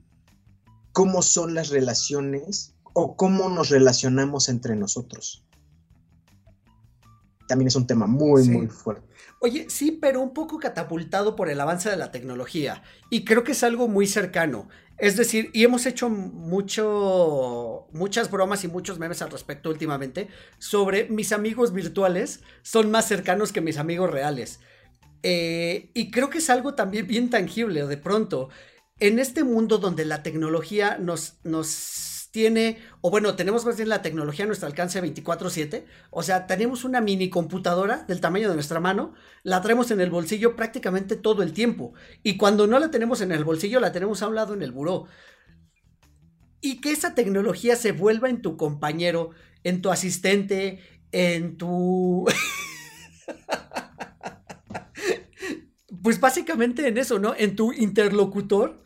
cómo 0.93 1.23
son 1.23 1.55
las 1.55 1.71
relaciones 1.71 2.75
o 2.93 3.17
cómo 3.17 3.49
nos 3.49 3.71
relacionamos 3.71 4.49
entre 4.49 4.77
nosotros. 4.77 5.45
También 7.49 7.69
es 7.69 7.77
un 7.77 7.87
tema 7.87 8.07
muy, 8.07 8.45
Sí. 8.45 8.51
muy 8.51 8.67
fuerte. 8.69 9.07
Oye, 9.41 9.67
sí, 9.69 9.93
pero 9.93 10.21
un 10.23 10.33
poco 10.33 10.59
catapultado 10.59 11.37
por 11.37 11.51
el 11.51 11.61
avance 11.61 11.91
de 11.91 11.97
la 11.97 12.11
tecnología. 12.11 12.83
Y 13.11 13.25
creo 13.25 13.45
que 13.45 13.53
es 13.53 13.63
algo 13.63 13.89
muy 13.89 14.07
cercano. 14.07 14.69
Es 14.97 15.17
decir, 15.17 15.51
y 15.53 15.65
hemos 15.65 15.87
hecho 15.87 16.09
mucho, 16.09 17.89
muchas 17.93 18.31
bromas 18.31 18.65
y 18.65 18.69
muchos 18.69 18.99
memes 18.99 19.23
al 19.23 19.31
respecto 19.31 19.69
últimamente 19.71 20.29
sobre 20.59 21.09
mis 21.09 21.33
amigos 21.33 21.73
virtuales 21.73 22.41
son 22.63 22.91
más 22.91 23.07
cercanos 23.07 23.53
que 23.53 23.61
mis 23.61 23.77
amigos 23.79 24.11
reales. 24.11 24.61
Eh, 25.23 25.91
y 25.95 26.11
creo 26.11 26.31
que 26.31 26.39
es 26.39 26.49
algo 26.51 26.75
también 26.75 27.07
bien 27.07 27.31
tangible, 27.31 27.87
de 27.87 27.97
pronto. 27.97 28.51
En 29.01 29.19
este 29.19 29.43
mundo 29.43 29.79
donde 29.79 30.05
la 30.05 30.23
tecnología 30.23 30.99
nos, 30.99 31.39
nos 31.43 32.14
tiene, 32.35 32.79
o 33.01 33.13
bueno, 33.13 33.37
tenemos 33.37 33.65
más 33.65 33.77
bien 33.77 33.89
la 33.89 34.03
tecnología 34.03 34.45
a 34.45 34.49
nuestro 34.49 34.67
alcance 34.67 35.01
24/7, 35.01 35.87
o 36.11 36.25
sea, 36.25 36.49
tenemos 36.49 36.83
una 36.83 37.01
mini 37.01 37.31
computadora 37.31 38.03
del 38.09 38.21
tamaño 38.21 38.49
de 38.49 38.57
nuestra 38.57 38.81
mano, 38.81 39.15
la 39.45 39.63
traemos 39.63 39.93
en 39.93 40.01
el 40.01 40.11
bolsillo 40.11 40.57
prácticamente 40.57 41.15
todo 41.15 41.45
el 41.45 41.53
tiempo, 41.53 41.93
y 42.25 42.37
cuando 42.37 42.67
no 42.67 42.81
la 42.81 42.91
tenemos 42.91 43.21
en 43.21 43.31
el 43.31 43.45
bolsillo, 43.45 43.79
la 43.79 43.93
tenemos 43.93 44.21
a 44.21 44.27
un 44.27 44.35
lado 44.35 44.53
en 44.53 44.65
el 44.65 44.73
buró. 44.73 45.07
Y 46.61 46.81
que 46.81 46.91
esa 46.91 47.15
tecnología 47.15 47.77
se 47.77 47.93
vuelva 47.93 48.29
en 48.29 48.43
tu 48.43 48.57
compañero, 48.57 49.31
en 49.63 49.81
tu 49.81 49.93
asistente, 49.93 50.81
en 51.13 51.57
tu... 51.57 52.27
pues 56.03 56.19
básicamente 56.19 56.89
en 56.89 56.99
eso, 56.99 57.21
¿no? 57.21 57.37
En 57.39 57.55
tu 57.55 57.73
interlocutor. 57.73 58.83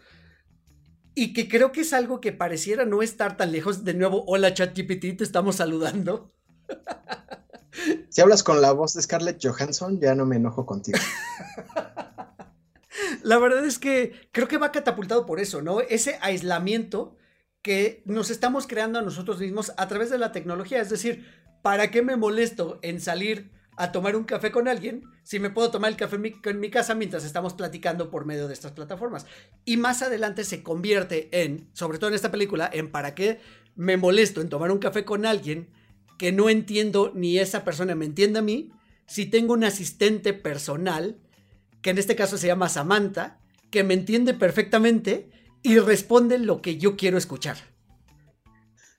Y 1.15 1.33
que 1.33 1.49
creo 1.49 1.73
que 1.73 1.81
es 1.81 1.93
algo 1.93 2.21
que 2.21 2.33
pareciera 2.33 2.85
no 2.85 3.03
estar 3.03 3.37
tan 3.37 3.53
lejos. 3.53 3.85
De 3.85 3.95
nuevo, 3.95 4.25
hola 4.27 4.55
ChatGPT, 4.55 5.17
te 5.19 5.25
estamos 5.25 5.57
saludando. 5.57 6.33
Si 8.09 8.21
hablas 8.21 8.43
con 8.43 8.61
la 8.61 8.73
voz 8.73 8.95
de 8.95 9.03
Scarlett 9.03 9.39
Johansson, 9.43 10.01
ya 10.01 10.15
no 10.15 10.27
me 10.27 10.37
enojo 10.37 10.67
contigo. 10.67 10.99
La 13.23 13.39
verdad 13.39 13.65
es 13.65 13.79
que 13.79 14.29
creo 14.33 14.49
que 14.49 14.59
va 14.59 14.73
catapultado 14.73 15.27
por 15.27 15.41
eso, 15.41 15.63
¿no? 15.63 15.81
Ese 15.81 16.19
aislamiento 16.21 17.17
que 17.63 18.03
nos 18.07 18.31
estamos 18.31 18.67
creando 18.67 18.99
a 18.99 19.03
nosotros 19.03 19.41
mismos 19.41 19.73
a 19.77 19.89
través 19.89 20.11
de 20.11 20.19
la 20.19 20.33
tecnología. 20.33 20.81
Es 20.81 20.91
decir, 20.91 21.27
¿para 21.63 21.91
qué 21.91 22.03
me 22.03 22.17
molesto 22.17 22.79
en 22.83 23.01
salir 23.01 23.53
a 23.79 23.93
tomar 23.93 24.17
un 24.17 24.25
café 24.25 24.51
con 24.51 24.69
alguien 24.69 25.05
si 25.23 25.39
me 25.39 25.51
puedo 25.51 25.71
tomar 25.71 25.91
el 25.91 25.97
café 25.97 26.17
en 26.17 26.61
mi, 26.61 26.71
casa 26.71 26.95
mientras 26.95 27.25
estamos 27.25 27.55
platicando 27.55 28.11
por 28.11 28.27
medio 28.27 28.49
de 28.49 28.55
estas 28.55 28.73
plataformas? 28.73 29.27
Y 29.65 29.77
más 29.77 30.03
adelante 30.03 30.45
se 30.45 30.63
convierte 30.63 31.29
en, 31.31 31.71
sobre 31.73 31.99
todo 31.99 32.09
en 32.09 32.15
esta 32.15 32.31
película, 32.31 32.69
en 32.73 32.91
para 32.91 33.15
qué 33.15 33.41
me 33.77 33.97
molesto 33.97 34.41
en 34.41 34.49
tomar 34.49 34.71
un 34.71 34.79
café 34.79 35.05
con 35.05 35.25
alguien 35.25 35.71
que 36.19 36.33
no 36.33 36.51
entiendo 36.51 37.13
ni 37.15 37.39
esa 37.39 37.65
persona 37.65 37.95
me 37.95 38.05
entiende 38.05 38.41
a 38.41 38.43
mí, 38.43 38.73
si 39.07 39.27
tengo 39.27 39.55
un 39.55 39.65
asistente 39.65 40.35
personal, 40.35 41.19
que 41.81 41.91
en 41.91 41.99
este 41.99 42.17
caso 42.17 42.37
se 42.37 42.49
llama 42.49 42.69
Samantha, 42.69 43.41
que 43.71 43.85
me 43.85 43.95
entiende 43.95 44.35
perfectamente 44.35 45.31
y 45.63 45.79
responde 45.79 46.39
lo 46.39 46.61
que 46.61 46.77
yo 46.77 46.97
quiero 46.97 47.17
escuchar. 47.19 47.57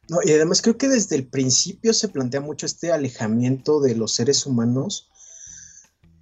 No, 0.10 0.20
y 0.24 0.32
además 0.32 0.62
creo 0.62 0.78
que 0.78 0.88
desde 0.88 1.16
el 1.16 1.28
principio 1.28 1.94
se 1.94 2.08
plantea 2.08 2.42
mucho 2.42 2.66
este 2.66 2.92
alejamiento 2.92 3.80
de 3.80 3.96
los 3.96 4.14
seres 4.16 4.46
humanos, 4.46 5.10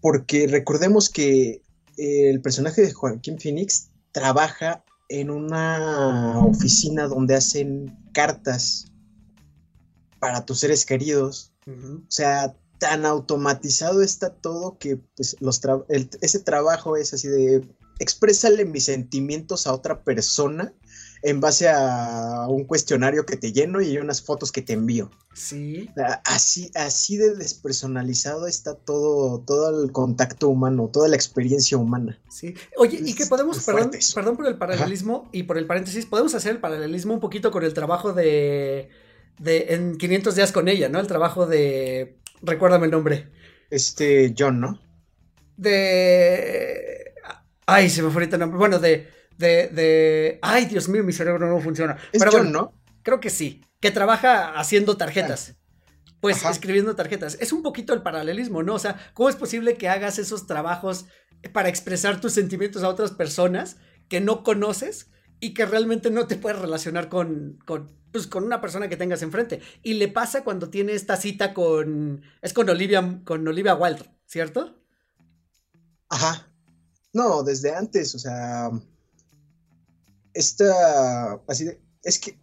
porque 0.01 0.47
recordemos 0.47 1.09
que 1.09 1.61
eh, 1.97 2.30
el 2.30 2.41
personaje 2.41 2.81
de 2.81 2.93
Joaquín 2.93 3.39
Phoenix 3.39 3.89
trabaja 4.11 4.84
en 5.09 5.30
una 5.30 6.39
oficina 6.45 7.07
donde 7.07 7.35
hacen 7.35 7.97
cartas 8.14 8.91
para 10.19 10.45
tus 10.45 10.59
seres 10.59 10.85
queridos. 10.85 11.53
O 11.97 12.11
sea, 12.11 12.55
tan 12.80 13.05
automatizado 13.05 14.01
está 14.01 14.30
todo 14.34 14.77
que 14.77 14.97
pues, 15.15 15.35
los 15.39 15.61
tra- 15.61 15.85
el- 15.89 16.09
ese 16.22 16.39
trabajo 16.39 16.97
es 16.97 17.14
así 17.14 17.27
de 17.27 17.68
exprésale 17.99 18.65
mis 18.65 18.84
sentimientos 18.85 19.65
a 19.65 19.73
otra 19.73 20.03
persona 20.03 20.73
en 21.23 21.39
base 21.39 21.69
a 21.69 22.48
un 22.48 22.65
cuestionario 22.65 23.26
que 23.26 23.38
te 23.38 23.52
lleno 23.52 23.81
y 23.81 23.98
unas 23.98 24.22
fotos 24.22 24.52
que 24.52 24.61
te 24.61 24.73
envío. 24.73 25.10
Sí. 25.34 25.89
Así, 26.26 26.72
así 26.76 27.18
de 27.18 27.35
despersonalizado 27.35 28.48
está 28.48 28.76
todo, 28.76 29.39
todo 29.41 29.84
el 29.84 29.91
contacto 29.91 30.49
humano, 30.49 30.89
toda 30.91 31.07
la 31.07 31.15
experiencia 31.15 31.77
humana. 31.77 32.19
Sí. 32.30 32.56
Oye, 32.77 32.99
y 33.03 33.14
que 33.14 33.26
podemos, 33.26 33.64
perdón, 33.64 33.91
perdón 34.15 34.38
por 34.38 34.48
el 34.48 34.57
paralelismo 34.57 35.30
y 35.31 35.44
por 35.44 35.57
el 35.57 35.68
paréntesis, 35.68 36.06
podemos 36.06 36.34
hacer 36.35 36.53
el 36.53 36.60
paralelismo 36.60 37.14
un 37.14 37.19
poquito 37.19 37.52
con 37.52 37.64
el 37.64 37.73
trabajo 37.73 38.14
de, 38.14 38.89
de 39.39 39.73
en 39.73 39.98
500 39.98 40.35
días 40.35 40.52
con 40.52 40.68
ella, 40.68 40.89
¿no? 40.89 40.99
El 40.99 41.07
trabajo 41.07 41.45
de, 41.45 42.18
recuérdame 42.41 42.85
el 42.85 42.91
nombre. 42.91 43.30
Este, 43.69 44.34
John, 44.38 44.60
¿no? 44.60 44.80
De... 45.57 47.14
Ay, 47.65 47.89
se 47.89 48.02
me 48.02 48.10
fue 48.10 48.22
ahorita 48.22 48.38
el 48.38 48.39
nombre. 48.41 48.57
Bueno, 48.57 48.80
de 48.80 49.16
de, 49.38 49.68
de, 49.68 50.39
ay, 50.41 50.65
Dios 50.65 50.89
mío, 50.89 51.03
mi 51.03 51.14
cerebro 51.14 51.47
no 51.47 51.61
funciona. 51.61 51.97
Es 52.11 52.19
Pero 52.19 52.31
John, 52.31 52.51
¿no? 52.51 52.73
Creo 53.03 53.19
que 53.19 53.30
sí, 53.30 53.64
que 53.80 53.91
trabaja 53.91 54.57
haciendo 54.59 54.97
tarjetas. 54.97 55.55
Pues 56.19 56.43
escribiendo 56.43 56.95
tarjetas. 56.95 57.38
Es 57.39 57.53
un 57.53 57.61
poquito 57.61 57.93
el 57.93 58.01
paralelismo, 58.01 58.64
¿no? 58.64 58.73
O 58.73 58.80
sea, 58.80 59.11
¿cómo 59.14 59.30
es 59.30 59.35
posible 59.35 59.77
que 59.77 59.88
hagas 59.88 60.18
esos 60.18 60.47
trabajos 60.47 61.05
para 61.53 61.69
expresar 61.69 62.19
tus 62.19 62.34
sentimientos 62.34 62.81
a 62.84 62.89
otras 62.89 63.11
personas 63.11 63.77
que 64.09 64.19
no 64.19 64.43
conoces 64.43 65.11
y 65.39 65.53
que 65.53 65.68
realmente 65.68 66.09
no 66.09 66.26
te 66.26 66.35
puedes 66.35 66.57
relacionar 66.57 67.07
con, 67.07 67.59
con, 67.65 67.95
pues, 68.11 68.26
con 68.26 68.43
una 68.43 68.59
persona 68.59 68.89
que 68.89 68.97
tengas 68.97 69.22
enfrente? 69.22 69.61
Y 69.84 69.93
le 69.93 70.07
pasa 70.07 70.43
cuando 70.43 70.69
tiene 70.72 70.93
esta 70.93 71.18
cita 71.18 71.53
con. 71.53 72.23
Es 72.41 72.53
con 72.53 72.68
Olivia, 72.68 73.22
con 73.23 73.47
Olivia 73.47 73.76
Wilde, 73.76 74.09
¿cierto? 74.26 74.81
Ajá. 76.09 76.51
No, 77.14 77.43
desde 77.43 77.76
antes, 77.76 78.15
o 78.15 78.19
sea 78.19 78.72
esta, 80.38 81.41
así 81.47 81.65
de, 81.65 81.81
es 82.03 82.19
que 82.19 82.39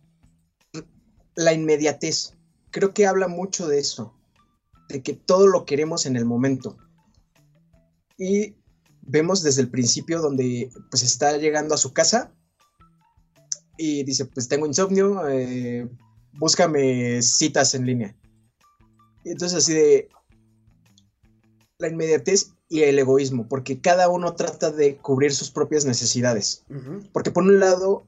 la 1.37 1.53
inmediatez, 1.53 2.35
creo 2.71 2.93
que 2.93 3.07
habla 3.07 3.29
mucho 3.29 3.69
de 3.69 3.79
eso, 3.79 4.15
de 4.89 5.03
que 5.03 5.15
todo 5.15 5.47
lo 5.47 5.65
queremos 5.65 6.07
en 6.07 6.17
el 6.17 6.25
momento. 6.25 6.77
Y 8.19 8.57
vemos 9.03 9.43
desde 9.43 9.63
el 9.63 9.71
principio 9.71 10.21
donde 10.21 10.71
pues 10.91 11.03
está 11.03 11.37
llegando 11.37 11.75
a 11.75 11.79
su 11.79 11.93
casa 11.93 12.33
y 13.77 14.03
dice, 14.03 14.25
pues 14.25 14.49
tengo 14.49 14.67
insomnio, 14.67 15.29
eh, 15.29 15.89
búscame 16.33 17.23
citas 17.23 17.75
en 17.75 17.87
línea. 17.87 18.17
Y 19.25 19.31
entonces 19.31 19.59
así 19.59 19.73
de 19.73 20.09
la 21.79 21.89
inmediatez 21.89 22.53
y 22.69 22.83
el 22.83 22.99
egoísmo, 22.99 23.47
porque 23.49 23.81
cada 23.81 24.09
uno 24.09 24.35
trata 24.35 24.71
de 24.71 24.97
cubrir 24.97 25.35
sus 25.35 25.51
propias 25.51 25.85
necesidades. 25.85 26.65
Porque 27.13 27.31
por 27.31 27.45
un 27.45 27.61
lado, 27.61 28.05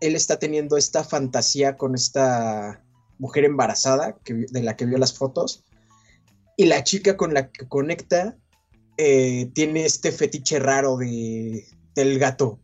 él 0.00 0.16
está 0.16 0.38
teniendo 0.38 0.76
esta 0.76 1.04
fantasía 1.04 1.76
con 1.76 1.94
esta 1.94 2.82
mujer 3.18 3.44
embarazada 3.44 4.16
que, 4.24 4.46
de 4.50 4.62
la 4.62 4.76
que 4.76 4.86
vio 4.86 4.98
las 4.98 5.16
fotos, 5.16 5.64
y 6.56 6.66
la 6.66 6.84
chica 6.84 7.16
con 7.16 7.34
la 7.34 7.50
que 7.50 7.68
conecta 7.68 8.36
eh, 8.96 9.50
tiene 9.54 9.84
este 9.84 10.10
fetiche 10.10 10.58
raro 10.58 10.96
de, 10.96 11.66
del 11.94 12.18
gato, 12.18 12.58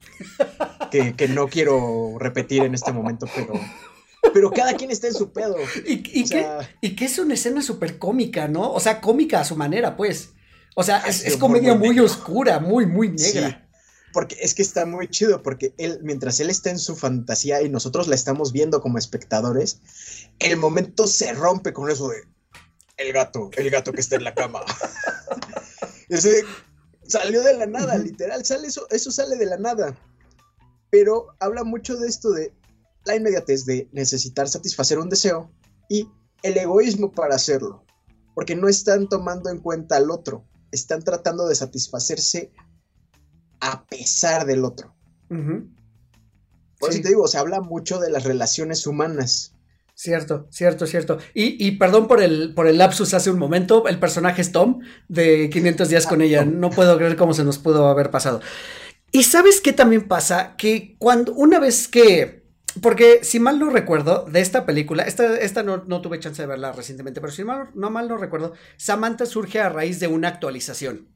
que, 0.91 1.15
que 1.15 1.29
no 1.29 1.49
quiero 1.49 2.17
repetir 2.19 2.63
en 2.65 2.75
este 2.75 2.93
momento, 2.93 3.27
pero 3.35 3.53
pero 4.33 4.51
cada 4.51 4.75
quien 4.75 4.91
está 4.91 5.09
en 5.09 5.15
su 5.15 5.33
pedo. 5.33 5.57
Y, 5.87 6.95
que, 6.95 7.05
es 7.05 7.19
una 7.19 7.35
escena 7.35 7.63
súper 7.63 7.99
cómica, 7.99 8.49
¿no? 8.49 8.73
O 8.73 8.81
sea, 8.81 9.01
cómica 9.01 9.41
a 9.41 9.45
su 9.45 9.57
manera, 9.57 9.97
pues. 9.97 10.31
O 10.75 10.83
sea, 10.83 10.99
es, 11.01 11.37
comedia 11.37 11.75
muy, 11.75 11.99
oscura, 12.01 12.59
muy, 12.59 12.87
muy 12.87 13.11
negra. 13.11 13.69
porque 14.13 14.37
es 14.41 14.55
que 14.55 14.63
está 14.63 14.87
muy 14.87 15.09
chido, 15.09 15.43
porque 15.43 15.75
él, 15.77 16.01
mientras 16.03 16.41
él 16.41 16.51
está 16.51 16.71
en 16.71 16.79
su 16.79 16.97
fantasía 16.97 17.63
y 17.63 17.69
nosotros 17.69 18.09
la 18.09 18.15
estamos 18.15 18.53
viendo 18.53 18.81
como 18.81 18.99
espectadores, 18.99 19.81
el 20.39 20.57
momento 20.57 21.07
se 21.07 21.33
rompe 21.33 21.73
con 21.73 21.91
eso 21.91 22.09
de 22.09 22.23
el 22.97 23.13
gato, 23.13 23.51
el 23.57 23.71
gato 23.71 23.93
que 23.93 24.01
está 24.01 24.17
en 24.17 24.25
la 24.25 24.35
cama. 24.35 24.61
Ese 26.09 26.45
salió 27.07 27.43
de 27.43 27.55
la 27.55 27.67
nada, 27.67 27.97
literal, 27.99 28.45
sale 28.45 28.69
eso, 28.69 28.87
eso 28.91 29.11
sale 29.11 29.37
de 29.37 29.47
la 29.47 29.57
nada. 29.57 29.97
Pero 30.91 31.29
habla 31.41 31.65
mucho 31.65 31.97
de 31.97 32.09
esto 32.09 32.33
de 32.33 32.53
la 33.05 33.17
inmediatez 33.17 33.65
de 33.65 33.89
necesitar 33.93 34.49
satisfacer 34.49 34.99
un 34.99 35.09
deseo 35.09 35.51
y 35.89 36.09
el 36.43 36.57
egoísmo 36.57 37.13
para 37.13 37.37
hacerlo, 37.37 37.85
porque 38.35 38.57
no 38.57 38.69
están 38.69 39.09
tomando 39.09 39.51
en 39.51 39.59
cuenta 39.59 39.97
al 39.97 40.11
otro, 40.11 40.45
están 40.71 41.03
tratando 41.03 41.47
de 41.47 41.55
satisfacerse 41.55 42.53
a 43.61 43.85
pesar 43.87 44.47
del 44.47 44.65
otro. 44.65 44.95
Por 45.29 46.91
eso 46.91 47.01
te 47.01 47.09
digo, 47.09 47.29
se 47.29 47.39
habla 47.39 47.61
mucho 47.61 48.01
de 48.01 48.11
las 48.11 48.25
relaciones 48.25 48.87
humanas. 48.87 49.55
Cierto, 49.95 50.49
cierto, 50.51 50.87
cierto. 50.87 51.19
Y, 51.33 51.65
y, 51.65 51.73
perdón 51.73 52.09
por 52.09 52.21
el, 52.23 52.55
por 52.55 52.67
el 52.67 52.79
lapsus 52.79 53.15
hace 53.15 53.31
un 53.31 53.39
momento, 53.39 53.87
el 53.87 54.01
personaje 54.01 54.43
es 54.43 54.51
Tom 54.51 54.81
de 55.09 55.49
500 55.49 55.89
días 55.89 56.07
con 56.07 56.23
ella. 56.23 56.45
No 56.45 56.71
puedo 56.71 56.97
creer 56.97 57.17
cómo 57.17 57.35
se 57.35 57.45
nos 57.45 57.59
pudo 57.59 57.87
haber 57.87 58.11
pasado. 58.11 58.41
Y 59.13 59.25
sabes 59.25 59.61
qué 59.61 59.73
también 59.73 60.09
pasa? 60.09 60.57
Que 60.57 60.97
cuando 60.99 61.33
una 61.35 61.61
vez 61.61 61.87
que 61.87 62.42
porque 62.81 63.21
si 63.23 63.39
mal 63.39 63.59
no 63.59 63.71
recuerdo 63.71 64.25
de 64.25 64.41
esta 64.41 64.65
película, 64.65 65.03
esta, 65.03 65.37
esta 65.37 65.63
no, 65.63 66.01
tuve 66.01 66.21
chance 66.21 66.41
de 66.41 66.49
verla 66.49 66.73
recientemente, 66.73 67.21
pero 67.21 67.33
si 67.33 67.45
mal, 67.45 67.71
no 67.75 67.91
mal 67.91 68.09
no 68.09 68.17
recuerdo, 68.17 68.55
Samantha 68.77 69.27
surge 69.27 69.61
a 69.61 69.69
raíz 69.69 70.01
de 70.01 70.07
una 70.07 70.29
actualización. 70.29 71.09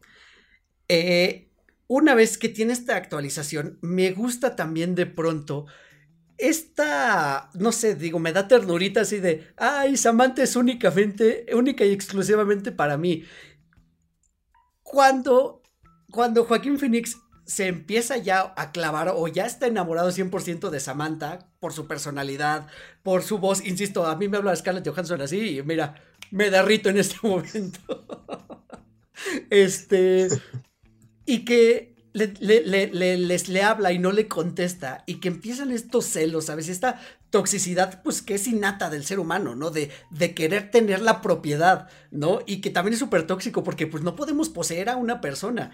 Eh, 0.88 1.50
una 1.86 2.14
vez 2.14 2.36
que 2.36 2.48
tiene 2.48 2.72
esta 2.72 2.96
actualización, 2.96 3.78
me 3.80 4.10
gusta 4.10 4.56
también 4.56 4.94
de 4.94 5.06
pronto 5.06 5.66
esta, 6.38 7.50
no 7.54 7.72
sé, 7.72 7.94
digo, 7.94 8.18
me 8.18 8.32
da 8.32 8.46
ternurita 8.48 9.00
así 9.00 9.20
de, 9.20 9.48
ay, 9.56 9.96
Samantha 9.96 10.42
es 10.42 10.56
únicamente, 10.56 11.46
única 11.54 11.84
y 11.84 11.92
exclusivamente 11.92 12.72
para 12.72 12.98
mí. 12.98 13.24
Cuando, 14.82 15.62
cuando 16.10 16.44
Joaquín 16.44 16.78
Phoenix 16.78 17.16
se 17.46 17.68
empieza 17.68 18.16
ya 18.16 18.52
a 18.56 18.72
clavar 18.72 19.12
o 19.14 19.28
ya 19.28 19.46
está 19.46 19.66
enamorado 19.66 20.10
100% 20.10 20.68
de 20.68 20.80
Samantha 20.80 21.48
por 21.60 21.72
su 21.72 21.86
personalidad, 21.86 22.66
por 23.02 23.22
su 23.22 23.38
voz. 23.38 23.64
Insisto, 23.64 24.06
a 24.06 24.16
mí 24.16 24.28
me 24.28 24.36
habla 24.36 24.54
Scarlett 24.56 24.86
Johansson 24.86 25.20
así 25.22 25.58
y 25.58 25.62
mira, 25.62 25.94
me 26.30 26.50
derrito 26.50 26.88
en 26.88 26.98
este 26.98 27.16
momento. 27.22 28.04
este. 29.50 30.28
Y 31.24 31.44
que 31.44 31.96
le, 32.12 32.62
les, 33.18 33.48
le 33.48 33.62
habla 33.62 33.92
y 33.92 33.98
no 33.98 34.10
le 34.10 34.26
contesta 34.26 35.04
y 35.06 35.16
que 35.16 35.28
empiezan 35.28 35.70
estos 35.70 36.06
celos, 36.06 36.46
¿sabes? 36.46 36.68
Esta 36.68 37.00
toxicidad, 37.30 38.02
pues 38.02 38.22
que 38.22 38.34
es 38.34 38.46
innata 38.46 38.88
del 38.88 39.04
ser 39.04 39.18
humano, 39.18 39.54
¿no? 39.54 39.70
De, 39.70 39.90
de 40.10 40.34
querer 40.34 40.70
tener 40.70 41.02
la 41.02 41.20
propiedad, 41.20 41.88
¿no? 42.10 42.40
Y 42.46 42.60
que 42.60 42.70
también 42.70 42.94
es 42.94 43.00
súper 43.00 43.26
tóxico 43.26 43.62
porque 43.62 43.86
pues 43.86 44.02
no 44.02 44.16
podemos 44.16 44.48
poseer 44.48 44.88
a 44.88 44.96
una 44.96 45.20
persona. 45.20 45.72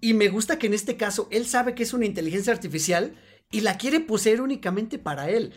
Y 0.00 0.14
me 0.14 0.28
gusta 0.28 0.58
que 0.58 0.66
en 0.66 0.74
este 0.74 0.96
caso 0.96 1.28
él 1.30 1.46
sabe 1.46 1.74
que 1.74 1.82
es 1.82 1.92
una 1.92 2.06
inteligencia 2.06 2.52
artificial 2.52 3.14
y 3.50 3.60
la 3.60 3.76
quiere 3.76 4.00
poseer 4.00 4.40
únicamente 4.40 4.98
para 4.98 5.28
él. 5.28 5.52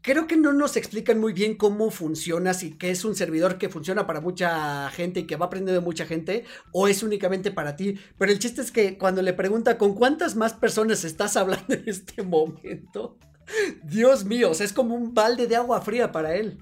Creo 0.00 0.28
que 0.28 0.36
no 0.36 0.52
nos 0.52 0.76
explican 0.76 1.18
muy 1.18 1.32
bien 1.32 1.56
cómo 1.56 1.90
funciona, 1.90 2.54
si 2.54 2.70
que 2.78 2.90
es 2.90 3.04
un 3.04 3.16
servidor 3.16 3.58
que 3.58 3.68
funciona 3.68 4.06
para 4.06 4.20
mucha 4.20 4.88
gente 4.90 5.20
y 5.20 5.26
que 5.26 5.36
va 5.36 5.46
aprendiendo 5.46 5.80
de 5.80 5.84
mucha 5.84 6.06
gente, 6.06 6.44
o 6.72 6.86
es 6.86 7.02
únicamente 7.02 7.50
para 7.50 7.74
ti. 7.74 7.98
Pero 8.16 8.30
el 8.30 8.38
chiste 8.38 8.62
es 8.62 8.70
que 8.70 8.96
cuando 8.96 9.22
le 9.22 9.32
pregunta 9.32 9.76
con 9.76 9.94
cuántas 9.94 10.36
más 10.36 10.54
personas 10.54 11.02
estás 11.04 11.36
hablando 11.36 11.74
en 11.74 11.82
este 11.86 12.22
momento, 12.22 13.18
Dios 13.82 14.24
mío, 14.24 14.52
es 14.52 14.72
como 14.72 14.94
un 14.94 15.14
balde 15.14 15.46
de 15.46 15.56
agua 15.56 15.80
fría 15.80 16.12
para 16.12 16.36
él. 16.36 16.58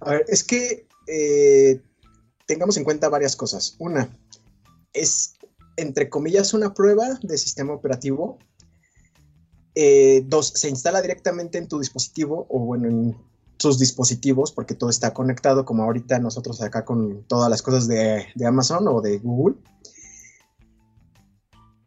A 0.00 0.10
ver, 0.10 0.24
es 0.28 0.42
que 0.42 0.88
eh, 1.06 1.80
tengamos 2.46 2.76
en 2.76 2.84
cuenta 2.84 3.08
varias 3.08 3.36
cosas. 3.36 3.76
Una, 3.78 4.08
es 4.92 5.36
entre 5.76 6.08
comillas, 6.08 6.54
una 6.54 6.74
prueba 6.74 7.18
de 7.22 7.38
sistema 7.38 7.72
operativo. 7.72 8.38
Eh, 9.74 10.22
dos, 10.26 10.48
se 10.48 10.68
instala 10.68 11.00
directamente 11.00 11.58
en 11.58 11.68
tu 11.68 11.78
dispositivo 11.78 12.46
o 12.50 12.60
bueno, 12.60 12.88
en 12.88 13.16
sus 13.58 13.78
dispositivos, 13.78 14.52
porque 14.52 14.74
todo 14.74 14.90
está 14.90 15.14
conectado, 15.14 15.64
como 15.64 15.84
ahorita 15.84 16.18
nosotros 16.18 16.60
acá 16.60 16.84
con 16.84 17.24
todas 17.28 17.48
las 17.48 17.62
cosas 17.62 17.86
de, 17.86 18.26
de 18.34 18.46
Amazon 18.46 18.86
o 18.88 19.00
de 19.00 19.18
Google. 19.18 19.56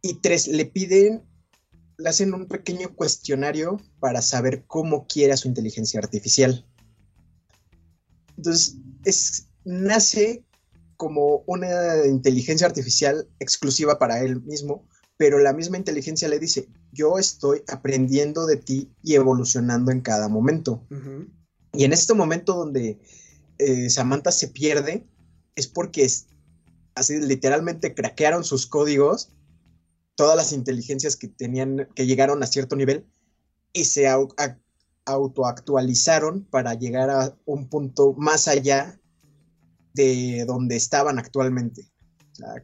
Y 0.01 0.21
tres, 0.21 0.47
le 0.47 0.65
piden, 0.65 1.23
le 1.97 2.09
hacen 2.09 2.33
un 2.33 2.47
pequeño 2.47 2.95
cuestionario 2.95 3.81
para 3.99 4.21
saber 4.21 4.65
cómo 4.65 5.05
quiere 5.07 5.33
a 5.33 5.37
su 5.37 5.47
inteligencia 5.47 5.99
artificial. 5.99 6.65
Entonces, 8.37 8.77
es, 9.03 9.47
nace 9.63 10.45
como 10.97 11.43
una 11.47 12.05
inteligencia 12.05 12.67
artificial 12.67 13.27
exclusiva 13.39 13.99
para 13.99 14.21
él 14.21 14.41
mismo, 14.41 14.87
pero 15.17 15.39
la 15.39 15.53
misma 15.53 15.77
inteligencia 15.77 16.27
le 16.27 16.39
dice, 16.39 16.67
yo 16.91 17.17
estoy 17.17 17.63
aprendiendo 17.67 18.45
de 18.45 18.57
ti 18.57 18.91
y 19.01 19.15
evolucionando 19.15 19.91
en 19.91 20.01
cada 20.01 20.27
momento. 20.27 20.85
Y 21.73 21.83
en 21.83 21.93
este 21.93 22.13
momento 22.13 22.53
donde 22.53 22.99
eh, 23.57 23.89
Samantha 23.89 24.31
se 24.31 24.49
pierde, 24.49 25.07
es 25.55 25.67
porque 25.67 26.09
así 26.95 27.19
literalmente 27.19 27.93
craquearon 27.93 28.43
sus 28.43 28.67
códigos, 28.67 29.31
todas 30.15 30.35
las 30.35 30.51
inteligencias 30.53 31.15
que 31.15 31.27
tenían, 31.27 31.87
que 31.95 32.05
llegaron 32.05 32.43
a 32.43 32.47
cierto 32.47 32.75
nivel, 32.75 33.05
y 33.71 33.85
se 33.85 34.07
autoactualizaron 35.05 36.45
para 36.45 36.73
llegar 36.73 37.09
a 37.09 37.37
un 37.45 37.69
punto 37.69 38.13
más 38.13 38.47
allá 38.47 38.99
de 39.95 40.43
donde 40.45 40.75
estaban 40.75 41.17
actualmente. 41.17 41.89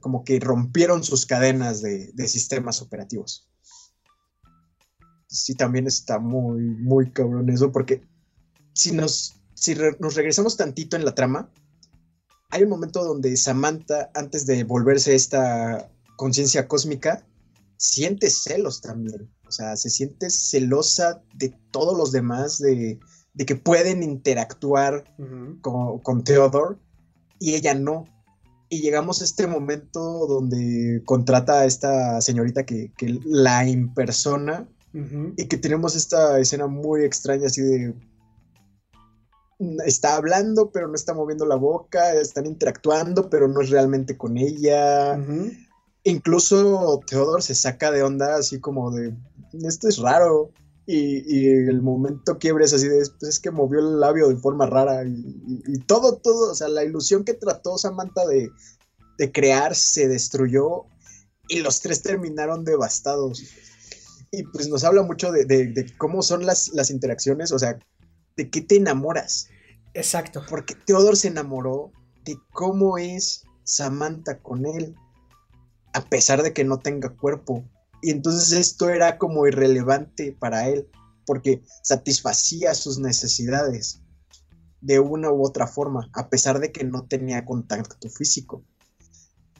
como 0.02 0.24
que 0.26 0.40
rompieron 0.40 1.02
sus 1.04 1.26
cadenas 1.26 1.82
de, 1.82 2.28
sistemas 2.28 2.82
operativos. 2.82 3.50
Sí, 5.28 5.56
también 5.56 5.88
está 5.88 6.20
muy, 6.20 6.62
muy 6.62 7.10
cabrón 7.12 7.50
eso, 7.50 7.72
porque 7.72 8.02
si 8.74 8.92
nos, 8.92 9.36
si 9.54 9.76
nos 10.00 10.16
regresamos 10.16 10.58
tantito 10.58 10.98
en 10.98 11.06
la 11.06 11.16
trama, 11.16 11.50
hay 12.50 12.64
un 12.64 12.70
momento 12.70 13.02
donde 13.02 13.38
Samantha, 13.38 14.12
antes 14.14 14.46
de 14.46 14.66
volverse 14.66 15.16
esta 15.16 15.90
conciencia 16.18 16.68
cósmica, 16.68 17.26
siente 17.78 18.30
celos 18.30 18.82
también. 18.82 19.32
O 19.48 19.52
sea, 19.52 19.78
se 19.78 19.90
siente 19.90 20.30
celosa 20.30 21.24
de 21.34 21.58
todos 21.72 21.98
los 21.98 22.12
demás, 22.12 22.60
de, 22.60 23.00
que 23.48 23.56
pueden 23.56 24.04
interactuar 24.04 25.06
con, 25.62 26.00
con 26.00 26.26
Theodore 26.26 26.76
y 27.42 27.56
ella 27.56 27.74
no. 27.74 28.06
Y 28.70 28.82
llegamos 28.82 29.22
a 29.22 29.26
este 29.26 29.48
momento 29.48 30.28
donde 30.28 31.02
contrata 31.04 31.62
a 31.62 31.66
esta 31.66 32.22
señorita 32.22 32.64
que, 32.66 32.92
la 33.26 33.68
impersona 33.68 34.70
y 34.94 35.48
que 35.48 35.58
tenemos 35.58 35.96
esta 35.96 36.40
escena 36.40 36.68
muy 36.68 37.04
extraña 37.04 37.48
así 37.48 37.62
de... 37.62 37.94
Está 39.86 40.16
hablando, 40.16 40.72
pero 40.72 40.88
no 40.88 40.96
está 40.96 41.14
moviendo 41.14 41.46
la 41.46 41.56
boca, 41.56 42.14
están 42.14 42.46
interactuando, 42.46 43.30
pero 43.30 43.48
no 43.48 43.62
es 43.62 43.70
realmente 43.70 44.18
con 44.18 44.38
ella. 44.38 45.20
Incluso 46.04 47.00
Theodore 47.08 47.42
se 47.42 47.56
saca 47.56 47.92
de 47.92 48.04
onda 48.04 48.36
así 48.36 48.60
como 48.60 48.92
de, 48.92 49.14
esto 49.64 49.88
es 49.90 49.98
raro. 49.98 50.52
Y, 50.86 51.48
el 51.48 51.82
momento 51.82 52.38
quiebre 52.38 52.66
es 52.66 52.74
así 52.74 52.88
de, 52.88 53.08
pues 53.20 53.36
es 53.36 53.40
que 53.40 53.52
movió 53.52 53.80
el 53.80 54.00
labio 54.00 54.28
de 54.28 54.36
forma 54.36 54.66
rara 54.66 55.04
y, 55.06 55.80
todo, 55.86 56.18
todo, 56.18 56.52
o 56.52 56.56
sea, 56.56 56.68
la 56.68 56.84
ilusión 56.84 57.24
que 57.24 57.34
trató 57.34 57.78
Samantha 57.78 58.26
de, 58.26 58.52
crear 59.32 59.76
se 59.76 60.08
destruyó 60.08 60.86
y 61.48 61.60
los 61.60 61.82
tres 61.82 62.02
terminaron 62.02 62.66
devastados. 62.66 63.44
Y 64.32 64.44
pues 64.44 64.68
nos 64.70 64.84
habla 64.84 65.04
mucho 65.04 65.32
de, 65.32 65.94
cómo 65.98 66.24
son 66.24 66.46
las, 66.46 66.70
las, 66.70 66.90
interacciones, 66.90 67.52
o 67.52 67.60
sea, 67.60 67.78
de 68.36 68.50
qué 68.50 68.62
te 68.62 68.78
enamoras. 68.78 69.48
Exacto. 69.94 70.44
Porque 70.50 70.74
Theodore 70.74 71.16
se 71.16 71.28
enamoró 71.28 71.92
de 72.26 72.38
cómo 72.52 72.98
es 72.98 73.44
Samantha 73.64 74.40
con 74.40 74.66
él, 74.66 74.96
a 75.94 76.02
pesar 76.02 76.42
de 76.42 76.54
que 76.54 76.64
no 76.64 76.80
tenga 76.80 77.10
cuerpo. 77.10 77.64
Y 78.02 78.12
entonces 78.12 78.52
esto 78.52 78.90
era 78.90 79.18
como 79.18 79.48
irrelevante 79.48 80.36
para 80.40 80.68
él, 80.68 80.88
porque 81.26 81.64
satisfacía 81.84 82.74
sus 82.74 83.00
necesidades 83.00 84.02
de 84.82 85.00
una 85.00 85.32
u 85.32 85.46
otra 85.46 85.68
forma, 85.68 86.10
a 86.14 86.30
pesar 86.30 86.60
de 86.60 86.72
que 86.72 86.84
no 86.84 87.06
tenía 87.08 87.46
contacto 87.46 88.10
físico. 88.10 88.66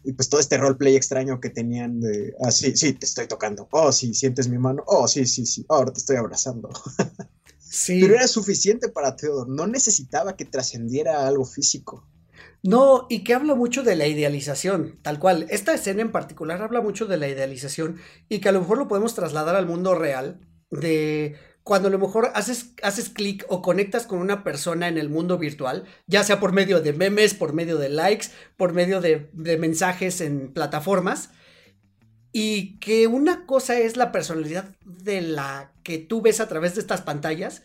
Y 0.04 0.14
pues 0.14 0.30
todo 0.30 0.42
este 0.42 0.58
roleplay 0.58 0.96
extraño 0.96 1.40
que 1.40 1.52
tenían 1.52 2.02
de, 2.02 2.34
ah, 2.44 2.52
sí, 2.52 2.76
sí, 2.76 2.94
te 2.94 3.06
estoy 3.06 3.28
tocando, 3.28 3.68
oh, 3.72 3.92
sí, 3.92 4.16
sientes 4.16 4.48
mi 4.48 4.58
mano, 4.58 4.84
oh, 4.88 5.08
sí, 5.08 5.28
sí, 5.28 5.46
sí, 5.46 5.64
ahora 5.70 5.94
te 5.94 6.00
estoy 6.00 6.18
abrazando. 6.18 6.70
Sí. 7.60 8.02
Pero 8.02 8.16
era 8.16 8.28
suficiente 8.28 8.90
para 8.90 9.16
Theodore, 9.16 9.50
no 9.50 9.66
necesitaba 9.66 10.36
que 10.36 10.44
trascendiera 10.44 11.26
algo 11.26 11.46
físico. 11.46 12.06
No, 12.64 13.08
y 13.10 13.24
que 13.24 13.34
habla 13.34 13.56
mucho 13.56 13.82
de 13.82 13.96
la 13.96 14.08
idealización, 14.08 15.00
tal 15.02 15.18
cual. 15.18 15.48
Esta 15.50 15.74
escena 15.74 16.04
en 16.04 16.12
particular 16.12 16.62
habla 16.62 16.82
mucho 16.82 17.08
de 17.08 17.18
la 17.18 17.28
idealización 17.28 17.98
y 18.30 18.40
que 18.40 18.50
a 18.50 18.52
lo 18.52 18.60
mejor 18.62 18.78
lo 18.78 18.88
podemos 18.88 19.16
trasladar 19.16 19.56
al 19.56 19.66
mundo 19.66 19.96
real, 19.96 20.40
de 20.70 21.36
cuando 21.64 21.88
a 21.88 21.92
lo 21.92 22.00
mejor 22.00 22.32
haces, 22.36 22.74
haces 22.84 23.10
clic 23.10 23.46
o 23.50 23.62
conectas 23.62 24.06
con 24.06 24.20
una 24.20 24.44
persona 24.44 24.88
en 24.88 24.98
el 24.98 25.10
mundo 25.10 25.38
virtual, 25.38 25.86
ya 26.06 26.24
sea 26.24 26.40
por 26.40 26.54
medio 26.54 26.82
de 26.82 26.94
memes, 26.94 27.34
por 27.34 27.54
medio 27.54 27.78
de 27.78 27.90
likes, 27.90 28.28
por 28.58 28.74
medio 28.74 29.02
de, 29.02 29.30
de 29.34 29.58
mensajes 29.58 30.22
en 30.22 30.54
plataformas, 30.54 31.30
y 32.32 32.80
que 32.80 33.08
una 33.08 33.46
cosa 33.46 33.78
es 33.80 33.98
la 33.98 34.12
personalidad 34.12 34.76
de 34.86 35.22
la 35.22 35.74
que 35.84 35.98
tú 35.98 36.22
ves 36.22 36.40
a 36.40 36.48
través 36.48 36.76
de 36.76 36.82
estas 36.82 37.02
pantallas 37.02 37.64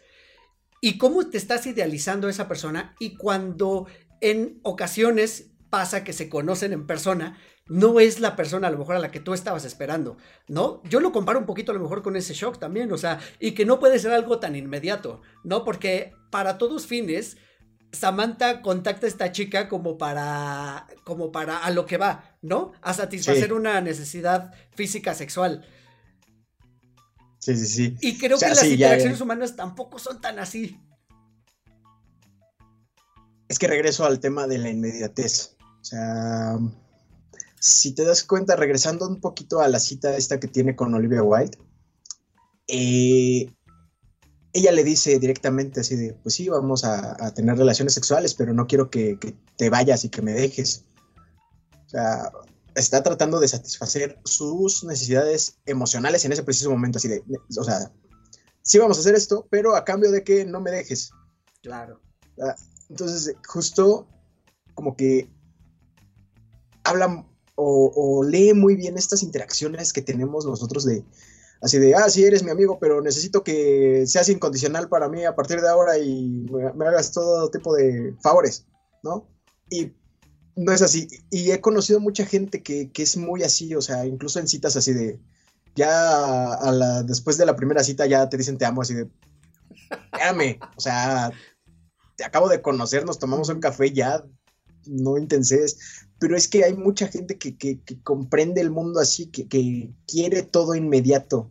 y 0.81 0.99
cómo 0.99 1.29
te 1.29 1.39
estás 1.39 1.67
idealizando 1.67 2.27
a 2.27 2.31
esa 2.31 2.49
persona 2.49 2.95
y 2.99 3.17
cuando 3.17 3.87
en 4.21 4.61
ocasiones 4.63 5.51
pasa 5.71 6.05
que 6.05 6.13
se 6.13 6.29
conocen 6.29 6.73
en 6.73 6.87
persona, 6.87 7.39
no 7.69 7.99
es 7.99 8.21
la 8.21 8.37
persona 8.37 8.69
a 8.69 8.71
lo 8.71 8.79
mejor 8.79 8.97
a 8.97 9.01
la 9.01 9.11
que 9.11 9.21
tú 9.21 9.35
estabas 9.35 9.65
esperando, 9.65 10.17
¿no? 10.49 10.83
Yo 10.85 11.01
lo 11.01 11.13
comparo 11.13 11.39
un 11.39 11.47
poquito 11.47 11.73
a 11.73 11.75
lo 11.75 11.81
mejor 11.81 12.03
con 12.03 12.17
ese 12.17 12.35
shock 12.35 12.59
también, 12.59 12.93
o 12.93 12.99
sea, 12.99 13.19
y 13.41 13.53
que 13.53 13.65
no 13.65 13.81
puede 13.81 13.99
ser 13.99 14.13
algo 14.13 14.39
tan 14.39 14.55
inmediato, 14.55 15.23
¿no? 15.43 15.65
Porque 15.65 16.15
para 16.31 16.59
todos 16.59 16.87
fines, 16.87 17.37
Samantha 17.93 18.63
contacta 18.63 19.07
a 19.07 19.09
esta 19.09 19.33
chica 19.33 19.69
como 19.69 19.99
para, 19.99 20.87
como 21.05 21.33
para 21.33 21.59
a 21.59 21.71
lo 21.71 21.87
que 21.87 21.97
va, 21.97 22.37
¿no? 22.43 22.73
A 22.83 22.95
satisfacer 22.95 23.53
una 23.53 23.81
necesidad 23.81 24.55
física 24.75 25.15
sexual. 25.15 25.67
Sí, 27.41 27.57
sí, 27.57 27.67
sí. 27.67 27.97
Y 28.01 28.19
creo 28.19 28.39
que 28.39 28.49
las 28.49 28.65
interacciones 28.65 29.21
humanas 29.21 29.57
tampoco 29.57 29.99
son 29.99 30.21
tan 30.21 30.39
así 30.39 30.81
es 33.49 33.59
que 33.59 33.67
regreso 33.69 34.05
al 34.05 34.21
tema 34.21 34.47
de 34.47 34.59
la 34.59 34.71
inmediatez. 34.71 35.57
O 35.81 35.85
sea, 35.85 36.59
si 37.61 37.95
te 37.95 38.05
das 38.05 38.25
cuenta, 38.25 38.57
regresando 38.57 39.07
un 39.07 39.21
poquito 39.21 39.61
a 39.61 39.69
la 39.69 39.79
cita 39.79 40.17
esta 40.17 40.41
que 40.41 40.49
tiene 40.49 40.75
con 40.75 40.95
Olivia 40.95 41.23
White, 41.23 41.59
eh, 42.69 43.53
ella 44.53 44.73
le 44.73 44.85
dice 44.85 45.19
directamente 45.19 45.81
así 45.81 45.97
de, 45.97 46.15
pues 46.15 46.35
sí, 46.35 46.49
vamos 46.49 46.85
a, 46.85 47.33
tener 47.35 47.57
relaciones 47.59 47.95
sexuales, 47.95 48.35
pero 48.35 48.55
no 48.55 48.67
quiero 48.67 48.91
que, 48.91 49.19
te 49.57 49.71
vayas 49.71 50.05
y 50.05 50.09
que 50.09 50.23
me 50.23 50.33
dejes. 50.33 50.85
O 51.87 51.89
sea, 51.89 52.33
está 52.75 53.03
tratando 53.03 53.39
de 53.39 53.49
satisfacer 53.49 54.19
sus 54.25 54.85
necesidades 54.85 55.59
emocionales 55.67 56.25
en 56.25 56.33
ese 56.33 56.43
preciso 56.43 56.71
momento, 56.71 56.99
así 56.99 57.09
de, 57.09 57.23
o 57.59 57.65
sea, 57.65 57.93
sí 58.63 58.79
vamos 58.79 58.97
a 58.97 59.01
hacer 59.01 59.15
esto, 59.15 59.47
pero 59.51 59.77
a 59.77 59.85
cambio 59.85 60.11
de 60.11 60.25
que 60.25 60.45
no 60.45 60.61
me 60.61 60.71
dejes. 60.71 61.11
Claro. 61.63 62.01
Entonces, 62.89 63.35
justo 63.47 64.07
como 64.75 64.97
que 64.97 65.29
habla 66.85 67.27
o, 67.57 68.23
lee 68.23 68.53
muy 68.53 68.77
bien 68.77 68.99
estas 68.99 69.23
interacciones 69.23 69.93
que 69.93 70.03
tenemos 70.03 70.45
nosotros 70.45 70.85
de, 70.85 71.05
así 71.63 71.79
de, 71.79 71.95
ah, 71.95 72.09
sí, 72.11 72.25
eres 72.25 72.43
mi 72.43 72.51
amigo, 72.51 72.79
pero 72.79 73.01
necesito 73.01 73.43
que 73.43 74.05
seas 74.07 74.29
incondicional 74.29 74.89
para 74.89 75.09
mí 75.09 75.25
a 75.25 75.35
partir 75.35 75.61
de 75.63 75.69
ahora 75.69 75.99
y 75.99 76.47
me, 76.51 76.87
hagas 76.87 77.13
todo 77.13 77.51
tipo 77.51 77.75
de 77.75 78.15
favores, 78.23 78.67
¿no? 79.03 79.27
Y 79.71 79.93
no 80.55 80.73
es 80.73 80.83
así. 80.83 81.09
Y 81.31 81.51
he 81.51 81.61
conocido 81.63 81.99
mucha 81.99 82.27
gente 82.27 82.63
que, 82.63 82.91
es 82.95 83.17
muy 83.17 83.43
así, 83.43 83.75
o 83.75 83.81
sea, 83.81 84.05
incluso 84.05 84.39
en 84.39 84.49
citas 84.49 84.77
así 84.77 84.93
de, 84.93 85.19
ya 85.75 86.53
a 86.53 86.71
la, 86.73 87.03
después 87.03 87.39
de 87.39 87.47
la 87.47 87.57
primera 87.57 87.83
cita 87.83 88.07
ya 88.07 88.29
te 88.29 88.37
dicen 88.37 88.59
te 88.59 88.67
amo, 88.67 88.83
así 88.83 88.95
de, 88.95 89.09
espérame, 90.13 90.61
o 90.77 90.81
sea, 90.81 91.33
te 92.17 92.25
acabo 92.25 92.49
de 92.49 92.63
conocer, 92.63 93.05
nos 93.05 93.19
tomamos 93.19 93.49
un 93.49 93.61
café 93.61 93.93
ya, 93.93 94.25
no 94.87 95.19
intenses, 95.19 96.07
pero 96.19 96.37
es 96.37 96.49
que 96.49 96.65
hay 96.65 96.75
mucha 96.75 97.09
gente 97.09 97.39
que, 97.39 97.81
comprende 98.03 98.61
el 98.61 98.71
mundo 98.71 99.01
así, 99.01 99.27
que, 99.27 99.93
quiere 100.07 100.43
todo 100.43 100.75
inmediato. 100.75 101.51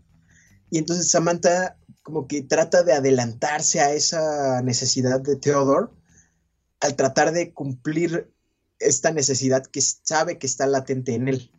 Y 0.71 0.79
entonces 0.79 1.09
Samantha 1.09 1.77
como 2.01 2.27
que 2.27 2.43
trata 2.43 2.83
de 2.83 2.93
adelantarse 2.93 3.79
a 3.79 3.93
esa 3.93 4.61
necesidad 4.61 5.21
de 5.21 5.35
Theodore 5.35 5.87
al 6.79 6.95
tratar 6.95 7.31
de 7.31 7.53
cumplir 7.53 8.31
esta 8.79 9.11
necesidad 9.11 9.65
que 9.65 9.81
sabe 9.81 10.37
que 10.37 10.45
está 10.45 10.67
latente 10.67 11.15
en 11.15 11.27
él, 11.27 11.51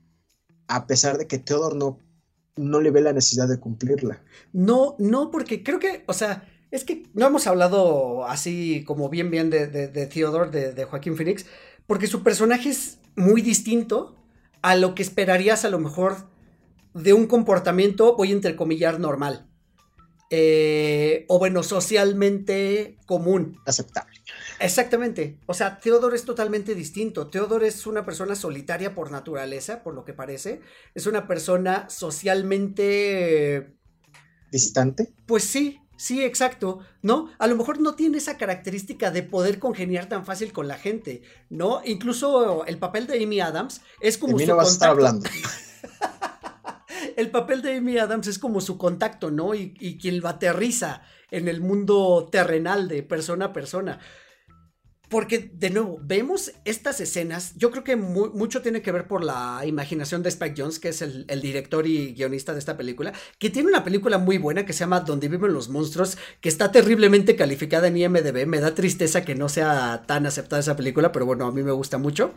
a 0.69 0.87
pesar 0.87 1.19
de 1.19 1.27
que 1.27 1.39
Theodore 1.39 1.77
no, 1.77 1.99
no 2.57 2.81
le 2.81 2.91
ve 2.91 3.01
la 3.01 3.13
necesidad 3.13 3.49
de 3.49 3.59
cumplirla. 3.59 4.23
No, 4.53 4.95
no, 4.99 5.31
porque 5.31 5.63
creo 5.63 5.79
que, 5.79 6.05
o 6.07 6.13
sea, 6.13 6.49
es 6.71 6.85
que 6.85 7.05
no 7.15 7.27
hemos 7.27 7.47
hablado 7.47 8.27
así 8.27 8.85
como 8.85 9.09
bien, 9.09 9.31
bien 9.31 9.51
de, 9.51 9.67
de, 9.67 10.07
Theodore, 10.07 10.73
de, 10.73 10.85
Joaquín 10.85 11.17
Phoenix, 11.17 11.47
porque 11.87 12.07
su 12.07 12.23
personaje 12.23 12.71
es 12.71 12.99
muy 13.15 13.43
distinto 13.43 14.17
a 14.63 14.77
lo 14.77 14.95
que 14.95 15.03
esperarías 15.03 15.65
a 15.65 15.71
lo 15.71 15.79
mejor 15.79 16.29
de 16.95 17.13
un 17.13 17.27
comportamiento, 17.27 18.17
voy 18.17 18.31
a 18.31 18.35
entrecomillar, 18.35 18.99
normal. 18.99 19.49
Eh, 20.29 21.25
o 21.29 21.39
bueno, 21.39 21.63
socialmente 21.63 22.99
común. 23.07 23.61
Aceptable. 23.65 24.21
Exactamente. 24.59 25.39
O 25.47 25.55
sea, 25.55 25.79
Theodore 25.79 26.17
es 26.17 26.25
totalmente 26.25 26.75
distinto. 26.75 27.29
Theodore 27.29 27.69
es 27.69 27.87
una 27.87 28.05
persona 28.05 28.35
solitaria 28.35 28.95
por 28.95 29.13
naturaleza, 29.13 29.85
por 29.85 29.95
lo 29.95 30.05
que 30.05 30.15
parece. 30.15 30.63
Es 30.95 31.07
una 31.07 31.29
persona 31.29 31.89
socialmente... 31.89 33.77
¿Distante? 34.51 35.13
Pues 35.27 35.45
sí, 35.45 35.81
Sí, 35.97 36.23
exacto, 36.23 36.81
¿no? 37.03 37.31
A 37.39 37.47
lo 37.47 37.57
mejor 37.57 37.81
no 37.81 37.95
tiene 37.95 38.19
esa 38.19 38.37
característica 38.37 39.11
de 39.11 39.23
poder 39.23 39.59
congeniar 39.59 40.09
tan 40.09 40.27
fácil 40.27 40.53
con 40.53 40.69
la 40.69 40.77
gente, 40.77 41.23
¿no? 41.49 41.81
Incluso 41.85 42.67
el 42.67 42.79
papel 42.79 43.07
de 43.07 43.23
Amy 43.23 43.41
Adams 43.41 43.81
es 44.01 44.19
como 44.19 44.37
de 44.37 44.45
mí 44.45 44.49
no 44.49 44.57
vas 44.57 44.69
a 44.69 44.73
estar 44.73 44.91
hablando. 44.91 45.29
el 47.17 47.31
papel 47.31 47.63
de 47.63 47.77
Amy 47.77 47.99
Adams 47.99 48.27
es 48.27 48.39
como 48.39 48.61
su 48.61 48.77
contacto, 48.77 49.31
¿no? 49.31 49.55
Y, 49.55 49.75
y 49.81 49.97
quien 49.97 50.21
lo 50.21 50.29
aterriza 50.29 51.03
en 51.31 51.49
el 51.49 51.61
mundo 51.61 52.29
terrenal 52.31 52.89
de 52.89 53.03
persona 53.03 53.47
a 53.47 53.53
persona. 53.53 53.99
Porque, 55.09 55.51
de 55.53 55.71
nuevo, 55.71 56.01
vemos 56.03 56.53
estas 56.65 57.01
escenas. 57.01 57.53
Yo 57.57 57.71
creo 57.71 57.85
que 57.85 57.95
mucho 57.95 58.61
tiene 58.61 58.83
que 58.83 58.91
ver 58.91 59.07
por 59.07 59.23
la 59.23 59.63
imaginación 59.65 60.23
de 60.25 60.31
Spike 60.31 60.61
Jones, 60.61 60.81
que 60.81 60.89
es 60.89 61.01
el, 61.01 61.27
director 61.41 61.87
y 61.87 62.13
guionista 62.15 62.53
de 62.53 62.59
esta 62.59 62.77
película, 62.77 63.13
que 63.39 63.51
tiene 63.51 63.69
una 63.69 63.85
película 63.85 64.19
muy 64.19 64.39
buena 64.39 64.67
que 64.67 64.73
se 64.73 64.81
llama 64.81 65.01
Donde 65.01 65.29
viven 65.29 65.53
los 65.53 65.69
monstruos, 65.69 66.19
que 66.41 66.49
está 66.49 66.73
terriblemente 66.73 67.37
calificada 67.37 67.87
en 67.87 67.97
IMDb. 67.97 68.47
Me 68.47 68.59
da 68.59 68.75
tristeza 68.75 69.25
que 69.25 69.37
no 69.37 69.49
sea 69.49 70.03
tan 70.07 70.27
aceptada 70.27 70.59
esa 70.59 70.77
película, 70.77 71.13
pero 71.13 71.25
bueno, 71.25 71.47
a 71.47 71.53
mí 71.53 71.63
me 71.63 71.73
gusta 71.73 71.99
mucho. 71.99 72.35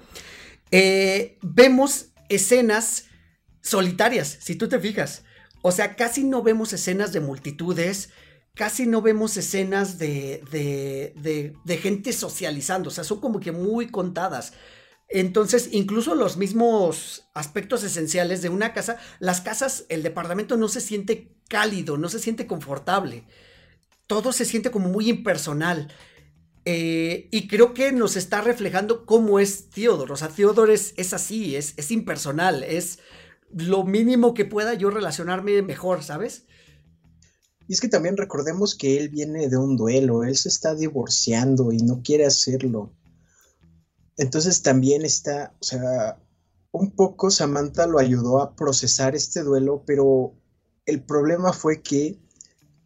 Eh, 0.70 1.40
vemos 1.42 2.10
escenas 2.30 3.06
solitarias, 3.62 4.38
si 4.42 4.56
tú 4.56 4.70
te 4.70 4.80
fijas. 4.80 5.24
O 5.64 5.72
sea, 5.72 5.96
casi 5.96 6.24
no 6.24 6.44
vemos 6.44 6.72
escenas 6.72 7.14
de 7.14 7.20
multitudes 7.20 8.12
casi 8.56 8.86
no 8.86 9.02
vemos 9.02 9.38
escenas 9.38 9.98
de, 9.98 10.44
de, 10.52 11.54
de, 11.64 11.78
gente 11.78 12.14
socializando, 12.14 12.90
o 12.90 12.92
sea, 12.92 13.04
son 13.04 13.20
como 13.20 13.40
que 13.40 13.52
muy 13.52 13.88
contadas. 13.88 14.54
Entonces, 15.08 15.70
incluso 15.72 16.14
los 16.14 16.38
mismos 16.38 17.30
aspectos 17.34 17.84
esenciales 17.84 18.42
de 18.42 18.50
una 18.50 18.74
casa, 18.74 18.98
las 19.20 19.42
casas, 19.42 19.86
el 19.90 20.04
departamento 20.04 20.56
no 20.56 20.68
se 20.68 20.82
siente 20.82 21.36
cálido, 21.48 21.98
no 21.98 22.10
se 22.10 22.20
siente 22.20 22.46
confortable. 22.46 23.26
Todo 24.06 24.32
se 24.32 24.46
siente 24.46 24.72
como 24.72 24.90
muy 24.90 25.10
impersonal. 25.10 25.92
Eh, 26.66 27.28
y 27.32 27.48
creo 27.48 27.74
que 27.74 27.92
nos 27.92 28.16
está 28.16 28.42
reflejando 28.42 29.06
cómo 29.06 29.40
es 29.40 29.70
Theodore. 29.70 30.14
O 30.14 30.16
sea, 30.16 30.28
Theodore 30.28 30.74
es, 30.74 30.94
es 30.98 31.14
así, 31.14 31.56
es, 31.56 31.74
es 31.78 31.90
impersonal, 31.90 32.64
es 32.64 33.00
lo 33.52 33.84
mínimo 33.84 34.34
que 34.36 34.46
pueda 34.46 34.76
yo 34.76 34.92
relacionarme 34.92 35.62
mejor, 35.64 36.04
¿sabes? 36.04 36.46
Y 37.70 37.74
es 37.74 37.82
que 37.82 37.88
también 37.88 38.18
recordemos 38.18 38.74
que 38.74 38.98
él 38.98 39.10
viene 39.10 39.48
de 39.48 39.56
un 39.56 39.78
duelo, 39.78 40.24
él 40.24 40.36
se 40.36 40.50
está 40.50 40.74
divorciando 40.74 41.72
y 41.72 41.78
no 41.78 42.02
quiere 42.02 42.26
hacerlo. 42.26 42.92
Entonces 44.18 44.64
también 44.64 45.06
está, 45.06 45.54
o 45.62 45.64
sea, 45.64 46.20
un 46.72 46.90
poco 46.90 47.30
Samantha 47.30 47.86
lo 47.86 48.00
ayudó 48.00 48.42
a 48.42 48.56
procesar 48.56 49.16
este 49.16 49.44
duelo, 49.44 49.84
pero 49.86 50.34
el 50.88 51.04
problema 51.04 51.54
fue 51.54 51.84
que 51.84 52.20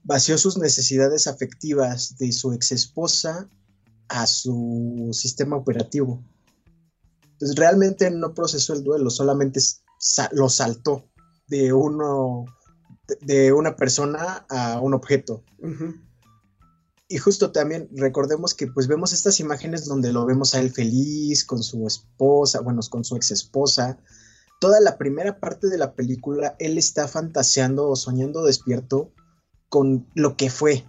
vació 0.03 0.37
sus 0.37 0.57
necesidades 0.57 1.27
afectivas 1.27 2.17
de 2.17 2.33
su 2.33 2.51
ex 2.51 2.73
esposa 2.73 3.49
a 4.09 4.27
su 4.27 5.11
sistema 5.13 5.55
operativo. 5.55 6.21
Entonces 7.31 7.55
realmente 7.55 8.11
no 8.11 8.33
procesó 8.33 8.73
el 8.73 8.83
duelo, 8.83 9.09
solamente 9.09 9.61
lo 10.33 10.49
saltó 10.49 11.09
de 11.47 11.71
uno 11.71 12.43
de 13.21 13.53
una 13.53 13.75
persona 13.75 14.45
a 14.49 14.79
un 14.79 14.93
objeto. 14.93 15.43
Y 17.07 17.17
justo 17.17 17.51
también 17.51 17.89
recordemos 17.91 18.53
que 18.53 18.67
pues 18.67 18.87
vemos 18.87 19.13
estas 19.13 19.39
imágenes 19.39 19.85
donde 19.85 20.13
lo 20.13 20.25
vemos 20.25 20.55
a 20.55 20.59
él 20.59 20.71
feliz 20.71 21.43
con 21.43 21.61
su 21.61 21.85
esposa, 21.85 22.61
bueno, 22.61 22.81
con 22.89 23.03
su 23.03 23.15
ex 23.15 23.31
esposa. 23.31 23.99
Toda 24.59 24.79
la 24.79 24.97
primera 24.97 25.39
parte 25.39 25.67
de 25.67 25.77
la 25.77 25.93
película 25.93 26.55
él 26.59 26.77
está 26.77 27.07
fantaseando 27.07 27.89
o 27.89 27.95
soñando 27.95 28.45
despierto 28.45 29.11
con 29.69 30.07
lo 30.15 30.37
que 30.37 30.49
fue. 30.49 30.85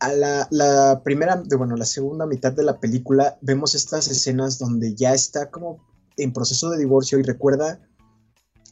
A 0.00 0.12
la, 0.12 0.48
la 0.50 1.02
primera, 1.04 1.36
de, 1.36 1.54
bueno, 1.54 1.76
la 1.76 1.84
segunda 1.84 2.26
mitad 2.26 2.52
de 2.52 2.64
la 2.64 2.80
película 2.80 3.38
vemos 3.40 3.76
estas 3.76 4.08
escenas 4.08 4.58
donde 4.58 4.96
ya 4.96 5.14
está 5.14 5.50
como 5.50 5.86
en 6.16 6.32
proceso 6.32 6.70
de 6.70 6.78
divorcio 6.78 7.20
y 7.20 7.22
recuerda 7.22 7.80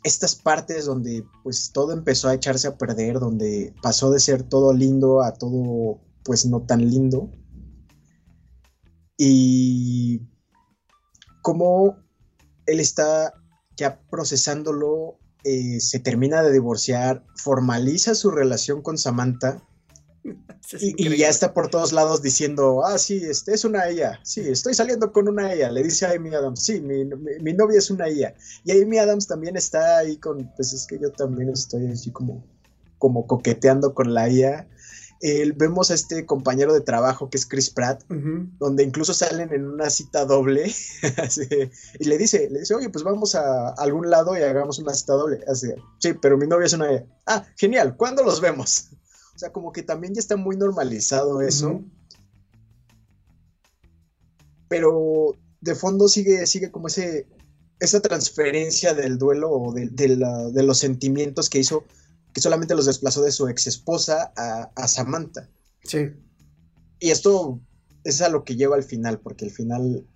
estas 0.03 0.35
partes 0.35 0.87
donde 0.87 1.25
pues 1.43 1.73
todo 1.73 1.93
empezó 1.93 2.29
a 2.29 2.35
echarse 2.35 2.69
a 2.69 2.79
perder, 2.79 3.19
donde 3.19 3.75
pasó 3.83 4.11
de 4.11 4.21
ser 4.21 4.43
todo 4.43 4.73
lindo 4.73 5.23
a 5.23 5.35
todo 5.35 6.01
pues 6.25 6.47
no 6.47 6.63
tan 6.63 6.89
lindo. 6.89 7.31
Y 9.17 10.23
como 11.43 11.97
él 12.67 12.81
está 12.81 13.35
ya 13.77 14.01
procesándolo, 14.11 15.19
eh, 15.45 15.81
se 15.81 15.99
termina 16.01 16.43
de 16.43 16.53
divorciar, 16.53 17.25
formaliza 17.37 18.15
su 18.15 18.31
relación 18.31 18.83
con 18.83 18.99
Samantha 18.99 19.63
y, 20.81 21.17
ya 21.17 21.29
está 21.29 21.53
por 21.55 21.69
todos 21.69 21.93
lados 21.93 22.23
diciendo, 22.23 22.85
ah, 22.85 22.99
sí, 22.99 23.21
este 23.25 23.55
es 23.55 23.65
una 23.65 23.89
ella, 23.89 24.21
sí, 24.23 24.41
estoy 24.41 24.75
saliendo 24.75 25.13
con 25.13 25.29
una 25.29 25.53
ella, 25.53 25.71
le 25.71 25.83
dice 25.83 26.07
a 26.07 26.13
Amy 26.13 26.35
Adams, 26.35 26.63
sí, 26.63 26.81
mi, 26.81 27.53
novia 27.55 27.79
es 27.79 27.91
una 27.91 28.09
ella. 28.09 28.35
Y 28.65 28.73
Amy 28.73 28.99
Adams 28.99 29.27
también 29.27 29.57
está 29.57 29.99
ahí 29.99 30.17
con, 30.17 30.51
pues 30.57 30.73
es 30.73 30.87
que 30.87 30.99
yo 30.99 31.11
también 31.13 31.51
estoy 31.51 31.87
así 31.87 32.11
como, 32.11 32.45
como 32.99 33.27
coqueteando 33.27 33.95
con 33.95 34.13
la 34.13 34.29
ella. 34.29 34.69
vemos 35.57 35.91
a 35.91 35.95
este 35.95 36.27
compañero 36.27 36.73
de 36.75 36.81
trabajo 36.81 37.31
que 37.31 37.39
es 37.39 37.47
Chris 37.47 37.71
Pratt, 37.71 38.03
donde 38.09 38.85
incluso 38.85 39.15
salen 39.15 39.53
en 39.53 39.67
una 39.67 39.89
cita 39.89 40.25
doble, 40.27 40.73
y 41.99 42.05
le 42.05 42.19
dice, 42.19 42.49
le 42.51 42.61
dice, 42.61 42.75
oye, 42.75 42.91
pues 42.91 43.05
vamos 43.05 43.35
a 43.35 43.71
algún 43.71 44.11
lado 44.11 44.37
y 44.37 44.43
hagamos 44.43 44.79
una 44.79 44.93
cita 44.93 45.15
doble. 45.15 45.41
Así, 45.49 45.69
sí, 45.99 46.13
pero 46.13 46.37
mi 46.37 46.47
novia 46.47 46.67
es 46.67 46.73
una 46.75 46.91
ella. 46.91 47.07
Ah, 47.27 47.45
genial, 47.57 47.97
¿cuándo 47.97 48.23
los 48.23 48.41
vemos? 48.41 48.91
O 49.41 49.45
sea, 49.45 49.53
como 49.53 49.73
que 49.73 49.83
también 49.83 50.13
ya 50.13 50.21
está 50.21 50.37
muy 50.37 50.55
normalizado 50.55 51.41
eso. 51.41 51.83
Pero 54.69 55.35
de 55.63 55.75
fondo 55.75 56.09
sigue, 56.09 56.47
sigue 56.47 56.71
como 56.71 56.89
ese, 56.89 57.27
esa 57.79 58.03
transferencia 58.03 58.93
del 58.93 59.17
duelo 59.17 59.51
o 59.51 59.73
de, 59.73 60.63
los 60.63 60.77
sentimientos 60.77 61.49
que 61.49 61.59
hizo, 61.59 61.85
que 62.35 62.43
solamente 62.43 62.75
los 62.75 62.85
desplazó 62.85 63.23
de 63.23 63.33
su 63.33 63.49
ex 63.49 63.67
esposa 63.67 64.31
a, 64.37 64.87
Samantha. 64.87 65.49
Sí. 65.85 66.11
Y 66.99 67.09
esto 67.09 67.63
es 68.05 68.21
a 68.21 68.29
lo 68.29 68.45
que 68.45 68.57
lleva 68.57 68.77
al 68.77 68.85
final, 68.85 69.21
porque 69.21 69.47
el 69.47 69.53
final 69.53 70.07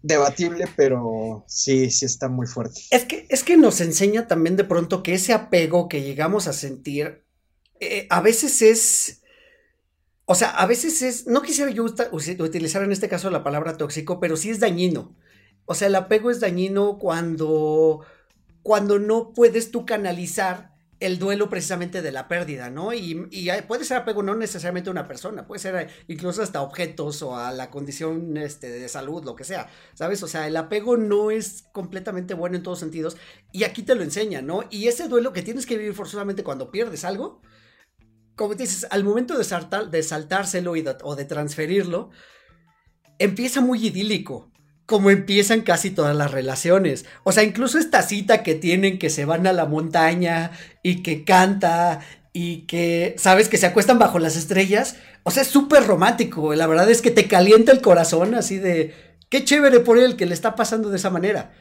debatible, 0.00 0.68
pero 0.74 1.44
sí, 1.48 1.90
sí 1.90 2.06
está 2.06 2.30
muy 2.30 2.46
fuerte. 2.46 2.80
Es 2.90 3.04
que, 3.04 3.26
es 3.28 3.44
que 3.44 3.58
nos 3.58 3.82
enseña 3.82 4.26
también 4.26 4.56
de 4.56 4.64
pronto 4.64 5.02
que 5.02 5.12
ese 5.12 5.34
apego 5.34 5.86
que 5.86 6.00
llegamos 6.00 6.46
a 6.46 6.54
sentir 6.54 7.23
eh, 7.90 8.06
a 8.10 8.20
veces 8.20 8.62
es... 8.62 9.22
O 10.26 10.34
sea, 10.34 10.50
a 10.50 10.66
veces 10.66 11.02
es, 11.02 11.26
no 11.26 11.42
quisiera 11.42 11.70
yo 11.70 11.84
utilizar 11.84 12.82
en 12.82 12.92
este 12.92 13.10
caso 13.10 13.28
la 13.28 13.44
palabra 13.44 13.76
tóxico, 13.76 14.20
pero 14.20 14.36
sí 14.36 14.48
es 14.48 14.58
dañino. 14.58 15.14
O 15.66 15.74
sea, 15.74 15.88
el 15.88 15.94
apego 15.94 16.30
es 16.30 16.40
dañino 16.40 16.98
cuando, 16.98 18.00
cuando 18.62 18.98
no 18.98 19.34
puedes 19.34 19.70
tú 19.70 19.84
canalizar 19.84 20.74
el 21.00 21.18
duelo 21.18 21.50
precisamente 21.50 22.02
de 22.02 22.12
la 22.12 22.28
pérdida, 22.28 22.70
¿no? 22.70 22.94
Y, 22.94 23.28
puede 23.68 23.84
ser 23.84 23.98
apego 23.98 24.22
no 24.22 24.34
necesariamente 24.34 24.88
a 24.88 24.92
una 24.92 25.06
persona, 25.06 25.46
puede 25.46 25.60
ser 25.60 25.88
incluso 26.08 26.42
hasta 26.42 26.62
objetos 26.62 27.20
o 27.22 27.36
a 27.36 27.52
la 27.52 27.70
condición 27.70 28.36
este, 28.36 28.70
de 28.70 28.88
salud, 28.88 29.24
lo 29.24 29.36
que 29.36 29.44
sea, 29.44 29.68
¿sabes? 29.94 30.22
O 30.22 30.28
sea, 30.28 30.46
el 30.46 30.56
apego 30.56 30.96
no 30.96 31.30
es 31.30 31.64
completamente 31.72 32.34
bueno 32.34 32.56
en 32.56 32.62
todos 32.62 32.78
sentidos 32.78 33.16
y 33.52 33.64
aquí 33.64 33.82
te 33.82 33.94
lo 33.94 34.02
enseña, 34.02 34.40
¿no? 34.40 34.64
Y 34.70 34.88
ese 34.88 35.08
duelo 35.08 35.32
que 35.32 35.42
tienes 35.42 35.66
que 35.66 35.76
vivir 35.76 35.94
forzosamente 35.94 36.44
cuando 36.44 36.70
pierdes 36.70 37.04
algo, 37.04 37.42
como 38.36 38.54
dices, 38.54 38.86
al 38.90 39.04
momento 39.04 39.38
de, 39.38 39.44
saltar, 39.44 39.90
de 39.90 40.02
saltárselo 40.02 40.72
o 41.02 41.16
de 41.16 41.24
transferirlo, 41.24 42.10
empieza 43.18 43.60
muy 43.60 43.86
idílico, 43.86 44.50
como 44.86 45.10
empiezan 45.10 45.62
casi 45.62 45.90
todas 45.90 46.16
las 46.16 46.30
relaciones. 46.30 47.04
O 47.22 47.32
sea, 47.32 47.42
incluso 47.42 47.78
esta 47.78 48.02
cita 48.02 48.42
que 48.42 48.54
tienen 48.54 48.98
que 48.98 49.10
se 49.10 49.24
van 49.24 49.46
a 49.46 49.52
la 49.52 49.66
montaña 49.66 50.50
y 50.82 51.02
que 51.02 51.24
canta 51.24 52.00
y 52.32 52.66
que, 52.66 53.14
sabes, 53.16 53.48
que 53.48 53.56
se 53.56 53.66
acuestan 53.66 53.98
bajo 53.98 54.18
las 54.18 54.36
estrellas. 54.36 54.96
O 55.22 55.30
sea, 55.30 55.42
es 55.42 55.48
súper 55.48 55.86
romántico. 55.86 56.54
La 56.54 56.66
verdad 56.66 56.90
es 56.90 57.00
que 57.00 57.12
te 57.12 57.28
calienta 57.28 57.72
el 57.72 57.80
corazón 57.80 58.34
así 58.34 58.58
de, 58.58 58.92
qué 59.30 59.44
chévere 59.44 59.80
por 59.80 59.98
él 59.98 60.16
que 60.16 60.26
le 60.26 60.34
está 60.34 60.56
pasando 60.56 60.90
de 60.90 60.96
esa 60.96 61.10
manera. 61.10 61.52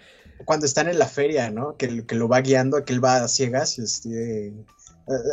Cuando 0.45 0.65
están 0.65 0.89
en 0.89 0.99
la 0.99 1.07
feria, 1.07 1.51
¿no? 1.51 1.77
Que, 1.77 1.87
lo 1.87 2.27
va 2.27 2.41
guiando, 2.41 2.83
que 2.83 2.93
él 2.93 3.03
va 3.03 3.23
a 3.23 3.27
ciegas, 3.27 3.79
este 3.79 4.51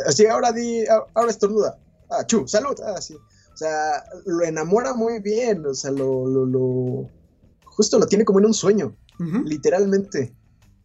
así, 0.05 0.25
ahora 0.25 0.51
di, 0.51 0.83
ahora 0.87 1.31
estornuda. 1.31 1.79
Ah, 2.09 2.25
chu, 2.25 2.47
salud. 2.47 2.75
Ah, 2.83 3.01
sí. 3.01 3.15
O 3.15 3.57
sea, 3.57 4.03
lo 4.25 4.43
enamora 4.43 4.93
muy 4.93 5.19
bien. 5.19 5.65
O 5.65 5.73
sea, 5.73 5.91
lo, 5.91 6.27
lo, 6.27 6.45
lo 6.45 7.09
justo 7.65 7.97
lo 7.97 8.05
tiene 8.05 8.25
como 8.25 8.39
en 8.39 8.45
un 8.45 8.53
sueño. 8.53 8.95
Literalmente. 9.45 10.33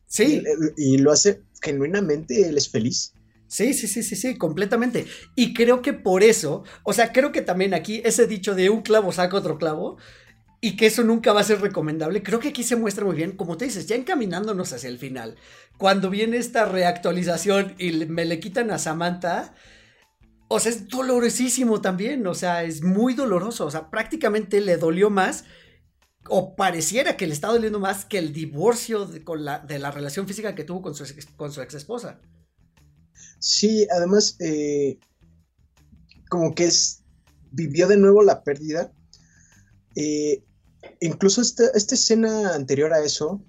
Sí. 0.07 0.43
Y, 0.77 0.99
lo 0.99 1.11
hace 1.11 1.43
genuinamente, 1.63 2.49
él 2.49 2.57
es 2.57 2.69
feliz. 2.69 3.13
Sí, 3.49 3.75
sí, 3.75 3.87
sí, 3.87 4.03
sí, 4.03 4.17
sí, 4.17 4.37
completamente. 4.37 5.07
Y 5.35 5.55
creo 5.55 5.83
que 5.83 5.93
por 5.93 6.23
eso, 6.23 6.65
o 6.85 6.93
sea, 6.93 7.13
creo 7.13 7.33
que 7.33 7.43
también 7.43 7.75
aquí 7.75 8.03
ese 8.05 8.27
dicho 8.27 8.55
de 8.55 8.71
un 8.71 8.83
clavo 8.83 9.13
saca 9.13 9.37
otro 9.37 9.57
clavo, 9.59 9.99
y 10.61 10.77
que 10.77 10.87
eso 10.87 11.05
nunca 11.05 11.33
va 11.33 11.41
a 11.41 11.45
ser 11.45 11.61
recomendable. 11.61 12.23
Creo 12.23 12.41
que 12.41 12.49
aquí 12.49 12.63
se 12.63 12.77
muestra 12.77 13.05
muy 13.05 13.17
bien, 13.17 13.33
como 13.33 13.57
te 13.57 13.67
dices, 13.67 13.87
ya 13.87 13.97
encaminándonos 13.97 14.73
hacia 14.73 14.89
el 14.89 14.99
final. 14.99 15.37
Cuando 15.79 16.11
viene 16.11 16.39
esta 16.39 16.65
reactualización 16.65 17.75
y 17.79 17.93
me 18.07 18.25
le 18.25 18.41
quitan 18.41 18.71
a 18.71 18.79
Samantha, 18.79 19.55
o 20.49 20.61
sea, 20.61 20.73
es 20.73 20.89
dolorosísimo 20.89 21.81
también, 21.81 22.27
o 22.27 22.35
sea, 22.35 22.63
es 22.63 22.83
muy 22.83 23.15
doloroso, 23.15 23.67
o 23.67 23.71
sea, 23.71 23.91
prácticamente 23.91 24.61
le 24.61 24.77
dolió 24.77 25.11
más 25.11 25.45
o 26.29 26.57
pareciera 26.57 27.17
que 27.17 27.27
le 27.27 27.33
está 27.33 27.49
doliendo 27.49 27.79
más 27.79 28.05
que 28.05 28.19
el 28.19 28.33
divorcio 28.33 29.07
de, 29.07 29.23
la, 29.39 29.61
de 29.61 29.79
la 29.79 29.91
relación 29.91 30.27
física 30.27 30.55
que 30.55 30.65
tuvo 30.65 30.83
con 30.83 30.95
su, 30.95 31.05
con 31.37 31.53
su 31.53 31.63
ex 31.63 31.75
esposa. 31.75 32.21
Sí, 33.39 33.87
además, 33.91 34.37
eh, 34.41 34.99
como 36.29 36.55
que 36.55 36.65
es, 36.65 37.05
vivió 37.51 37.87
de 37.87 37.97
nuevo 37.97 38.23
la 38.23 38.43
pérdida. 38.43 38.93
Eh, 39.97 40.45
incluso 41.01 41.41
esta, 41.41 41.65
esta 41.75 41.97
escena 41.97 42.55
anterior 42.55 42.93
a 42.93 43.03
eso, 43.03 43.43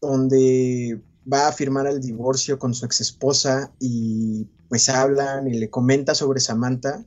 donde 0.00 1.02
va 1.30 1.48
a 1.48 1.52
firmar 1.52 1.86
el 1.86 2.00
divorcio 2.00 2.58
con 2.58 2.74
su 2.74 2.86
ex 2.86 3.00
esposa 3.00 3.72
y 3.78 4.48
pues 4.68 4.88
hablan 4.88 5.46
y 5.48 5.58
le 5.58 5.70
comenta 5.70 6.14
sobre 6.14 6.40
Samantha, 6.40 7.04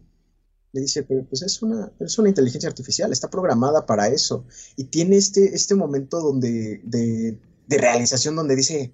le 0.72 0.82
dice, 0.82 1.04
pero 1.04 1.26
pues 1.26 1.42
es 1.42 1.62
una, 1.62 1.92
es 2.00 2.20
una 2.20 2.30
inteligencia 2.30 2.70
artificial, 2.70 3.12
está 3.12 3.30
programada 3.30 3.86
para 3.86 4.10
eso. 4.10 4.46
Y 4.76 4.86
tiene 4.86 5.16
este, 5.16 5.56
este 5.56 5.74
momento 5.74 6.20
donde, 6.20 6.82
de, 6.84 7.40
de 7.68 7.78
realización 7.78 8.36
donde 8.36 8.58
dice, 8.58 8.92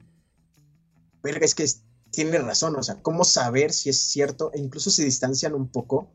verga, 1.23 1.43
es 1.45 1.55
que 1.55 1.65
tiene 2.11 2.37
razón, 2.37 2.75
o 2.75 2.83
sea, 2.83 3.01
¿cómo 3.01 3.23
saber 3.23 3.73
si 3.73 3.89
es 3.89 3.97
cierto? 3.97 4.51
E 4.53 4.59
incluso 4.59 4.91
se 4.91 5.03
distancian 5.03 5.55
un 5.55 5.69
poco. 5.69 6.11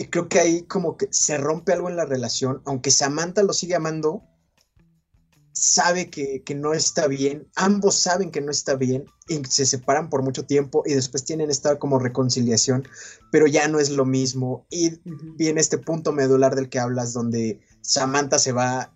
Y 0.00 0.06
creo 0.06 0.30
que 0.30 0.40
ahí 0.40 0.62
como 0.62 0.96
que 0.96 1.08
se 1.10 1.36
rompe 1.36 1.74
algo 1.74 1.90
en 1.90 1.96
la 1.96 2.06
relación, 2.06 2.62
aunque 2.64 2.90
Samantha 2.90 3.42
lo 3.42 3.52
sigue 3.52 3.74
amando, 3.74 4.22
sabe 5.52 6.08
que, 6.08 6.42
no 6.54 6.72
está 6.72 7.06
bien, 7.06 7.50
ambos 7.54 7.96
saben 7.96 8.30
que 8.30 8.40
no 8.40 8.50
está 8.50 8.76
bien 8.76 9.04
y 9.28 9.44
se 9.44 9.66
separan 9.66 10.08
por 10.08 10.22
mucho 10.22 10.46
tiempo 10.46 10.84
y 10.86 10.94
después 10.94 11.26
tienen 11.26 11.50
esta 11.50 11.78
como 11.78 11.98
reconciliación, 11.98 12.88
pero 13.30 13.46
ya 13.46 13.68
no 13.68 13.78
es 13.78 13.90
lo 13.90 14.06
mismo. 14.06 14.66
Y 14.70 15.02
viene 15.36 15.60
este 15.60 15.76
punto 15.76 16.12
medular 16.12 16.54
del 16.54 16.70
que 16.70 16.78
hablas 16.78 17.12
donde 17.12 17.60
Samantha 17.82 18.38
se 18.38 18.52
va, 18.52 18.94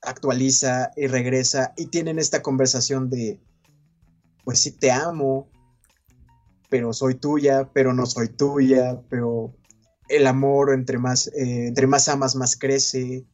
actualiza 0.00 0.92
y 0.96 1.08
regresa 1.08 1.74
y 1.76 1.88
tienen 1.88 2.18
esta 2.18 2.40
conversación 2.40 3.10
de, 3.10 3.38
pues 4.44 4.60
sí 4.60 4.70
te 4.70 4.90
amo, 4.90 5.50
pero 6.70 6.94
soy 6.94 7.16
tuya, 7.16 7.70
pero 7.74 7.92
no 7.92 8.06
soy 8.06 8.28
tuya, 8.28 8.98
pero 9.10 9.54
el 10.12 10.26
amor 10.26 10.72
entre 10.72 10.98
más, 10.98 11.28
eh, 11.28 11.68
entre 11.68 11.86
más 11.86 12.08
amas, 12.08 12.36
más 12.36 12.56
crece. 12.56 13.24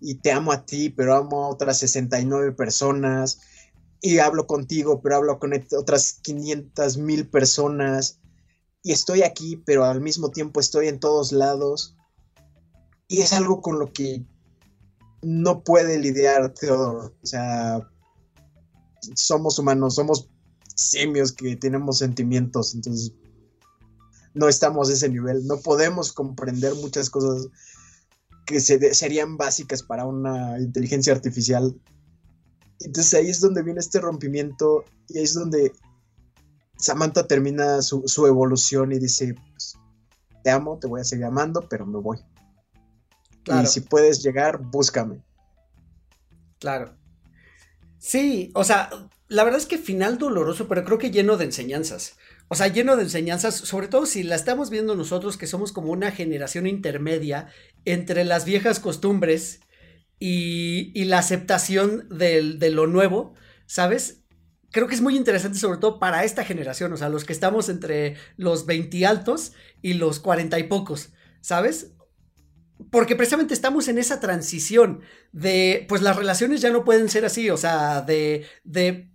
Y 0.00 0.16
te 0.16 0.32
amo 0.32 0.52
a 0.52 0.66
ti, 0.66 0.90
pero 0.90 1.16
amo 1.16 1.44
a 1.44 1.48
otras 1.48 1.78
69 1.78 2.52
personas, 2.52 3.40
y 4.04 4.18
hablo 4.18 4.46
contigo, 4.46 5.00
pero 5.00 5.16
hablo 5.16 5.38
con 5.38 5.52
otras 5.78 6.18
500 6.22 6.98
mil 6.98 7.26
personas, 7.26 8.20
y 8.82 8.92
estoy 8.92 9.22
aquí, 9.22 9.62
pero 9.64 9.84
al 9.84 10.02
mismo 10.02 10.30
tiempo 10.30 10.60
estoy 10.60 10.88
en 10.88 11.00
todos 11.00 11.32
lados, 11.32 11.96
y 13.08 13.22
es 13.22 13.32
algo 13.32 13.62
con 13.62 13.78
lo 13.78 13.92
que 13.94 14.22
no 15.22 15.64
puede 15.64 15.98
lidiar 15.98 16.52
Teodoro, 16.52 17.14
o 17.22 17.26
sea, 17.26 17.80
somos 19.14 19.58
humanos, 19.58 19.94
somos 19.94 20.28
simios 20.76 21.32
que 21.32 21.56
tenemos 21.56 21.96
sentimientos, 21.96 22.74
entonces 22.74 23.14
no 24.34 24.48
estamos 24.48 24.90
a 24.90 24.92
ese 24.92 25.08
nivel, 25.08 25.46
no 25.46 25.58
podemos 25.58 26.12
comprender 26.12 26.74
muchas 26.74 27.08
cosas 27.08 27.48
que 28.46 28.60
serían 28.60 29.36
básicas 29.36 29.82
para 29.82 30.04
una 30.04 30.58
inteligencia 30.58 31.12
artificial. 31.12 31.74
Entonces 32.80 33.14
ahí 33.14 33.30
es 33.30 33.40
donde 33.40 33.62
viene 33.62 33.80
este 33.80 34.00
rompimiento 34.00 34.84
y 35.08 35.18
ahí 35.18 35.24
es 35.24 35.34
donde 35.34 35.72
Samantha 36.76 37.26
termina 37.26 37.80
su, 37.80 38.26
evolución 38.26 38.92
y 38.92 38.98
dice, 38.98 39.34
pues, 39.52 39.74
te 40.42 40.50
amo, 40.50 40.78
te 40.78 40.86
voy 40.86 41.00
a 41.00 41.04
seguir 41.04 41.24
amando, 41.24 41.66
pero 41.68 41.86
me 41.86 41.98
voy. 41.98 42.18
Y 43.62 43.66
si 43.66 43.80
puedes 43.80 44.22
llegar, 44.22 44.58
búscame. 44.58 45.22
Claro. 46.58 46.96
Sí, 47.98 48.50
o 48.54 48.64
sea, 48.64 48.90
la 49.28 49.44
verdad 49.44 49.60
es 49.60 49.66
que 49.66 49.78
final 49.78 50.18
doloroso, 50.18 50.68
pero 50.68 50.84
creo 50.84 50.98
que 50.98 51.10
lleno 51.10 51.36
de 51.36 51.44
enseñanzas. 51.44 52.16
O 52.48 52.54
sea, 52.54 52.68
lleno 52.68 52.96
de 52.96 53.04
enseñanzas, 53.04 53.54
sobre 53.56 53.88
todo 53.88 54.06
si 54.06 54.22
la 54.22 54.34
estamos 54.34 54.70
viendo 54.70 54.94
nosotros, 54.94 55.36
que 55.36 55.46
somos 55.46 55.72
como 55.72 55.92
una 55.92 56.10
generación 56.10 56.66
intermedia 56.66 57.48
entre 57.84 58.24
las 58.24 58.44
viejas 58.44 58.80
costumbres 58.80 59.60
y, 60.18 61.04
la 61.04 61.18
aceptación 61.18 62.08
de 62.10 62.70
lo 62.70 62.86
nuevo, 62.86 63.34
¿sabes? 63.66 64.24
Creo 64.70 64.88
que 64.88 64.94
es 64.94 65.00
muy 65.00 65.16
interesante, 65.16 65.58
sobre 65.58 65.78
todo 65.78 65.98
para 65.98 66.24
esta 66.24 66.44
generación, 66.44 66.92
o 66.92 66.96
sea, 66.96 67.08
los 67.08 67.24
que 67.24 67.32
estamos 67.32 67.68
entre 67.68 68.16
los 68.36 68.66
20 68.66 69.06
altos 69.06 69.52
y 69.82 69.94
los 69.94 70.18
40 70.18 70.58
y 70.58 70.64
pocos, 70.64 71.12
¿sabes? 71.40 71.92
Porque 72.90 73.14
precisamente 73.14 73.54
estamos 73.54 73.86
en 73.88 73.98
esa 73.98 74.18
transición 74.18 75.02
de, 75.32 75.86
pues 75.88 76.02
las 76.02 76.16
relaciones 76.16 76.60
ya 76.60 76.70
no 76.70 76.84
pueden 76.84 77.08
ser 77.08 77.24
así, 77.24 77.50
o 77.50 77.56
sea, 77.56 78.02
de, 78.02 78.46
de 78.64 79.12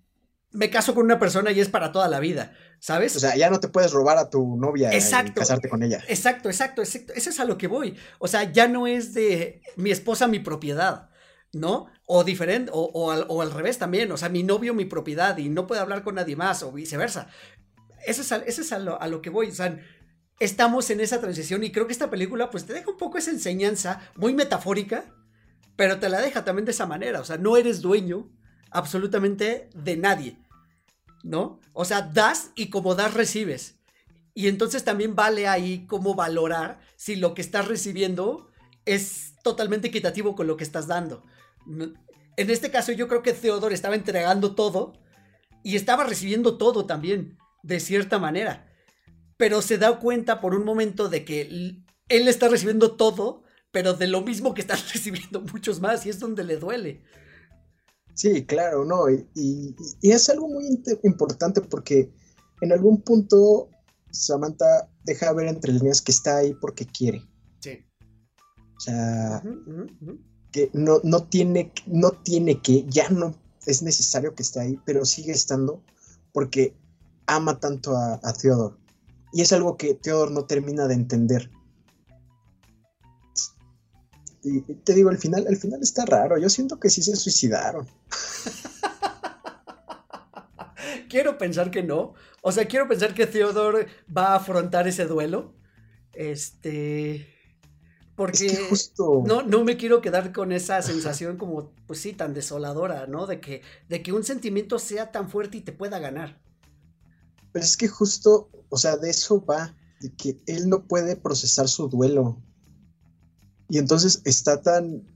me 0.51 0.69
caso 0.69 0.95
con 0.95 1.05
una 1.05 1.19
persona 1.19 1.51
y 1.51 1.59
es 1.59 1.69
para 1.69 1.91
toda 1.91 2.07
la 2.07 2.19
vida, 2.19 2.53
¿sabes? 2.79 3.15
O 3.15 3.19
sea, 3.19 3.35
ya 3.35 3.49
no 3.49 3.59
te 3.59 3.67
puedes 3.67 3.91
robar 3.91 4.17
a 4.17 4.29
tu 4.29 4.55
novia 4.57 4.89
y 4.89 4.99
casarte 5.33 5.69
con 5.69 5.83
ella. 5.83 6.01
Exacto, 6.07 6.49
exacto, 6.49 6.81
exacto. 6.81 7.13
Eso 7.13 7.29
es 7.29 7.39
a 7.39 7.45
lo 7.45 7.57
que 7.57 7.67
voy. 7.67 7.97
O 8.19 8.27
sea, 8.27 8.51
ya 8.51 8.67
no 8.67 8.87
es 8.87 9.13
de 9.13 9.61
mi 9.75 9.91
esposa 9.91 10.27
mi 10.27 10.39
propiedad, 10.39 11.09
¿no? 11.53 11.87
O 12.05 12.23
diferente, 12.23 12.71
o, 12.73 13.11
al, 13.11 13.51
revés 13.51 13.77
también. 13.77 14.11
O 14.11 14.17
sea, 14.17 14.29
mi 14.29 14.43
novio 14.43 14.73
mi 14.73 14.85
propiedad 14.85 15.37
y 15.37 15.49
no 15.49 15.67
puede 15.67 15.81
hablar 15.81 16.03
con 16.03 16.15
nadie 16.15 16.35
más 16.35 16.63
o 16.63 16.71
viceversa. 16.71 17.27
Eso 18.05 18.21
es, 18.21 18.31
a, 18.31 18.37
eso 18.37 18.61
es 18.61 18.71
a, 18.71 18.79
lo, 18.79 19.01
a 19.01 19.07
lo 19.07 19.21
que 19.21 19.29
voy. 19.29 19.49
O 19.49 19.53
sea, 19.53 19.77
estamos 20.39 20.89
en 20.89 21.01
esa 21.01 21.19
transición 21.19 21.63
y 21.63 21.71
creo 21.71 21.85
que 21.85 21.93
esta 21.93 22.09
película 22.09 22.49
pues 22.49 22.65
te 22.65 22.73
deja 22.73 22.89
un 22.89 22.97
poco 22.97 23.17
esa 23.17 23.31
enseñanza 23.31 24.01
muy 24.15 24.33
metafórica, 24.33 25.05
pero 25.75 25.99
te 25.99 26.09
la 26.09 26.21
deja 26.21 26.45
también 26.45 26.65
de 26.65 26.71
esa 26.71 26.85
manera. 26.85 27.19
O 27.19 27.25
sea, 27.25 27.37
no 27.37 27.57
eres 27.57 27.81
dueño 27.81 28.31
absolutamente 28.71 29.69
de 29.75 29.97
nadie, 29.97 30.37
¿no? 31.23 31.59
O 31.73 31.85
sea, 31.85 32.01
das 32.01 32.51
y 32.55 32.69
como 32.69 32.95
das 32.95 33.13
recibes. 33.13 33.79
Y 34.33 34.47
entonces 34.47 34.83
también 34.83 35.15
vale 35.15 35.47
ahí 35.47 35.85
cómo 35.85 36.15
valorar 36.15 36.79
si 36.95 37.15
lo 37.15 37.33
que 37.33 37.41
estás 37.41 37.67
recibiendo 37.67 38.49
es 38.85 39.33
totalmente 39.43 39.89
equitativo 39.89 40.35
con 40.35 40.47
lo 40.47 40.57
que 40.57 40.63
estás 40.63 40.87
dando. 40.87 41.25
En 42.37 42.49
este 42.49 42.71
caso 42.71 42.91
yo 42.91 43.07
creo 43.07 43.21
que 43.21 43.33
Theodore 43.33 43.75
estaba 43.75 43.95
entregando 43.95 44.55
todo 44.55 44.93
y 45.63 45.75
estaba 45.75 46.05
recibiendo 46.05 46.57
todo 46.57 46.85
también, 46.85 47.37
de 47.63 47.79
cierta 47.79 48.17
manera. 48.17 48.71
Pero 49.37 49.61
se 49.61 49.77
da 49.77 49.99
cuenta 49.99 50.39
por 50.39 50.55
un 50.55 50.63
momento 50.63 51.09
de 51.09 51.25
que 51.25 51.41
él 51.41 52.27
está 52.27 52.47
recibiendo 52.47 52.95
todo, 52.95 53.43
pero 53.71 53.93
de 53.93 54.07
lo 54.07 54.21
mismo 54.21 54.53
que 54.53 54.61
están 54.61 54.79
recibiendo 54.93 55.41
muchos 55.41 55.79
más 55.79 56.05
y 56.05 56.09
es 56.09 56.19
donde 56.19 56.43
le 56.43 56.57
duele. 56.57 57.03
Sí, 58.19 58.45
claro, 58.45 58.83
no, 58.83 59.09
y, 59.09 59.73
es 60.01 60.29
algo 60.29 60.49
muy 60.49 60.67
importante 61.03 61.61
porque 61.61 62.11
en 62.59 62.73
algún 62.73 63.01
punto 63.01 63.69
Samantha 64.11 64.89
deja 65.05 65.31
ver 65.31 65.47
entre 65.47 65.71
líneas 65.71 66.01
que 66.01 66.11
está 66.11 66.35
ahí 66.35 66.53
porque 66.59 66.85
quiere. 66.85 67.21
Sí. 67.61 67.79
O 68.75 68.79
sea, 68.81 69.41
que 70.51 70.69
no, 70.73 70.99
no, 71.05 71.29
tiene, 71.29 71.71
no 71.85 72.11
tiene 72.11 72.61
que, 72.61 72.83
ya 72.89 73.09
no 73.09 73.33
es 73.65 73.81
necesario 73.83 74.35
que 74.35 74.43
esté 74.43 74.59
ahí, 74.59 74.77
pero 74.85 75.05
sigue 75.05 75.31
estando 75.31 75.81
porque 76.33 76.75
ama 77.25 77.57
tanto 77.61 77.95
a, 77.95 78.19
a 78.21 78.33
Theodore. 78.33 78.75
Y 79.31 79.43
es 79.43 79.53
algo 79.53 79.77
que 79.77 79.93
Theodore 79.93 80.33
no 80.33 80.43
termina 80.43 80.89
de 80.89 80.95
entender. 80.95 81.49
Y 84.43 84.59
te 84.59 84.93
digo, 84.93 85.09
al 85.09 85.19
final, 85.19 85.47
al 85.47 85.55
final 85.55 85.81
está 85.81 86.05
raro. 86.05 86.37
Yo 86.37 86.49
siento 86.49 86.81
que 86.81 86.89
sí 86.89 87.01
se 87.01 87.15
suicidaron. 87.15 87.87
quiero 91.09 91.37
pensar 91.37 91.71
que 91.71 91.83
no. 91.83 92.13
O 92.41 92.51
sea, 92.51 92.65
quiero 92.65 92.87
pensar 92.87 93.13
que 93.13 93.27
Theodore 93.27 93.87
va 94.15 94.27
a 94.27 94.35
afrontar 94.35 94.87
ese 94.87 95.05
duelo. 95.05 95.55
Este. 96.13 97.35
Porque 98.15 98.53
justo... 98.69 99.23
no, 99.25 99.43
no 99.43 99.63
me 99.63 99.77
quiero 99.77 100.01
quedar 100.01 100.33
con 100.33 100.51
esa 100.51 100.81
sensación 100.81 101.37
como, 101.37 101.73
pues 101.87 102.01
sí, 102.01 102.11
tan 102.11 102.33
desoladora, 102.33 103.07
¿no? 103.07 103.27
De 103.27 103.39
que, 103.39 103.61
de 103.87 104.03
que 104.03 104.11
un 104.11 104.25
sentimiento 104.25 104.77
sea 104.77 105.11
tan 105.11 105.29
fuerte 105.29 105.57
y 105.57 105.61
te 105.61 105.71
pueda 105.71 105.99
ganar. 105.99 106.41
Pero 107.53 107.63
es 107.63 107.77
que 107.77 107.87
justo, 107.87 108.49
o 108.67 108.77
sea, 108.77 108.97
de 108.97 109.09
eso 109.09 109.45
va, 109.45 109.73
de 110.01 110.13
que 110.13 110.37
él 110.47 110.67
no 110.67 110.85
puede 110.85 111.15
procesar 111.15 111.69
su 111.69 111.87
duelo. 111.87 112.43
Y 113.69 113.77
entonces 113.77 114.21
está 114.25 114.61
tan, 114.61 115.07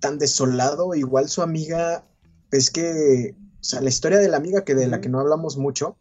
tan 0.00 0.18
desolado, 0.18 0.92
igual 0.96 1.28
su 1.28 1.40
amiga, 1.40 2.04
es 2.50 2.70
que, 2.70 3.34
o 3.60 3.64
sea, 3.64 3.80
la 3.80 3.88
historia 3.88 4.18
de 4.18 4.28
la 4.28 4.36
amiga 4.36 4.64
que 4.64 4.74
de 4.74 4.86
la 4.86 5.00
que 5.00 5.08
no 5.08 5.20
hablamos 5.20 5.56
mucho, 5.56 5.98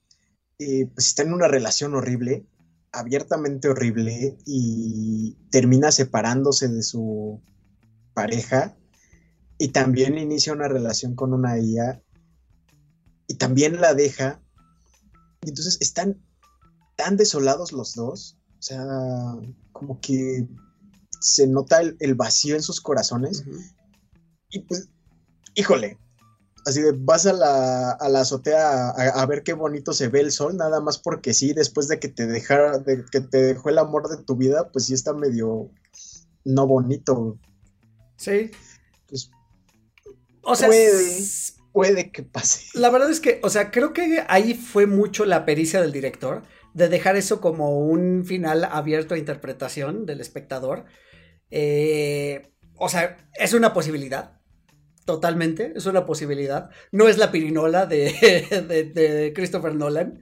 eh, 0.60 0.88
pues 0.94 1.07
está 1.07 1.24
en 1.24 1.34
una 1.34 1.48
relación 1.48 1.95
horrible, 1.95 2.45
abiertamente 2.91 3.70
horrible, 3.70 4.38
y 4.45 5.36
termina 5.49 5.91
separándose 5.91 6.68
de 6.68 6.84
su 6.84 7.41
pareja, 8.14 8.76
y 9.57 9.70
también 9.70 10.18
inicia 10.18 10.53
una 10.53 10.68
relación 10.68 11.15
con 11.15 11.34
una 11.34 11.57
IA, 11.60 12.02
y 13.28 13.36
también 13.36 13.82
la 13.82 13.94
deja, 13.94 14.41
y 15.41 15.49
entonces 15.49 15.78
están 15.82 16.22
tan 16.95 17.18
desolados 17.18 17.72
los 17.72 17.95
dos, 17.95 18.38
o 18.60 18.61
sea, 18.61 18.86
como 19.72 19.99
que 19.99 20.48
se 21.20 21.48
nota 21.48 21.82
el, 21.82 22.15
vacío 22.15 22.56
en 22.56 22.61
sus 22.61 22.82
corazones. 22.82 23.44
Y 24.49 24.60
pues, 24.60 24.90
híjole, 25.56 25.98
así 26.65 26.81
de 26.81 26.94
vas 26.98 27.26
a 27.26 27.34
la, 27.34 27.91
a 27.91 28.10
la 28.10 28.22
azotea 28.22 28.90
a, 28.90 29.22
a 29.22 29.26
ver 29.26 29.44
qué 29.44 29.53
bonito 29.53 29.94
se 29.94 30.07
ve 30.07 30.22
el 30.22 30.31
sol, 30.31 30.57
nada 30.57 30.81
más 30.81 30.98
porque 30.98 31.34
sí, 31.34 31.53
después 31.53 31.88
de 31.88 31.99
que 31.99 32.07
te 32.10 32.26
dejara, 32.27 32.77
de 32.80 33.03
que 33.11 33.22
te 33.22 33.38
dejó 33.41 33.69
el 33.69 33.77
amor 33.77 34.10
de 34.10 34.23
tu 34.23 34.35
vida, 34.35 34.69
pues 34.72 34.85
sí 34.85 34.94
está 34.94 35.14
medio 35.14 35.69
no 36.45 36.68
bonito. 36.68 37.40
Sí. 38.18 38.52
Pues 39.07 39.30
O 40.44 40.56
sea, 40.56 40.68
Puede. 40.68 41.18
puede 41.72 42.11
que 42.11 42.23
pase. 42.23 42.65
la 42.73 42.90
verdad 42.90 43.10
es 43.10 43.19
que, 43.19 43.40
o 43.44 43.49
sea, 43.49 43.72
creo 43.72 43.94
que 43.94 44.23
ahí 44.27 44.53
fue 44.53 44.85
mucho 44.85 45.26
la 45.26 45.45
pericia 45.45 45.81
del 45.81 45.91
director 45.91 46.44
de 46.73 46.90
dejar 46.90 47.15
eso 47.15 47.40
como 47.40 47.80
un 47.80 48.26
final 48.26 48.64
abierto 48.65 49.14
a 49.14 49.18
interpretación 49.19 50.06
del 50.06 50.22
espectador. 50.22 50.85
Eh, 51.52 52.52
o 52.76 52.90
sea, 52.90 53.18
es 53.35 53.53
una 53.53 53.73
posibilidad. 53.73 54.40
Totalmente, 55.05 55.73
es 55.75 55.85
una 55.85 56.05
posibilidad. 56.05 56.69
No 56.91 57.07
es 57.09 57.17
la 57.17 57.31
pirinola 57.31 57.85
de, 57.85 58.13
de- 58.67 58.84
de 58.85 59.34
Christopher 59.34 59.75
Nolan. 59.75 60.21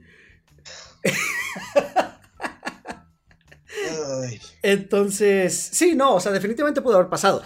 Entonces, 4.62 5.54
sí, 5.72 5.94
no, 5.94 6.14
o 6.14 6.20
sea, 6.20 6.32
definitivamente 6.32 6.82
pudo 6.82 6.96
haber 6.96 7.08
pasado. 7.08 7.42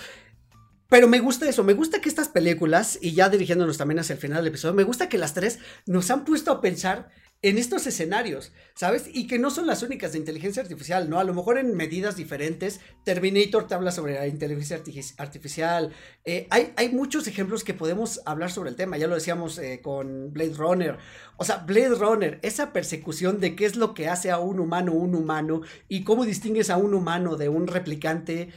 Pero 0.89 1.09
me 1.09 1.19
gusta 1.19 1.49
eso, 1.49 1.65
me 1.65 1.73
gusta 1.75 2.01
que 2.01 2.09
estas 2.09 2.29
películas, 2.29 2.99
y 3.01 3.13
ya 3.13 3.29
dirigiéndonos 3.29 3.77
también 3.77 3.99
hacia 3.99 4.13
el 4.15 4.21
final 4.21 4.39
del 4.39 4.49
episodio, 4.49 4.75
me 4.75 4.85
gusta 4.85 5.09
que 5.09 5.19
las 5.19 5.35
tres 5.35 5.59
nos 5.87 6.11
han 6.11 6.25
puesto 6.25 6.53
a 6.53 6.61
pensar 6.61 7.09
en 7.43 7.59
estos 7.59 7.87
escenarios, 7.87 8.53
¿sabes? 8.75 9.09
Y 9.13 9.27
que 9.27 9.39
no 9.39 9.51
son 9.51 9.67
las 9.67 9.83
únicas 9.83 10.13
de 10.13 10.19
inteligencia 10.19 10.63
artificial, 10.63 11.09
¿no? 11.09 11.21
A 11.21 11.25
lo 11.25 11.35
mejor 11.35 11.59
en 11.59 11.77
medidas 11.77 12.17
diferentes, 12.17 12.81
Terminator 13.05 13.69
te 13.69 13.75
habla 13.75 13.93
sobre 13.93 14.15
la 14.15 14.27
inteligencia 14.27 14.83
arti- 14.83 15.15
artificial, 15.19 15.93
eh, 16.25 16.47
hay, 16.51 16.73
hay 16.77 16.89
muchos 16.89 17.29
ejemplos 17.29 17.63
que 17.63 17.75
podemos 17.75 18.21
hablar 18.25 18.51
sobre 18.51 18.71
el 18.71 18.77
tema, 18.77 18.97
ya 18.97 19.07
lo 19.07 19.15
decíamos 19.15 19.59
eh, 19.59 19.81
con 19.83 20.33
Blade 20.33 20.55
Runner, 20.55 20.99
o 21.37 21.45
sea, 21.45 21.59
Blade 21.59 21.95
Runner, 21.95 22.41
esa 22.43 22.73
persecución 22.73 23.39
de 23.39 23.55
qué 23.55 23.67
es 23.67 23.77
lo 23.77 23.93
que 23.95 24.09
hace 24.09 24.31
a 24.31 24.39
un 24.39 24.59
humano 24.59 24.93
un 24.95 25.15
humano 25.15 25.61
y 25.89 26.05
cómo 26.05 26.25
distingues 26.25 26.71
a 26.71 26.79
un 26.79 26.95
humano 26.95 27.37
de 27.37 27.49
un 27.49 27.67
replicante, 27.67 28.49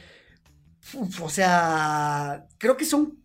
o 1.20 1.28
sea, 1.28 2.48
creo 2.58 2.76
que 2.76 2.86
son 2.86 3.18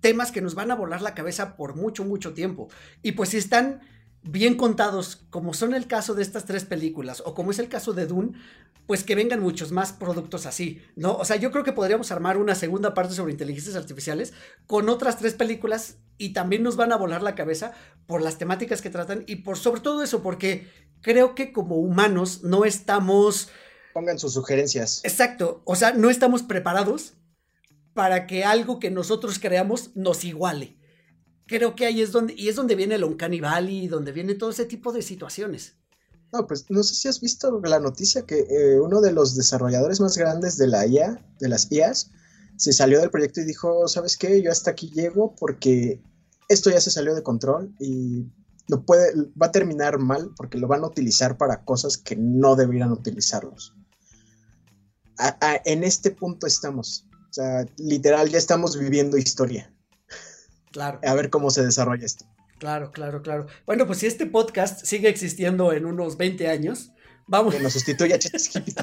temas 0.00 0.32
que 0.32 0.40
nos 0.40 0.54
van 0.54 0.70
a 0.70 0.76
volar 0.76 1.02
la 1.02 1.14
cabeza 1.14 1.56
por 1.56 1.76
mucho, 1.76 2.04
mucho 2.04 2.32
tiempo. 2.32 2.68
Y 3.02 3.12
pues 3.12 3.30
si 3.30 3.36
están 3.36 3.80
bien 4.22 4.56
contados, 4.56 5.24
como 5.30 5.54
son 5.54 5.74
el 5.74 5.86
caso 5.86 6.14
de 6.14 6.22
estas 6.22 6.44
tres 6.44 6.64
películas, 6.64 7.22
o 7.24 7.34
como 7.34 7.50
es 7.50 7.58
el 7.58 7.68
caso 7.68 7.92
de 7.92 8.06
Dune, 8.06 8.32
pues 8.86 9.04
que 9.04 9.14
vengan 9.14 9.40
muchos 9.40 9.72
más 9.72 9.92
productos 9.92 10.46
así, 10.46 10.82
¿no? 10.96 11.16
O 11.16 11.24
sea, 11.24 11.36
yo 11.36 11.50
creo 11.52 11.64
que 11.64 11.72
podríamos 11.72 12.10
armar 12.10 12.36
una 12.36 12.54
segunda 12.54 12.92
parte 12.92 13.14
sobre 13.14 13.32
inteligencias 13.32 13.76
artificiales 13.76 14.32
con 14.66 14.88
otras 14.88 15.16
tres 15.16 15.34
películas 15.34 15.96
y 16.18 16.32
también 16.32 16.62
nos 16.62 16.76
van 16.76 16.92
a 16.92 16.96
volar 16.96 17.22
la 17.22 17.34
cabeza 17.34 17.72
por 18.06 18.20
las 18.20 18.36
temáticas 18.36 18.82
que 18.82 18.90
tratan 18.90 19.24
y 19.26 19.36
por 19.36 19.56
sobre 19.56 19.80
todo 19.80 20.02
eso, 20.02 20.22
porque 20.22 20.68
creo 21.02 21.34
que 21.34 21.52
como 21.52 21.76
humanos 21.76 22.42
no 22.42 22.64
estamos... 22.64 23.48
Pongan 23.94 24.18
sus 24.18 24.34
sugerencias. 24.34 25.00
Exacto, 25.04 25.62
o 25.64 25.76
sea, 25.76 25.92
no 25.92 26.10
estamos 26.10 26.42
preparados 26.42 27.14
para 27.94 28.26
que 28.26 28.44
algo 28.44 28.80
que 28.80 28.90
nosotros 28.90 29.38
creamos 29.38 29.96
nos 29.96 30.24
iguale. 30.24 30.79
Creo 31.50 31.74
que 31.74 31.84
ahí 31.84 32.00
es 32.00 32.12
donde, 32.12 32.32
y 32.36 32.48
es 32.48 32.54
donde 32.54 32.76
viene 32.76 32.94
el 32.94 33.02
Uncanny 33.02 33.40
Valley, 33.40 33.88
donde 33.88 34.12
viene 34.12 34.36
todo 34.36 34.50
ese 34.50 34.66
tipo 34.66 34.92
de 34.92 35.02
situaciones. 35.02 35.74
No, 36.32 36.46
pues 36.46 36.66
no 36.70 36.84
sé 36.84 36.94
si 36.94 37.08
has 37.08 37.20
visto 37.20 37.60
la 37.64 37.80
noticia 37.80 38.22
que 38.22 38.46
eh, 38.48 38.78
uno 38.78 39.00
de 39.00 39.10
los 39.10 39.34
desarrolladores 39.34 39.98
más 39.98 40.16
grandes 40.16 40.56
de 40.58 40.68
la 40.68 40.86
IA, 40.86 41.20
de 41.40 41.48
las 41.48 41.66
IAs, 41.72 42.12
se 42.56 42.72
salió 42.72 43.00
del 43.00 43.10
proyecto 43.10 43.40
y 43.40 43.46
dijo, 43.46 43.88
¿sabes 43.88 44.16
qué? 44.16 44.40
Yo 44.40 44.52
hasta 44.52 44.70
aquí 44.70 44.90
llego 44.90 45.34
porque 45.34 46.00
esto 46.48 46.70
ya 46.70 46.80
se 46.80 46.92
salió 46.92 47.16
de 47.16 47.24
control 47.24 47.74
y 47.80 48.26
lo 48.68 48.84
puede, 48.84 49.12
va 49.30 49.46
a 49.46 49.52
terminar 49.52 49.98
mal 49.98 50.30
porque 50.36 50.56
lo 50.56 50.68
van 50.68 50.84
a 50.84 50.86
utilizar 50.86 51.36
para 51.36 51.64
cosas 51.64 51.98
que 51.98 52.14
no 52.14 52.54
deberían 52.54 52.92
utilizarlos. 52.92 53.74
En 55.64 55.82
este 55.82 56.12
punto 56.12 56.46
estamos. 56.46 57.06
O 57.28 57.32
sea, 57.32 57.66
literal, 57.76 58.28
ya 58.28 58.38
estamos 58.38 58.78
viviendo 58.78 59.18
historia. 59.18 59.74
Claro, 60.70 61.00
A 61.04 61.14
ver 61.14 61.30
cómo 61.30 61.50
se 61.50 61.64
desarrolla 61.64 62.06
esto. 62.06 62.24
claro, 62.58 62.90
claro, 62.92 63.22
claro. 63.22 63.46
Bueno, 63.66 63.86
pues 63.86 63.98
si 63.98 64.06
este 64.06 64.26
podcast 64.26 64.84
sigue 64.84 65.08
existiendo 65.08 65.72
en 65.72 65.84
unos 65.84 66.16
20 66.16 66.48
años, 66.48 66.92
vamos. 67.26 67.54
Que 67.54 67.60
nos 67.60 67.72
sustituya 67.72 68.16
a 68.16 68.18
ChatGPT. 68.18 68.80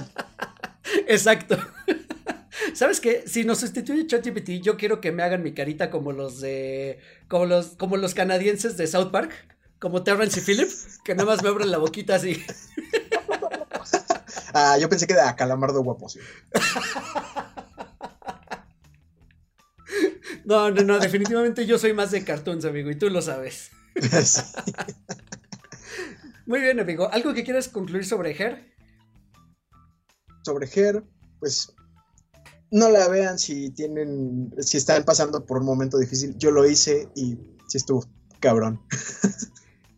Exacto. 1.07 1.57
¿Sabes 2.73 2.99
qué? 2.99 3.23
Si 3.27 3.43
nos 3.43 3.59
sustituye 3.59 4.07
ChatGPT, 4.07 4.61
yo 4.61 4.77
quiero 4.77 4.99
que 4.99 5.11
me 5.11 5.23
hagan 5.23 5.43
mi 5.43 5.53
carita 5.53 5.89
como 5.89 6.11
los 6.11 6.41
de. 6.41 6.99
como 7.27 7.45
los, 7.45 7.68
como 7.77 7.97
los 7.97 8.14
canadienses 8.14 8.76
de 8.77 8.88
South 8.88 9.11
Park, 9.11 9.31
como 9.80 10.03
Terrence 10.03 10.39
y 10.39 10.43
Phillip, 10.43 10.69
que 11.03 11.15
nada 11.15 11.30
más 11.30 11.43
me 11.43 11.49
abren 11.49 11.72
la 11.72 11.77
boquita 11.77 12.15
así. 12.15 12.43
Ah, 14.53 14.77
yo 14.80 14.89
pensé 14.89 15.05
que 15.05 15.14
era 15.14 15.35
Calamardo 15.35 15.84
guapo, 15.84 16.09
sí. 16.09 16.19
No, 20.47 20.71
no, 20.71 20.81
no, 20.81 20.97
definitivamente 20.97 21.65
yo 21.65 21.77
soy 21.77 21.91
más 21.91 22.11
de 22.11 22.23
cartoons, 22.23 22.63
amigo, 22.63 22.89
y 22.89 22.95
tú 22.95 23.09
lo 23.09 23.21
sabes. 23.21 23.69
Sí. 23.99 24.41
Muy 26.45 26.61
bien, 26.61 26.79
amigo. 26.79 27.11
¿Algo 27.11 27.33
que 27.33 27.43
quieras 27.43 27.67
concluir 27.67 28.05
sobre 28.05 28.31
Her? 28.31 28.73
Sobre 30.45 30.69
Her, 30.73 31.03
pues 31.41 31.75
no 32.71 32.89
la 32.89 33.09
vean 33.09 33.37
si 33.37 33.71
tienen, 33.71 34.53
si 34.59 34.77
están 34.77 35.03
pasando 35.03 35.45
por 35.45 35.57
un 35.57 35.65
momento 35.65 35.97
difícil. 35.97 36.33
Yo 36.37 36.51
lo 36.51 36.65
hice 36.65 37.09
y 37.13 37.37
sí 37.67 37.77
estuvo 37.77 38.05
cabrón. 38.39 38.79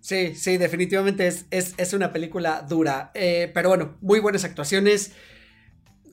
Sí, 0.01 0.33
sí, 0.33 0.57
definitivamente 0.57 1.27
es, 1.27 1.45
es, 1.51 1.75
es 1.77 1.93
una 1.93 2.11
película 2.11 2.65
dura. 2.67 3.11
Eh, 3.13 3.51
pero 3.53 3.69
bueno, 3.69 3.97
muy 4.01 4.19
buenas 4.19 4.43
actuaciones. 4.43 5.11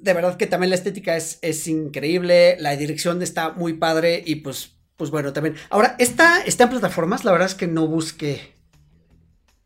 De 0.07 0.15
verdad 0.15 0.37
que 0.39 0.47
también 0.47 0.71
la 0.71 0.77
estética 0.77 1.17
es, 1.17 1.39
es 1.43 1.67
increíble. 1.69 2.57
La 2.61 2.75
dirección 2.77 3.21
está 3.23 3.51
muy 3.51 3.75
padre. 3.75 4.23
Y 4.25 4.37
pues, 4.37 4.71
pues 4.97 5.11
bueno, 5.11 5.35
también. 5.35 5.57
Ahora, 5.69 5.95
¿está, 5.99 6.41
¿está 6.43 6.65
en 6.65 6.71
plataformas? 6.71 7.25
La 7.25 7.33
verdad 7.33 7.49
es 7.49 7.55
que 7.55 7.67
no 7.67 7.87
busqué. 7.87 8.55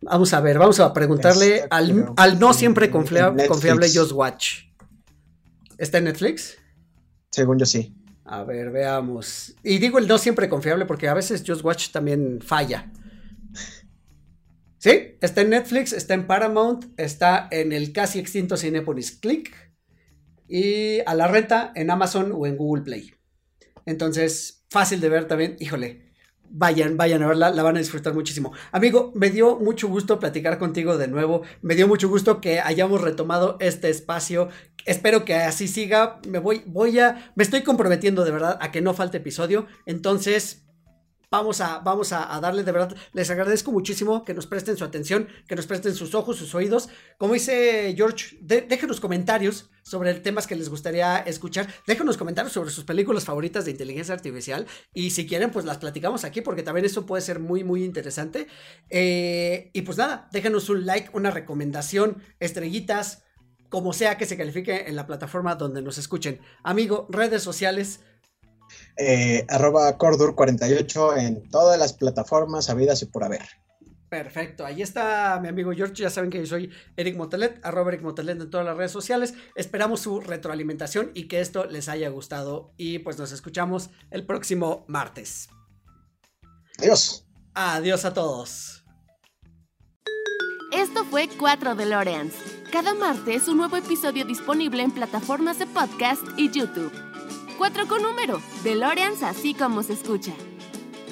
Vamos 0.03 0.33
a 0.33 0.41
ver, 0.41 0.59
vamos 0.59 0.81
a 0.81 0.93
preguntarle 0.95 1.57
Está, 1.57 1.77
al, 1.77 1.93
creo, 1.93 2.15
al 2.17 2.41
no 2.41 2.55
siempre 2.55 2.87
en 2.87 2.93
confia- 2.93 3.27
Netflix. 3.31 3.49
confiable 3.49 3.89
Just 3.95 4.13
Watch. 4.13 4.65
¿Está 5.79 5.99
en 5.99 6.05
Netflix? 6.05 6.57
Según 7.31 7.59
yo 7.59 7.67
sí. 7.67 7.95
A 8.25 8.43
ver, 8.45 8.71
veamos. 8.71 9.55
Y 9.63 9.79
digo 9.79 9.99
el 9.99 10.09
no 10.09 10.17
siempre 10.19 10.49
confiable 10.49 10.87
porque 10.87 11.07
a 11.09 11.15
veces 11.15 11.45
Just 11.47 11.63
Watch 11.65 11.91
también 11.91 12.41
falla. 12.41 12.91
Sí, 14.79 15.17
está 15.21 15.43
en 15.43 15.51
Netflix, 15.51 15.93
está 15.93 16.15
en 16.15 16.27
Paramount, 16.27 16.87
está 16.99 17.49
en 17.51 17.73
el 17.73 17.93
casi 17.93 18.19
extinto 18.19 18.57
Cinepolis 18.57 19.13
Click 19.13 19.55
y 20.51 21.01
a 21.07 21.15
la 21.15 21.29
renta 21.29 21.73
en 21.75 21.91
Amazon 21.91 22.33
o 22.35 22.47
en 22.47 22.57
Google 22.57 22.83
Play. 22.83 23.15
Entonces, 23.87 24.67
fácil 24.69 25.01
de 25.01 25.09
ver 25.09 25.27
también. 25.27 25.57
Híjole, 25.61 26.11
vayan, 26.51 26.97
vayan 26.97 27.23
a 27.23 27.29
verla, 27.29 27.51
la 27.51 27.63
van 27.63 27.77
a 27.77 27.79
disfrutar 27.79 28.13
muchísimo. 28.15 28.53
Amigo, 28.73 29.13
me 29.15 29.31
dio 29.31 29.57
mucho 29.57 29.89
gusto 29.89 30.19
platicar 30.19 30.59
contigo 30.59 30.99
de 30.99 31.09
nuevo. 31.09 31.43
Me 31.63 31.77
dio 31.77 31.87
mucho 31.87 32.09
gusto 32.09 32.41
que 32.41 32.61
hayamos 32.61 33.01
retomado 33.01 33.57
este 33.61 33.89
espacio. 33.89 34.49
Espero 34.87 35.25
que 35.25 35.35
así 35.35 35.69
siga. 35.69 36.21
Me 36.29 36.41
voy, 36.41 36.63
voy 36.67 36.99
a, 36.99 37.33
me 37.37 37.45
estoy 37.45 37.63
comprometiendo 37.63 38.25
de 38.25 38.33
verdad 38.33 38.59
a 38.61 38.73
que 38.73 38.83
no 38.83 38.93
falte 38.93 39.19
episodio. 39.19 39.67
Entonces, 39.87 40.67
vamos 41.31 41.61
a, 41.61 41.79
vamos 41.79 42.13
a, 42.13 42.35
a 42.35 42.41
darle 42.41 42.65
de 42.65 42.73
verdad. 42.73 42.97
Les 43.13 43.31
agradezco 43.31 43.71
muchísimo 43.73 44.25
que 44.25 44.35
nos 44.35 44.47
presten 44.47 44.77
su 44.77 44.85
atención, 44.85 45.29
que 45.47 45.57
nos 45.57 45.67
presten 45.67 45.95
sus 45.95 46.15
ojos, 46.15 46.37
sus 46.37 46.55
oídos. 46.55 46.89
Como 47.19 47.35
dice 47.35 47.95
George, 47.97 48.37
déjenos 48.41 49.01
comentarios 49.01 49.71
sobre 49.83 50.15
temas 50.15 50.47
que 50.47 50.57
les 50.57 50.69
gustaría 50.69 51.19
escuchar. 51.19 51.73
Déjenos 51.87 52.17
comentarios 52.17 52.53
sobre 52.53 52.71
sus 52.71 52.85
películas 52.85 53.25
favoritas 53.25 53.65
de 53.65 53.71
inteligencia 53.71 54.15
artificial. 54.15 54.67
Y 54.93 55.11
si 55.11 55.27
quieren, 55.27 55.51
pues 55.51 55.65
las 55.65 55.79
platicamos 55.79 56.25
aquí, 56.25 56.41
porque 56.41 56.63
también 56.63 56.85
eso 56.85 57.07
puede 57.07 57.23
ser 57.23 57.39
muy, 57.39 57.65
muy 57.65 57.85
interesante. 57.85 58.49
Eh, 58.89 59.71
y 59.73 59.83
pues 59.83 59.99
nada, 59.99 60.29
déjenos 60.33 60.69
un 60.69 60.85
like, 60.85 61.11
una 61.13 61.31
recomendación, 61.31 62.23
estrellitas, 62.41 63.23
como 63.69 63.93
sea 63.93 64.19
que 64.19 64.27
se 64.27 64.37
califique 64.37 64.89
en 64.89 64.97
la 64.97 65.07
plataforma 65.07 65.55
donde 65.55 65.81
nos 65.81 65.97
escuchen. 65.97 66.41
Amigo, 66.65 67.07
redes 67.09 67.43
sociales. 67.43 68.01
Eh, 68.97 69.45
arroba 69.49 69.97
Cordur48 69.97 71.19
en 71.19 71.49
todas 71.51 71.79
las 71.79 71.93
plataformas 71.93 72.71
habidas 72.71 73.03
y 73.03 73.07
por 73.07 73.25
haber. 73.25 73.43
Perfecto, 74.11 74.67
ahí 74.67 74.83
está 74.83 75.39
mi 75.41 75.47
amigo 75.47 75.71
George, 75.73 76.03
ya 76.03 76.11
saben 76.11 76.31
que 76.31 76.41
yo 76.41 76.47
soy 76.47 76.69
Eric 76.97 77.17
Motelet, 77.17 77.61
arroba 77.65 77.93
Eric 77.93 78.03
Motelet 78.03 78.41
en 78.41 78.51
todas 78.51 78.67
las 78.67 78.77
redes 78.77 78.91
sociales, 78.91 79.35
esperamos 79.55 80.01
su 80.01 80.21
retroalimentación 80.21 81.13
y 81.15 81.29
que 81.29 81.41
esto 81.41 81.65
les 81.67 81.89
haya 81.89 82.09
gustado 82.09 82.73
y 82.77 82.99
pues 82.99 83.19
nos 83.19 83.31
escuchamos 83.31 83.91
el 84.11 84.27
próximo 84.27 84.85
martes. 84.89 85.49
Adiós. 86.79 87.25
Adiós 87.55 88.05
a 88.05 88.13
todos. 88.13 88.85
Esto 90.73 91.05
fue 91.05 91.29
4 91.39 91.77
DeLoreans. 91.77 92.35
Cada 92.73 92.95
martes 92.95 93.47
un 93.49 93.59
nuevo 93.59 93.77
episodio 93.77 94.25
disponible 94.25 94.83
en 94.83 94.93
plataformas 94.93 95.59
de 95.59 95.67
podcast 95.67 96.23
y 96.37 96.51
YouTube. 96.51 97.10
4 97.61 97.89
con 97.89 98.03
número, 98.03 98.41
DeLoreans 98.65 99.23
así 99.23 99.53
como 99.53 99.83
se 99.83 99.93
escucha. 99.93 100.33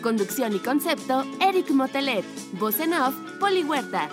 Conducción 0.03 0.57
y 0.57 0.59
concepto, 0.59 1.27
Eric 1.43 1.71
Motelet. 1.73 2.25
Voz 2.53 2.81
en 2.81 2.95
off, 2.95 3.15
Poli 3.39 3.65
Huerta. 3.65 4.09